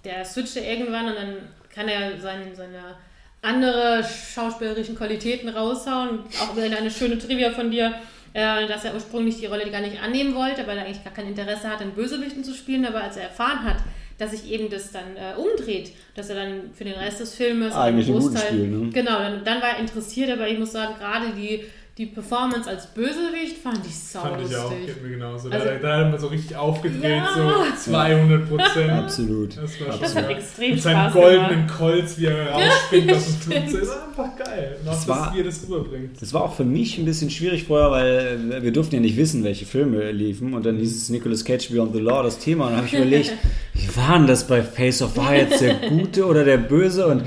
der 0.04 0.24
switchte 0.24 0.60
irgendwann 0.60 1.06
und 1.06 1.16
dann 1.16 1.36
kann 1.74 1.88
er 1.88 2.20
sein, 2.20 2.54
seine 2.54 2.96
andere 3.42 4.04
schauspielerischen 4.04 4.96
Qualitäten 4.96 5.48
raushauen. 5.48 6.20
Auch 6.40 6.56
eine 6.56 6.90
schöne 6.90 7.18
Trivia 7.18 7.50
von 7.50 7.70
dir, 7.70 7.94
äh, 8.34 8.68
dass 8.68 8.84
er 8.84 8.94
ursprünglich 8.94 9.38
die 9.38 9.46
Rolle 9.46 9.68
gar 9.70 9.80
nicht 9.80 10.00
annehmen 10.00 10.34
wollte, 10.36 10.66
weil 10.66 10.78
er 10.78 10.84
eigentlich 10.84 11.02
gar 11.02 11.12
kein 11.12 11.26
Interesse 11.26 11.68
hatte, 11.68 11.82
einen 11.82 11.94
Bösewichten 11.94 12.44
zu 12.44 12.54
spielen. 12.54 12.86
Aber 12.86 13.02
als 13.02 13.16
er 13.16 13.24
erfahren 13.24 13.64
hat, 13.64 13.78
dass 14.18 14.30
sich 14.32 14.50
eben 14.50 14.68
das 14.70 14.92
dann 14.92 15.16
äh, 15.16 15.34
umdreht, 15.36 15.92
dass 16.14 16.28
er 16.30 16.36
dann 16.36 16.70
für 16.74 16.84
den 16.84 16.94
Rest 16.94 17.20
des 17.20 17.34
Filmes 17.34 17.74
Eigentlich 17.74 18.08
einen 18.08 18.18
guten 18.20 18.34
Großteil- 18.36 18.46
Spiel, 18.48 18.66
ne? 18.68 18.90
Genau, 18.92 19.18
dann, 19.18 19.44
dann 19.44 19.60
war 19.62 19.70
er 19.70 19.78
interessiert, 19.80 20.30
aber 20.30 20.48
ich 20.48 20.58
muss 20.58 20.72
sagen, 20.72 20.94
gerade 20.98 21.32
die, 21.36 21.64
die 21.98 22.06
Performance 22.06 22.70
als 22.70 22.86
Bösewicht 22.86 23.58
fand 23.62 23.84
ich 23.86 23.94
sau 23.94 24.20
Fand 24.20 24.48
ich 24.48 24.56
auch, 24.56 24.70
geht 24.70 25.02
mir 25.02 25.10
genauso. 25.10 25.50
Also- 25.50 25.66
da, 25.66 25.74
da 25.74 25.96
hat 25.98 26.10
man 26.10 26.18
so 26.18 26.28
richtig 26.28 26.56
aufgedreht, 26.56 27.02
Ja. 27.04 27.28
so 27.36 27.90
200 27.92 28.48
Prozent. 28.48 28.90
Absolut. 28.92 29.56
Das 29.58 29.78
war 29.78 29.98
Das 29.98 30.12
schon 30.12 30.22
hat 30.22 30.28
geil. 30.28 30.36
extrem 30.38 30.70
Mit 30.70 30.82
seinem 30.82 31.00
Spaß 31.10 31.12
goldenen 31.12 31.50
gemacht. 31.66 31.74
Kolz, 31.78 32.18
wie 32.18 32.24
er 32.26 32.50
rausspringt 32.50 33.12
aus 33.12 33.24
dem. 33.26 33.34
Flugzeug. 33.42 33.72
Das 33.72 33.82
ist 33.82 33.90
einfach 33.90 34.36
geil. 34.38 34.76
Und 34.80 34.88
auch, 34.88 34.92
Das 34.94 35.08
war- 35.08 35.34
wie 35.34 35.40
er 35.40 35.44
das 35.44 35.68
rüberbringt. 35.68 36.22
Das 36.22 36.32
war 36.32 36.42
auch 36.44 36.54
für 36.54 36.64
mich 36.64 36.96
ein 36.98 37.04
bisschen 37.04 37.28
schwierig 37.30 37.64
vorher, 37.64 37.90
weil 37.90 38.62
wir 38.62 38.72
durften 38.72 38.94
ja 38.94 39.00
nicht 39.02 39.18
wissen, 39.18 39.44
welche 39.44 39.66
Filme 39.66 40.12
liefen. 40.12 40.54
Und 40.54 40.64
dann 40.64 40.78
hieß 40.78 40.96
es 40.96 41.10
Nicolas 41.10 41.44
Cage 41.44 41.68
Beyond 41.68 41.92
the 41.94 42.00
Law, 42.00 42.22
das 42.22 42.38
Thema. 42.38 42.64
Und 42.64 42.70
dann 42.70 42.76
habe 42.78 42.86
ich 42.86 42.94
überlegt, 42.94 43.32
wie 43.74 43.96
war 43.96 44.16
denn 44.16 44.26
das 44.26 44.46
bei 44.46 44.62
Face 44.62 45.02
Off? 45.02 45.14
War 45.18 45.34
jetzt 45.36 45.60
der 45.60 45.74
Gute 45.90 46.24
oder 46.24 46.42
der 46.44 46.56
Böse? 46.56 47.06
Und 47.06 47.22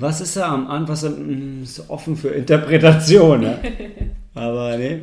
was 0.00 0.20
ist 0.20 0.36
er 0.36 0.46
am 0.46 0.66
Anfang? 0.68 1.60
Mh, 1.60 1.62
ist 1.64 1.88
offen 1.90 2.16
für 2.16 2.28
Interpretation. 2.30 3.40
Ne? 3.40 3.58
Aber 4.34 4.76
nee, 4.76 5.02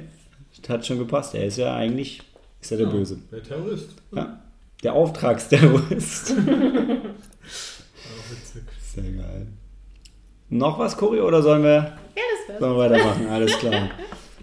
das 0.62 0.70
hat 0.70 0.86
schon 0.86 1.00
gepasst. 1.00 1.36
Er 1.36 1.46
ist 1.46 1.58
ja 1.58 1.76
eigentlich 1.76 2.22
ist 2.62 2.72
er 2.72 2.78
der 2.80 2.86
Böse. 2.88 3.20
Der 3.32 3.44
Terrorist. 3.44 3.90
Ja. 4.14 4.40
Der 4.84 4.94
Auftragsterrorist. 4.94 6.28
Sehr 8.96 9.04
geil. 9.04 9.48
Noch 10.50 10.80
was, 10.80 10.98
Cory, 10.98 11.20
oder 11.20 11.42
sollen 11.42 11.64
wir, 11.64 11.98
Ja, 12.16 12.22
das 12.48 12.60
sollen 12.60 12.76
wir 12.76 12.80
weitermachen? 12.80 13.28
Alles 13.30 13.58
klar. 13.60 13.90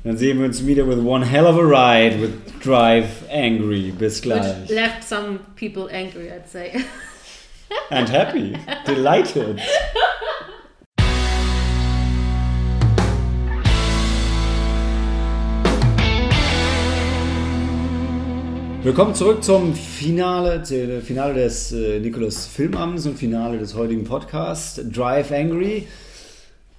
Dann 0.04 0.18
sehen 0.18 0.38
wir 0.38 0.46
uns 0.46 0.66
wieder 0.66 0.86
with 0.86 0.98
one 0.98 1.24
hell 1.24 1.46
of 1.46 1.56
a 1.56 1.62
ride 1.62 2.20
with 2.20 2.30
Drive 2.62 3.24
Angry. 3.30 3.90
Bis 3.90 4.20
gleich. 4.20 4.44
Which 4.62 4.70
left 4.70 5.02
some 5.02 5.40
people 5.56 5.88
angry, 5.90 6.30
I'd 6.30 6.46
say. 6.46 6.72
And 7.90 8.08
happy. 8.08 8.54
Delighted. 8.86 9.60
Willkommen 18.84 19.14
zurück 19.14 19.42
zum 19.42 19.74
Finale, 19.74 20.62
zum 20.62 21.00
Finale 21.00 21.32
des 21.32 21.72
äh, 21.72 22.00
Nikolaus 22.00 22.46
Filmabends 22.46 23.06
und 23.06 23.18
Finale 23.18 23.56
des 23.58 23.74
heutigen 23.74 24.04
Podcasts. 24.04 24.78
Drive 24.92 25.32
Angry. 25.32 25.88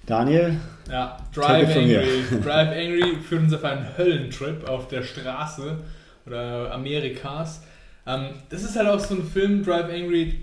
Daniel, 0.06 0.54
Ja, 0.88 1.16
Drive. 1.34 1.76
Angry. 1.76 2.22
Drive 2.44 2.68
Angry 2.68 3.16
führt 3.28 3.42
uns 3.42 3.54
auf 3.54 3.64
einen 3.64 3.98
Höllentrip 3.98 4.68
auf 4.68 4.86
der 4.86 5.02
Straße 5.02 5.78
oder 6.24 6.72
Amerikas. 6.72 7.62
Ähm, 8.06 8.28
das 8.50 8.62
ist 8.62 8.76
halt 8.76 8.86
auch 8.86 9.00
so 9.00 9.16
ein 9.16 9.24
Film, 9.24 9.64
Drive 9.64 9.92
Angry, 9.92 10.42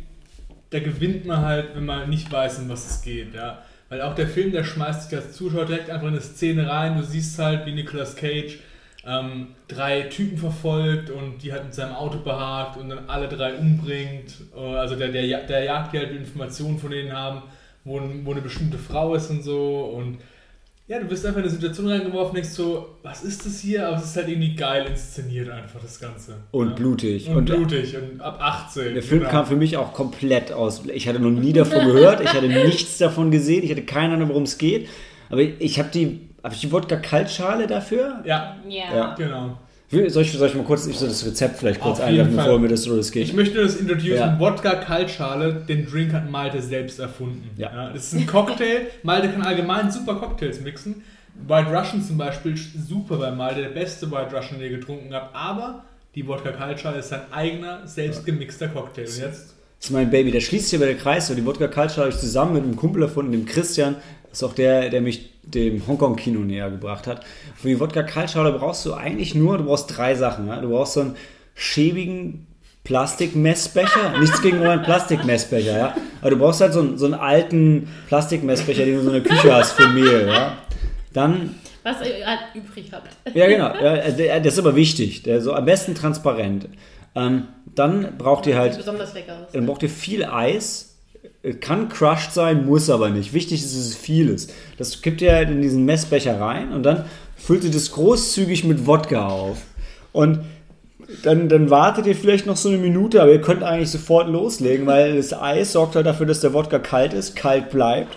da 0.69 0.79
gewinnt 0.79 1.25
man 1.25 1.45
halt, 1.45 1.77
wenn 1.77 1.85
man 1.85 2.09
nicht 2.09 2.29
weiß, 2.29 2.59
um 2.59 2.67
was 2.67 2.91
es 2.91 3.01
geht. 3.03 3.33
Ja? 3.33 3.59
Weil 3.87 4.01
auch 4.01 4.15
der 4.15 4.27
Film, 4.27 4.51
der 4.51 4.65
schmeißt 4.65 5.09
dich 5.09 5.17
als 5.17 5.31
Zuschauer 5.31 5.63
direkt 5.63 5.89
einfach 5.89 6.07
in 6.07 6.13
eine 6.15 6.21
Szene 6.21 6.69
rein. 6.69 6.97
Du 6.97 7.03
siehst 7.03 7.39
halt, 7.39 7.65
wie 7.65 7.71
Nicolas 7.71 8.17
Cage 8.17 8.59
ähm, 9.05 9.47
drei 9.67 10.03
Typen 10.03 10.37
verfolgt 10.37 11.09
und 11.09 11.43
die 11.43 11.51
halt 11.51 11.65
mit 11.65 11.73
seinem 11.73 11.93
Auto 11.93 12.19
behagt 12.19 12.77
und 12.77 12.89
dann 12.89 13.09
alle 13.09 13.27
drei 13.27 13.53
umbringt. 13.55 14.33
Äh, 14.55 14.59
Also 14.59 14.95
der, 14.95 15.09
der, 15.09 15.41
der 15.45 15.63
jagt 15.63 15.93
die 15.93 15.97
halt 15.99 16.11
Informationen 16.11 16.79
von 16.79 16.91
denen 16.91 17.11
haben, 17.11 17.41
wo, 17.83 18.01
wo 18.23 18.31
eine 18.31 18.41
bestimmte 18.41 18.77
Frau 18.77 19.13
ist 19.15 19.29
und 19.29 19.43
so. 19.43 19.91
Und 19.97 20.19
ja, 20.87 20.99
du 20.99 21.05
bist 21.05 21.25
einfach 21.25 21.39
in 21.39 21.43
eine 21.45 21.51
Situation 21.53 21.87
reingeworfen, 21.89 22.35
denkst 22.35 22.49
so, 22.51 22.97
was 23.03 23.23
ist 23.23 23.45
das 23.45 23.59
hier? 23.61 23.87
Aber 23.87 23.97
es 23.97 24.03
ist 24.03 24.15
halt 24.17 24.27
irgendwie 24.27 24.53
geil 24.55 24.85
inszeniert 24.89 25.49
einfach, 25.49 25.81
das 25.81 25.99
Ganze. 25.99 26.35
Und 26.51 26.69
ja. 26.69 26.75
blutig. 26.75 27.27
Und, 27.29 27.35
Und- 27.37 27.45
blutig 27.45 27.95
und 27.97 28.21
ab 28.21 28.37
18. 28.41 28.93
der 28.93 29.03
Film 29.03 29.19
genau. 29.21 29.31
kam 29.31 29.45
für 29.45 29.55
mich 29.55 29.75
auch 29.77 29.93
komplett 29.93 30.51
aus. 30.53 30.83
Ich 30.93 31.07
hatte 31.07 31.19
noch 31.19 31.29
nie 31.31 31.51
davon 31.53 31.85
gehört, 31.87 32.21
ich 32.21 32.29
hatte 32.33 32.47
nichts 32.47 32.97
davon 32.99 33.31
gesehen, 33.31 33.63
ich 33.63 33.71
hatte 33.71 33.83
keine 33.83 34.13
Ahnung, 34.15 34.29
worum 34.29 34.43
es 34.43 34.57
geht. 34.57 34.87
Aber 35.29 35.41
ich 35.41 35.79
habe 35.79 35.89
die, 35.93 36.19
habe 36.43 36.53
ich 36.53 36.61
die 36.61 36.71
Wodka-Kaltschale 36.71 37.67
dafür? 37.67 38.21
Ja, 38.25 38.57
Ja. 38.67 38.95
Ja. 38.95 39.15
genau. 39.15 39.57
Soll 39.89 40.23
ich, 40.23 40.31
soll 40.31 40.47
ich 40.47 40.55
mal 40.55 40.63
kurz 40.63 40.87
ich 40.87 40.97
soll 40.97 41.09
das 41.09 41.23
Rezept 41.23 41.59
vielleicht 41.59 41.79
kurz 41.79 41.99
einwerfen, 41.99 42.35
bevor 42.35 42.57
mir 42.57 42.67
das 42.67 42.81
so 42.81 42.97
das 42.97 43.07
Ich 43.07 43.13
geht? 43.13 43.33
möchte 43.35 43.55
nur 43.55 43.65
das 43.65 43.75
introducen. 43.75 44.15
Ja. 44.15 44.39
Wodka 44.39 44.75
Kaltschale, 44.75 45.53
den 45.67 45.85
Drink 45.85 46.13
hat 46.13 46.27
Malte 46.31 46.63
selbst 46.63 46.99
erfunden. 46.99 47.47
Ja. 47.57 47.91
das 47.93 48.05
ist 48.11 48.13
ein 48.19 48.25
Cocktail. 48.25 48.87
Malte 49.03 49.29
kann 49.29 49.43
allgemein 49.43 49.91
super 49.91 50.15
Cocktails 50.15 50.61
mixen. 50.61 51.03
White 51.47 51.69
Russian 51.71 52.01
zum 52.03 52.17
Beispiel, 52.17 52.55
super 52.57 53.17
bei 53.17 53.29
Malte, 53.31 53.61
der 53.61 53.69
beste 53.69 54.09
White 54.11 54.35
Russian, 54.35 54.59
den 54.59 54.71
ihr 54.71 54.77
getrunken 54.79 55.13
habt. 55.13 55.35
Aber 55.35 55.83
die 56.15 56.27
Wodka 56.27 56.51
Kaltschale 56.51 56.97
ist 56.99 57.09
sein 57.09 57.21
eigener, 57.31 57.81
selbst 57.85 58.25
gemixter 58.25 58.69
Cocktail. 58.69 59.01
Und 59.03 59.17
jetzt 59.19 59.53
Das 59.79 59.85
ist 59.89 59.91
mein 59.91 60.09
Baby, 60.09 60.31
da 60.31 60.39
schließt 60.39 60.69
sich 60.69 60.79
aber 60.79 60.87
der 60.87 60.95
Kreis. 60.97 61.27
So, 61.27 61.35
die 61.35 61.45
Wodka 61.45 61.67
Kaltschale 61.67 62.05
habe 62.07 62.15
ich 62.15 62.19
zusammen 62.19 62.53
mit 62.53 62.63
einem 62.63 62.75
Kumpel 62.75 63.03
erfunden, 63.03 63.31
dem 63.31 63.45
Christian. 63.45 63.95
Das 64.29 64.39
ist 64.39 64.43
auch 64.43 64.53
der, 64.55 64.89
der 64.89 65.01
mich 65.01 65.32
dem 65.43 65.85
Hongkong-Kino 65.87 66.39
näher 66.39 66.69
gebracht 66.69 67.05
hat. 67.07 67.23
Für 67.55 67.67
die 67.67 67.79
Wodka 67.79 68.03
Kaltschale 68.03 68.51
brauchst 68.53 68.85
du 68.85 68.93
eigentlich 68.93 69.35
nur, 69.35 69.57
du 69.57 69.65
brauchst 69.65 69.95
drei 69.97 70.15
Sachen. 70.15 70.47
Ja? 70.47 70.57
Du 70.61 70.69
brauchst 70.69 70.93
so 70.93 71.01
einen 71.01 71.15
schäbigen 71.55 72.47
Plastikmessbecher. 72.83 74.19
Nichts 74.19 74.41
gegen 74.41 74.59
euren 74.59 74.81
Plastikmessbecher, 74.83 75.77
ja. 75.77 75.95
Aber 76.21 76.29
du 76.31 76.37
brauchst 76.37 76.61
halt 76.61 76.73
so 76.73 76.79
einen, 76.79 76.97
so 76.97 77.05
einen 77.05 77.13
alten 77.15 77.87
Plastikmessbecher, 78.07 78.85
den 78.85 78.95
du 78.95 79.01
so 79.03 79.11
in 79.11 79.23
der 79.23 79.23
Küche 79.23 79.53
hast 79.53 79.73
für 79.73 79.87
Mehl, 79.87 80.27
ja. 80.27 80.57
Dann 81.13 81.55
Was 81.83 81.97
ihr 82.01 82.25
halt 82.25 82.39
übrig 82.55 82.89
habt. 82.91 83.09
ja, 83.35 83.47
genau. 83.47 83.73
Ja, 83.75 84.09
der- 84.11 84.39
das 84.39 84.53
ist 84.53 84.59
aber 84.59 84.75
wichtig. 84.75 85.23
Der 85.23 85.41
so 85.41 85.53
am 85.53 85.65
besten 85.65 85.95
transparent. 85.95 86.67
Ähm, 87.15 87.47
dann 87.75 88.17
braucht 88.17 88.47
ihr 88.47 88.57
halt, 88.57 88.75
besonders 88.77 89.13
lecker 89.13 89.33
aus. 89.43 89.51
dann 89.53 89.65
braucht 89.65 89.83
ihr 89.83 89.89
viel 89.89 90.25
Eis. 90.25 90.92
Kann 91.59 91.89
crushed 91.89 92.33
sein, 92.33 92.65
muss 92.65 92.89
aber 92.89 93.09
nicht. 93.09 93.33
Wichtig 93.33 93.61
ist, 93.61 93.75
dass 93.75 93.85
es 93.85 93.95
viel 93.95 94.29
ist. 94.29 94.53
Das 94.77 95.01
kippt 95.01 95.21
ihr 95.21 95.33
halt 95.33 95.49
in 95.49 95.61
diesen 95.61 95.85
Messbecher 95.85 96.39
rein 96.39 96.71
und 96.71 96.83
dann 96.83 97.05
füllt 97.35 97.63
ihr 97.63 97.71
das 97.71 97.91
großzügig 97.91 98.63
mit 98.63 98.87
Wodka 98.87 99.27
auf. 99.27 99.57
Und 100.13 100.39
dann, 101.23 101.49
dann 101.49 101.69
wartet 101.69 102.07
ihr 102.07 102.15
vielleicht 102.15 102.45
noch 102.45 102.55
so 102.55 102.69
eine 102.69 102.77
Minute, 102.77 103.21
aber 103.21 103.31
ihr 103.31 103.41
könnt 103.41 103.63
eigentlich 103.63 103.91
sofort 103.91 104.29
loslegen, 104.29 104.85
weil 104.87 105.17
das 105.17 105.33
Eis 105.33 105.73
sorgt 105.73 105.95
halt 105.95 106.05
dafür, 106.05 106.25
dass 106.25 106.39
der 106.39 106.53
Wodka 106.53 106.79
kalt 106.79 107.13
ist, 107.13 107.35
kalt 107.35 107.69
bleibt. 107.69 108.15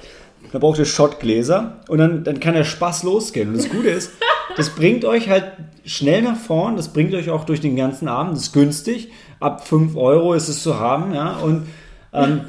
Da 0.52 0.60
braucht 0.60 0.78
ihr 0.78 0.84
Schottgläser 0.84 1.80
und 1.88 1.98
dann, 1.98 2.22
dann 2.22 2.38
kann 2.38 2.54
der 2.54 2.64
Spaß 2.64 3.02
losgehen. 3.02 3.48
Und 3.48 3.56
das 3.58 3.68
Gute 3.68 3.88
ist, 3.88 4.12
das 4.56 4.70
bringt 4.70 5.04
euch 5.04 5.28
halt 5.28 5.44
schnell 5.84 6.22
nach 6.22 6.36
vorn, 6.36 6.76
das 6.76 6.92
bringt 6.92 7.14
euch 7.14 7.30
auch 7.30 7.44
durch 7.44 7.60
den 7.60 7.76
ganzen 7.76 8.08
Abend, 8.08 8.36
das 8.36 8.44
ist 8.44 8.52
günstig. 8.52 9.10
Ab 9.40 9.66
5 9.66 9.96
Euro 9.96 10.34
ist 10.34 10.48
es 10.48 10.62
zu 10.62 10.78
haben, 10.78 11.12
ja. 11.14 11.36
Und 11.36 11.66
ähm, 12.12 12.42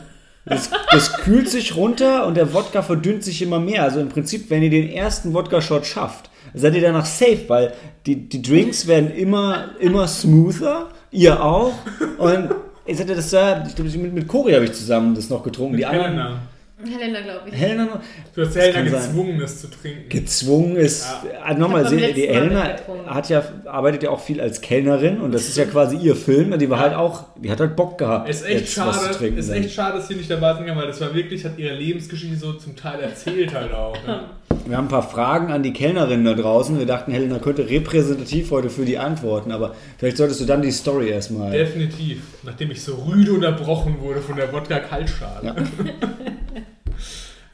das, 0.49 0.69
das 0.91 1.13
kühlt 1.13 1.49
sich 1.49 1.75
runter 1.75 2.25
und 2.25 2.35
der 2.35 2.53
Wodka 2.53 2.81
verdünnt 2.81 3.23
sich 3.23 3.41
immer 3.41 3.59
mehr. 3.59 3.83
Also 3.83 3.99
im 3.99 4.09
Prinzip, 4.09 4.49
wenn 4.49 4.63
ihr 4.63 4.69
den 4.69 4.89
ersten 4.89 5.33
Wodka-Shot 5.33 5.85
schafft, 5.85 6.29
seid 6.53 6.75
ihr 6.75 6.81
danach 6.81 7.05
safe, 7.05 7.43
weil 7.47 7.73
die, 8.05 8.29
die 8.29 8.41
Drinks 8.41 8.87
werden 8.87 9.11
immer, 9.11 9.69
immer 9.79 10.07
smoother, 10.07 10.87
ihr 11.11 11.43
auch. 11.43 11.73
Und 12.17 12.49
ich 12.85 12.97
sagte, 12.97 13.15
das 13.15 13.29
da, 13.29 13.65
ich 13.67 13.75
glaube, 13.75 13.91
mit, 13.97 14.13
mit 14.13 14.27
Cori 14.27 14.53
habe 14.53 14.65
ich 14.65 14.73
zusammen 14.73 15.13
das 15.13 15.29
noch 15.29 15.43
getrunken. 15.43 15.73
mit 15.73 15.81
die 15.81 15.85
anderen. 15.85 16.39
Helena. 16.85 17.21
Glaube 17.21 17.49
ich. 17.49 17.55
Helena 17.55 18.01
Du 18.35 18.41
hast 18.45 18.55
Helena 18.55 18.81
gezwungen, 18.83 19.39
das 19.39 19.61
zu 19.61 19.67
trinken. 19.67 20.09
gezwungen 20.09 20.75
ist. 20.75 21.07
Ja. 21.23 21.49
äh, 21.49 21.53
Nochmal, 21.55 21.83
hab 21.83 21.89
beim 21.91 21.99
sehen, 21.99 22.13
die 22.15 22.27
Helena 22.27 22.75
hat 23.07 23.29
ja, 23.29 23.43
arbeitet 23.65 24.03
ja 24.03 24.09
auch 24.11 24.19
viel 24.19 24.39
als 24.39 24.61
Kellnerin 24.61 25.19
und 25.19 25.33
das 25.33 25.47
ist 25.47 25.57
ja 25.57 25.65
quasi 25.65 25.97
ihr 25.97 26.15
Film. 26.15 26.51
Und 26.53 26.59
die 26.61 26.69
war 26.69 26.79
halt 26.79 26.93
auch, 26.93 27.25
die 27.35 27.49
hat 27.49 27.59
halt 27.59 27.75
Bock 27.75 27.97
gehabt, 27.97 28.29
Es 28.29 28.41
ist 28.41 28.47
echt 28.47 28.59
jetzt 28.61 28.77
was 28.79 28.95
schade, 28.95 29.11
zu 29.11 29.17
trinken. 29.19 29.39
ist 29.39 29.49
echt 29.49 29.71
schade, 29.73 29.97
dass 29.97 30.07
sie 30.07 30.15
nicht 30.15 30.29
dabei 30.29 30.53
sind, 30.53 30.67
weil 30.75 30.87
das 30.87 31.01
war 31.01 31.13
wirklich, 31.15 31.43
hat 31.45 31.57
ihre 31.57 31.73
Lebensgeschichte 31.75 32.37
so 32.37 32.53
zum 32.53 32.75
Teil 32.75 32.99
erzählt 33.01 33.53
halt 33.53 33.73
auch. 33.73 33.97
Ja. 34.07 34.29
Wir 34.65 34.75
haben 34.75 34.85
ein 34.85 34.89
paar 34.89 35.07
Fragen 35.09 35.51
an 35.51 35.63
die 35.63 35.71
Kellnerin 35.71 36.25
da 36.25 36.33
draußen. 36.33 36.77
Wir 36.77 36.85
dachten, 36.85 37.11
Helena 37.11 37.39
könnte 37.39 37.69
repräsentativ 37.69 38.51
heute 38.51 38.69
für 38.69 38.83
die 38.85 38.97
antworten, 38.97 39.51
aber 39.51 39.75
vielleicht 39.97 40.17
solltest 40.17 40.41
du 40.41 40.45
dann 40.45 40.61
die 40.61 40.71
Story 40.71 41.09
erstmal. 41.09 41.51
Definitiv. 41.51 42.21
Nachdem 42.43 42.71
ich 42.71 42.81
so 42.81 42.95
rüde 42.95 43.33
unterbrochen 43.33 43.99
wurde 44.01 44.21
von 44.21 44.35
der 44.35 44.51
Wodka-Kaltschale. 44.51 45.55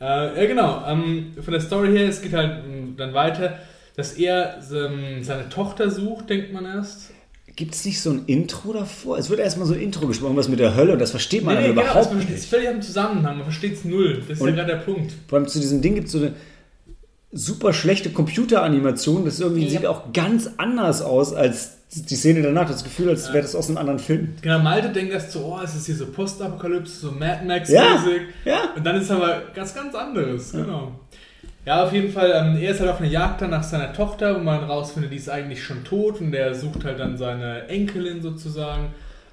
Ja. 0.02 0.12
äh, 0.34 0.42
ja, 0.42 0.48
genau. 0.48 0.84
Ähm, 0.88 1.34
von 1.42 1.52
der 1.52 1.62
Story 1.62 1.92
her, 1.98 2.10
es 2.10 2.22
geht 2.22 2.34
halt 2.34 2.64
ähm, 2.66 2.96
dann 2.98 3.14
weiter. 3.14 3.60
dass 3.96 4.14
er 4.14 4.60
ähm, 4.74 5.24
seine 5.24 5.50
Tochter 5.50 5.92
sucht, 5.92 6.30
denkt 6.30 6.52
man 6.52 6.66
erst. 6.66 7.12
Gibt 7.56 7.76
es 7.76 7.86
nicht 7.86 8.02
so 8.02 8.10
ein 8.10 8.24
Intro 8.26 8.74
davor? 8.74 9.20
Es 9.20 9.30
wird 9.30 9.40
erstmal 9.40 9.68
so 9.68 9.76
ein 9.76 9.80
Intro 9.82 10.08
gesprochen, 10.08 10.36
was 10.36 10.50
mit 10.50 10.60
der 10.60 10.76
Hölle 10.76 10.94
und 10.94 11.00
das 11.00 11.12
versteht 11.12 11.44
man 11.44 11.54
Nee, 11.54 11.62
dann 11.62 11.70
nee, 11.76 11.82
genau, 11.82 11.92
überhaupt 11.92 12.08
das 12.12 12.16
nicht. 12.16 12.30
ist 12.32 12.46
völlig 12.48 12.68
am 12.70 12.82
Zusammenhang, 12.82 13.36
man 13.36 13.44
versteht 13.44 13.74
es 13.74 13.86
null. 13.86 14.24
Das 14.28 14.38
ist 14.38 14.42
Und- 14.42 14.50
ja 14.50 14.56
gerade 14.56 14.72
der 14.72 14.78
Punkt. 14.80 15.14
Vor 15.28 15.38
allem 15.38 15.48
zu 15.48 15.60
diesem 15.60 15.80
Ding 15.84 15.94
gibt 15.94 16.08
es 16.08 16.14
so 16.14 16.18
eine 16.18 16.34
super 17.34 17.74
schlechte 17.74 18.12
Computeranimation. 18.12 19.26
Das 19.26 19.40
irgendwie 19.40 19.66
Ja. 19.66 19.70
sieht 19.72 19.86
auch 19.86 20.14
ganz 20.14 20.50
anders 20.58 21.02
aus 21.02 21.34
als 21.34 21.78
die 21.96 22.16
Szene 22.16 22.42
danach. 22.42 22.68
Das 22.68 22.84
Gefühl, 22.84 23.10
als 23.10 23.28
wäre 23.34 23.42
das 23.44 23.56
aus 23.56 23.68
einem 23.68 23.78
anderen 23.78 24.00
Film. 24.00 24.36
Genau, 24.42 24.60
Malte 24.60 24.90
denkt 24.90 25.12
erst 25.14 25.32
so, 25.32 25.40
oh, 25.56 25.60
es 25.64 25.76
ist 25.76 25.86
hier 25.86 25.96
so 25.96 26.06
Postapokalypse, 26.08 27.00
so 27.08 27.12
Mad 27.12 27.46
Max 27.46 27.70
Ja, 27.70 28.04
ja. 28.46 28.70
Und 28.76 28.86
dann 28.86 28.96
ist 29.02 29.12
aber 29.12 29.42
ganz, 29.54 29.74
ganz 29.76 29.94
anderes, 29.96 30.52
genau. 30.52 31.00
Ja, 31.66 31.86
auf 31.86 31.94
jeden 31.94 32.12
Fall, 32.12 32.32
ähm, 32.36 32.62
er 32.62 32.72
ist 32.72 32.82
halt 32.82 32.90
auf 32.90 33.00
einer 33.00 33.10
Jagd 33.10 33.42
dann 33.42 33.52
nach 33.52 33.64
seiner 33.64 33.94
Tochter, 33.94 34.36
wo 34.36 34.40
man 34.44 34.64
rausfindet, 34.66 35.12
die 35.14 35.16
ist 35.18 35.30
eigentlich 35.30 35.64
schon 35.64 35.84
tot 35.86 36.20
und 36.20 36.34
er 36.34 36.54
sucht 36.56 36.84
halt 36.84 37.00
dann 37.00 37.16
seine 37.18 37.68
Enkelin 37.70 38.22
sozusagen. 38.22 38.88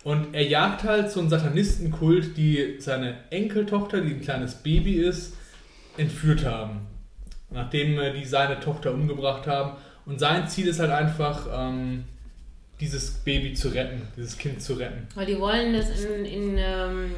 Und 0.05 0.28
er 0.32 0.46
jagt 0.46 0.84
halt 0.84 1.11
so 1.11 1.20
einen 1.20 1.28
Satanistenkult, 1.28 2.36
die 2.36 2.76
seine 2.78 3.14
Enkeltochter, 3.30 4.01
die 4.01 4.12
ein 4.12 4.20
kleines 4.20 4.55
Baby 4.55 4.94
ist, 4.94 5.34
entführt 5.96 6.44
haben. 6.44 6.82
Nachdem 7.51 7.98
äh, 7.98 8.12
die 8.12 8.24
seine 8.24 8.61
Tochter 8.61 8.92
umgebracht 8.92 9.46
haben. 9.46 9.72
Und 10.07 10.18
sein 10.20 10.48
Ziel 10.48 10.68
ist 10.68 10.80
halt 10.80 10.90
einfach, 10.90 11.46
ähm, 11.53 12.05
dieses 12.80 13.11
Baby 13.11 13.53
zu 13.55 13.68
retten, 13.68 14.03
dieses 14.16 14.38
Kind 14.38 14.62
zu 14.62 14.74
retten. 14.74 15.07
Weil 15.14 15.26
die 15.26 15.38
wollen 15.38 15.74
das, 15.74 15.90
in, 16.05 16.24
in, 16.24 16.57
ähm, 16.59 17.11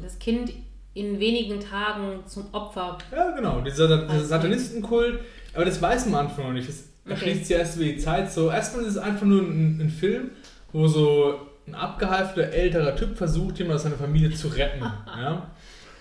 das 0.00 0.18
Kind 0.18 0.52
in 0.94 1.18
wenigen 1.18 1.60
Tagen 1.60 2.20
zum 2.26 2.46
Opfer. 2.52 2.98
Ja, 3.14 3.30
genau, 3.34 3.60
dieser, 3.60 3.88
dieser 3.88 4.08
Also- 4.10 4.26
Satanistenkult. 4.26 5.20
Aber 5.54 5.64
das 5.64 5.80
weiß 5.82 6.06
man 6.06 6.20
am 6.20 6.26
Anfang 6.28 6.46
noch 6.46 6.52
nicht. 6.52 6.68
Das 6.68 6.84
Okay. 7.04 7.14
erschließt 7.14 7.46
sich 7.46 7.56
erst 7.56 7.76
über 7.76 7.84
die 7.86 7.96
Zeit 7.96 8.30
so. 8.30 8.50
Erstmal 8.50 8.82
ist 8.84 8.90
es 8.90 8.98
einfach 8.98 9.24
nur 9.24 9.40
ein, 9.40 9.80
ein 9.80 9.88
Film, 9.88 10.30
wo 10.72 10.86
so 10.86 11.40
ein 11.66 11.74
abgehalfter 11.74 12.42
älterer 12.52 12.94
Typ 12.96 13.16
versucht, 13.16 13.58
jemand 13.58 13.76
aus 13.76 13.84
seiner 13.84 13.96
Familie 13.96 14.30
zu 14.32 14.48
retten. 14.48 14.80
ja? 15.06 15.50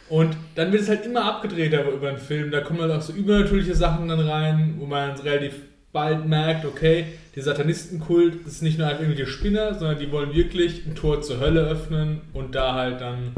Und 0.10 0.38
dann 0.56 0.72
wird 0.72 0.84
es 0.84 0.90
halt 0.90 1.06
immer 1.06 1.26
abgedreht 1.26 1.74
aber 1.76 1.92
über 1.92 2.10
den 2.10 2.18
Film. 2.20 2.50
Da 2.52 2.62
kommen 2.62 2.80
halt 2.82 2.92
auch 2.92 3.02
so 3.02 3.14
übernatürliche 3.14 3.76
Sachen 3.76 4.08
dann 4.08 4.20
rein, 4.22 4.76
wo 4.78 4.86
man 4.86 5.12
relativ 5.20 5.56
bald 5.92 6.26
merkt, 6.28 6.66
okay, 6.66 7.06
der 7.36 7.44
Satanistenkult 7.44 8.46
ist 8.48 8.62
nicht 8.62 8.78
nur 8.78 8.88
einfach 8.88 9.02
irgendwelche 9.02 9.30
Spinner, 9.32 9.74
sondern 9.74 10.00
die 10.00 10.12
wollen 10.12 10.34
wirklich 10.34 10.86
ein 10.86 10.96
Tor 10.96 11.22
zur 11.22 11.40
Hölle 11.40 11.62
öffnen 11.62 12.22
und 12.34 12.56
da 12.56 12.74
halt 12.74 13.02
dann 13.02 13.34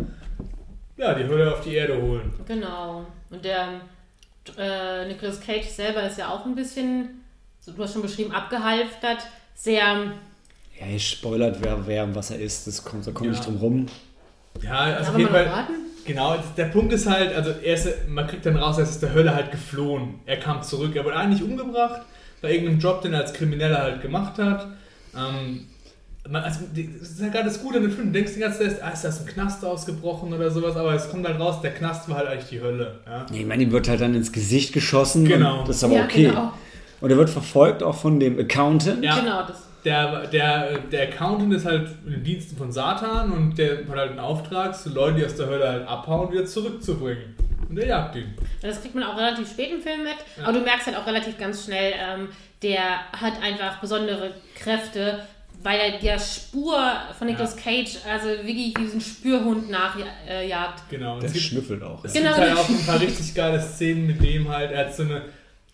ja, 0.98 1.14
die 1.14 1.26
Hölle 1.28 1.54
auf 1.54 1.62
die 1.62 1.76
Erde 1.76 2.02
holen. 2.02 2.34
Genau. 2.48 3.06
Und 3.30 3.46
der 3.46 3.82
äh, 4.58 5.08
Nicolas 5.08 5.40
Cage 5.40 5.66
selber 5.68 6.04
ist 6.04 6.18
ja 6.18 6.30
auch 6.30 6.46
ein 6.46 6.56
bisschen, 6.56 7.22
so, 7.60 7.72
du 7.72 7.82
hast 7.84 7.94
schon 7.94 8.02
beschrieben, 8.02 8.32
abgehalftert. 8.32 9.20
Sehr, 9.56 10.14
Ja, 10.80 10.88
ihr 10.92 11.00
spoilert, 11.00 11.58
wer, 11.62 11.86
wer 11.88 12.04
und 12.04 12.16
was 12.16 12.32
er 12.32 12.40
ist. 12.40 12.68
Das 12.68 12.84
kommt, 12.84 13.08
da 13.08 13.12
kommt 13.12 13.26
Ja. 13.26 13.32
nicht 13.32 13.46
drum 13.46 13.58
rum. 13.58 13.86
Ja, 14.62 14.80
also 14.80 14.96
aber 14.96 15.10
auf 15.12 15.18
jeden 15.20 15.32
Fall. 15.32 15.46
warten. 15.46 15.74
Genau, 16.10 16.36
der 16.58 16.66
Punkt 16.66 16.92
ist 16.92 17.06
halt, 17.06 17.36
also 17.36 17.52
er 17.52 17.76
ist, 17.76 17.88
man 18.08 18.26
kriegt 18.26 18.44
dann 18.44 18.56
raus, 18.56 18.80
er 18.80 18.84
ist 18.84 18.90
aus 18.90 19.00
der 19.00 19.14
Hölle 19.14 19.36
halt 19.36 19.52
geflohen. 19.52 20.16
Er 20.26 20.38
kam 20.38 20.64
zurück, 20.64 20.96
er 20.96 21.06
wurde 21.06 21.18
eigentlich 21.18 21.44
umgebracht 21.44 22.02
bei 22.42 22.52
irgendeinem 22.52 22.80
Job, 22.80 23.04
den 23.04 23.14
er 23.14 23.20
als 23.20 23.34
Krimineller 23.34 23.78
halt 23.78 24.02
gemacht 24.02 24.40
hat. 24.40 24.70
Ähm, 25.16 25.68
man, 26.28 26.42
also, 26.42 26.62
das 26.74 27.12
ist 27.12 27.22
ja 27.22 27.28
gerade 27.28 27.46
das 27.46 27.62
Gute 27.62 27.78
an 27.78 27.84
dem 27.84 27.92
Film. 27.92 28.08
Du 28.08 28.14
denkst 28.14 28.34
die 28.34 28.40
ganze 28.40 28.58
Zeit, 28.58 28.82
ah, 28.82 28.90
ist 28.90 29.04
das 29.04 29.20
ein 29.20 29.28
Knast 29.28 29.64
ausgebrochen 29.64 30.34
oder 30.34 30.50
sowas, 30.50 30.76
aber 30.76 30.96
es 30.96 31.12
kommt 31.12 31.28
halt 31.28 31.40
raus, 31.40 31.62
der 31.62 31.76
Knast 31.76 32.10
war 32.10 32.18
halt 32.18 32.30
eigentlich 32.30 32.50
die 32.50 32.62
Hölle. 32.62 33.02
Ja? 33.06 33.28
Ich 33.32 33.46
meine, 33.46 33.62
ihm 33.62 33.72
wird 33.72 33.88
halt 33.88 34.02
dann 34.02 34.16
ins 34.16 34.32
Gesicht 34.32 34.74
geschossen. 34.74 35.26
Genau. 35.26 35.60
Und 35.60 35.70
das 35.70 35.76
ist 35.76 35.84
aber 35.84 35.94
ja, 35.94 36.06
okay. 36.06 36.30
Genau. 36.30 36.54
Und 37.02 37.12
er 37.12 37.18
wird 37.18 37.30
verfolgt 37.30 37.84
auch 37.84 37.96
von 37.96 38.20
dem 38.20 38.40
Accountant. 38.40 39.04
Ja. 39.04 39.20
genau 39.20 39.44
das. 39.46 39.69
Der, 39.90 40.28
der, 40.28 40.78
der 40.92 41.02
Accountant 41.10 41.52
ist 41.54 41.66
halt 41.66 41.90
in 42.06 42.12
den 42.12 42.24
Diensten 42.24 42.56
von 42.56 42.72
Satan 42.72 43.32
und 43.32 43.58
der 43.58 43.78
hat 43.80 43.90
halt 43.90 44.12
einen 44.12 44.20
Auftrag, 44.20 44.76
so 44.76 44.92
Leute, 44.92 45.18
die 45.20 45.26
aus 45.26 45.36
der 45.36 45.48
Hölle 45.48 45.68
halt 45.68 45.88
abhauen, 45.88 46.32
wieder 46.32 46.46
zurückzubringen. 46.46 47.36
Und 47.68 47.76
der 47.76 47.88
jagt 47.88 48.16
ihn. 48.16 48.34
Das 48.62 48.82
kriegt 48.82 48.94
man 48.94 49.04
auch 49.04 49.18
relativ 49.18 49.50
spät 49.50 49.72
im 49.72 49.82
Film 49.82 50.04
mit. 50.04 50.14
Ja. 50.38 50.44
Aber 50.44 50.54
du 50.54 50.60
merkst 50.60 50.86
halt 50.88 50.98
auch 50.98 51.08
relativ 51.08 51.38
ganz 51.40 51.66
schnell, 51.66 51.94
ähm, 52.00 52.28
der 52.62 52.82
hat 53.14 53.42
einfach 53.42 53.80
besondere 53.80 54.32
Kräfte, 54.56 55.20
weil 55.64 55.80
er 55.80 56.00
der 56.00 56.20
Spur 56.20 56.80
von 57.18 57.28
Nicolas 57.28 57.56
Cage, 57.58 57.98
also 58.10 58.28
wirklich 58.30 58.74
diesen 58.76 59.02
Spürhund 59.02 59.70
nachjagt. 59.72 60.84
Genau. 60.90 61.20
Der 61.20 61.28
Es 61.28 61.34
gibt- 61.34 61.46
schnüffelt 61.46 61.82
auch. 61.84 62.04
Es 62.06 62.14
Ja. 62.14 62.22
Genau. 62.22 62.36
gibt 62.36 62.48
halt 62.48 62.58
auch 62.60 62.70
ein 62.70 62.86
paar 62.86 63.00
richtig 63.02 63.34
geile 63.36 63.60
Szenen 63.60 64.08
mit 64.08 64.24
dem 64.24 64.48
halt, 64.50 64.72
er 64.72 64.86
hat 64.86 64.96
so 64.96 65.04
eine, 65.04 65.24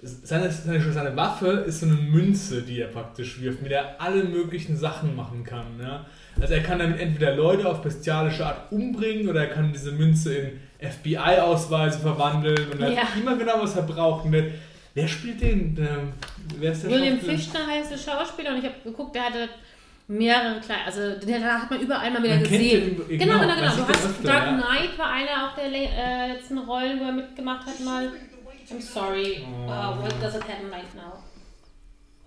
seine, 0.06 0.52
seine, 0.52 0.92
seine 0.92 1.16
Waffe 1.16 1.48
ist 1.68 1.80
so 1.82 1.86
eine 1.86 1.96
Münze, 1.96 2.62
die 2.62 2.80
er 2.82 2.88
praktisch 2.88 3.42
wirft, 3.42 3.62
mit 3.62 3.72
der 3.72 3.80
er 3.82 4.02
alle 4.02 4.24
möglichen 4.24 4.78
Sachen 4.78 5.16
machen 5.16 5.44
kann. 5.44 5.66
Ja? 5.82 6.06
Also 6.40 6.54
er 6.54 6.64
kann 6.64 6.80
damit 6.80 7.00
entweder 7.00 7.36
Leute 7.36 7.68
auf 7.68 7.82
bestialische 7.82 8.46
Art 8.46 8.72
umbringen 8.72 9.30
oder 9.30 9.42
er 9.48 9.54
kann 9.54 9.72
diese 9.74 9.92
Münze 9.92 10.36
in 10.36 10.60
FBI-Ausweise 10.80 12.00
verwandeln 12.00 12.72
und 12.72 12.82
er 12.82 12.92
Ja. 12.92 12.98
hat 13.04 13.18
immer 13.20 13.36
genau, 13.38 13.62
was 13.62 13.76
er 13.76 13.84
braucht. 13.84 14.26
Und 14.26 14.36
wer 14.94 15.08
spielt 15.08 15.42
den? 15.42 15.76
Der, 15.76 15.98
wer 16.60 16.72
ist 16.72 16.84
der 16.84 16.92
William? 16.92 17.20
Fichtner 17.20 17.66
heißt 17.68 17.92
der 17.92 17.98
Schauspieler 17.98 18.52
und 18.52 18.60
ich 18.60 18.66
habe 18.66 18.76
geguckt, 18.84 19.16
der 19.16 19.24
hatte 19.26 19.50
mehrere 20.08 20.60
kleine, 20.60 20.84
also 20.86 21.20
den 21.26 21.44
hat 21.44 21.72
man 21.72 21.80
überall 21.82 22.12
mal 22.12 22.22
wieder 22.22 22.36
Man 22.36 22.44
kennt 22.44 22.62
gesehen. 22.62 23.02
den, 23.10 23.18
genau, 23.20 23.40
genau, 23.40 23.56
genau. 23.56 23.72
sieht 23.72 23.80
Du 23.90 23.94
hast 23.94 24.06
öfter, 24.06 24.28
Dark. 24.28 24.48
Knight 24.50 24.98
war 25.00 25.10
einer 25.12 25.48
auch 25.50 25.56
der 25.56 25.66
äh, 25.66 26.34
letzten 26.34 26.58
Rollen, 26.60 27.00
wo 27.00 27.06
er 27.06 27.12
mitgemacht 27.14 27.66
hat 27.66 27.80
mal. 27.84 28.12
I'm 28.72 28.82
sorry, 28.82 29.46
Oh. 29.46 29.70
uh, 29.70 29.96
what 30.02 30.14
does 30.22 30.36
it 30.36 30.44
happen 30.44 30.70
right 30.72 30.94
now? 30.96 31.14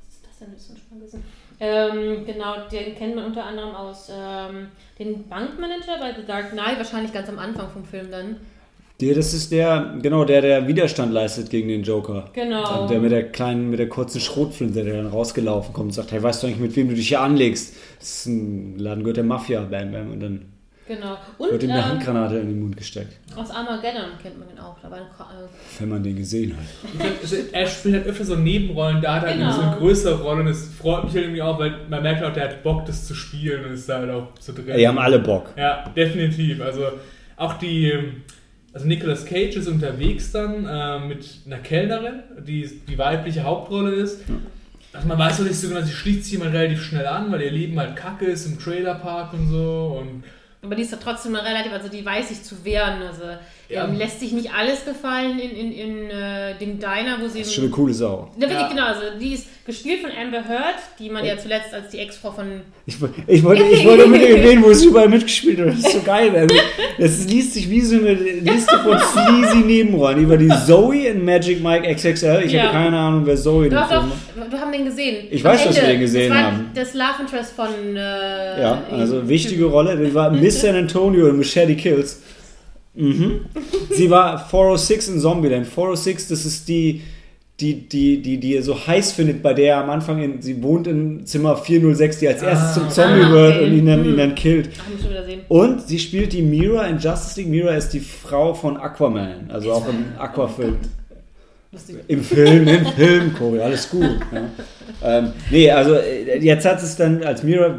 Was 0.05 0.15
ist 0.15 0.27
das 0.27 0.39
denn? 0.39 0.49
Das 0.53 0.63
ist 0.63 0.89
schon 0.89 1.01
gesehen. 1.01 1.23
Ähm, 1.61 2.25
genau, 2.25 2.69
den 2.71 2.95
kennt 2.95 3.17
man 3.17 3.25
unter 3.25 3.45
anderem 3.45 3.75
aus 3.75 4.09
ähm, 4.15 4.69
den 4.99 5.29
Bankmanager 5.29 5.99
bei 5.99 6.15
The 6.15 6.25
Dark 6.27 6.53
Knight, 6.53 6.79
wahrscheinlich 6.79 7.13
ganz 7.13 7.29
am 7.29 7.39
Anfang 7.39 7.69
vom 7.71 7.85
Film 7.85 8.11
dann. 8.11 8.37
Der, 9.01 9.15
das 9.15 9.33
ist 9.33 9.53
der, 9.53 9.95
genau, 10.03 10.25
der, 10.25 10.41
der 10.41 10.67
Widerstand 10.67 11.13
leistet 11.13 11.51
gegen 11.51 11.69
den 11.69 11.83
Joker. 11.85 12.31
Genau. 12.33 12.87
Der 12.89 12.99
mit 13.01 13.13
der 13.13 13.31
kleinen, 13.31 13.71
mit 13.71 13.79
der 13.79 13.89
kurzen 13.89 14.21
Schrotflinte, 14.21 14.83
der 14.85 14.97
dann 14.97 15.07
rausgelaufen 15.07 15.73
kommt 15.73 15.87
und 15.87 15.93
sagt, 15.93 16.11
hey, 16.11 16.21
weißt 16.23 16.43
du 16.43 16.47
eigentlich, 16.49 16.59
mit 16.61 16.75
wem 16.77 16.89
du 16.89 16.95
dich 16.97 17.09
hier 17.09 17.21
anlegst? 17.21 17.75
Das 18.01 18.09
ist 18.09 18.27
ein 18.27 18.77
Laden 18.79 19.05
gehört 19.05 19.17
der 19.19 19.25
Mafia, 19.25 19.61
bam, 19.63 19.93
bam. 19.93 20.11
Und 20.13 20.21
dann 20.21 20.47
Genau. 20.89 21.19
wird 21.39 21.53
Und 21.53 21.63
ihm 21.63 21.71
eine 21.71 21.79
ähm, 21.81 21.85
Handgranate 21.91 22.37
in 22.39 22.49
den 22.49 22.61
Mund 22.61 22.77
gesteckt. 22.77 23.13
aus 23.37 23.51
Armageddon 23.51 24.11
kennt 24.23 24.39
man 24.39 24.49
ihn 24.49 24.59
auch. 24.59 24.77
Da 24.83 24.91
war 24.91 24.99
ein, 24.99 25.05
äh, 25.05 25.81
Wenn 25.81 25.89
man 25.91 26.03
den 26.03 26.17
gesehen 26.17 26.57
hat. 26.57 27.07
Also 27.23 27.37
er 27.53 27.67
spielt 27.67 27.95
halt 27.95 28.07
öfter 28.07 28.25
so 28.25 28.37
Nebenrollen, 28.37 29.01
da 29.03 29.17
hat 29.21 29.25
er 29.25 29.35
Genau. 29.35 29.53
so 29.53 29.61
eine 29.61 29.77
größere 29.77 30.23
Rolle 30.23 30.41
und 30.41 30.49
es 30.49 30.69
freut 30.75 31.05
mich 31.05 31.13
halt 31.15 31.25
irgendwie 31.25 31.43
auch, 31.43 31.59
weil 31.59 31.75
man 31.91 32.03
merkt 32.03 32.25
auch, 32.25 32.33
der 32.33 32.45
hat 32.45 32.63
Bock, 32.63 32.87
das 32.87 33.07
zu 33.07 33.15
spielen 33.15 33.65
und 33.67 33.73
ist 33.73 33.89
da 33.89 33.99
halt 33.99 34.11
auch 34.11 34.29
so 34.41 34.53
drin. 34.55 34.77
Die 34.79 34.89
haben 34.89 34.99
alle 34.99 35.19
Bock. 35.19 35.53
Ja, 35.57 35.85
definitiv. 35.95 36.61
Also 36.63 36.85
auch 37.37 37.55
die, 37.55 37.93
also 38.73 38.87
Nicolas 38.87 39.25
Cage 39.27 39.57
ist 39.57 39.69
unterwegs 39.69 40.33
dann 40.33 40.65
äh, 40.67 40.99
mit 41.07 41.27
einer 41.47 41.59
Kellnerin, 41.59 42.23
die 42.47 42.81
die 42.89 42.97
weibliche 42.99 43.45
Hauptrolle 43.45 43.93
ist. 43.93 44.23
Also 44.95 45.07
man 45.07 45.19
weiß 45.19 45.41
noch 45.41 45.47
nicht 45.47 45.61
so 45.61 45.69
genau, 45.69 45.83
sie 45.83 45.93
schließt 45.93 46.25
sich 46.25 46.35
immer 46.35 46.51
relativ 46.51 46.83
schnell 46.83 47.07
an, 47.07 47.31
weil 47.31 47.43
ihr 47.43 47.51
Leben 47.51 47.79
halt 47.79 47.95
kacke 47.95 48.25
ist 48.25 48.47
im 48.47 48.59
Trailerpark 48.59 49.35
und 49.35 49.51
so 49.51 49.99
und 50.01 50.25
Aber 50.63 50.75
die 50.75 50.83
ist 50.83 50.93
ja 50.93 50.99
trotzdem 50.99 51.35
relativ, 51.37 51.73
also 51.73 51.89
die 51.89 52.05
weiß 52.05 52.29
sich 52.29 52.43
zu 52.43 52.65
wehren. 52.65 53.03
Also 53.03 53.25
Ja. 53.71 53.85
ähm, 53.87 53.97
lässt 53.99 54.21
sich 54.21 54.33
nicht 54.33 54.51
alles 54.55 54.85
gefallen 54.87 55.39
in, 55.39 55.51
in, 55.51 55.73
in 55.73 56.11
äh, 56.11 56.55
dem 56.59 56.79
Diner, 56.79 57.19
wo 57.21 57.29
sie. 57.29 57.41
Das 57.41 57.49
ist 57.49 57.55
schon 57.55 57.65
eine 57.65 57.73
coole 57.73 57.93
Sau. 57.93 58.31
Ja, 58.37 58.41
wirklich, 58.43 58.59
Ja. 58.61 58.69
genau. 58.69 58.87
Also 58.87 59.01
die 59.21 59.35
ist 59.35 59.47
gespielt 59.67 60.01
von 60.01 60.11
Amber 60.11 60.39
Heard, 60.49 60.77
die 60.99 61.11
man 61.11 61.23
ja 61.23 61.37
zuletzt 61.37 61.75
als 61.75 61.91
die 61.91 61.99
Ex-Frau 61.99 62.31
von. 62.33 62.63
Ich, 62.87 62.97
ich 63.27 63.43
wollte, 63.45 63.63
ich 63.65 63.85
wollte 63.85 64.07
mit 64.09 64.23
erwähnen, 64.23 64.63
wo 64.65 64.71
es 64.71 64.83
überall 64.83 65.09
mitgespielt 65.11 65.59
hat. 65.61 65.67
Das 65.69 65.79
ist 65.81 65.93
so 65.93 66.01
geil. 66.01 66.47
Das 67.01 67.27
liest 67.27 67.55
sich 67.55 67.71
wie 67.71 67.81
so 67.81 67.97
eine 67.97 68.13
Liste 68.15 68.77
von 68.81 68.99
sleazy 68.99 69.59
Nebenrollen. 69.59 70.21
Über 70.21 70.37
die 70.37 70.49
Zoe 70.67 71.07
in 71.07 71.25
Magic 71.25 71.63
Mike 71.63 71.87
XXL. 71.95 72.43
Ich 72.47 72.53
Ja. 72.53 72.63
habe 72.65 72.73
keine 72.73 72.99
Ahnung, 72.99 73.23
wer 73.25 73.37
Zoe 73.37 73.69
Doch, 73.69 73.89
doch, 73.89 74.03
macht. 74.03 74.51
wir 74.51 74.61
haben 74.61 74.73
den 74.73 74.85
gesehen. 74.87 75.29
Ich 75.31 75.45
Am 75.47 75.53
weiß, 75.53 75.65
dass 75.65 75.77
wir 75.77 75.83
Ende. 75.83 75.93
den 75.95 76.01
gesehen 76.01 76.29
das 76.31 76.39
war 76.39 76.47
haben. 76.53 76.71
Das 76.75 76.95
Love 76.95 77.21
Interest 77.21 77.53
von. 77.55 77.69
Äh, 77.97 78.61
Ja, 78.63 78.83
also 78.91 79.29
wichtige 79.29 79.67
Rolle. 79.67 79.97
Das 79.97 80.13
war 80.15 80.31
Miss 80.33 80.61
San 80.61 80.75
Antonio 80.75 81.29
in 81.29 81.37
Machete 81.37 81.77
Kills. 81.77 82.21
Mhm. 82.99 83.41
Sie 83.91 84.11
war 84.11 84.39
406 84.49 85.09
in 85.09 85.21
Zombieland. 85.21 85.67
406, 85.67 86.29
das 86.29 86.45
ist 86.45 86.69
die, 86.69 87.03
die, 87.61 87.89
die, 87.89 88.21
die, 88.23 88.39
die 88.39 88.55
er 88.57 88.63
so 88.63 88.75
heiß 88.87 89.13
findet, 89.13 89.43
bei 89.43 89.55
der 89.55 89.75
er 89.77 89.83
am 89.85 89.91
Anfang, 89.91 90.21
in, 90.23 90.43
sie 90.43 90.63
wohnt 90.63 90.87
in 90.87 91.25
Zimmer 91.27 91.57
406, 91.57 92.19
die 92.19 92.29
als 92.29 92.43
erstes 92.43 92.75
zum 92.75 92.91
Zombie 92.91 93.23
Ah, 93.25 93.31
wird 93.31 93.57
okay. 93.57 93.65
und 93.67 93.73
ihn 93.79 93.87
dann, 93.87 94.05
ihn 94.05 94.11
Hm. 94.13 94.17
dann 94.17 94.35
killt. 94.35 94.71
Ach, 94.81 94.91
muss 94.91 95.01
ich 95.01 95.11
wieder 95.11 95.25
sehen. 95.25 95.41
Und 95.49 95.83
sie 95.83 95.99
spielt 95.99 96.33
die 96.33 96.43
Mira 96.43 96.87
in 96.87 96.99
Justice 96.99 97.41
League. 97.41 97.51
Mira 97.51 97.75
ist 97.75 97.91
die 97.91 98.01
Frau 98.01 98.53
von 98.55 98.77
Aquaman, 98.77 99.49
also 99.49 99.73
auch 99.73 99.89
im 99.89 100.05
Aquafilm. 100.19 100.77
Im 102.09 102.23
Film, 102.23 102.67
im 102.67 102.87
Film, 102.87 103.35
Cory, 103.35 103.61
alles 103.61 103.91
gut. 103.91 104.03
Ja. 104.33 105.19
Ähm, 105.19 105.33
nee, 105.51 105.71
also 105.71 105.95
äh, 105.95 106.39
jetzt 106.39 106.65
hat 106.65 106.83
es 106.83 106.97
dann 106.97 107.23
als 107.23 107.43
Mira 107.43 107.79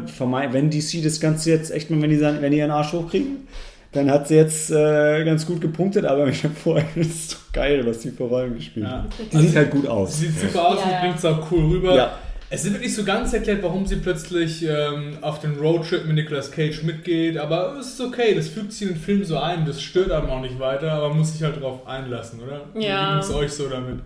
wenn 0.52 0.70
DC 0.70 1.02
das 1.02 1.20
Ganze 1.20 1.50
jetzt 1.50 1.72
echt 1.72 1.90
mal, 1.90 2.00
wenn 2.00 2.10
die, 2.10 2.20
wenn 2.20 2.52
die 2.52 2.58
ihren 2.58 2.70
Arsch 2.70 2.92
hochkriegen, 2.92 3.48
dann 3.92 4.10
hat 4.10 4.28
sie 4.28 4.36
jetzt 4.36 4.70
äh, 4.70 5.24
ganz 5.24 5.46
gut 5.46 5.60
gepunktet, 5.60 6.04
aber 6.04 6.28
ich 6.28 6.44
habe 6.44 6.54
vorher, 6.54 6.86
das 6.94 7.06
ist 7.06 7.32
doch 7.32 7.52
geil, 7.52 7.84
was 7.86 8.02
sie 8.02 8.10
für 8.10 8.24
Rollen 8.24 8.54
gespielt 8.54 8.86
Ja. 8.86 9.02
hat. 9.02 9.06
Die 9.32 9.36
sieht 9.38 9.56
halt 9.56 9.70
gut 9.70 9.86
aus. 9.86 10.18
Sie 10.18 10.28
sieht 10.28 10.40
super 10.50 10.68
aus 10.68 10.78
Ja, 10.88 11.00
bringt 11.00 11.16
es 11.18 11.24
auch 11.24 11.50
cool 11.50 11.64
rüber. 11.66 11.94
Ja. 11.96 12.18
Es 12.52 12.64
wird 12.64 12.80
nicht 12.80 12.94
so 12.96 13.04
ganz 13.04 13.32
erklärt, 13.32 13.62
warum 13.62 13.86
sie 13.86 13.94
plötzlich 13.96 14.64
ähm, 14.68 15.18
auf 15.20 15.38
den 15.38 15.54
Roadtrip 15.56 16.04
mit 16.06 16.16
Nicolas 16.16 16.50
Cage 16.50 16.82
mitgeht, 16.82 17.38
aber 17.38 17.76
es 17.78 17.90
ist 17.94 18.00
okay, 18.00 18.34
das 18.34 18.48
fügt 18.48 18.72
sich 18.72 18.82
in 18.88 18.94
den 18.94 18.96
Film 19.00 19.22
so 19.22 19.38
ein, 19.38 19.64
das 19.66 19.80
stört 19.80 20.10
einem 20.10 20.28
auch 20.30 20.40
nicht 20.40 20.58
weiter, 20.58 20.90
aber 20.90 21.10
man 21.10 21.18
muss 21.18 21.32
sich 21.32 21.44
halt 21.44 21.60
drauf 21.62 21.86
einlassen, 21.86 22.40
oder? 22.40 22.62
Ja. 22.74 23.06
Wie 23.06 23.10
ging 23.12 23.18
es 23.20 23.32
euch 23.32 23.52
so 23.52 23.68
damit? 23.68 24.00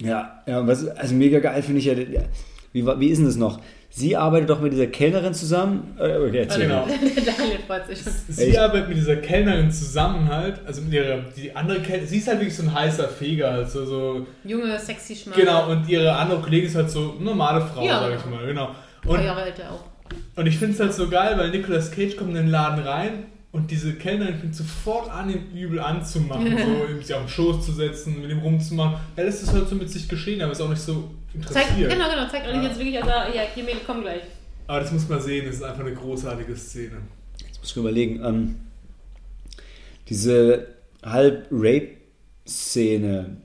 Ja, 0.00 0.42
ja, 0.46 0.66
was, 0.66 0.86
also 0.88 1.14
mega 1.14 1.38
geil 1.38 1.62
finde 1.62 1.78
ich 1.80 1.86
ja, 1.86 1.94
wie, 2.74 2.86
wie 2.86 3.08
ist 3.08 3.16
denn 3.18 3.24
das 3.26 3.36
noch? 3.36 3.60
Sie 3.90 4.16
arbeitet 4.16 4.50
doch 4.50 4.60
mit 4.60 4.72
dieser 4.72 4.86
Kellnerin 4.86 5.32
zusammen. 5.34 5.96
Äh, 5.98 6.16
Okay, 6.18 6.38
erzähl 6.40 6.62
genau. 6.68 6.80
mal. 6.86 6.88
Daniel 6.98 7.58
freut 7.66 7.86
sich 7.86 8.00
schon. 8.02 8.12
Sie 8.28 8.48
Echt? 8.48 8.58
arbeitet 8.58 8.88
mit 8.88 8.98
dieser 8.98 9.16
Kellnerin 9.16 9.70
zusammen 9.72 10.28
halt, 10.28 10.60
also 10.66 10.82
mit 10.82 10.92
ihrer, 10.92 11.20
die 11.36 11.54
andere 11.56 11.80
Kellnerin, 11.80 12.06
sie 12.06 12.18
ist 12.18 12.28
halt 12.28 12.38
wirklich 12.40 12.54
so 12.56 12.64
ein 12.64 12.74
heißer 12.74 13.08
Feger, 13.08 13.50
halt 13.52 13.70
so, 13.70 13.84
so 13.86 14.26
Junge, 14.44 14.78
sexy 14.78 15.16
Schmarrn. 15.16 15.40
genau, 15.40 15.70
und 15.70 15.88
ihre 15.88 16.12
andere 16.14 16.40
Kollegin 16.40 16.66
ist 16.68 16.76
halt 16.76 16.90
so 16.90 17.16
normale 17.18 17.60
Frau, 17.62 17.84
Ja. 17.84 18.00
sag 18.00 18.16
ich 18.18 18.26
mal, 18.26 18.46
genau. 18.46 18.70
Und 19.06 19.24
Jahre 19.24 19.42
älter 19.46 19.72
auch. 19.72 19.84
Und 20.36 20.46
ich 20.46 20.58
finde 20.58 20.74
es 20.74 20.80
halt 20.80 20.92
so 20.92 21.08
geil, 21.08 21.34
weil 21.38 21.50
Nicolas 21.50 21.90
Cage 21.90 22.16
kommt 22.16 22.30
in 22.30 22.36
den 22.36 22.48
Laden 22.48 22.84
rein 22.84 23.24
und 23.52 23.70
diese 23.70 23.94
Kellnerin 23.94 24.36
fängt 24.38 24.54
sofort 24.54 25.10
an, 25.10 25.30
ihn 25.30 25.50
übel 25.56 25.80
anzumachen, 25.80 26.46
so 26.58 26.92
ihm 26.92 27.02
sich 27.02 27.14
auf 27.14 27.22
den 27.22 27.28
Schoß 27.28 27.64
zu 27.64 27.72
setzen, 27.72 28.20
mit 28.20 28.30
ihm 28.30 28.40
rumzumachen. 28.40 28.98
Er 29.16 29.24
lässt 29.24 29.42
es 29.42 29.52
halt 29.52 29.66
so 29.68 29.74
mit 29.76 29.90
sich 29.90 30.08
geschehen, 30.08 30.42
aber 30.42 30.52
ist 30.52 30.60
auch 30.60 30.68
nicht 30.68 30.80
so 30.82 31.10
Zeigt, 31.46 31.68
interessiert. 31.70 31.92
genau, 31.92 32.10
genau, 32.10 32.28
zeigt 32.28 32.46
auch 32.46 32.52
nicht 32.52 32.62
Ja. 32.62 32.68
jetzt 32.68 32.78
wirklich, 32.78 32.96
also, 33.02 33.10
ja, 33.36 33.42
hier, 33.54 33.64
komm 33.86 34.00
gleich. 34.02 34.22
Aber 34.66 34.80
das 34.80 34.92
muss 34.92 35.08
man 35.08 35.20
sehen, 35.20 35.46
das 35.46 35.56
ist 35.56 35.62
einfach 35.62 35.80
eine 35.80 35.94
großartige 35.94 36.56
Szene. 36.56 36.96
Jetzt 37.46 37.60
muss 37.60 37.70
ich 37.70 37.76
überlegen. 37.76 38.22
Ähm, 38.24 38.56
diese 40.08 40.66
Halb-Rape-Szene, 41.04 43.36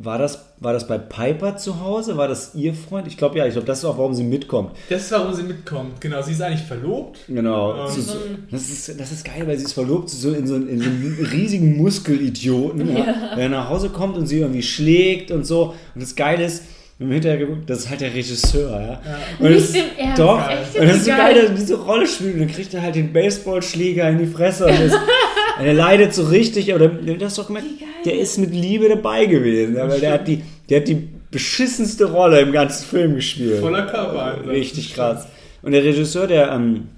war 0.00 0.16
das, 0.18 0.44
war 0.60 0.72
das 0.72 0.86
bei 0.86 0.96
Piper 0.96 1.56
zu 1.56 1.80
Hause? 1.80 2.16
War 2.16 2.28
das 2.28 2.54
ihr 2.54 2.72
Freund? 2.72 3.08
Ich 3.08 3.16
glaube 3.16 3.36
ja, 3.36 3.46
ich 3.46 3.52
glaube, 3.54 3.66
das 3.66 3.78
ist 3.80 3.84
auch, 3.84 3.98
warum 3.98 4.14
sie 4.14 4.22
mitkommt. 4.22 4.76
Das 4.88 5.02
ist, 5.02 5.10
warum 5.10 5.34
sie 5.34 5.42
mitkommt. 5.42 6.00
Genau, 6.00 6.22
sie 6.22 6.30
ist 6.32 6.40
eigentlich 6.40 6.62
verlobt. 6.62 7.18
Genau. 7.26 7.74
Ähm, 7.74 7.80
ein- 7.90 8.46
das, 8.52 8.68
ist, 8.70 9.00
das 9.00 9.10
ist 9.10 9.24
geil, 9.24 9.42
weil 9.46 9.58
sie 9.58 9.64
ist 9.64 9.72
verlobt 9.72 10.08
so 10.08 10.32
in 10.32 10.46
so, 10.46 10.54
in 10.54 10.80
so 10.80 10.88
einem 10.88 11.18
riesigen 11.32 11.76
Muskelidioten, 11.78 12.96
ja. 12.96 13.34
der 13.34 13.48
nach 13.48 13.68
Hause 13.68 13.90
kommt 13.90 14.16
und 14.16 14.28
sie 14.28 14.38
irgendwie 14.38 14.62
schlägt 14.62 15.32
und 15.32 15.44
so. 15.44 15.74
Und 15.94 16.00
das 16.02 16.14
Geile 16.14 16.44
ist, 16.44 16.62
im 17.00 17.12
Hintergrund, 17.12 17.70
das 17.70 17.80
ist 17.80 17.90
halt 17.90 18.00
der 18.00 18.12
Regisseur, 18.12 18.70
ja. 18.70 18.86
Ja. 18.88 19.00
Und 19.38 19.50
Nicht 19.50 19.68
das, 19.68 19.74
im 19.74 19.84
Ernst, 19.96 20.18
Doch, 20.18 20.50
echt? 20.50 20.80
und 20.80 20.88
das 20.88 20.96
ist 20.96 21.04
so 21.04 21.10
geil, 21.12 21.34
dass 21.34 21.44
er 21.44 21.54
diese 21.54 21.74
Rolle 21.80 22.06
spielt 22.06 22.34
und 22.34 22.40
dann 22.40 22.50
kriegt 22.50 22.74
er 22.74 22.82
halt 22.82 22.96
den 22.96 23.12
Baseballschläger 23.12 24.08
in 24.08 24.18
die 24.18 24.26
Fresse 24.26 24.66
und 24.66 24.80
das, 24.80 24.92
er 25.60 25.74
leidet 25.74 26.12
so 26.12 26.24
richtig, 26.24 26.74
aber 26.74 26.88
der, 26.88 27.14
das 27.14 27.28
hast 27.28 27.38
doch 27.38 27.46
gemerkt, 27.46 27.68
der 28.04 28.18
ist 28.18 28.38
mit 28.38 28.52
Liebe 28.52 28.88
dabei 28.88 29.26
gewesen, 29.26 29.76
ja, 29.76 29.88
weil 29.88 30.00
der 30.00 30.12
hat 30.12 30.26
die, 30.26 30.42
der 30.68 30.80
hat 30.80 30.88
die 30.88 31.08
beschissenste 31.30 32.06
Rolle 32.06 32.40
im 32.40 32.52
ganzen 32.52 32.84
Film 32.86 33.14
gespielt. 33.14 33.60
Voller 33.60 33.86
Körpereinsatz. 33.86 34.48
Richtig 34.48 34.94
krass. 34.94 35.28
Und 35.62 35.72
der 35.72 35.84
Regisseur, 35.84 36.26
der 36.26 36.50
ähm, 36.52 36.88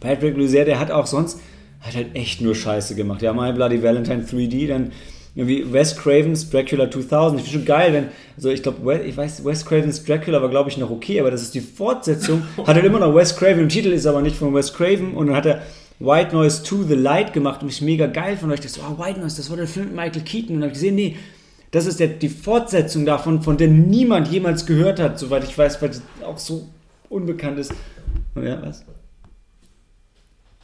Patrick 0.00 0.36
Lussier, 0.36 0.64
der 0.64 0.80
hat 0.80 0.90
auch 0.90 1.06
sonst, 1.06 1.40
hat 1.80 1.94
halt 1.94 2.14
echt 2.14 2.40
nur 2.40 2.54
Scheiße 2.54 2.94
gemacht. 2.94 3.22
Ja, 3.22 3.32
My 3.32 3.52
Bloody 3.52 3.82
Valentine 3.82 4.24
3D, 4.24 4.68
dann 4.68 4.92
irgendwie 5.36 5.70
Wes 5.70 5.96
Cravens 5.96 6.48
Dracula 6.48 6.90
2000. 6.90 7.38
Ich 7.38 7.46
finde 7.46 7.58
schon 7.58 7.66
geil, 7.66 7.92
wenn, 7.92 8.08
also 8.36 8.48
ich 8.48 8.62
glaube, 8.62 9.02
ich 9.04 9.16
weiß, 9.16 9.44
Wes 9.44 9.66
Cravens 9.66 10.02
Dracula 10.02 10.40
war 10.40 10.48
glaube 10.48 10.70
ich 10.70 10.78
noch 10.78 10.90
okay, 10.90 11.20
aber 11.20 11.30
das 11.30 11.42
ist 11.42 11.54
die 11.54 11.60
Fortsetzung. 11.60 12.42
Hat 12.56 12.74
halt 12.74 12.84
immer 12.84 12.98
noch 12.98 13.14
Wes 13.14 13.36
Craven, 13.36 13.60
im 13.60 13.68
Titel 13.68 13.92
ist 13.92 14.06
aber 14.06 14.22
nicht 14.22 14.36
von 14.36 14.54
Wes 14.54 14.72
Craven 14.72 15.14
und 15.14 15.26
dann 15.28 15.36
hat 15.36 15.46
er 15.46 15.62
White 15.98 16.34
Noise 16.34 16.62
to 16.62 16.82
the 16.82 16.94
Light 16.94 17.34
gemacht 17.34 17.62
und 17.62 17.68
ich 17.68 17.82
mega 17.82 18.06
geil 18.06 18.36
von 18.36 18.50
euch. 18.50 18.60
Ich 18.64 18.72
dachte 18.72 18.80
so, 18.80 18.86
oh, 18.86 19.02
White 19.02 19.20
Noise, 19.20 19.36
das 19.36 19.50
war 19.50 19.56
der 19.56 19.66
Film 19.66 19.86
mit 19.86 19.96
Michael 19.96 20.22
Keaton. 20.22 20.56
Und 20.56 20.60
dann 20.60 20.70
habe 20.70 20.72
ich 20.72 20.80
gesehen, 20.80 20.94
nee, 20.94 21.16
das 21.70 21.86
ist 21.86 22.00
der, 22.00 22.08
die 22.08 22.28
Fortsetzung 22.28 23.06
davon, 23.06 23.42
von 23.42 23.56
der 23.56 23.68
niemand 23.68 24.28
jemals 24.28 24.66
gehört 24.66 25.00
hat, 25.00 25.18
soweit 25.18 25.44
ich 25.44 25.56
weiß, 25.56 25.80
weil 25.80 25.90
die 25.90 26.24
auch 26.24 26.38
so 26.38 26.68
unbekannt 27.08 27.58
ist. 27.58 27.72
Ja, 28.34 28.60
was? 28.62 28.84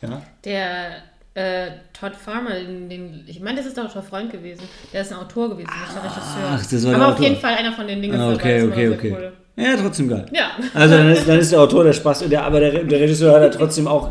Ja? 0.02 0.22
Der 0.44 1.02
äh, 1.34 1.70
Todd 1.98 2.14
Farmer, 2.14 2.50
den, 2.54 2.88
den, 2.88 3.24
ich 3.26 3.40
meine, 3.40 3.56
das 3.56 3.66
ist 3.66 3.78
doch 3.78 3.94
ein 3.94 4.02
Freund 4.02 4.30
gewesen. 4.30 4.62
Der 4.92 5.02
ist 5.02 5.12
ein 5.12 5.18
Autor 5.18 5.48
gewesen, 5.50 5.70
nicht 5.80 5.94
der 5.94 6.02
Regisseur. 6.02 6.50
Ach, 6.50 6.66
das 6.66 6.86
war 6.86 6.94
Aber 6.94 7.06
auf 7.06 7.12
Autor. 7.14 7.26
jeden 7.26 7.40
Fall 7.40 7.54
einer 7.54 7.72
von 7.72 7.86
den 7.86 8.02
Dingen. 8.02 8.20
Ah, 8.20 8.32
okay, 8.32 8.62
okay, 8.62 8.88
okay. 8.90 9.12
cool. 9.12 9.32
Ja, 9.56 9.76
trotzdem 9.76 10.08
geil. 10.08 10.26
Ja. 10.32 10.52
Also 10.74 10.96
dann 10.96 11.10
ist, 11.10 11.28
dann 11.28 11.38
ist 11.38 11.52
der 11.52 11.60
Autor 11.60 11.84
der 11.84 11.92
Spaß, 11.92 12.20
der, 12.28 12.44
aber 12.44 12.60
der, 12.60 12.84
der 12.84 13.00
Regisseur 13.00 13.34
hat 13.34 13.42
ja 13.42 13.48
trotzdem 13.48 13.86
auch 13.86 14.10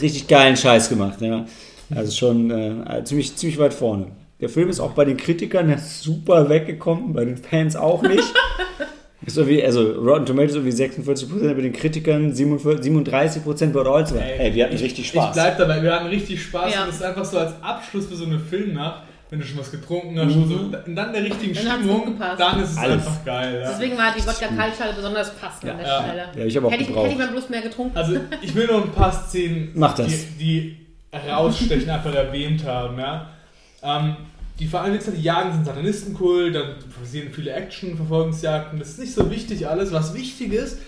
richtig 0.00 0.26
geilen 0.28 0.56
Scheiß 0.56 0.88
gemacht. 0.88 1.20
Ja. 1.20 1.44
Also 1.94 2.12
schon 2.12 2.50
äh, 2.50 3.02
ziemlich, 3.04 3.36
ziemlich 3.36 3.58
weit 3.58 3.74
vorne. 3.74 4.06
Der 4.40 4.48
Film 4.48 4.68
ist 4.68 4.80
auch 4.80 4.92
bei 4.92 5.04
den 5.04 5.16
Kritikern 5.16 5.76
super 6.00 6.48
weggekommen, 6.48 7.12
bei 7.12 7.24
den 7.24 7.36
Fans 7.36 7.76
auch 7.76 8.02
nicht. 8.02 8.32
Ist 9.26 9.34
so 9.36 9.46
wie, 9.46 9.62
also 9.62 9.82
Rotten 9.92 10.24
Tomatoes 10.24 10.54
so 10.54 10.64
wie 10.64 10.70
46% 10.70 11.54
bei 11.54 11.60
den 11.60 11.72
Kritikern, 11.74 12.32
47, 12.32 12.90
37% 12.90 13.72
bei 13.72 13.80
Rolls. 13.80 14.12
Ey, 14.12 14.54
wir 14.54 14.64
hatten 14.64 14.74
ich, 14.74 14.82
richtig 14.82 15.04
Ich 15.04 15.08
Spaß. 15.10 15.34
bleib 15.34 15.58
dabei, 15.58 15.82
wir 15.82 15.94
hatten 15.94 16.06
richtig 16.06 16.42
Spaß 16.42 16.72
Ja. 16.74 16.80
und 16.82 16.88
das 16.88 16.96
ist 16.96 17.02
einfach 17.02 17.24
so 17.24 17.38
als 17.38 17.52
Abschluss 17.62 18.06
für 18.06 18.16
so 18.16 18.24
eine 18.24 18.38
Filmnacht, 18.38 19.02
wenn 19.28 19.38
du 19.40 19.44
schon 19.46 19.58
was 19.60 19.70
getrunken 19.70 20.18
hast, 20.18 20.32
schon 20.32 20.48
so, 20.48 20.54
und 20.56 20.96
dann 20.96 21.12
der 21.12 21.22
richtigen 21.22 21.52
Dann 21.54 21.64
Stimmung, 21.82 22.16
dann 22.18 22.62
ist 22.62 22.70
es 22.72 22.78
Alles. 22.78 22.94
einfach 23.06 23.24
geil. 23.26 23.60
Ja. 23.62 23.70
Deswegen 23.70 23.98
war 23.98 24.14
die 24.16 24.26
Wodka-Kaltschale 24.26 24.92
besonders 24.94 25.34
passend 25.34 25.70
an 25.70 25.76
der 25.78 25.86
Ja. 25.86 26.02
Stelle. 26.02 26.24
Ja, 26.36 26.44
ich 26.46 26.56
habe 26.56 26.66
auch 26.66 26.70
hätte, 26.72 26.82
ich, 26.82 26.88
gebraucht. 26.88 27.04
hätte 27.04 27.12
ich 27.14 27.18
mal 27.20 27.28
bloß 27.32 27.48
mehr 27.50 27.62
getrunken. 27.62 27.96
Also 27.98 28.16
ich 28.42 28.54
will 28.54 28.66
noch 28.66 28.84
ein 28.84 28.90
paar 28.92 29.12
Szenen, 29.12 29.70
Mach 29.74 29.94
das. 29.94 30.06
Die, 30.08 30.16
die 30.38 30.76
herausstechen, 31.12 31.90
einfach 31.90 32.14
erwähnt 32.14 32.64
haben. 32.64 32.98
Ja. 32.98 33.28
Ähm, 33.82 34.16
die 34.60 34.66
vor 34.66 34.82
allem 34.82 34.92
jetzt 34.92 35.10
jagen 35.16 35.52
sind 35.52 35.64
Satanistenkult, 35.64 36.54
dann 36.54 36.74
passieren 37.00 37.32
viele 37.32 37.52
Action-Verfolgungsjagden. 37.52 38.78
Das 38.78 38.90
ist 38.90 38.98
nicht 38.98 39.14
so 39.14 39.30
wichtig 39.30 39.66
alles. 39.66 39.90
Was 39.90 40.14
wichtig 40.14 40.52
ist, 40.52 40.78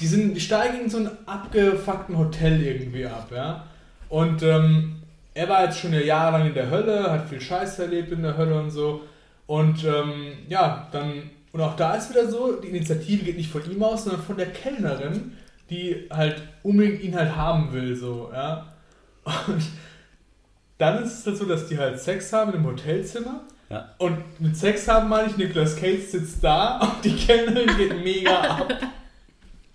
die, 0.00 0.06
sind, 0.08 0.34
die 0.34 0.40
steigen 0.40 0.82
in 0.82 0.90
so 0.90 0.98
einen 0.98 1.10
abgefuckten 1.26 2.18
Hotel 2.18 2.60
irgendwie 2.60 3.06
ab. 3.06 3.30
Ja. 3.32 3.66
Und 4.08 4.42
ähm, 4.42 4.96
er 5.34 5.48
war 5.48 5.64
jetzt 5.64 5.78
schon 5.78 5.92
ja 5.92 6.00
jahrelang 6.00 6.48
in 6.48 6.54
der 6.54 6.68
Hölle, 6.68 7.10
hat 7.12 7.28
viel 7.28 7.40
Scheiß 7.40 7.78
erlebt 7.78 8.10
in 8.10 8.22
der 8.22 8.36
Hölle 8.36 8.60
und 8.60 8.70
so. 8.70 9.02
Und 9.46 9.84
ähm, 9.84 10.32
ja, 10.48 10.88
dann, 10.90 11.30
und 11.52 11.60
auch 11.60 11.76
da 11.76 11.94
ist 11.94 12.10
wieder 12.10 12.28
so, 12.28 12.56
die 12.56 12.68
Initiative 12.68 13.24
geht 13.24 13.36
nicht 13.36 13.50
von 13.50 13.62
ihm 13.70 13.82
aus, 13.84 14.04
sondern 14.04 14.22
von 14.22 14.36
der 14.36 14.50
Kellnerin, 14.50 15.32
die 15.70 16.08
halt 16.10 16.42
unbedingt 16.64 17.02
ihn 17.02 17.14
halt 17.14 17.36
haben 17.36 17.72
will, 17.72 17.94
so, 17.94 18.30
ja. 18.32 18.66
Und 19.46 19.62
dann 20.82 21.04
ist 21.04 21.20
es 21.20 21.26
halt 21.26 21.36
so, 21.36 21.44
dass 21.44 21.68
die 21.68 21.78
halt 21.78 22.00
Sex 22.00 22.32
haben 22.32 22.52
im 22.54 22.66
Hotelzimmer. 22.66 23.42
Ja. 23.70 23.88
Und 23.98 24.18
mit 24.40 24.56
Sex 24.56 24.88
haben 24.88 25.08
meine 25.08 25.28
ich, 25.28 25.36
Nicolas 25.36 25.76
Cage 25.76 26.02
sitzt 26.02 26.42
da 26.42 26.78
und 26.80 27.04
die 27.04 27.14
Kellnerin 27.14 27.76
geht 27.76 28.02
mega 28.02 28.40
ab. 28.40 28.72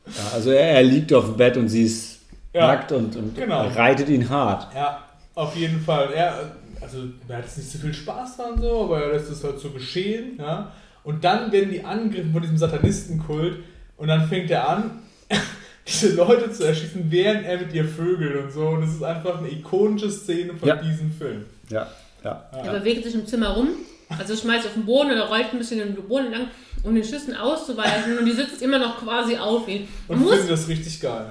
Ja, 0.06 0.34
also 0.34 0.52
er, 0.52 0.72
er 0.72 0.84
liegt 0.84 1.14
auf 1.14 1.26
dem 1.26 1.38
Bett 1.38 1.56
und 1.58 1.70
sie 1.70 1.84
ist 1.84 2.20
Ja, 2.54 2.68
nackt 2.68 2.92
und, 2.92 3.16
und 3.16 3.36
genau. 3.36 3.68
reitet 3.68 4.10
ihn 4.10 4.30
hart. 4.30 4.74
Ja, 4.76 5.04
auf 5.34 5.56
jeden 5.56 5.80
Fall. 5.82 6.12
Er, 6.14 6.52
also, 6.82 7.00
er 7.28 7.38
hat 7.38 7.46
jetzt 7.46 7.58
nicht 7.58 7.72
so 7.72 7.80
viel 7.80 7.94
Spaß 7.94 8.38
dran, 8.38 8.62
so, 8.62 8.84
aber 8.84 9.04
er 9.04 9.14
lässt 9.14 9.32
es 9.32 9.44
halt 9.44 9.60
so 9.60 9.70
geschehen. 9.70 10.38
Ja? 10.38 10.72
Und 11.04 11.24
dann 11.24 11.52
werden 11.54 11.72
die 11.72 11.84
angegriffen 11.86 12.34
von 12.34 12.42
diesem 12.42 12.58
Satanistenkult 12.58 13.64
und 13.96 14.10
dann 14.10 14.28
fängt 14.28 14.52
er 14.52 14.68
an, 14.68 15.00
diese 15.88 16.16
Leute 16.16 16.52
zu 16.52 16.64
erschießen, 16.66 17.06
während 17.10 17.46
er 17.46 17.60
mit 17.60 17.74
ihr 17.74 17.86
vögelt 17.86 18.36
und 18.44 18.52
so. 18.52 18.68
Und 18.68 18.82
das 18.82 18.92
ist 18.92 19.04
einfach 19.04 19.40
eine 19.40 19.50
ikonische 19.52 20.10
Szene 20.12 20.54
von 20.56 20.68
Ja. 20.68 20.76
diesem 20.76 21.12
Film. 21.12 21.46
Ja, 21.70 21.88
ja. 22.24 22.46
Er 22.52 22.74
bewegt 22.80 23.04
sich 23.04 23.14
im 23.16 23.26
Zimmer 23.26 23.50
rum, 23.50 23.70
also 24.18 24.36
schmeißt 24.36 24.66
auf 24.68 24.74
den 24.74 24.86
Boden 24.86 25.12
oder 25.12 25.28
rollt 25.28 25.48
ein 25.52 25.58
bisschen 25.60 25.80
den 25.80 25.96
Boden 25.96 26.26
entlang, 26.28 26.48
um 26.84 26.94
den 26.96 27.04
Schüssen 27.04 27.36
auszuweichen 27.36 28.18
und 28.20 28.26
die 28.26 28.32
sitzt 28.32 28.62
immer 28.62 28.80
noch 28.80 29.04
quasi 29.04 29.38
auf 29.38 29.68
ihn. 29.68 29.88
Man 30.08 30.18
Und 30.20 30.24
muss, 30.26 30.36
finde 30.36 30.52
das 30.52 30.68
richtig 30.68 31.00
geil. 31.02 31.26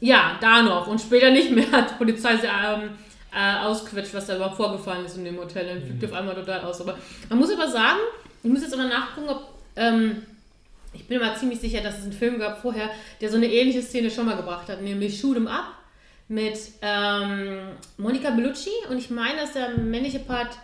ja, 0.00 0.36
da 0.40 0.62
noch 0.62 0.86
und 0.86 1.00
später 1.00 1.30
nicht 1.30 1.50
mehr 1.50 1.68
hat 1.72 1.90
die 1.90 1.94
Polizei 1.94 2.36
sie 2.36 2.46
ähm, 2.46 2.90
äh, 3.32 3.64
ausquetscht, 3.64 4.12
was 4.14 4.26
da 4.26 4.36
überhaupt 4.36 4.56
vorgefallen 4.56 5.04
ist 5.06 5.16
in 5.16 5.24
dem 5.24 5.38
Hotel. 5.38 5.66
Dann 5.66 5.82
flippt 5.82 6.04
auf 6.04 6.12
einmal 6.18 6.34
total 6.34 6.60
aus. 6.62 6.80
Aber 6.80 6.96
man 7.28 7.38
muss 7.38 7.50
aber 7.52 7.68
sagen, 7.70 7.98
ich 8.42 8.50
muss 8.50 8.62
jetzt 8.62 8.74
aber 8.74 8.84
nachgucken, 8.84 9.28
ob 9.28 9.42
ähm, 9.76 10.16
ich 10.92 11.06
bin 11.06 11.20
mir 11.20 11.34
ziemlich 11.36 11.60
sicher, 11.60 11.80
dass 11.80 11.98
es 11.98 12.04
einen 12.04 12.12
Film 12.12 12.38
gab 12.38 12.60
vorher, 12.60 12.90
der 13.20 13.30
so 13.30 13.36
eine 13.36 13.46
ähnliche 13.46 13.82
Szene 13.82 14.10
schon 14.10 14.26
mal 14.26 14.36
gebracht 14.36 14.68
hat, 14.68 14.82
nämlich 14.82 15.18
Shoot 15.18 15.36
'em 15.36 15.46
Up 15.46 15.74
mit 16.28 16.58
ähm, 16.82 17.68
Monica 17.96 18.30
Bellucci 18.30 18.70
und 18.88 18.98
ich 18.98 19.10
meine, 19.10 19.40
dass 19.40 19.52
der 19.52 19.70
männliche 19.70 20.20
Part, 20.20 20.56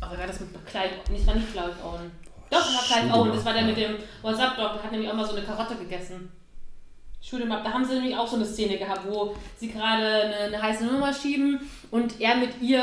oh, 0.00 0.06
wer 0.10 0.18
war 0.18 0.26
das 0.26 0.40
mit 0.40 0.48
Clive, 0.66 0.90
nicht, 1.10 1.20
das 1.20 1.26
war 1.26 1.34
nicht 1.34 1.52
Clive 1.52 1.74
Owen. 1.84 2.10
Doch, 2.50 2.58
das 2.64 2.90
war 2.90 2.98
'em 3.02 3.12
Owen, 3.12 3.28
Up, 3.30 3.34
das 3.36 3.44
war 3.44 3.52
der 3.52 3.62
mit 3.62 3.76
dem 3.76 3.96
WhatsApp 4.22 4.56
Dog, 4.56 4.74
der 4.74 4.82
hat 4.84 4.92
nämlich 4.92 5.10
auch 5.10 5.14
mal 5.14 5.26
so 5.26 5.34
eine 5.36 5.44
Karotte 5.44 5.76
gegessen. 5.76 6.30
Shoot 7.20 7.40
'em 7.40 7.50
Up, 7.50 7.64
da 7.64 7.72
haben 7.72 7.84
sie 7.84 7.94
nämlich 7.94 8.16
auch 8.16 8.28
so 8.28 8.36
eine 8.36 8.44
Szene 8.44 8.78
gehabt, 8.78 9.02
wo 9.08 9.34
sie 9.56 9.68
gerade 9.72 10.04
eine, 10.04 10.36
eine 10.36 10.62
heiße 10.62 10.84
Nummer 10.84 11.12
schieben 11.12 11.60
und 11.90 12.20
er 12.20 12.36
mit 12.36 12.60
ihr 12.60 12.82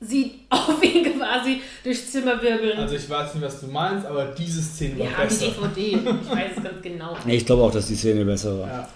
sie 0.00 0.40
auf 0.50 0.82
ihn 0.82 1.04
quasi 1.18 1.60
durchs 1.82 2.12
Zimmer 2.12 2.40
wirbeln. 2.42 2.78
Also 2.78 2.96
ich 2.96 3.08
weiß 3.08 3.34
nicht, 3.34 3.44
was 3.44 3.60
du 3.60 3.66
meinst, 3.68 4.06
aber 4.06 4.26
diese 4.26 4.62
Szene 4.62 4.98
war 4.98 5.06
Wir 5.06 5.16
haben 5.18 5.28
die 5.28 5.34
besser. 5.34 5.46
DVD. 5.46 5.80
Ich 6.22 6.30
weiß 6.30 6.50
es 6.56 6.62
ganz 6.62 6.82
genau. 6.82 7.16
Ich 7.26 7.46
glaube 7.46 7.62
auch, 7.62 7.70
dass 7.72 7.86
die 7.86 7.96
Szene 7.96 8.24
besser 8.24 8.58
war. 8.60 8.68
Ja. 8.68 8.88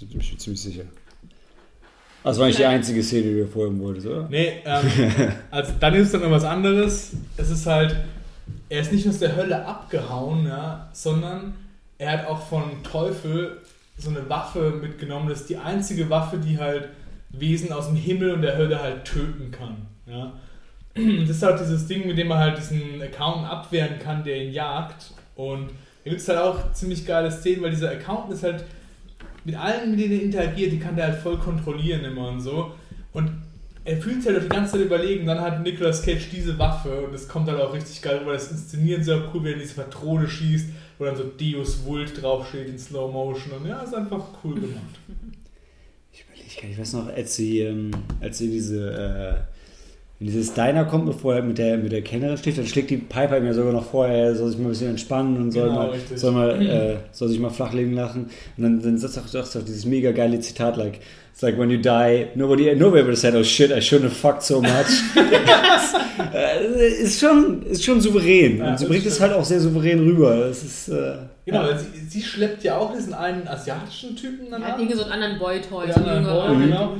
Da 0.00 0.06
bin 0.06 0.20
ich 0.20 0.32
mir 0.32 0.38
ziemlich 0.38 0.60
sicher. 0.60 0.84
Das 2.22 2.38
war 2.38 2.46
nicht 2.46 2.58
die 2.58 2.66
einzige 2.66 3.02
Szene, 3.02 3.22
die 3.22 3.38
du 3.40 3.46
vorhin 3.46 3.80
wolltest, 3.80 4.06
oder? 4.06 4.28
Nee, 4.28 4.60
ähm, 4.64 5.32
also 5.50 5.72
dann 5.80 5.94
ist 5.94 6.06
es 6.06 6.12
dann 6.12 6.22
noch 6.22 6.30
was 6.30 6.44
anderes. 6.44 7.12
Es 7.36 7.50
ist 7.50 7.64
halt, 7.66 7.96
er 8.68 8.80
ist 8.80 8.92
nicht 8.92 9.06
nur 9.06 9.14
aus 9.14 9.20
der 9.20 9.36
Hölle 9.36 9.64
abgehauen, 9.64 10.46
ja, 10.46 10.90
sondern 10.92 11.54
er 11.96 12.12
hat 12.12 12.26
auch 12.26 12.46
von 12.46 12.82
Teufel 12.82 13.58
so 13.96 14.10
eine 14.10 14.28
Waffe 14.28 14.70
mitgenommen. 14.82 15.28
Das 15.28 15.42
ist 15.42 15.50
die 15.50 15.56
einzige 15.56 16.08
Waffe, 16.10 16.38
die 16.38 16.58
halt 16.58 16.88
Wesen 17.30 17.72
aus 17.72 17.86
dem 17.86 17.96
Himmel 17.96 18.32
und 18.32 18.42
der 18.42 18.56
Hölle 18.56 18.80
halt 18.82 19.04
töten 19.04 19.50
kann. 19.50 19.86
Ja. 20.10 20.32
Das 20.94 21.30
ist 21.30 21.42
halt 21.42 21.60
dieses 21.60 21.86
Ding, 21.86 22.06
mit 22.06 22.18
dem 22.18 22.28
man 22.28 22.38
halt 22.38 22.58
diesen 22.58 23.00
Account 23.00 23.46
abwehren 23.48 23.98
kann, 24.00 24.24
der 24.24 24.42
ihn 24.42 24.52
jagt. 24.52 25.12
Und 25.36 25.68
da 26.04 26.10
gibt 26.10 26.20
es 26.20 26.28
halt 26.28 26.38
auch 26.38 26.72
ziemlich 26.72 27.06
geile 27.06 27.30
Szenen, 27.30 27.62
weil 27.62 27.70
dieser 27.70 27.90
Account 27.90 28.32
ist 28.32 28.42
halt 28.42 28.64
mit 29.44 29.56
allen, 29.56 29.92
mit 29.92 30.00
denen 30.00 30.12
er 30.12 30.22
interagiert, 30.22 30.72
die 30.72 30.78
kann 30.78 30.96
der 30.96 31.06
halt 31.06 31.18
voll 31.20 31.38
kontrollieren 31.38 32.04
immer 32.04 32.28
und 32.28 32.40
so. 32.40 32.72
Und 33.12 33.30
er 33.84 33.96
fühlt 33.96 34.22
sich 34.22 34.26
halt 34.26 34.38
auch 34.38 34.42
die 34.42 34.48
ganze 34.48 34.72
Zeit 34.72 34.82
überlegen. 34.82 35.26
Dann 35.26 35.40
hat 35.40 35.62
Nicolas 35.62 36.02
Cage 36.02 36.28
diese 36.30 36.58
Waffe 36.58 37.02
und 37.02 37.12
das 37.12 37.26
kommt 37.28 37.48
halt 37.48 37.60
auch 37.60 37.72
richtig 37.72 38.02
geil, 38.02 38.20
weil 38.24 38.34
das 38.34 38.50
Inszenieren 38.50 39.02
sehr 39.02 39.22
cool, 39.32 39.44
wenn 39.44 39.54
er 39.54 39.58
diese 39.58 39.74
Patrone 39.74 40.28
schießt, 40.28 40.68
wo 40.98 41.04
dann 41.04 41.16
so 41.16 41.24
Deus 41.24 41.84
Vult 41.84 42.20
draufsteht 42.20 42.68
in 42.68 42.78
Slow 42.78 43.10
Motion. 43.10 43.52
Und 43.58 43.66
ja, 43.66 43.80
ist 43.80 43.94
einfach 43.94 44.24
cool 44.44 44.54
gemacht. 44.54 45.00
Ich 46.12 46.24
überlege 46.24 46.72
ich 46.72 46.78
weiß 46.78 46.92
noch, 46.94 47.08
als 47.08 47.36
sie, 47.36 47.60
ähm, 47.60 47.90
als 48.20 48.38
sie 48.38 48.50
diese, 48.50 48.90
äh, 48.90 49.59
wenn 50.20 50.26
dieses 50.26 50.52
Diner 50.52 50.84
kommt, 50.84 51.06
bevor 51.06 51.36
er 51.36 51.42
mit 51.42 51.56
der, 51.56 51.78
mit 51.78 51.92
der 51.92 52.02
Kellnerin 52.02 52.36
schlägt, 52.36 52.58
dann 52.58 52.66
schlägt 52.66 52.90
die 52.90 52.98
Piper 52.98 53.38
ihm 53.38 53.46
ja 53.46 53.54
sogar 53.54 53.72
noch 53.72 53.86
vorher, 53.86 54.16
er 54.26 54.34
soll 54.34 54.50
sich 54.50 54.58
mal 54.58 54.66
ein 54.66 54.70
bisschen 54.72 54.90
entspannen 54.90 55.38
und 55.38 55.50
soll, 55.50 55.68
Genau, 55.68 55.76
mal, 55.76 55.90
richtig. 55.90 56.18
soll, 56.18 56.32
mal, 56.32 56.62
äh, 56.66 56.96
soll 57.10 57.28
sich 57.28 57.38
mal 57.40 57.48
flachlegen 57.48 57.94
lachen. 57.94 58.28
Und 58.58 58.62
dann, 58.62 58.82
dann 58.82 58.98
sagt 58.98 59.16
auch, 59.16 59.26
sagt 59.26 59.56
auch 59.56 59.64
dieses 59.66 59.86
mega 59.86 60.12
geile 60.12 60.38
Zitat, 60.40 60.76
like, 60.76 61.00
it's 61.32 61.40
like 61.40 61.58
when 61.58 61.70
you 61.70 61.78
die, 61.78 62.26
nobody, 62.34 62.74
nobody 62.74 63.00
ever 63.00 63.16
said, 63.16 63.34
oh 63.34 63.42
shit, 63.42 63.70
I 63.70 63.80
shouldn't 63.80 64.04
have 64.04 64.14
fucked 64.14 64.42
so 64.42 64.60
much. 64.60 64.70
Äh, 66.34 67.02
ist, 67.02 67.18
schon, 67.18 67.62
ist 67.62 67.82
schon 67.82 67.98
souverän. 68.00 68.58
Ja, 68.58 68.70
und 68.72 68.78
sie 68.78 68.84
bringt 68.84 69.06
es 69.06 69.18
halt 69.20 69.32
auch 69.32 69.44
sehr 69.44 69.58
souverän 69.58 70.00
rüber. 70.00 70.48
Das 70.48 70.62
ist, 70.62 70.88
äh, 70.88 71.14
Genau, 71.50 71.70
ja. 71.70 71.78
sie, 71.78 71.86
sie 72.08 72.22
schleppt 72.22 72.62
ja 72.64 72.76
auch 72.78 72.92
diesen 72.94 73.12
einen 73.14 73.46
asiatischen 73.48 74.16
Typen 74.16 74.50
dann 74.50 74.62
Er 74.62 74.68
hat 74.68 74.74
ab. 74.74 74.80
irgendwie 74.80 74.96
so 74.96 75.04
einen 75.04 75.12
anderen 75.12 75.38
Boy-Toy. 75.38 75.88
Ja, 75.88 75.94
so 75.94 76.04
einen 76.04 76.24
Boy, 76.24 76.66
genau. 76.66 76.92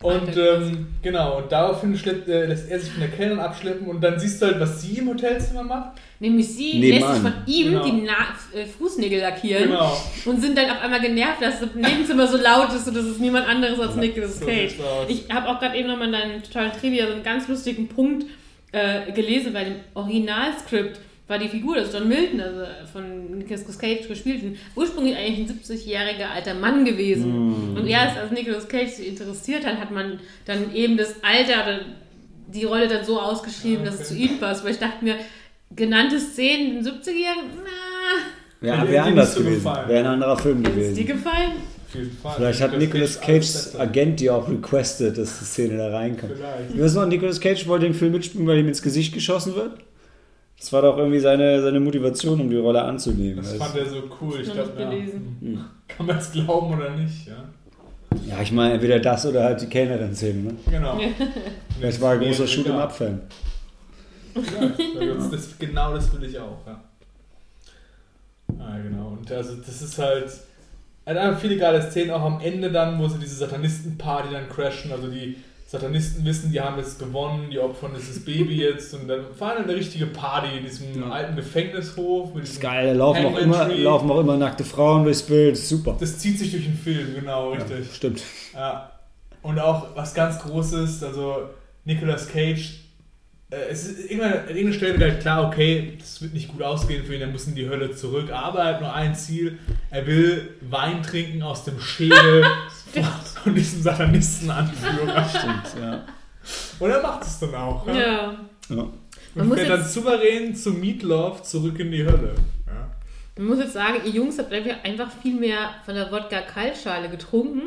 Und 0.00 0.36
ähm, 0.36 0.86
genau, 1.02 1.38
und 1.38 1.50
daraufhin 1.52 1.96
schleppt, 1.98 2.28
äh, 2.28 2.46
lässt 2.46 2.70
er 2.70 2.78
sich 2.78 2.90
von 2.92 3.00
der 3.00 3.10
Kellnerin 3.10 3.40
abschleppen 3.40 3.88
und 3.88 4.00
dann 4.00 4.18
siehst 4.20 4.40
du 4.40 4.46
halt, 4.46 4.60
was 4.60 4.80
sie 4.82 4.98
im 4.98 5.08
Hotelzimmer 5.08 5.64
macht. 5.64 5.98
Nämlich 6.20 6.48
sie 6.48 6.78
Nebenan. 6.78 7.00
lässt 7.00 7.12
sich 7.14 7.22
von 7.32 7.32
ihm 7.46 7.66
Genau. 7.72 7.84
die 7.84 7.92
Na 8.06 8.58
äh, 8.60 8.66
Fußnägel 8.66 9.20
lackieren 9.20 9.64
Genau. 9.70 10.00
und 10.24 10.40
sind 10.40 10.56
dann 10.56 10.70
auf 10.70 10.80
einmal 10.82 11.00
genervt, 11.00 11.42
dass 11.42 11.60
das 11.60 11.74
Nebenzimmer 11.74 12.26
so 12.28 12.36
laut 12.36 12.72
ist 12.72 12.86
und 12.86 12.96
das 12.96 13.04
ist 13.06 13.20
niemand 13.20 13.48
anderes 13.48 13.78
als 13.80 13.96
Nicolas 13.96 14.38
So 14.38 14.46
Cage. 14.46 14.74
Ich 15.08 15.24
habe 15.32 15.48
auch 15.48 15.58
gerade 15.60 15.76
eben 15.76 15.88
nochmal 15.88 16.06
in 16.06 16.12
deinem 16.12 16.42
tollen 16.44 16.72
Trivia 16.72 17.06
so 17.08 17.12
einen 17.14 17.22
ganz 17.24 17.48
lustigen 17.48 17.88
Punkt 17.88 18.26
äh, 18.72 19.10
gelesen, 19.12 19.54
weil 19.54 19.66
im 19.68 19.74
Originalskript 19.94 21.00
war 21.28 21.38
die 21.38 21.48
Figur, 21.48 21.76
das 21.76 21.88
ist 21.88 21.94
John 21.94 22.08
Milton, 22.08 22.40
also 22.40 22.62
von 22.92 23.38
Nicolas 23.38 23.78
Cage 23.78 24.08
gespielt, 24.08 24.56
ursprünglich 24.74 25.14
eigentlich 25.16 25.48
ein 25.50 25.58
70-jähriger 25.58 26.30
alter 26.34 26.54
Mann 26.54 26.84
gewesen. 26.84 27.74
Und 27.76 27.86
erst 27.86 28.16
als 28.16 28.30
Nicolas 28.32 28.66
Cage 28.66 28.90
sich 28.90 29.08
interessiert 29.08 29.64
hat, 29.66 29.78
hat 29.78 29.90
man 29.90 30.18
dann 30.46 30.74
eben 30.74 30.96
das 30.96 31.16
Alter, 31.22 31.62
oder 31.64 31.80
die 32.52 32.64
Rolle 32.64 32.88
dann 32.88 33.04
so 33.04 33.20
ausgeschrieben, 33.20 33.82
Ah, 33.82 33.90
dass 33.90 34.00
es 34.00 34.10
okay. 34.10 34.26
zu 34.26 34.32
ihm 34.32 34.38
passt. 34.40 34.64
Weil 34.64 34.72
ich 34.72 34.78
dachte 34.78 35.04
mir, 35.04 35.16
genannte 35.76 36.18
Szenen, 36.18 36.82
den 36.82 36.84
70-Jährigen, 36.94 37.50
na, 37.62 38.60
Wäre 38.60 38.76
Hätte 38.78 38.90
wär 38.90 39.02
dir 39.02 39.08
anders 39.08 39.34
gewesen. 39.36 39.54
gefallen. 39.56 39.88
Wäre 39.88 40.00
ein 40.00 40.06
anderer 40.14 40.36
Film 40.36 40.64
ist 40.64 40.66
dir 40.66 40.72
gewesen. 40.74 41.06
gefallen? 41.06 41.52
Vielleicht 42.36 42.60
hat 42.60 42.76
Nicolas 42.76 43.20
Cages. 43.20 43.76
Agent 43.78 44.20
die 44.20 44.28
auch 44.30 44.48
requested, 44.48 45.16
dass 45.16 45.38
die 45.38 45.44
Szene 45.44 45.76
da 45.78 45.90
reinkommt. 45.90 46.32
Vielleicht. 46.36 46.74
Ich 46.74 46.80
weiß 46.80 46.94
noch, 46.94 47.06
Nicolas 47.06 47.40
Cage 47.40 47.66
wollte 47.66 47.86
den 47.86 47.94
Film 47.94 48.12
mitspielen, 48.12 48.46
weil 48.46 48.58
ihm 48.58 48.68
ins 48.68 48.82
Gesicht 48.82 49.14
geschossen 49.14 49.54
wird. 49.54 49.72
Das 50.58 50.72
war 50.72 50.82
doch 50.82 50.96
irgendwie 50.98 51.20
seine, 51.20 51.62
seine 51.62 51.78
Motivation, 51.80 52.40
um 52.40 52.50
die 52.50 52.56
Rolle 52.56 52.82
anzunehmen. 52.82 53.36
Das 53.36 53.56
Das- 53.56 53.68
fand 53.68 53.76
er 53.78 53.86
so 53.88 54.02
cool. 54.20 54.40
Ich 54.40 54.48
nicht 54.48 54.56
ja. 54.56 54.90
Hm. 54.92 55.64
Kann 55.86 56.06
man 56.06 56.18
es 56.18 56.32
glauben 56.32 56.74
oder 56.76 56.90
nicht, 56.90 57.26
ja. 57.28 57.44
ja, 58.26 58.42
ich 58.42 58.52
meine, 58.52 58.74
entweder 58.74 58.98
das 59.00 59.24
oder 59.26 59.44
halt 59.44 59.60
die 59.62 59.66
Kellnerin-Szene. 59.66 60.42
Ne? 60.42 60.54
Genau. 60.70 60.98
Vielleicht 61.78 62.00
war 62.00 62.14
er 62.14 62.18
großer 62.18 62.46
Shoot 62.46 62.66
em 62.66 62.76
Up-Fan. 62.76 63.20
Ja, 64.34 65.14
das, 65.14 65.30
das, 65.30 65.58
genau 65.58 65.94
das 65.94 66.12
will 66.12 66.28
ich 66.28 66.38
auch, 66.38 66.58
ja. 66.66 66.80
Ah, 68.58 68.78
genau. 68.78 69.16
Und 69.18 69.30
also 69.32 69.56
das 69.56 69.82
ist 69.82 69.98
halt. 69.98 70.26
Er 71.04 71.14
hat 71.14 71.22
einfach 71.22 71.40
viele 71.40 71.56
geile 71.56 71.82
Szenen, 71.82 72.10
auch 72.10 72.22
am 72.22 72.40
Ende 72.40 72.70
dann, 72.70 72.98
wo 72.98 73.08
sie 73.08 73.18
diese 73.18 73.36
Satanisten-Party 73.36 74.28
dann 74.32 74.48
crashen. 74.48 74.92
Also 74.92 75.08
die 75.08 75.36
Satanisten 75.70 76.24
wissen, 76.24 76.50
die 76.50 76.58
haben 76.62 76.78
jetzt 76.78 76.98
gewonnen, 76.98 77.50
die 77.50 77.58
opfern 77.58 77.90
dieses 77.94 78.24
Baby 78.24 78.56
jetzt. 78.62 78.94
Und 78.94 79.06
dann 79.06 79.34
fahren 79.38 79.64
eine 79.64 79.74
richtige 79.74 80.06
Party 80.06 80.56
in 80.56 80.64
diesem 80.64 80.98
Ja. 80.98 81.10
alten 81.10 81.36
Gefängnishof. 81.36 82.32
Mit 82.34 82.44
Das 82.44 82.52
ist 82.52 82.60
geil, 82.62 82.86
da 82.86 82.92
laufen 82.94 83.26
auch, 83.26 83.36
immer, 83.38 83.68
laufen 83.68 84.10
auch 84.10 84.20
immer 84.20 84.38
nackte 84.38 84.64
Frauen 84.64 85.04
durchs 85.04 85.22
Bild. 85.22 85.52
Das 85.52 85.58
ist 85.64 85.68
super. 85.68 85.94
Das 86.00 86.18
zieht 86.18 86.38
sich 86.38 86.50
durch 86.52 86.64
den 86.64 86.74
Film, 86.74 87.14
genau, 87.14 87.50
richtig. 87.50 87.86
Ja, 87.86 87.94
stimmt. 87.94 88.22
Ja. 88.54 88.92
Und 89.42 89.58
auch 89.58 89.94
was 89.94 90.14
ganz 90.14 90.38
Großes, 90.40 91.02
also 91.04 91.50
Nicolas 91.84 92.28
Cage, 92.28 92.80
es 93.50 93.86
ist 93.86 94.10
irgendwann, 94.10 94.32
an 94.32 94.48
irgendeiner 94.48 94.72
Stelle 94.74 94.98
wird 95.00 95.10
halt 95.10 95.20
klar, 95.22 95.46
okay, 95.46 95.94
das 95.98 96.20
wird 96.20 96.34
nicht 96.34 96.48
gut 96.48 96.62
ausgehen 96.62 97.04
für 97.04 97.14
ihn, 97.14 97.20
er 97.22 97.28
muss 97.28 97.46
in 97.46 97.54
die 97.54 97.68
Hölle 97.68 97.90
zurück, 97.94 98.30
aber 98.30 98.58
er 98.60 98.74
hat 98.74 98.80
nur 98.82 98.92
ein 98.92 99.14
Ziel, 99.14 99.58
er 99.90 100.06
will 100.06 100.50
Wein 100.60 101.02
trinken 101.02 101.42
aus 101.42 101.64
dem 101.64 101.80
Schädel 101.80 102.44
von, 103.42 103.54
diesem 103.54 103.80
Satanistenanführer. 103.82 105.28
Stimmt, 105.28 105.82
ja. 105.82 106.04
Und 106.78 106.90
er 106.90 107.02
macht 107.02 107.22
es 107.22 107.38
dann 107.40 107.54
auch. 107.54 107.86
Ja. 107.86 107.94
Ja. 107.94 108.34
ja. 108.68 108.76
Man 109.34 109.42
Und 109.42 109.48
muss 109.48 109.58
fährt 109.58 109.70
dann 109.70 109.80
jetzt- 109.80 109.94
souverän 109.94 110.54
zu 110.54 110.72
Meatloaf 110.72 111.42
zurück 111.42 111.78
in 111.78 111.90
die 111.90 112.04
Hölle. 112.04 112.34
Ja. 112.66 112.90
Man 113.36 113.46
muss 113.48 113.58
jetzt 113.60 113.72
sagen, 113.74 114.00
ihr 114.04 114.10
Jungs 114.12 114.38
habt 114.38 114.52
einfach 114.52 115.10
viel 115.22 115.38
mehr 115.38 115.70
von 115.84 115.94
der 115.94 116.10
Wodka-Kaltschale 116.10 117.08
getrunken 117.08 117.62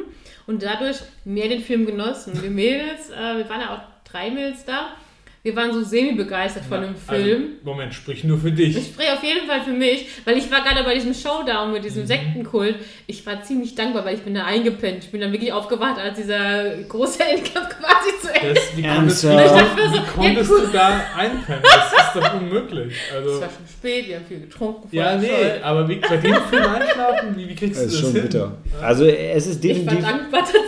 und 0.48 0.62
dadurch 0.64 0.98
mehr 1.24 1.48
den 1.48 1.62
Film 1.62 1.86
genossen. 1.86 2.42
Wir 2.42 2.50
Mädels, 2.52 3.10
äh, 3.10 3.38
wir 3.38 3.50
waren 3.50 3.62
ja 3.62 3.76
auch 3.76 3.82
drei 4.10 4.30
Mädels 4.32 4.66
da, 4.66 4.90
wir 5.44 5.56
waren 5.56 5.74
so 5.74 5.82
semi-begeistert 5.84 6.64
von 6.66 6.82
dem 6.82 6.96
Film. 6.96 7.42
Also, 7.42 7.48
Moment, 7.64 7.94
sprich 7.96 8.24
nur 8.24 8.38
für 8.38 8.52
dich. 8.52 8.78
Ich 8.78 8.88
spreche 8.88 9.14
auf 9.14 9.24
jeden 9.24 9.48
Fall 9.48 9.62
für 9.64 9.72
mich, 9.72 10.08
weil 10.24 10.38
ich 10.38 10.52
war 10.52 10.62
gerade 10.62 10.84
bei 10.84 10.94
diesem 10.94 11.14
Showdown 11.16 11.72
mit 11.72 11.82
Mhm. 11.82 11.86
diesem 11.88 12.06
Sektenkult. 12.06 12.76
Ich 13.08 13.26
war 13.26 13.42
ziemlich 13.42 13.74
dankbar, 13.74 14.06
weil 14.06 14.16
ich 14.16 14.22
bin 14.22 14.36
da 14.36 14.46
eingepennt. 14.46 15.04
Ich 15.06 15.10
bin 15.12 15.20
dann 15.22 15.32
wirklich 15.32 15.52
aufgewacht, 15.52 15.98
als 16.00 16.18
dieser 16.18 16.78
große 16.88 17.24
Endkampf 17.24 17.70
quasi 17.80 18.10
zu 18.22 18.34
Ende 18.34 18.54
Das, 18.54 18.78
wie 18.78 18.84
konntest, 18.84 19.24
du, 19.24 19.30
wie 19.30 20.14
konntest 20.16 20.52
du 20.52 20.68
da 20.72 21.02
einpennen? 21.18 21.64
Das 21.64 21.92
ist 22.06 22.16
doch 22.16 22.34
unmöglich. 22.40 22.94
Es 23.10 23.16
Also, 23.16 23.42
war 23.42 23.50
schon 23.50 23.68
spät, 23.68 24.08
wir 24.10 24.16
haben 24.18 24.26
viel 24.28 24.40
getrunken. 24.42 24.88
ja, 24.92 25.10
voll 25.14 25.20
nee, 25.22 25.28
toll. 25.28 25.60
aber 25.64 25.90
wie, 25.90 25.96
bei 25.96 26.18
dem 26.18 26.36
Film 26.36 26.64
einschlafen, 26.66 27.36
wie, 27.38 27.50
wie 27.50 27.56
kriegst 27.56 27.82
Das 27.82 27.88
du 27.88 27.88
ist 27.88 27.94
das 27.96 28.02
schon 28.02 28.12
hin? 28.14 28.22
bitter. 28.24 28.58
Also 28.82 29.06
es 29.06 29.48
ist 29.48 29.64
Ich 29.66 29.72
war 29.72 29.76
definitiv, 29.86 30.06
dankbar 30.08 30.40
tatsächlich. 30.42 30.68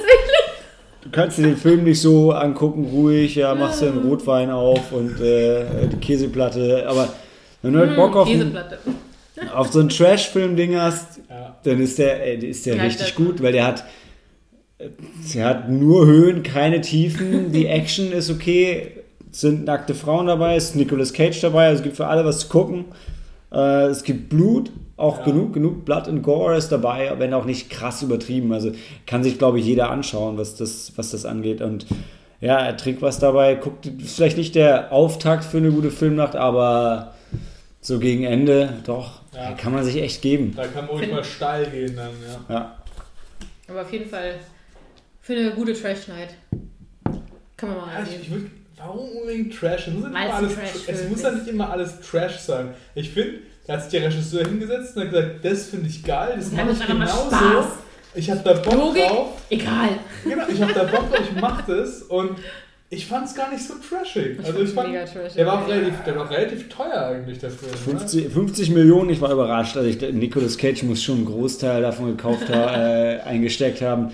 Du 1.04 1.10
kannst 1.12 1.38
dir 1.38 1.44
den 1.44 1.58
Film 1.58 1.84
nicht 1.84 2.02
so 2.02 2.32
angucken, 2.32 2.86
ruhig, 2.86 3.36
ja, 3.36 3.54
machst 3.56 3.82
dir 3.82 3.88
einen 3.88 4.04
Rotwein 4.04 4.50
auf 4.50 4.92
und 4.92 5.20
äh, 5.20 5.88
die 5.92 5.98
Käseplatte, 5.98 6.86
aber 6.88 7.10
wenn 7.62 7.74
du 7.74 7.80
halt 7.80 7.96
Bock 7.96 8.16
auf, 8.16 8.28
ein, 8.28 8.40
Käseplatte. 8.40 8.78
auf 9.54 9.72
so 9.72 9.80
ein 9.80 9.90
Trash-Film-Ding 9.90 10.76
hast, 10.76 11.20
Ja. 11.30 11.56
dann 11.64 11.82
ist 11.82 11.98
der, 12.00 12.26
äh, 12.26 12.36
ist 12.38 12.66
der 12.66 12.82
richtig 12.82 13.16
gut, 13.16 13.42
weil 13.42 13.52
der 13.52 13.68
hat, 13.68 13.84
äh, 14.78 14.90
der 15.34 15.46
hat 15.46 15.70
nur 15.70 16.06
Höhen, 16.06 16.44
keine 16.44 16.82
Tiefen, 16.82 17.52
die 17.52 17.68
Action 17.68 18.12
ist 18.12 18.30
okay, 18.30 18.92
es 19.32 19.42
sind 19.42 19.66
nackte 19.66 19.96
Frauen 19.96 20.28
dabei, 20.28 20.56
es 20.56 20.66
ist 20.66 20.76
Nicolas 20.76 21.12
Cage 21.12 21.42
dabei, 21.42 21.68
also 21.68 21.80
es 21.80 21.84
gibt 21.84 21.98
für 21.98 22.08
alle 22.08 22.24
was 22.24 22.40
zu 22.40 22.48
gucken. 22.50 22.86
Äh, 23.52 23.86
es 23.88 24.04
gibt 24.04 24.30
Blut, 24.30 24.72
auch 24.98 25.20
Ja. 25.20 25.26
genug, 25.26 25.54
genug 25.54 25.86
Blood 25.86 26.08
and 26.08 26.22
Gore 26.24 26.56
ist 26.58 26.70
dabei, 26.72 27.14
wenn 27.18 27.34
auch 27.34 27.46
nicht 27.46 27.70
krass 27.70 28.02
übertrieben. 28.04 28.52
Also 28.54 28.72
kann 29.08 29.24
sich, 29.24 29.38
glaube 29.38 29.60
ich, 29.60 29.66
jeder 29.66 29.90
anschauen, 29.90 30.38
was 30.38 30.56
das, 30.56 30.94
was 30.96 31.12
das 31.12 31.26
angeht. 31.26 31.62
Und 31.62 31.86
ja, 32.42 32.60
er 32.60 32.78
trinkt 32.78 33.02
was 33.02 33.20
dabei, 33.20 33.56
guckt, 33.56 33.86
ist 33.86 34.16
vielleicht 34.16 34.38
nicht 34.38 34.56
der 34.56 34.92
Auftakt 34.92 35.44
für 35.46 35.58
eine 35.58 35.72
gute 35.72 35.92
Filmnacht, 35.92 36.36
aber 36.36 37.14
so 37.82 38.00
gegen 38.00 38.24
Ende, 38.24 38.74
doch, 38.86 39.22
Ja. 39.36 39.52
kann 39.54 39.74
man 39.74 39.84
sich 39.84 39.98
echt 40.02 40.22
geben. 40.22 40.54
Da 40.56 40.68
kann 40.68 40.86
man 40.86 40.96
ruhig 40.96 41.12
mal 41.12 41.24
steil 41.24 41.66
gehen 41.68 41.96
dann, 41.96 42.12
ja. 42.50 42.54
Ja. 42.56 42.78
Aber 43.68 43.82
auf 43.82 43.92
jeden 43.92 44.10
Fall 44.10 44.36
für 45.22 45.34
eine 45.34 45.52
gute 45.52 45.74
Trash-Night. 45.74 46.36
Kann 47.58 47.70
man 47.70 47.78
mal 47.78 48.06
würd, 48.30 48.52
warum 48.78 49.10
unbedingt 49.22 49.56
Trash? 49.58 49.88
Es 49.88 49.94
muss, 49.94 50.04
nicht 50.04 50.16
immer 50.16 50.34
alles, 50.34 50.54
es 50.88 51.10
muss 51.10 51.22
ja 51.22 51.32
nicht 51.32 51.48
immer 51.48 51.70
alles 51.70 52.02
Trash 52.02 52.38
sein. 52.40 52.74
Ich 52.96 53.10
finde, 53.10 53.40
da 53.66 53.74
hat 53.74 53.84
sich 53.84 53.92
der 53.92 54.10
Regisseur 54.10 54.46
hingesetzt 54.46 54.96
und 54.96 55.04
hat 55.04 55.12
gesagt, 55.12 55.46
das 55.46 55.66
finde 55.66 55.88
ich 55.88 56.04
geil, 56.04 56.34
das 56.38 56.52
mache 56.52 56.72
ich 56.72 56.88
genauso. 56.88 57.36
Spaß. 57.36 57.66
Ich 58.16 58.30
habe 58.30 58.42
da 58.44 58.54
Bock 58.54 58.74
Logik? 58.74 59.08
drauf. 59.08 59.42
Egal. 59.50 59.90
Genau, 60.24 60.44
ich 60.48 60.62
habe 60.62 60.74
da 60.74 60.84
Bock 60.84 61.10
drauf, 61.12 61.22
ich 61.22 61.42
mache 61.42 61.76
das 61.76 62.04
und 62.04 62.38
ich 62.90 63.08
fand 63.08 63.26
es 63.26 63.34
gar 63.34 63.52
nicht 63.52 63.66
so 63.66 63.74
trashig. 63.76 64.38
Also 64.44 64.60
ich 64.60 64.70
fand, 64.70 64.90
mega 64.90 65.04
trashig. 65.04 65.34
der 65.34 65.46
war, 65.48 65.64
auch 65.64 65.68
relativ, 65.68 66.04
der 66.06 66.16
war 66.16 66.26
auch 66.26 66.30
relativ 66.30 66.70
teuer 66.70 67.08
eigentlich, 67.08 67.40
der 67.40 67.50
Film. 67.50 67.72
ne? 67.72 68.00
50, 68.00 68.32
50 68.32 68.70
Millionen, 68.70 69.10
ich 69.10 69.20
war 69.20 69.32
überrascht. 69.32 69.76
Also 69.78 69.90
ich, 69.90 70.00
Nicolas 70.14 70.58
Cage 70.58 70.84
muss 70.84 71.02
schon 71.02 71.18
einen 71.18 71.26
Großteil 71.26 71.82
davon 71.82 72.16
gekauft 72.16 72.50
haben, 72.50 72.74
äh, 72.76 73.20
eingesteckt 73.22 73.82
haben. 73.82 74.12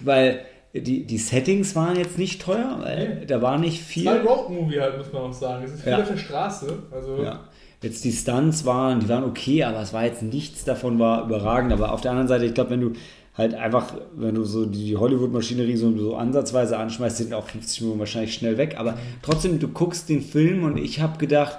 Weil 0.00 0.44
die, 0.74 1.04
die 1.06 1.18
Settings 1.18 1.74
waren 1.76 1.96
jetzt 1.96 2.18
nicht 2.18 2.42
teuer, 2.42 2.78
weil 2.82 3.18
Nee. 3.20 3.26
da 3.26 3.40
war 3.40 3.58
nicht 3.58 3.80
viel. 3.82 4.04
Zwei 4.04 4.20
Road-Movie 4.20 4.80
halt, 4.80 4.98
muss 4.98 5.12
man 5.12 5.22
auch 5.22 5.32
sagen. 5.32 5.64
Es 5.64 5.72
ist 5.74 5.82
viel 5.82 5.92
Ja. 5.92 6.00
auf 6.02 6.08
der 6.08 6.16
Straße. 6.16 6.78
Also, 6.90 7.22
Ja. 7.22 7.40
Jetzt 7.82 8.02
die 8.04 8.12
Stunts 8.12 8.64
waren, 8.64 9.00
die 9.00 9.08
waren 9.10 9.24
okay, 9.24 9.62
aber 9.64 9.80
es 9.82 9.92
war 9.92 10.04
jetzt 10.04 10.22
nichts 10.22 10.64
davon 10.64 10.98
war 10.98 11.24
überragend. 11.26 11.70
Aber 11.72 11.92
auf 11.92 12.00
der 12.00 12.12
anderen 12.12 12.28
Seite, 12.28 12.46
ich 12.46 12.54
glaube, 12.54 12.70
wenn 12.70 12.80
du 12.80 12.92
halt 13.36 13.52
einfach, 13.54 13.94
wenn 14.16 14.34
du 14.34 14.44
so 14.44 14.64
die 14.64 14.96
Hollywood-Maschinerie 14.96 15.76
so, 15.76 15.94
so 15.98 16.16
ansatzweise 16.16 16.78
anschmeißt, 16.78 17.18
sind 17.18 17.34
auch 17.34 17.46
50 17.46 17.82
Millionen 17.82 17.98
wahrscheinlich 18.00 18.32
schnell 18.32 18.56
weg. 18.56 18.76
Aber 18.78 18.96
trotzdem, 19.22 19.58
du 19.60 19.68
guckst 19.68 20.08
den 20.08 20.22
Film 20.22 20.64
und 20.64 20.78
ich 20.78 21.00
habe 21.00 21.18
gedacht, 21.18 21.58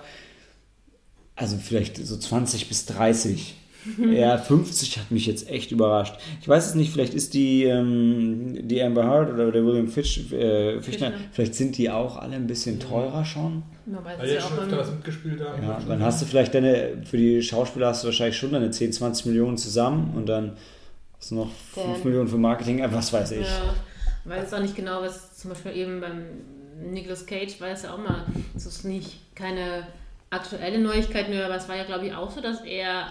also 1.36 1.58
vielleicht 1.58 1.98
so 1.98 2.18
20 2.18 2.70
bis 2.70 2.86
30. 2.88 3.56
Ja, 4.12 4.38
50 4.38 4.98
hat 4.98 5.12
mich 5.12 5.26
jetzt 5.28 5.50
echt 5.50 5.72
überrascht. 5.72 6.16
Ich 6.42 6.48
weiß 6.48 6.66
es 6.68 6.76
nicht, 6.76 6.92
vielleicht 6.92 7.14
ist 7.14 7.34
die, 7.34 7.64
ähm, 7.66 8.68
die 8.68 8.82
Amber 8.82 9.06
Heard 9.06 9.34
oder 9.34 9.52
der 9.52 9.66
William 9.66 9.88
Fish, 9.88 10.18
äh, 10.32 10.82
Fichtner, 10.82 11.12
Fichtner. 11.12 11.14
vielleicht 11.32 11.56
sind 11.56 11.78
die 11.78 11.90
auch 11.90 12.18
alle 12.18 12.36
ein 12.36 12.48
bisschen 12.48 12.80
teurer 12.80 13.24
schon. 13.26 13.64
Man 13.86 14.04
weiß 14.04 14.18
weil 14.20 14.26
es 14.26 14.32
die 14.32 14.36
ja 14.36 14.40
ja 14.40 14.46
auch 14.46 14.50
schon 14.50 14.60
öfter 14.60 14.78
was 14.80 14.92
mitgespielt 14.92 15.42
haben. 15.42 15.64
Ja, 15.64 15.82
dann 15.88 16.02
hast 16.04 16.22
du 16.22 16.26
vielleicht 16.26 16.54
deine, 16.54 17.04
für 17.06 17.18
die 17.18 17.42
Schauspieler 17.42 17.88
hast 17.88 18.04
du 18.04 18.08
wahrscheinlich 18.08 18.38
schon 18.38 18.52
deine 18.52 18.72
10, 18.72 18.92
20 18.94 19.28
Millionen 19.28 19.58
zusammen 19.58 20.14
und 20.16 20.28
dann 20.28 20.54
hast 21.18 21.32
du 21.32 21.36
noch 21.36 21.52
5 21.74 21.86
Dann- 21.94 22.04
Millionen 22.04 22.28
für 22.28 22.38
Marketing, 22.38 22.80
äh, 22.80 22.92
was 22.92 23.14
weiß 23.14 23.32
ich. 23.32 23.48
Ja, 23.48 23.76
weiß 24.26 24.54
auch 24.54 24.62
nicht 24.62 24.76
genau, 24.76 25.02
was 25.02 25.38
zum 25.38 25.52
Beispiel 25.52 25.74
eben 25.76 26.02
beim 26.02 26.24
Nicolas 26.92 27.26
Cage 27.26 27.62
war 27.62 27.70
es 27.70 27.84
ja 27.84 27.94
auch 27.94 27.98
mal, 27.98 28.26
es 28.56 28.66
ist 28.66 28.84
nicht 28.84 29.36
keine 29.36 29.88
aktuelle 30.30 30.80
Neuigkeit 30.80 31.30
mehr, 31.30 31.46
aber 31.46 31.56
es 31.56 31.70
war 31.70 31.76
ja, 31.78 31.84
glaube 31.84 32.08
ich, 32.08 32.14
auch 32.14 32.30
so, 32.32 32.42
dass 32.42 32.62
er 32.62 33.06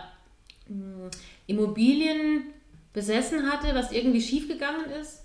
Immobilien 1.47 2.45
besessen 2.93 3.51
hatte, 3.51 3.75
was 3.75 3.93
irgendwie 3.93 4.21
schiefgegangen 4.21 4.91
ist. 5.01 5.25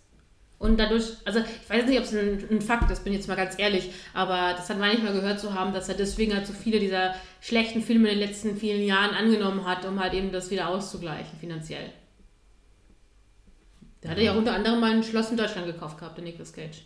Und 0.57 0.77
dadurch, 0.77 1.13
also 1.23 1.39
ich 1.39 1.69
weiß 1.69 1.85
nicht, 1.85 1.97
ob 1.97 2.03
es 2.03 2.13
ein, 2.13 2.45
ein 2.51 2.61
Fakt 2.61 2.91
ist, 2.91 3.05
bin 3.05 3.13
jetzt 3.13 3.29
mal 3.29 3.35
ganz 3.35 3.57
ehrlich, 3.57 3.91
aber 4.13 4.53
das 4.57 4.69
hat 4.69 4.77
man 4.77 4.89
nicht 4.89 5.03
mal 5.03 5.13
gehört 5.13 5.39
zu 5.39 5.53
haben, 5.53 5.71
dass 5.71 5.87
er 5.87 5.95
deswegen 5.95 6.35
halt 6.35 6.45
so 6.45 6.51
viele 6.51 6.81
dieser 6.81 7.15
schlechten 7.39 7.81
Filme 7.81 8.09
in 8.09 8.19
den 8.19 8.27
letzten 8.27 8.57
vielen 8.57 8.83
Jahren 8.83 9.15
angenommen 9.15 9.65
hat, 9.65 9.85
um 9.85 10.01
halt 10.01 10.13
eben 10.13 10.33
das 10.33 10.51
wieder 10.51 10.67
auszugleichen 10.67 11.39
finanziell. 11.39 11.93
Der 14.03 14.11
hatte 14.11 14.21
ja 14.21 14.33
auch 14.33 14.37
unter 14.37 14.53
anderem 14.53 14.81
mal 14.81 14.91
ein 14.91 15.03
Schloss 15.03 15.31
in 15.31 15.37
Deutschland 15.37 15.65
gekauft 15.65 15.97
gehabt, 15.97 16.17
der 16.17 16.25
Nicolas 16.25 16.51
Cage. 16.51 16.83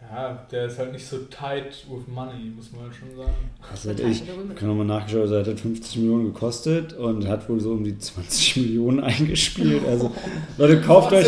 Ja, 0.00 0.46
der 0.50 0.66
ist 0.66 0.78
halt 0.78 0.92
nicht 0.92 1.06
so 1.06 1.18
tight 1.18 1.84
with 1.90 2.06
money, 2.06 2.52
muss 2.54 2.70
man 2.72 2.90
schon 2.92 3.16
sagen. 3.16 3.50
Also 3.70 3.90
hätte 3.90 4.04
ich, 4.04 4.22
ich 4.22 4.30
habe 4.30 4.66
nochmal 4.66 4.86
nachgeschaut, 4.86 5.22
also 5.22 5.34
er 5.34 5.44
hat 5.44 5.60
50 5.60 5.96
Millionen 5.96 6.32
gekostet 6.32 6.92
und 6.92 7.26
hat 7.26 7.48
wohl 7.48 7.60
so 7.60 7.72
um 7.72 7.82
die 7.82 7.98
20 7.98 8.56
Millionen 8.58 9.00
eingespielt. 9.00 9.84
Also 9.86 10.12
Leute, 10.56 10.80
kauft 10.80 11.12
euch, 11.12 11.26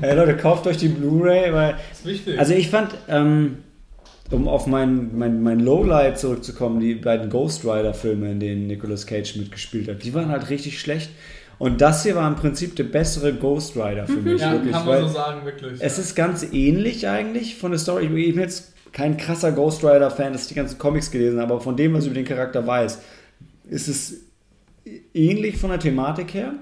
hey, 0.00 0.16
Leute, 0.16 0.36
kauft 0.36 0.66
euch 0.66 0.76
die 0.76 0.88
Blu-ray, 0.88 1.52
weil 1.52 1.76
ist 1.92 2.04
wichtig. 2.04 2.38
Also 2.38 2.52
ich 2.52 2.68
fand, 2.68 2.94
ähm, 3.08 3.58
um 4.30 4.48
auf 4.48 4.66
mein, 4.66 5.16
mein, 5.16 5.42
mein 5.42 5.60
Lowlight 5.60 6.18
zurückzukommen, 6.18 6.80
die 6.80 6.96
beiden 6.96 7.30
Ghost 7.30 7.64
Rider-Filme, 7.64 8.32
in 8.32 8.40
denen 8.40 8.66
Nicolas 8.66 9.06
Cage 9.06 9.36
mitgespielt 9.36 9.88
hat, 9.88 10.04
die 10.04 10.12
waren 10.14 10.28
halt 10.28 10.50
richtig 10.50 10.80
schlecht. 10.80 11.10
Und 11.60 11.82
das 11.82 12.04
hier 12.04 12.16
war 12.16 12.26
im 12.26 12.36
Prinzip 12.36 12.74
der 12.76 12.84
bessere 12.84 13.34
Ghost 13.34 13.76
Rider 13.76 14.06
für 14.06 14.14
mich. 14.14 14.40
ja, 14.40 14.52
wirklich, 14.52 14.72
kann 14.72 14.86
weil 14.86 15.02
man 15.02 15.08
so 15.10 15.14
sagen, 15.14 15.44
wirklich. 15.44 15.78
es 15.78 15.98
ist 15.98 16.14
ganz 16.14 16.42
ähnlich 16.54 17.06
eigentlich 17.06 17.56
von 17.56 17.70
der 17.70 17.78
Story. 17.78 18.04
Ich 18.04 18.10
bin 18.10 18.40
jetzt 18.40 18.72
kein 18.92 19.18
krasser 19.18 19.52
Ghost 19.52 19.84
Rider-Fan, 19.84 20.32
dass 20.32 20.44
ich 20.44 20.48
die 20.48 20.54
ganzen 20.54 20.78
Comics 20.78 21.10
gelesen 21.10 21.38
habe, 21.38 21.52
aber 21.52 21.60
von 21.60 21.76
dem, 21.76 21.92
was 21.92 22.04
ich 22.04 22.06
über 22.06 22.14
den 22.14 22.24
Charakter 22.24 22.66
weiß, 22.66 23.02
ist 23.68 23.88
es 23.88 24.22
ähnlich 25.12 25.58
von 25.58 25.68
der 25.68 25.78
Thematik 25.78 26.32
her, 26.32 26.54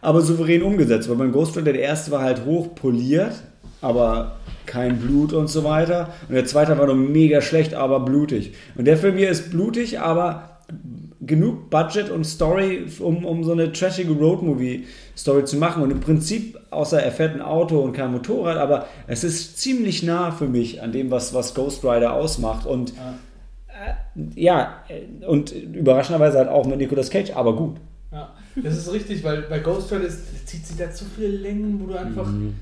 aber 0.00 0.22
souverän 0.22 0.62
umgesetzt. 0.62 1.10
Weil 1.10 1.16
beim 1.16 1.32
Ghost 1.32 1.54
Rider, 1.58 1.74
der 1.74 1.82
erste 1.82 2.10
war 2.10 2.22
halt 2.22 2.46
hoch 2.46 2.74
poliert, 2.74 3.34
aber 3.82 4.38
kein 4.64 4.96
Blut 4.96 5.34
und 5.34 5.48
so 5.48 5.62
weiter. 5.62 6.08
Und 6.30 6.36
der 6.36 6.46
zweite 6.46 6.78
war 6.78 6.86
nur 6.86 6.96
mega 6.96 7.42
schlecht, 7.42 7.74
aber 7.74 8.00
blutig. 8.00 8.54
Und 8.76 8.86
der 8.86 8.96
Film 8.96 9.18
hier 9.18 9.28
ist 9.28 9.50
blutig, 9.50 10.00
aber 10.00 10.51
genug 11.24 11.70
Budget 11.70 12.10
und 12.10 12.24
Story, 12.24 12.84
um, 13.00 13.24
um 13.24 13.44
so 13.44 13.52
eine 13.52 13.72
trashige 13.72 14.12
Roadmovie-Story 14.12 15.44
zu 15.44 15.56
machen. 15.56 15.82
Und 15.82 15.90
im 15.90 16.00
Prinzip, 16.00 16.58
außer 16.70 17.02
er 17.02 17.12
fährt 17.12 17.34
ein 17.34 17.42
Auto 17.42 17.80
und 17.80 17.92
kein 17.92 18.10
Motorrad, 18.12 18.56
aber 18.56 18.86
es 19.06 19.22
ist 19.24 19.58
ziemlich 19.58 20.02
nah 20.02 20.30
für 20.32 20.46
mich 20.48 20.82
an 20.82 20.92
dem, 20.92 21.10
was, 21.10 21.32
was 21.32 21.54
Ghost 21.54 21.84
Rider 21.84 22.12
ausmacht. 22.14 22.66
Und 22.66 22.92
Ja. 22.96 23.14
äh, 23.86 24.40
ja, 24.40 24.82
und 25.28 25.52
überraschenderweise 25.52 26.38
halt 26.38 26.48
auch 26.48 26.66
mit 26.66 26.78
Nicolas 26.78 27.08
Cage, 27.10 27.30
aber 27.36 27.54
gut. 27.56 27.76
Ja, 28.10 28.32
das 28.62 28.76
ist 28.76 28.92
richtig, 28.92 29.22
weil 29.24 29.42
bei 29.42 29.60
Ghost 29.60 29.92
Rider 29.92 30.04
ist, 30.04 30.46
zieht 30.48 30.66
sich 30.66 30.76
da 30.76 30.90
zu 30.90 31.04
viele 31.04 31.28
Längen, 31.28 31.80
wo 31.80 31.86
du 31.86 31.94
einfach, 31.98 32.26
Mhm. 32.26 32.54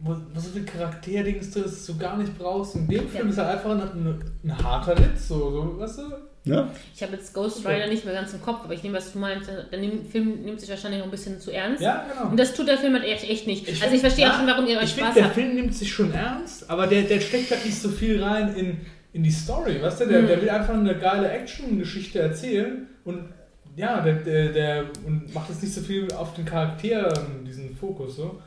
wo, 0.00 0.12
wo 0.12 0.40
so 0.40 0.50
viel 0.50 0.64
Charakterdings 0.64 1.50
drin 1.50 1.64
ist, 1.64 1.76
das 1.78 1.86
du 1.86 1.96
gar 1.98 2.16
nicht 2.16 2.38
brauchst. 2.38 2.76
In 2.76 2.86
dem 2.86 3.08
Film 3.08 3.30
ist 3.30 3.38
er 3.38 3.48
einfach 3.50 3.70
ein, 3.70 3.80
ein, 3.80 4.20
ein 4.44 4.58
harter 4.64 4.96
Ritt, 4.96 5.18
so, 5.18 5.50
so, 5.50 5.78
weißt 5.78 5.98
du? 5.98 6.02
Ja? 6.46 6.70
Ich 6.94 7.02
habe 7.02 7.14
jetzt 7.16 7.34
Ghost 7.34 7.66
Rider 7.66 7.88
nicht 7.88 8.04
mehr 8.04 8.14
ganz 8.14 8.32
im 8.32 8.40
Kopf, 8.40 8.60
aber 8.64 8.72
ich 8.72 8.82
nehme, 8.82 8.96
was 8.96 9.12
du 9.12 9.18
meinst. 9.18 9.50
Der 9.50 9.66
Film 10.10 10.42
nimmt 10.44 10.60
sich 10.60 10.70
wahrscheinlich 10.70 11.00
noch 11.00 11.06
ein 11.06 11.10
bisschen 11.10 11.40
zu 11.40 11.50
ernst. 11.50 11.82
Ja, 11.82 12.06
genau. 12.08 12.30
Und 12.30 12.38
das 12.38 12.54
tut 12.54 12.68
der 12.68 12.78
Film 12.78 12.94
halt 12.94 13.04
echt, 13.04 13.28
echt 13.28 13.46
nicht. 13.48 13.64
Ich 13.68 13.74
also 13.82 13.84
ich 13.86 13.90
find- 13.90 14.00
verstehe 14.00 14.24
ja, 14.26 14.32
auch 14.32 14.36
schon, 14.38 14.46
warum 14.46 14.66
ihr 14.66 14.78
euch 14.78 14.90
Spaß 14.90 15.14
der 15.14 15.24
habt. 15.24 15.34
Film 15.34 15.54
nimmt 15.56 15.74
sich 15.74 15.92
schon 15.92 16.12
ernst, 16.14 16.70
aber 16.70 16.86
der, 16.86 17.02
der 17.02 17.20
steckt 17.20 17.50
halt 17.50 17.64
nicht 17.66 17.76
so 17.80 17.88
viel 17.90 18.22
rein 18.22 18.54
in, 18.54 18.80
in 19.12 19.22
die 19.24 19.30
Story, 19.30 19.82
weißt 19.82 20.00
du? 20.02 20.06
Der, 20.06 20.22
Mhm. 20.22 20.26
der 20.28 20.40
will 20.42 20.50
einfach 20.50 20.74
eine 20.74 20.96
geile 20.96 21.28
Action-Geschichte 21.30 22.20
erzählen 22.20 22.86
und 23.04 23.28
ja, 23.76 24.00
der, 24.00 24.14
der, 24.14 24.48
der 24.52 24.84
und 25.04 25.34
macht 25.34 25.50
jetzt 25.50 25.62
nicht 25.62 25.74
so 25.74 25.80
viel 25.82 26.10
auf 26.12 26.32
den 26.34 26.44
Charakteren, 26.44 27.44
diesen 27.44 27.76
Fokus, 27.76 28.16
so. 28.16 28.40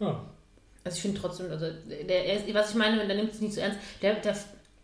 Ja. 0.00 0.24
Also 0.84 0.96
ich 0.96 1.02
finde 1.02 1.20
trotzdem, 1.20 1.50
also 1.50 1.66
der, 2.08 2.24
er 2.24 2.54
was 2.54 2.70
ich 2.70 2.76
meine, 2.76 3.06
der 3.06 3.16
nimmt 3.16 3.32
es 3.32 3.40
nicht 3.40 3.54
so 3.54 3.60
ernst. 3.60 3.78
Der, 4.02 4.14
der, 4.14 4.34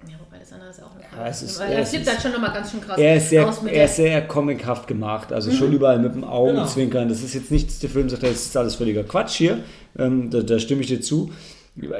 ja, 0.09 0.17
wobei 0.19 0.39
das 0.41 0.53
andere 0.53 0.71
ist 0.71 0.83
auch 0.83 0.91
eine 0.95 1.23
Ja, 1.25 1.29
es 1.29 1.43
ist- 1.43 1.61
er 1.61 1.79
es 1.81 1.91
flippt 1.91 2.05
ist- 2.07 2.13
halt 2.13 2.23
schon 2.23 2.33
nochmal 2.33 2.53
ganz 2.53 2.71
schön 2.71 2.81
krass 2.81 2.99
Er 2.99 3.17
ist 3.17 3.29
sehr, 3.31 3.49
aus 3.49 3.63
mit 3.63 3.73
er 3.73 3.85
ist 3.85 3.97
sehr 3.97 4.27
comichaft 4.27 4.87
gemacht, 4.89 5.33
also 5.33 5.51
schon 5.51 5.73
überall 5.73 5.99
mit 5.99 6.15
dem 6.15 6.25
Augenzwinkern. 6.25 7.03
Genau. 7.03 7.15
Das 7.15 7.23
ist 7.23 7.35
jetzt 7.35 7.51
nichts, 7.51 7.79
der 7.79 7.91
Film 7.91 8.09
sagt, 8.09 8.23
das 8.23 8.31
ist 8.47 8.57
alles 8.57 8.75
völliger 8.75 9.05
Quatsch 9.05 9.35
hier. 9.37 9.59
Ähm, 9.99 10.31
da, 10.31 10.41
da 10.41 10.59
stimme 10.59 10.81
ich 10.83 10.89
dir 10.89 11.01
zu. 11.01 11.31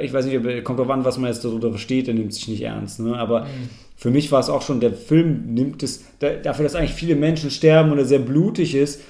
Ich 0.01 0.13
weiß 0.13 0.25
nicht, 0.25 0.37
ob- 0.37 0.63
kommt 0.63 0.77
drauf 0.79 0.89
an, 0.89 1.03
was 1.03 1.17
man 1.17 1.31
jetzt 1.31 1.43
darunter 1.43 1.69
versteht, 1.71 2.05
der 2.07 2.13
nimmt 2.13 2.33
sich 2.33 2.47
nicht 2.47 2.61
ernst. 2.61 2.99
Ne? 2.99 3.15
Aber 3.17 3.47
für 3.95 4.11
mich 4.11 4.31
war 4.31 4.39
es 4.39 4.49
auch 4.49 4.61
schon, 4.61 4.79
der 4.79 4.93
Film 4.93 5.53
nimmt 5.53 5.81
es, 5.81 6.03
da- 6.19 6.33
dafür, 6.35 6.63
dass 6.63 6.75
eigentlich 6.75 6.93
viele 6.93 7.15
Menschen 7.15 7.49
sterben 7.49 7.91
und 7.91 7.97
er 7.97 8.05
sehr 8.05 8.19
blutig 8.19 8.75
ist, 8.75 9.01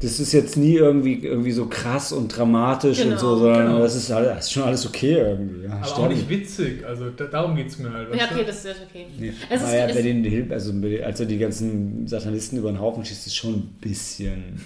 das 0.00 0.20
ist 0.20 0.32
jetzt 0.32 0.56
nie 0.56 0.74
irgendwie, 0.74 1.24
irgendwie 1.24 1.52
so 1.52 1.66
krass 1.66 2.12
und 2.12 2.28
dramatisch 2.28 2.98
und 3.00 3.10
Genau, 3.10 3.20
so, 3.20 3.36
sondern 3.38 3.66
genau. 3.66 3.78
das, 3.78 3.94
ist, 3.94 4.10
alles- 4.10 4.28
das 4.36 4.44
ist 4.46 4.52
schon 4.52 4.62
alles 4.64 4.86
okay 4.86 5.14
irgendwie. 5.14 5.64
Ja, 5.66 5.80
Aber 5.82 5.98
auch 5.98 6.08
nicht 6.08 6.28
witzig, 6.28 6.84
also 6.86 7.10
da, 7.10 7.24
darum 7.24 7.56
geht 7.56 7.68
es 7.68 7.78
mir 7.78 7.92
halt. 7.92 8.08
Ja, 8.14 8.26
du? 8.26 8.34
okay, 8.34 8.44
das 8.46 8.64
ist 8.64 8.76
okay. 8.90 9.06
Nee. 9.18 9.32
Es 9.48 9.62
ist, 9.62 9.72
ja, 9.72 9.86
es, 9.86 9.94
bei 9.94 10.02
den 10.02 10.52
also 10.52 10.72
als 11.04 11.20
er 11.20 11.26
die 11.26 11.38
ganzen 11.38 12.06
Satanisten 12.06 12.58
über 12.58 12.70
den 12.72 12.80
Haufen 12.80 13.04
schießt, 13.04 13.26
ist 13.26 13.36
schon 13.36 13.54
ein 13.54 13.76
bisschen 13.80 14.60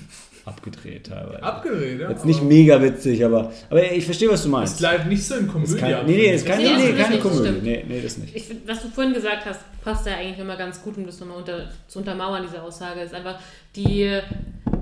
abgedreht 0.44 1.06
teilweise. 1.08 1.42
Abgedreht, 1.42 2.00
ja. 2.00 2.08
Jetzt 2.10 2.24
nicht 2.24 2.42
mega 2.42 2.82
witzig, 2.82 3.22
aber, 3.24 3.52
aber 3.68 3.92
ich 3.92 4.04
verstehe, 4.06 4.28
was 4.30 4.40
du 4.42 4.48
Es 4.48 4.52
meinst. 4.52 4.78
bleibt 4.78 5.06
nicht 5.06 5.22
so 5.22 5.34
in 5.34 5.44
Das 5.46 5.52
Komödie. 5.52 5.76
kann, 5.76 6.06
nee, 6.06 6.16
nee, 6.16 6.32
das 6.32 6.44
kann, 6.44 6.58
Nee, 6.58 6.64
nee, 6.74 6.92
keine 6.92 7.10
nicht, 7.16 7.22
Komödie. 7.22 7.48
stimmt. 7.48 7.62
Nee, 7.64 7.84
nee, 7.86 8.00
das 8.00 8.16
nicht. 8.16 8.34
ich, 8.34 8.44
was 8.66 8.80
du 8.82 8.88
vorhin 8.88 9.12
gesagt 9.12 9.44
hast, 9.44 9.60
passt 9.84 10.06
ja 10.06 10.14
eigentlich 10.16 10.38
immer 10.38 10.56
ganz 10.56 10.80
gut, 10.82 10.96
um 10.96 11.04
das 11.04 11.20
nochmal 11.20 11.36
unter, 11.38 11.68
zu 11.86 11.98
untermauern, 11.98 12.42
diese 12.46 12.62
Aussage. 12.62 13.00
ist 13.02 13.12
einfach, 13.14 13.38
die, 13.76 14.10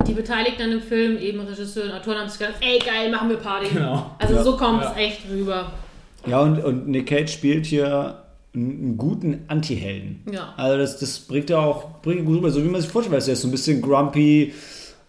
die 0.06 0.12
Beteiligten 0.12 0.62
an 0.62 0.70
dem 0.70 0.80
Film, 0.82 1.18
eben 1.18 1.40
Regisseur 1.40 1.84
und 1.84 1.92
Autoren, 1.92 2.18
haben 2.18 2.28
sich 2.28 2.38
gedacht, 2.38 2.56
ey 2.60 2.78
geil, 2.78 3.10
machen 3.10 3.28
wir 3.28 3.36
Party. 3.36 3.68
Genau. 3.72 4.10
Also 4.18 4.34
Ja. 4.34 4.42
so 4.44 4.56
kommt 4.56 4.82
Ja. 4.82 4.92
es 4.92 4.96
echt 4.96 5.20
rüber. 5.30 5.72
Ja, 6.26 6.40
und, 6.40 6.62
und 6.64 6.88
Nick 6.88 7.06
Cage 7.06 7.30
spielt 7.32 7.66
hier 7.66 8.22
einen, 8.54 8.96
guten 8.96 9.44
Anti-Helden. 9.48 10.22
Ja. 10.32 10.54
Also 10.56 10.78
das, 10.78 10.98
das 10.98 11.18
bringt 11.20 11.50
er 11.50 11.60
auch 11.60 12.00
bringt 12.02 12.24
gut 12.24 12.38
rüber, 12.38 12.50
so 12.50 12.62
wie 12.64 12.68
man 12.68 12.80
sich 12.80 12.90
vorstellt. 12.90 13.26
Er 13.26 13.32
ist 13.32 13.42
so 13.42 13.48
ein 13.48 13.50
bisschen 13.52 13.82
grumpy 13.82 14.54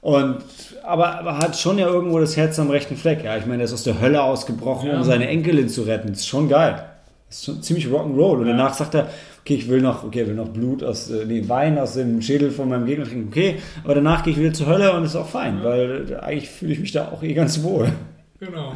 und 0.02 0.38
aber, 0.84 1.20
aber 1.20 1.38
hat 1.40 1.58
schon 1.58 1.78
ja 1.80 1.88
irgendwo 1.88 2.20
das 2.20 2.38
Herz 2.38 2.60
am 2.60 2.70
rechten 2.70 2.96
Fleck. 2.98 3.24
Ja, 3.24 3.36
ich 3.38 3.46
meine, 3.46 3.64
er 3.64 3.66
ist 3.66 3.74
aus 3.74 3.84
der 3.84 4.00
Hölle 4.00 4.22
ausgebrochen, 4.22 4.90
Ja. 4.90 4.98
um 4.98 5.04
seine 5.04 5.28
Enkelin 5.28 5.70
zu 5.70 5.84
retten. 5.84 6.10
Das 6.10 6.20
ist 6.20 6.28
schon 6.28 6.50
geil. 6.50 6.84
Das 7.30 7.40
ist 7.40 7.46
schon 7.46 7.62
ziemlich 7.62 7.88
Rock'n'Roll. 7.88 8.38
Und 8.40 8.46
Ja. 8.48 8.54
danach 8.54 8.74
sagt 8.74 8.96
er, 8.96 9.10
okay, 9.42 9.56
ich 9.56 9.68
will 9.68 9.82
noch, 9.82 10.04
okay, 10.04 10.26
will 10.28 10.36
noch 10.36 10.48
Blut 10.50 10.84
aus, 10.84 11.10
äh, 11.10 11.26
nee, 11.26 11.44
Wein 11.48 11.78
aus 11.78 11.94
dem 11.94 12.22
Schädel 12.22 12.52
von 12.52 12.70
meinem 12.70 12.86
Gegner 12.86 13.06
trinken. 13.06 13.28
Okay, 13.30 13.56
aber 13.84 13.96
danach 13.96 14.24
gehe 14.24 14.34
ich 14.34 14.40
wieder 14.40 14.54
zur 14.54 14.68
Hölle 14.68 14.94
und 14.94 15.04
ist 15.04 15.16
auch 15.16 15.28
fein, 15.28 15.64
weil 15.64 16.12
äh, 16.12 16.16
eigentlich 16.16 16.50
fühle 16.50 16.74
ich 16.74 16.80
mich 16.80 16.92
da 16.92 17.10
auch 17.12 17.22
eh 17.24 17.34
ganz 17.34 17.62
wohl. 17.64 17.92
Genau. 18.40 18.74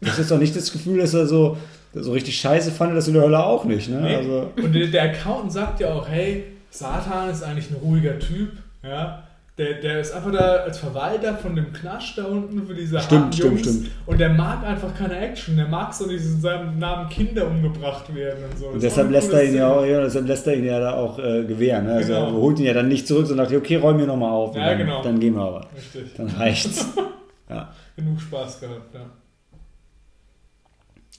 Das 0.00 0.12
ist 0.14 0.18
jetzt 0.18 0.32
auch 0.32 0.38
nicht 0.38 0.56
das 0.56 0.72
Gefühl, 0.72 0.98
dass 0.98 1.14
er 1.14 1.26
so, 1.26 1.56
so 1.94 2.12
richtig 2.12 2.36
scheiße 2.38 2.70
fand, 2.72 2.96
das 2.96 3.06
in 3.08 3.14
der 3.14 3.22
Hölle 3.22 3.42
auch 3.44 3.64
nicht. 3.64 3.88
Ne? 3.88 4.00
Nee. 4.00 4.14
Also, 4.16 4.50
Und 4.56 4.74
der, 4.74 4.86
der 4.88 5.02
Accountant 5.04 5.52
sagt 5.52 5.80
ja 5.80 5.92
auch, 5.94 6.08
hey, 6.08 6.44
Satan 6.70 7.30
ist 7.30 7.42
eigentlich 7.42 7.70
ein 7.70 7.76
ruhiger 7.76 8.18
Typ, 8.18 8.50
ja. 8.82 9.23
Der, 9.56 9.74
der 9.74 10.00
ist 10.00 10.12
einfach 10.12 10.32
da 10.32 10.56
als 10.56 10.78
Verwalter 10.78 11.36
von 11.36 11.54
dem 11.54 11.72
Knast 11.72 12.18
da 12.18 12.24
unten 12.24 12.66
für 12.66 12.74
diese 12.74 12.98
Stimmt, 12.98 13.20
harten 13.20 13.32
stimmt, 13.34 13.50
Jungs. 13.50 13.60
stimmt. 13.60 13.90
Und 14.04 14.18
der 14.18 14.30
mag 14.30 14.64
einfach 14.64 14.92
keine 14.96 15.16
Action. 15.16 15.56
Der 15.56 15.68
mag 15.68 15.94
so 15.94 16.06
nicht 16.06 16.24
in 16.24 16.40
seinem 16.40 16.76
Namen 16.80 17.08
Kinder 17.08 17.46
umgebracht 17.46 18.12
werden 18.12 18.42
und 18.50 18.58
so. 18.58 18.66
Und 18.66 18.82
deshalb 18.82 19.12
lässt 19.12 19.32
er 19.32 19.44
ihn 19.44 19.54
ja 19.54 19.72
auch, 19.72 19.84
ja, 19.84 20.00
deshalb 20.00 20.26
lässt 20.26 20.44
er 20.48 20.56
ihn 20.56 20.64
ja 20.64 20.80
da 20.80 20.94
auch 20.94 21.20
äh, 21.20 21.44
gewähren. 21.44 21.86
Ne? 21.86 21.92
Also 21.94 22.08
Genau. 22.14 22.26
er 22.26 22.32
holt 22.32 22.58
ihn 22.58 22.64
ja 22.66 22.72
dann 22.74 22.88
nicht 22.88 23.06
zurück, 23.06 23.28
sondern 23.28 23.46
sagt, 23.48 23.56
okay, 23.56 23.76
räum 23.76 23.96
mir 23.96 24.06
nochmal 24.06 24.30
auf. 24.32 24.56
Ja, 24.56 24.70
dann, 24.70 24.78
genau. 24.78 25.02
Dann 25.04 25.20
gehen 25.20 25.34
wir 25.34 25.42
aber. 25.42 25.68
Richtig. 25.76 26.14
Dann 26.16 26.26
reicht's. 26.30 26.88
ja. 27.48 27.72
Genug 27.94 28.20
Spaß 28.20 28.60
gehabt, 28.60 28.92
ja. 28.92 29.00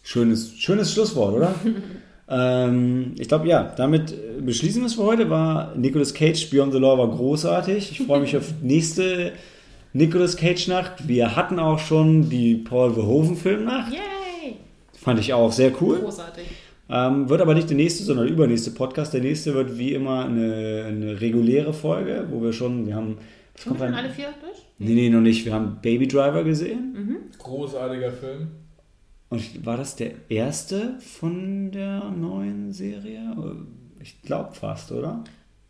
Schönes, 0.04 0.52
schönes 0.58 0.92
Schlusswort, 0.92 1.36
oder? 1.36 1.56
ähm, 2.28 3.14
ich 3.20 3.28
glaube, 3.28 3.48
ja, 3.48 3.74
damit 3.78 4.12
äh, 4.12 4.42
beschließen 4.42 4.82
wir 4.82 4.88
es 4.88 4.96
für 4.96 5.04
heute. 5.04 5.30
War 5.30 5.76
Nicolas 5.76 6.14
Cage 6.14 6.50
Beyond 6.50 6.74
the 6.74 6.80
Law 6.80 6.98
war 6.98 7.10
großartig. 7.10 7.92
Ich 7.92 8.06
freue 8.06 8.20
mich 8.20 8.36
auf 8.36 8.54
nächste 8.62 9.34
Nicolas 9.94 10.36
Cage 10.36 10.68
Nacht. 10.68 11.08
Wir 11.08 11.36
hatten 11.36 11.60
auch 11.60 11.80
schon 11.80 12.30
die 12.30 12.56
Paul 12.56 12.94
Verhoeven 12.94 13.38
Filmnacht. 13.38 13.94
Yay! 13.94 14.56
Fand 14.94 15.20
ich 15.20 15.34
auch 15.34 15.52
sehr 15.52 15.72
cool. 15.82 16.00
Großartig. 16.00 16.46
Ähm, 16.90 17.30
wird 17.30 17.42
aber 17.42 17.54
nicht 17.54 17.70
der 17.70 17.78
nächste, 17.78 18.04
sondern 18.04 18.26
der 18.26 18.36
übernächste 18.36 18.72
Podcast. 18.72 19.14
Der 19.14 19.22
nächste 19.22 19.54
wird 19.54 19.78
wie 19.78 19.94
immer 19.94 20.26
eine, 20.26 20.86
eine 20.88 21.22
reguläre 21.22 21.74
Folge, 21.74 22.28
wo 22.32 22.42
wir 22.42 22.54
schon, 22.54 22.88
wir 22.88 22.96
haben. 22.96 23.18
Was 23.56 23.66
kommt 23.66 23.80
wir 23.80 23.88
schon 23.88 23.96
alle 23.96 24.10
vier 24.10 24.28
durch? 24.42 24.58
Nee, 24.80 24.94
nee, 24.94 25.10
noch 25.10 25.22
nicht. 25.22 25.46
Wir 25.46 25.54
haben 25.54 25.78
Baby 25.82 26.08
Driver 26.08 26.44
gesehen. 26.44 27.30
Großartiger 27.38 28.12
Film. 28.12 28.48
Und 29.30 29.66
war 29.66 29.78
das 29.78 29.96
der 29.96 30.12
erste 30.30 31.00
von 31.00 31.72
der 31.72 32.10
neuen 32.12 32.72
Serie? 32.72 33.36
Ich 34.00 34.22
glaube 34.22 34.54
fast, 34.54 34.92
oder? 34.92 35.24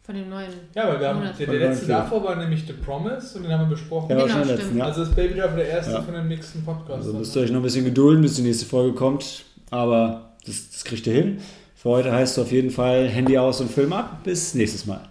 Von 0.04 0.14
dem 0.16 0.30
neuen. 0.30 0.52
Ja, 0.76 0.88
weil 0.90 1.00
wir 1.00 1.08
haben, 1.08 1.22
der, 1.22 1.34
Von 1.34 1.46
der 1.58 1.70
letzte 1.70 1.88
davor 1.88 2.24
war 2.24 2.36
nämlich 2.36 2.66
The 2.68 2.74
Promise 2.74 3.38
und 3.38 3.44
den 3.44 3.52
haben 3.52 3.62
wir 3.62 3.76
besprochen. 3.76 4.16
War 4.16 4.28
Genau, 4.28 4.44
letzten, 4.44 4.78
ja. 4.78 4.86
Also 4.86 5.02
ist 5.04 5.16
Baby 5.16 5.34
Driver 5.36 5.56
der 5.56 5.68
erste 5.70 5.94
Ja. 5.94 6.02
von 6.04 6.14
dem 6.14 6.28
nächsten 6.28 6.64
Podcast. 6.64 6.92
Also 7.06 7.14
müsst 7.14 7.36
ihr 7.36 7.42
euch 7.42 7.50
noch 7.50 7.60
ein 7.60 7.64
bisschen 7.64 7.86
gedulden, 7.86 8.22
bis 8.22 8.36
die 8.36 8.44
nächste 8.44 8.66
Folge 8.66 8.94
kommt. 8.94 9.46
Aber 9.72 10.36
das, 10.46 10.70
das 10.70 10.84
kriegt 10.84 11.08
ihr 11.08 11.14
hin. 11.14 11.38
Für 11.76 11.90
heute 11.90 12.12
heißt 12.12 12.38
es 12.38 12.44
auf 12.44 12.52
jeden 12.52 12.70
Fall 12.70 13.08
Handy 13.08 13.38
aus 13.38 13.62
und 13.62 13.72
Film 13.72 13.94
ab. 13.94 14.24
Bis 14.24 14.54
nächstes 14.54 14.86
Mal. 14.86 15.02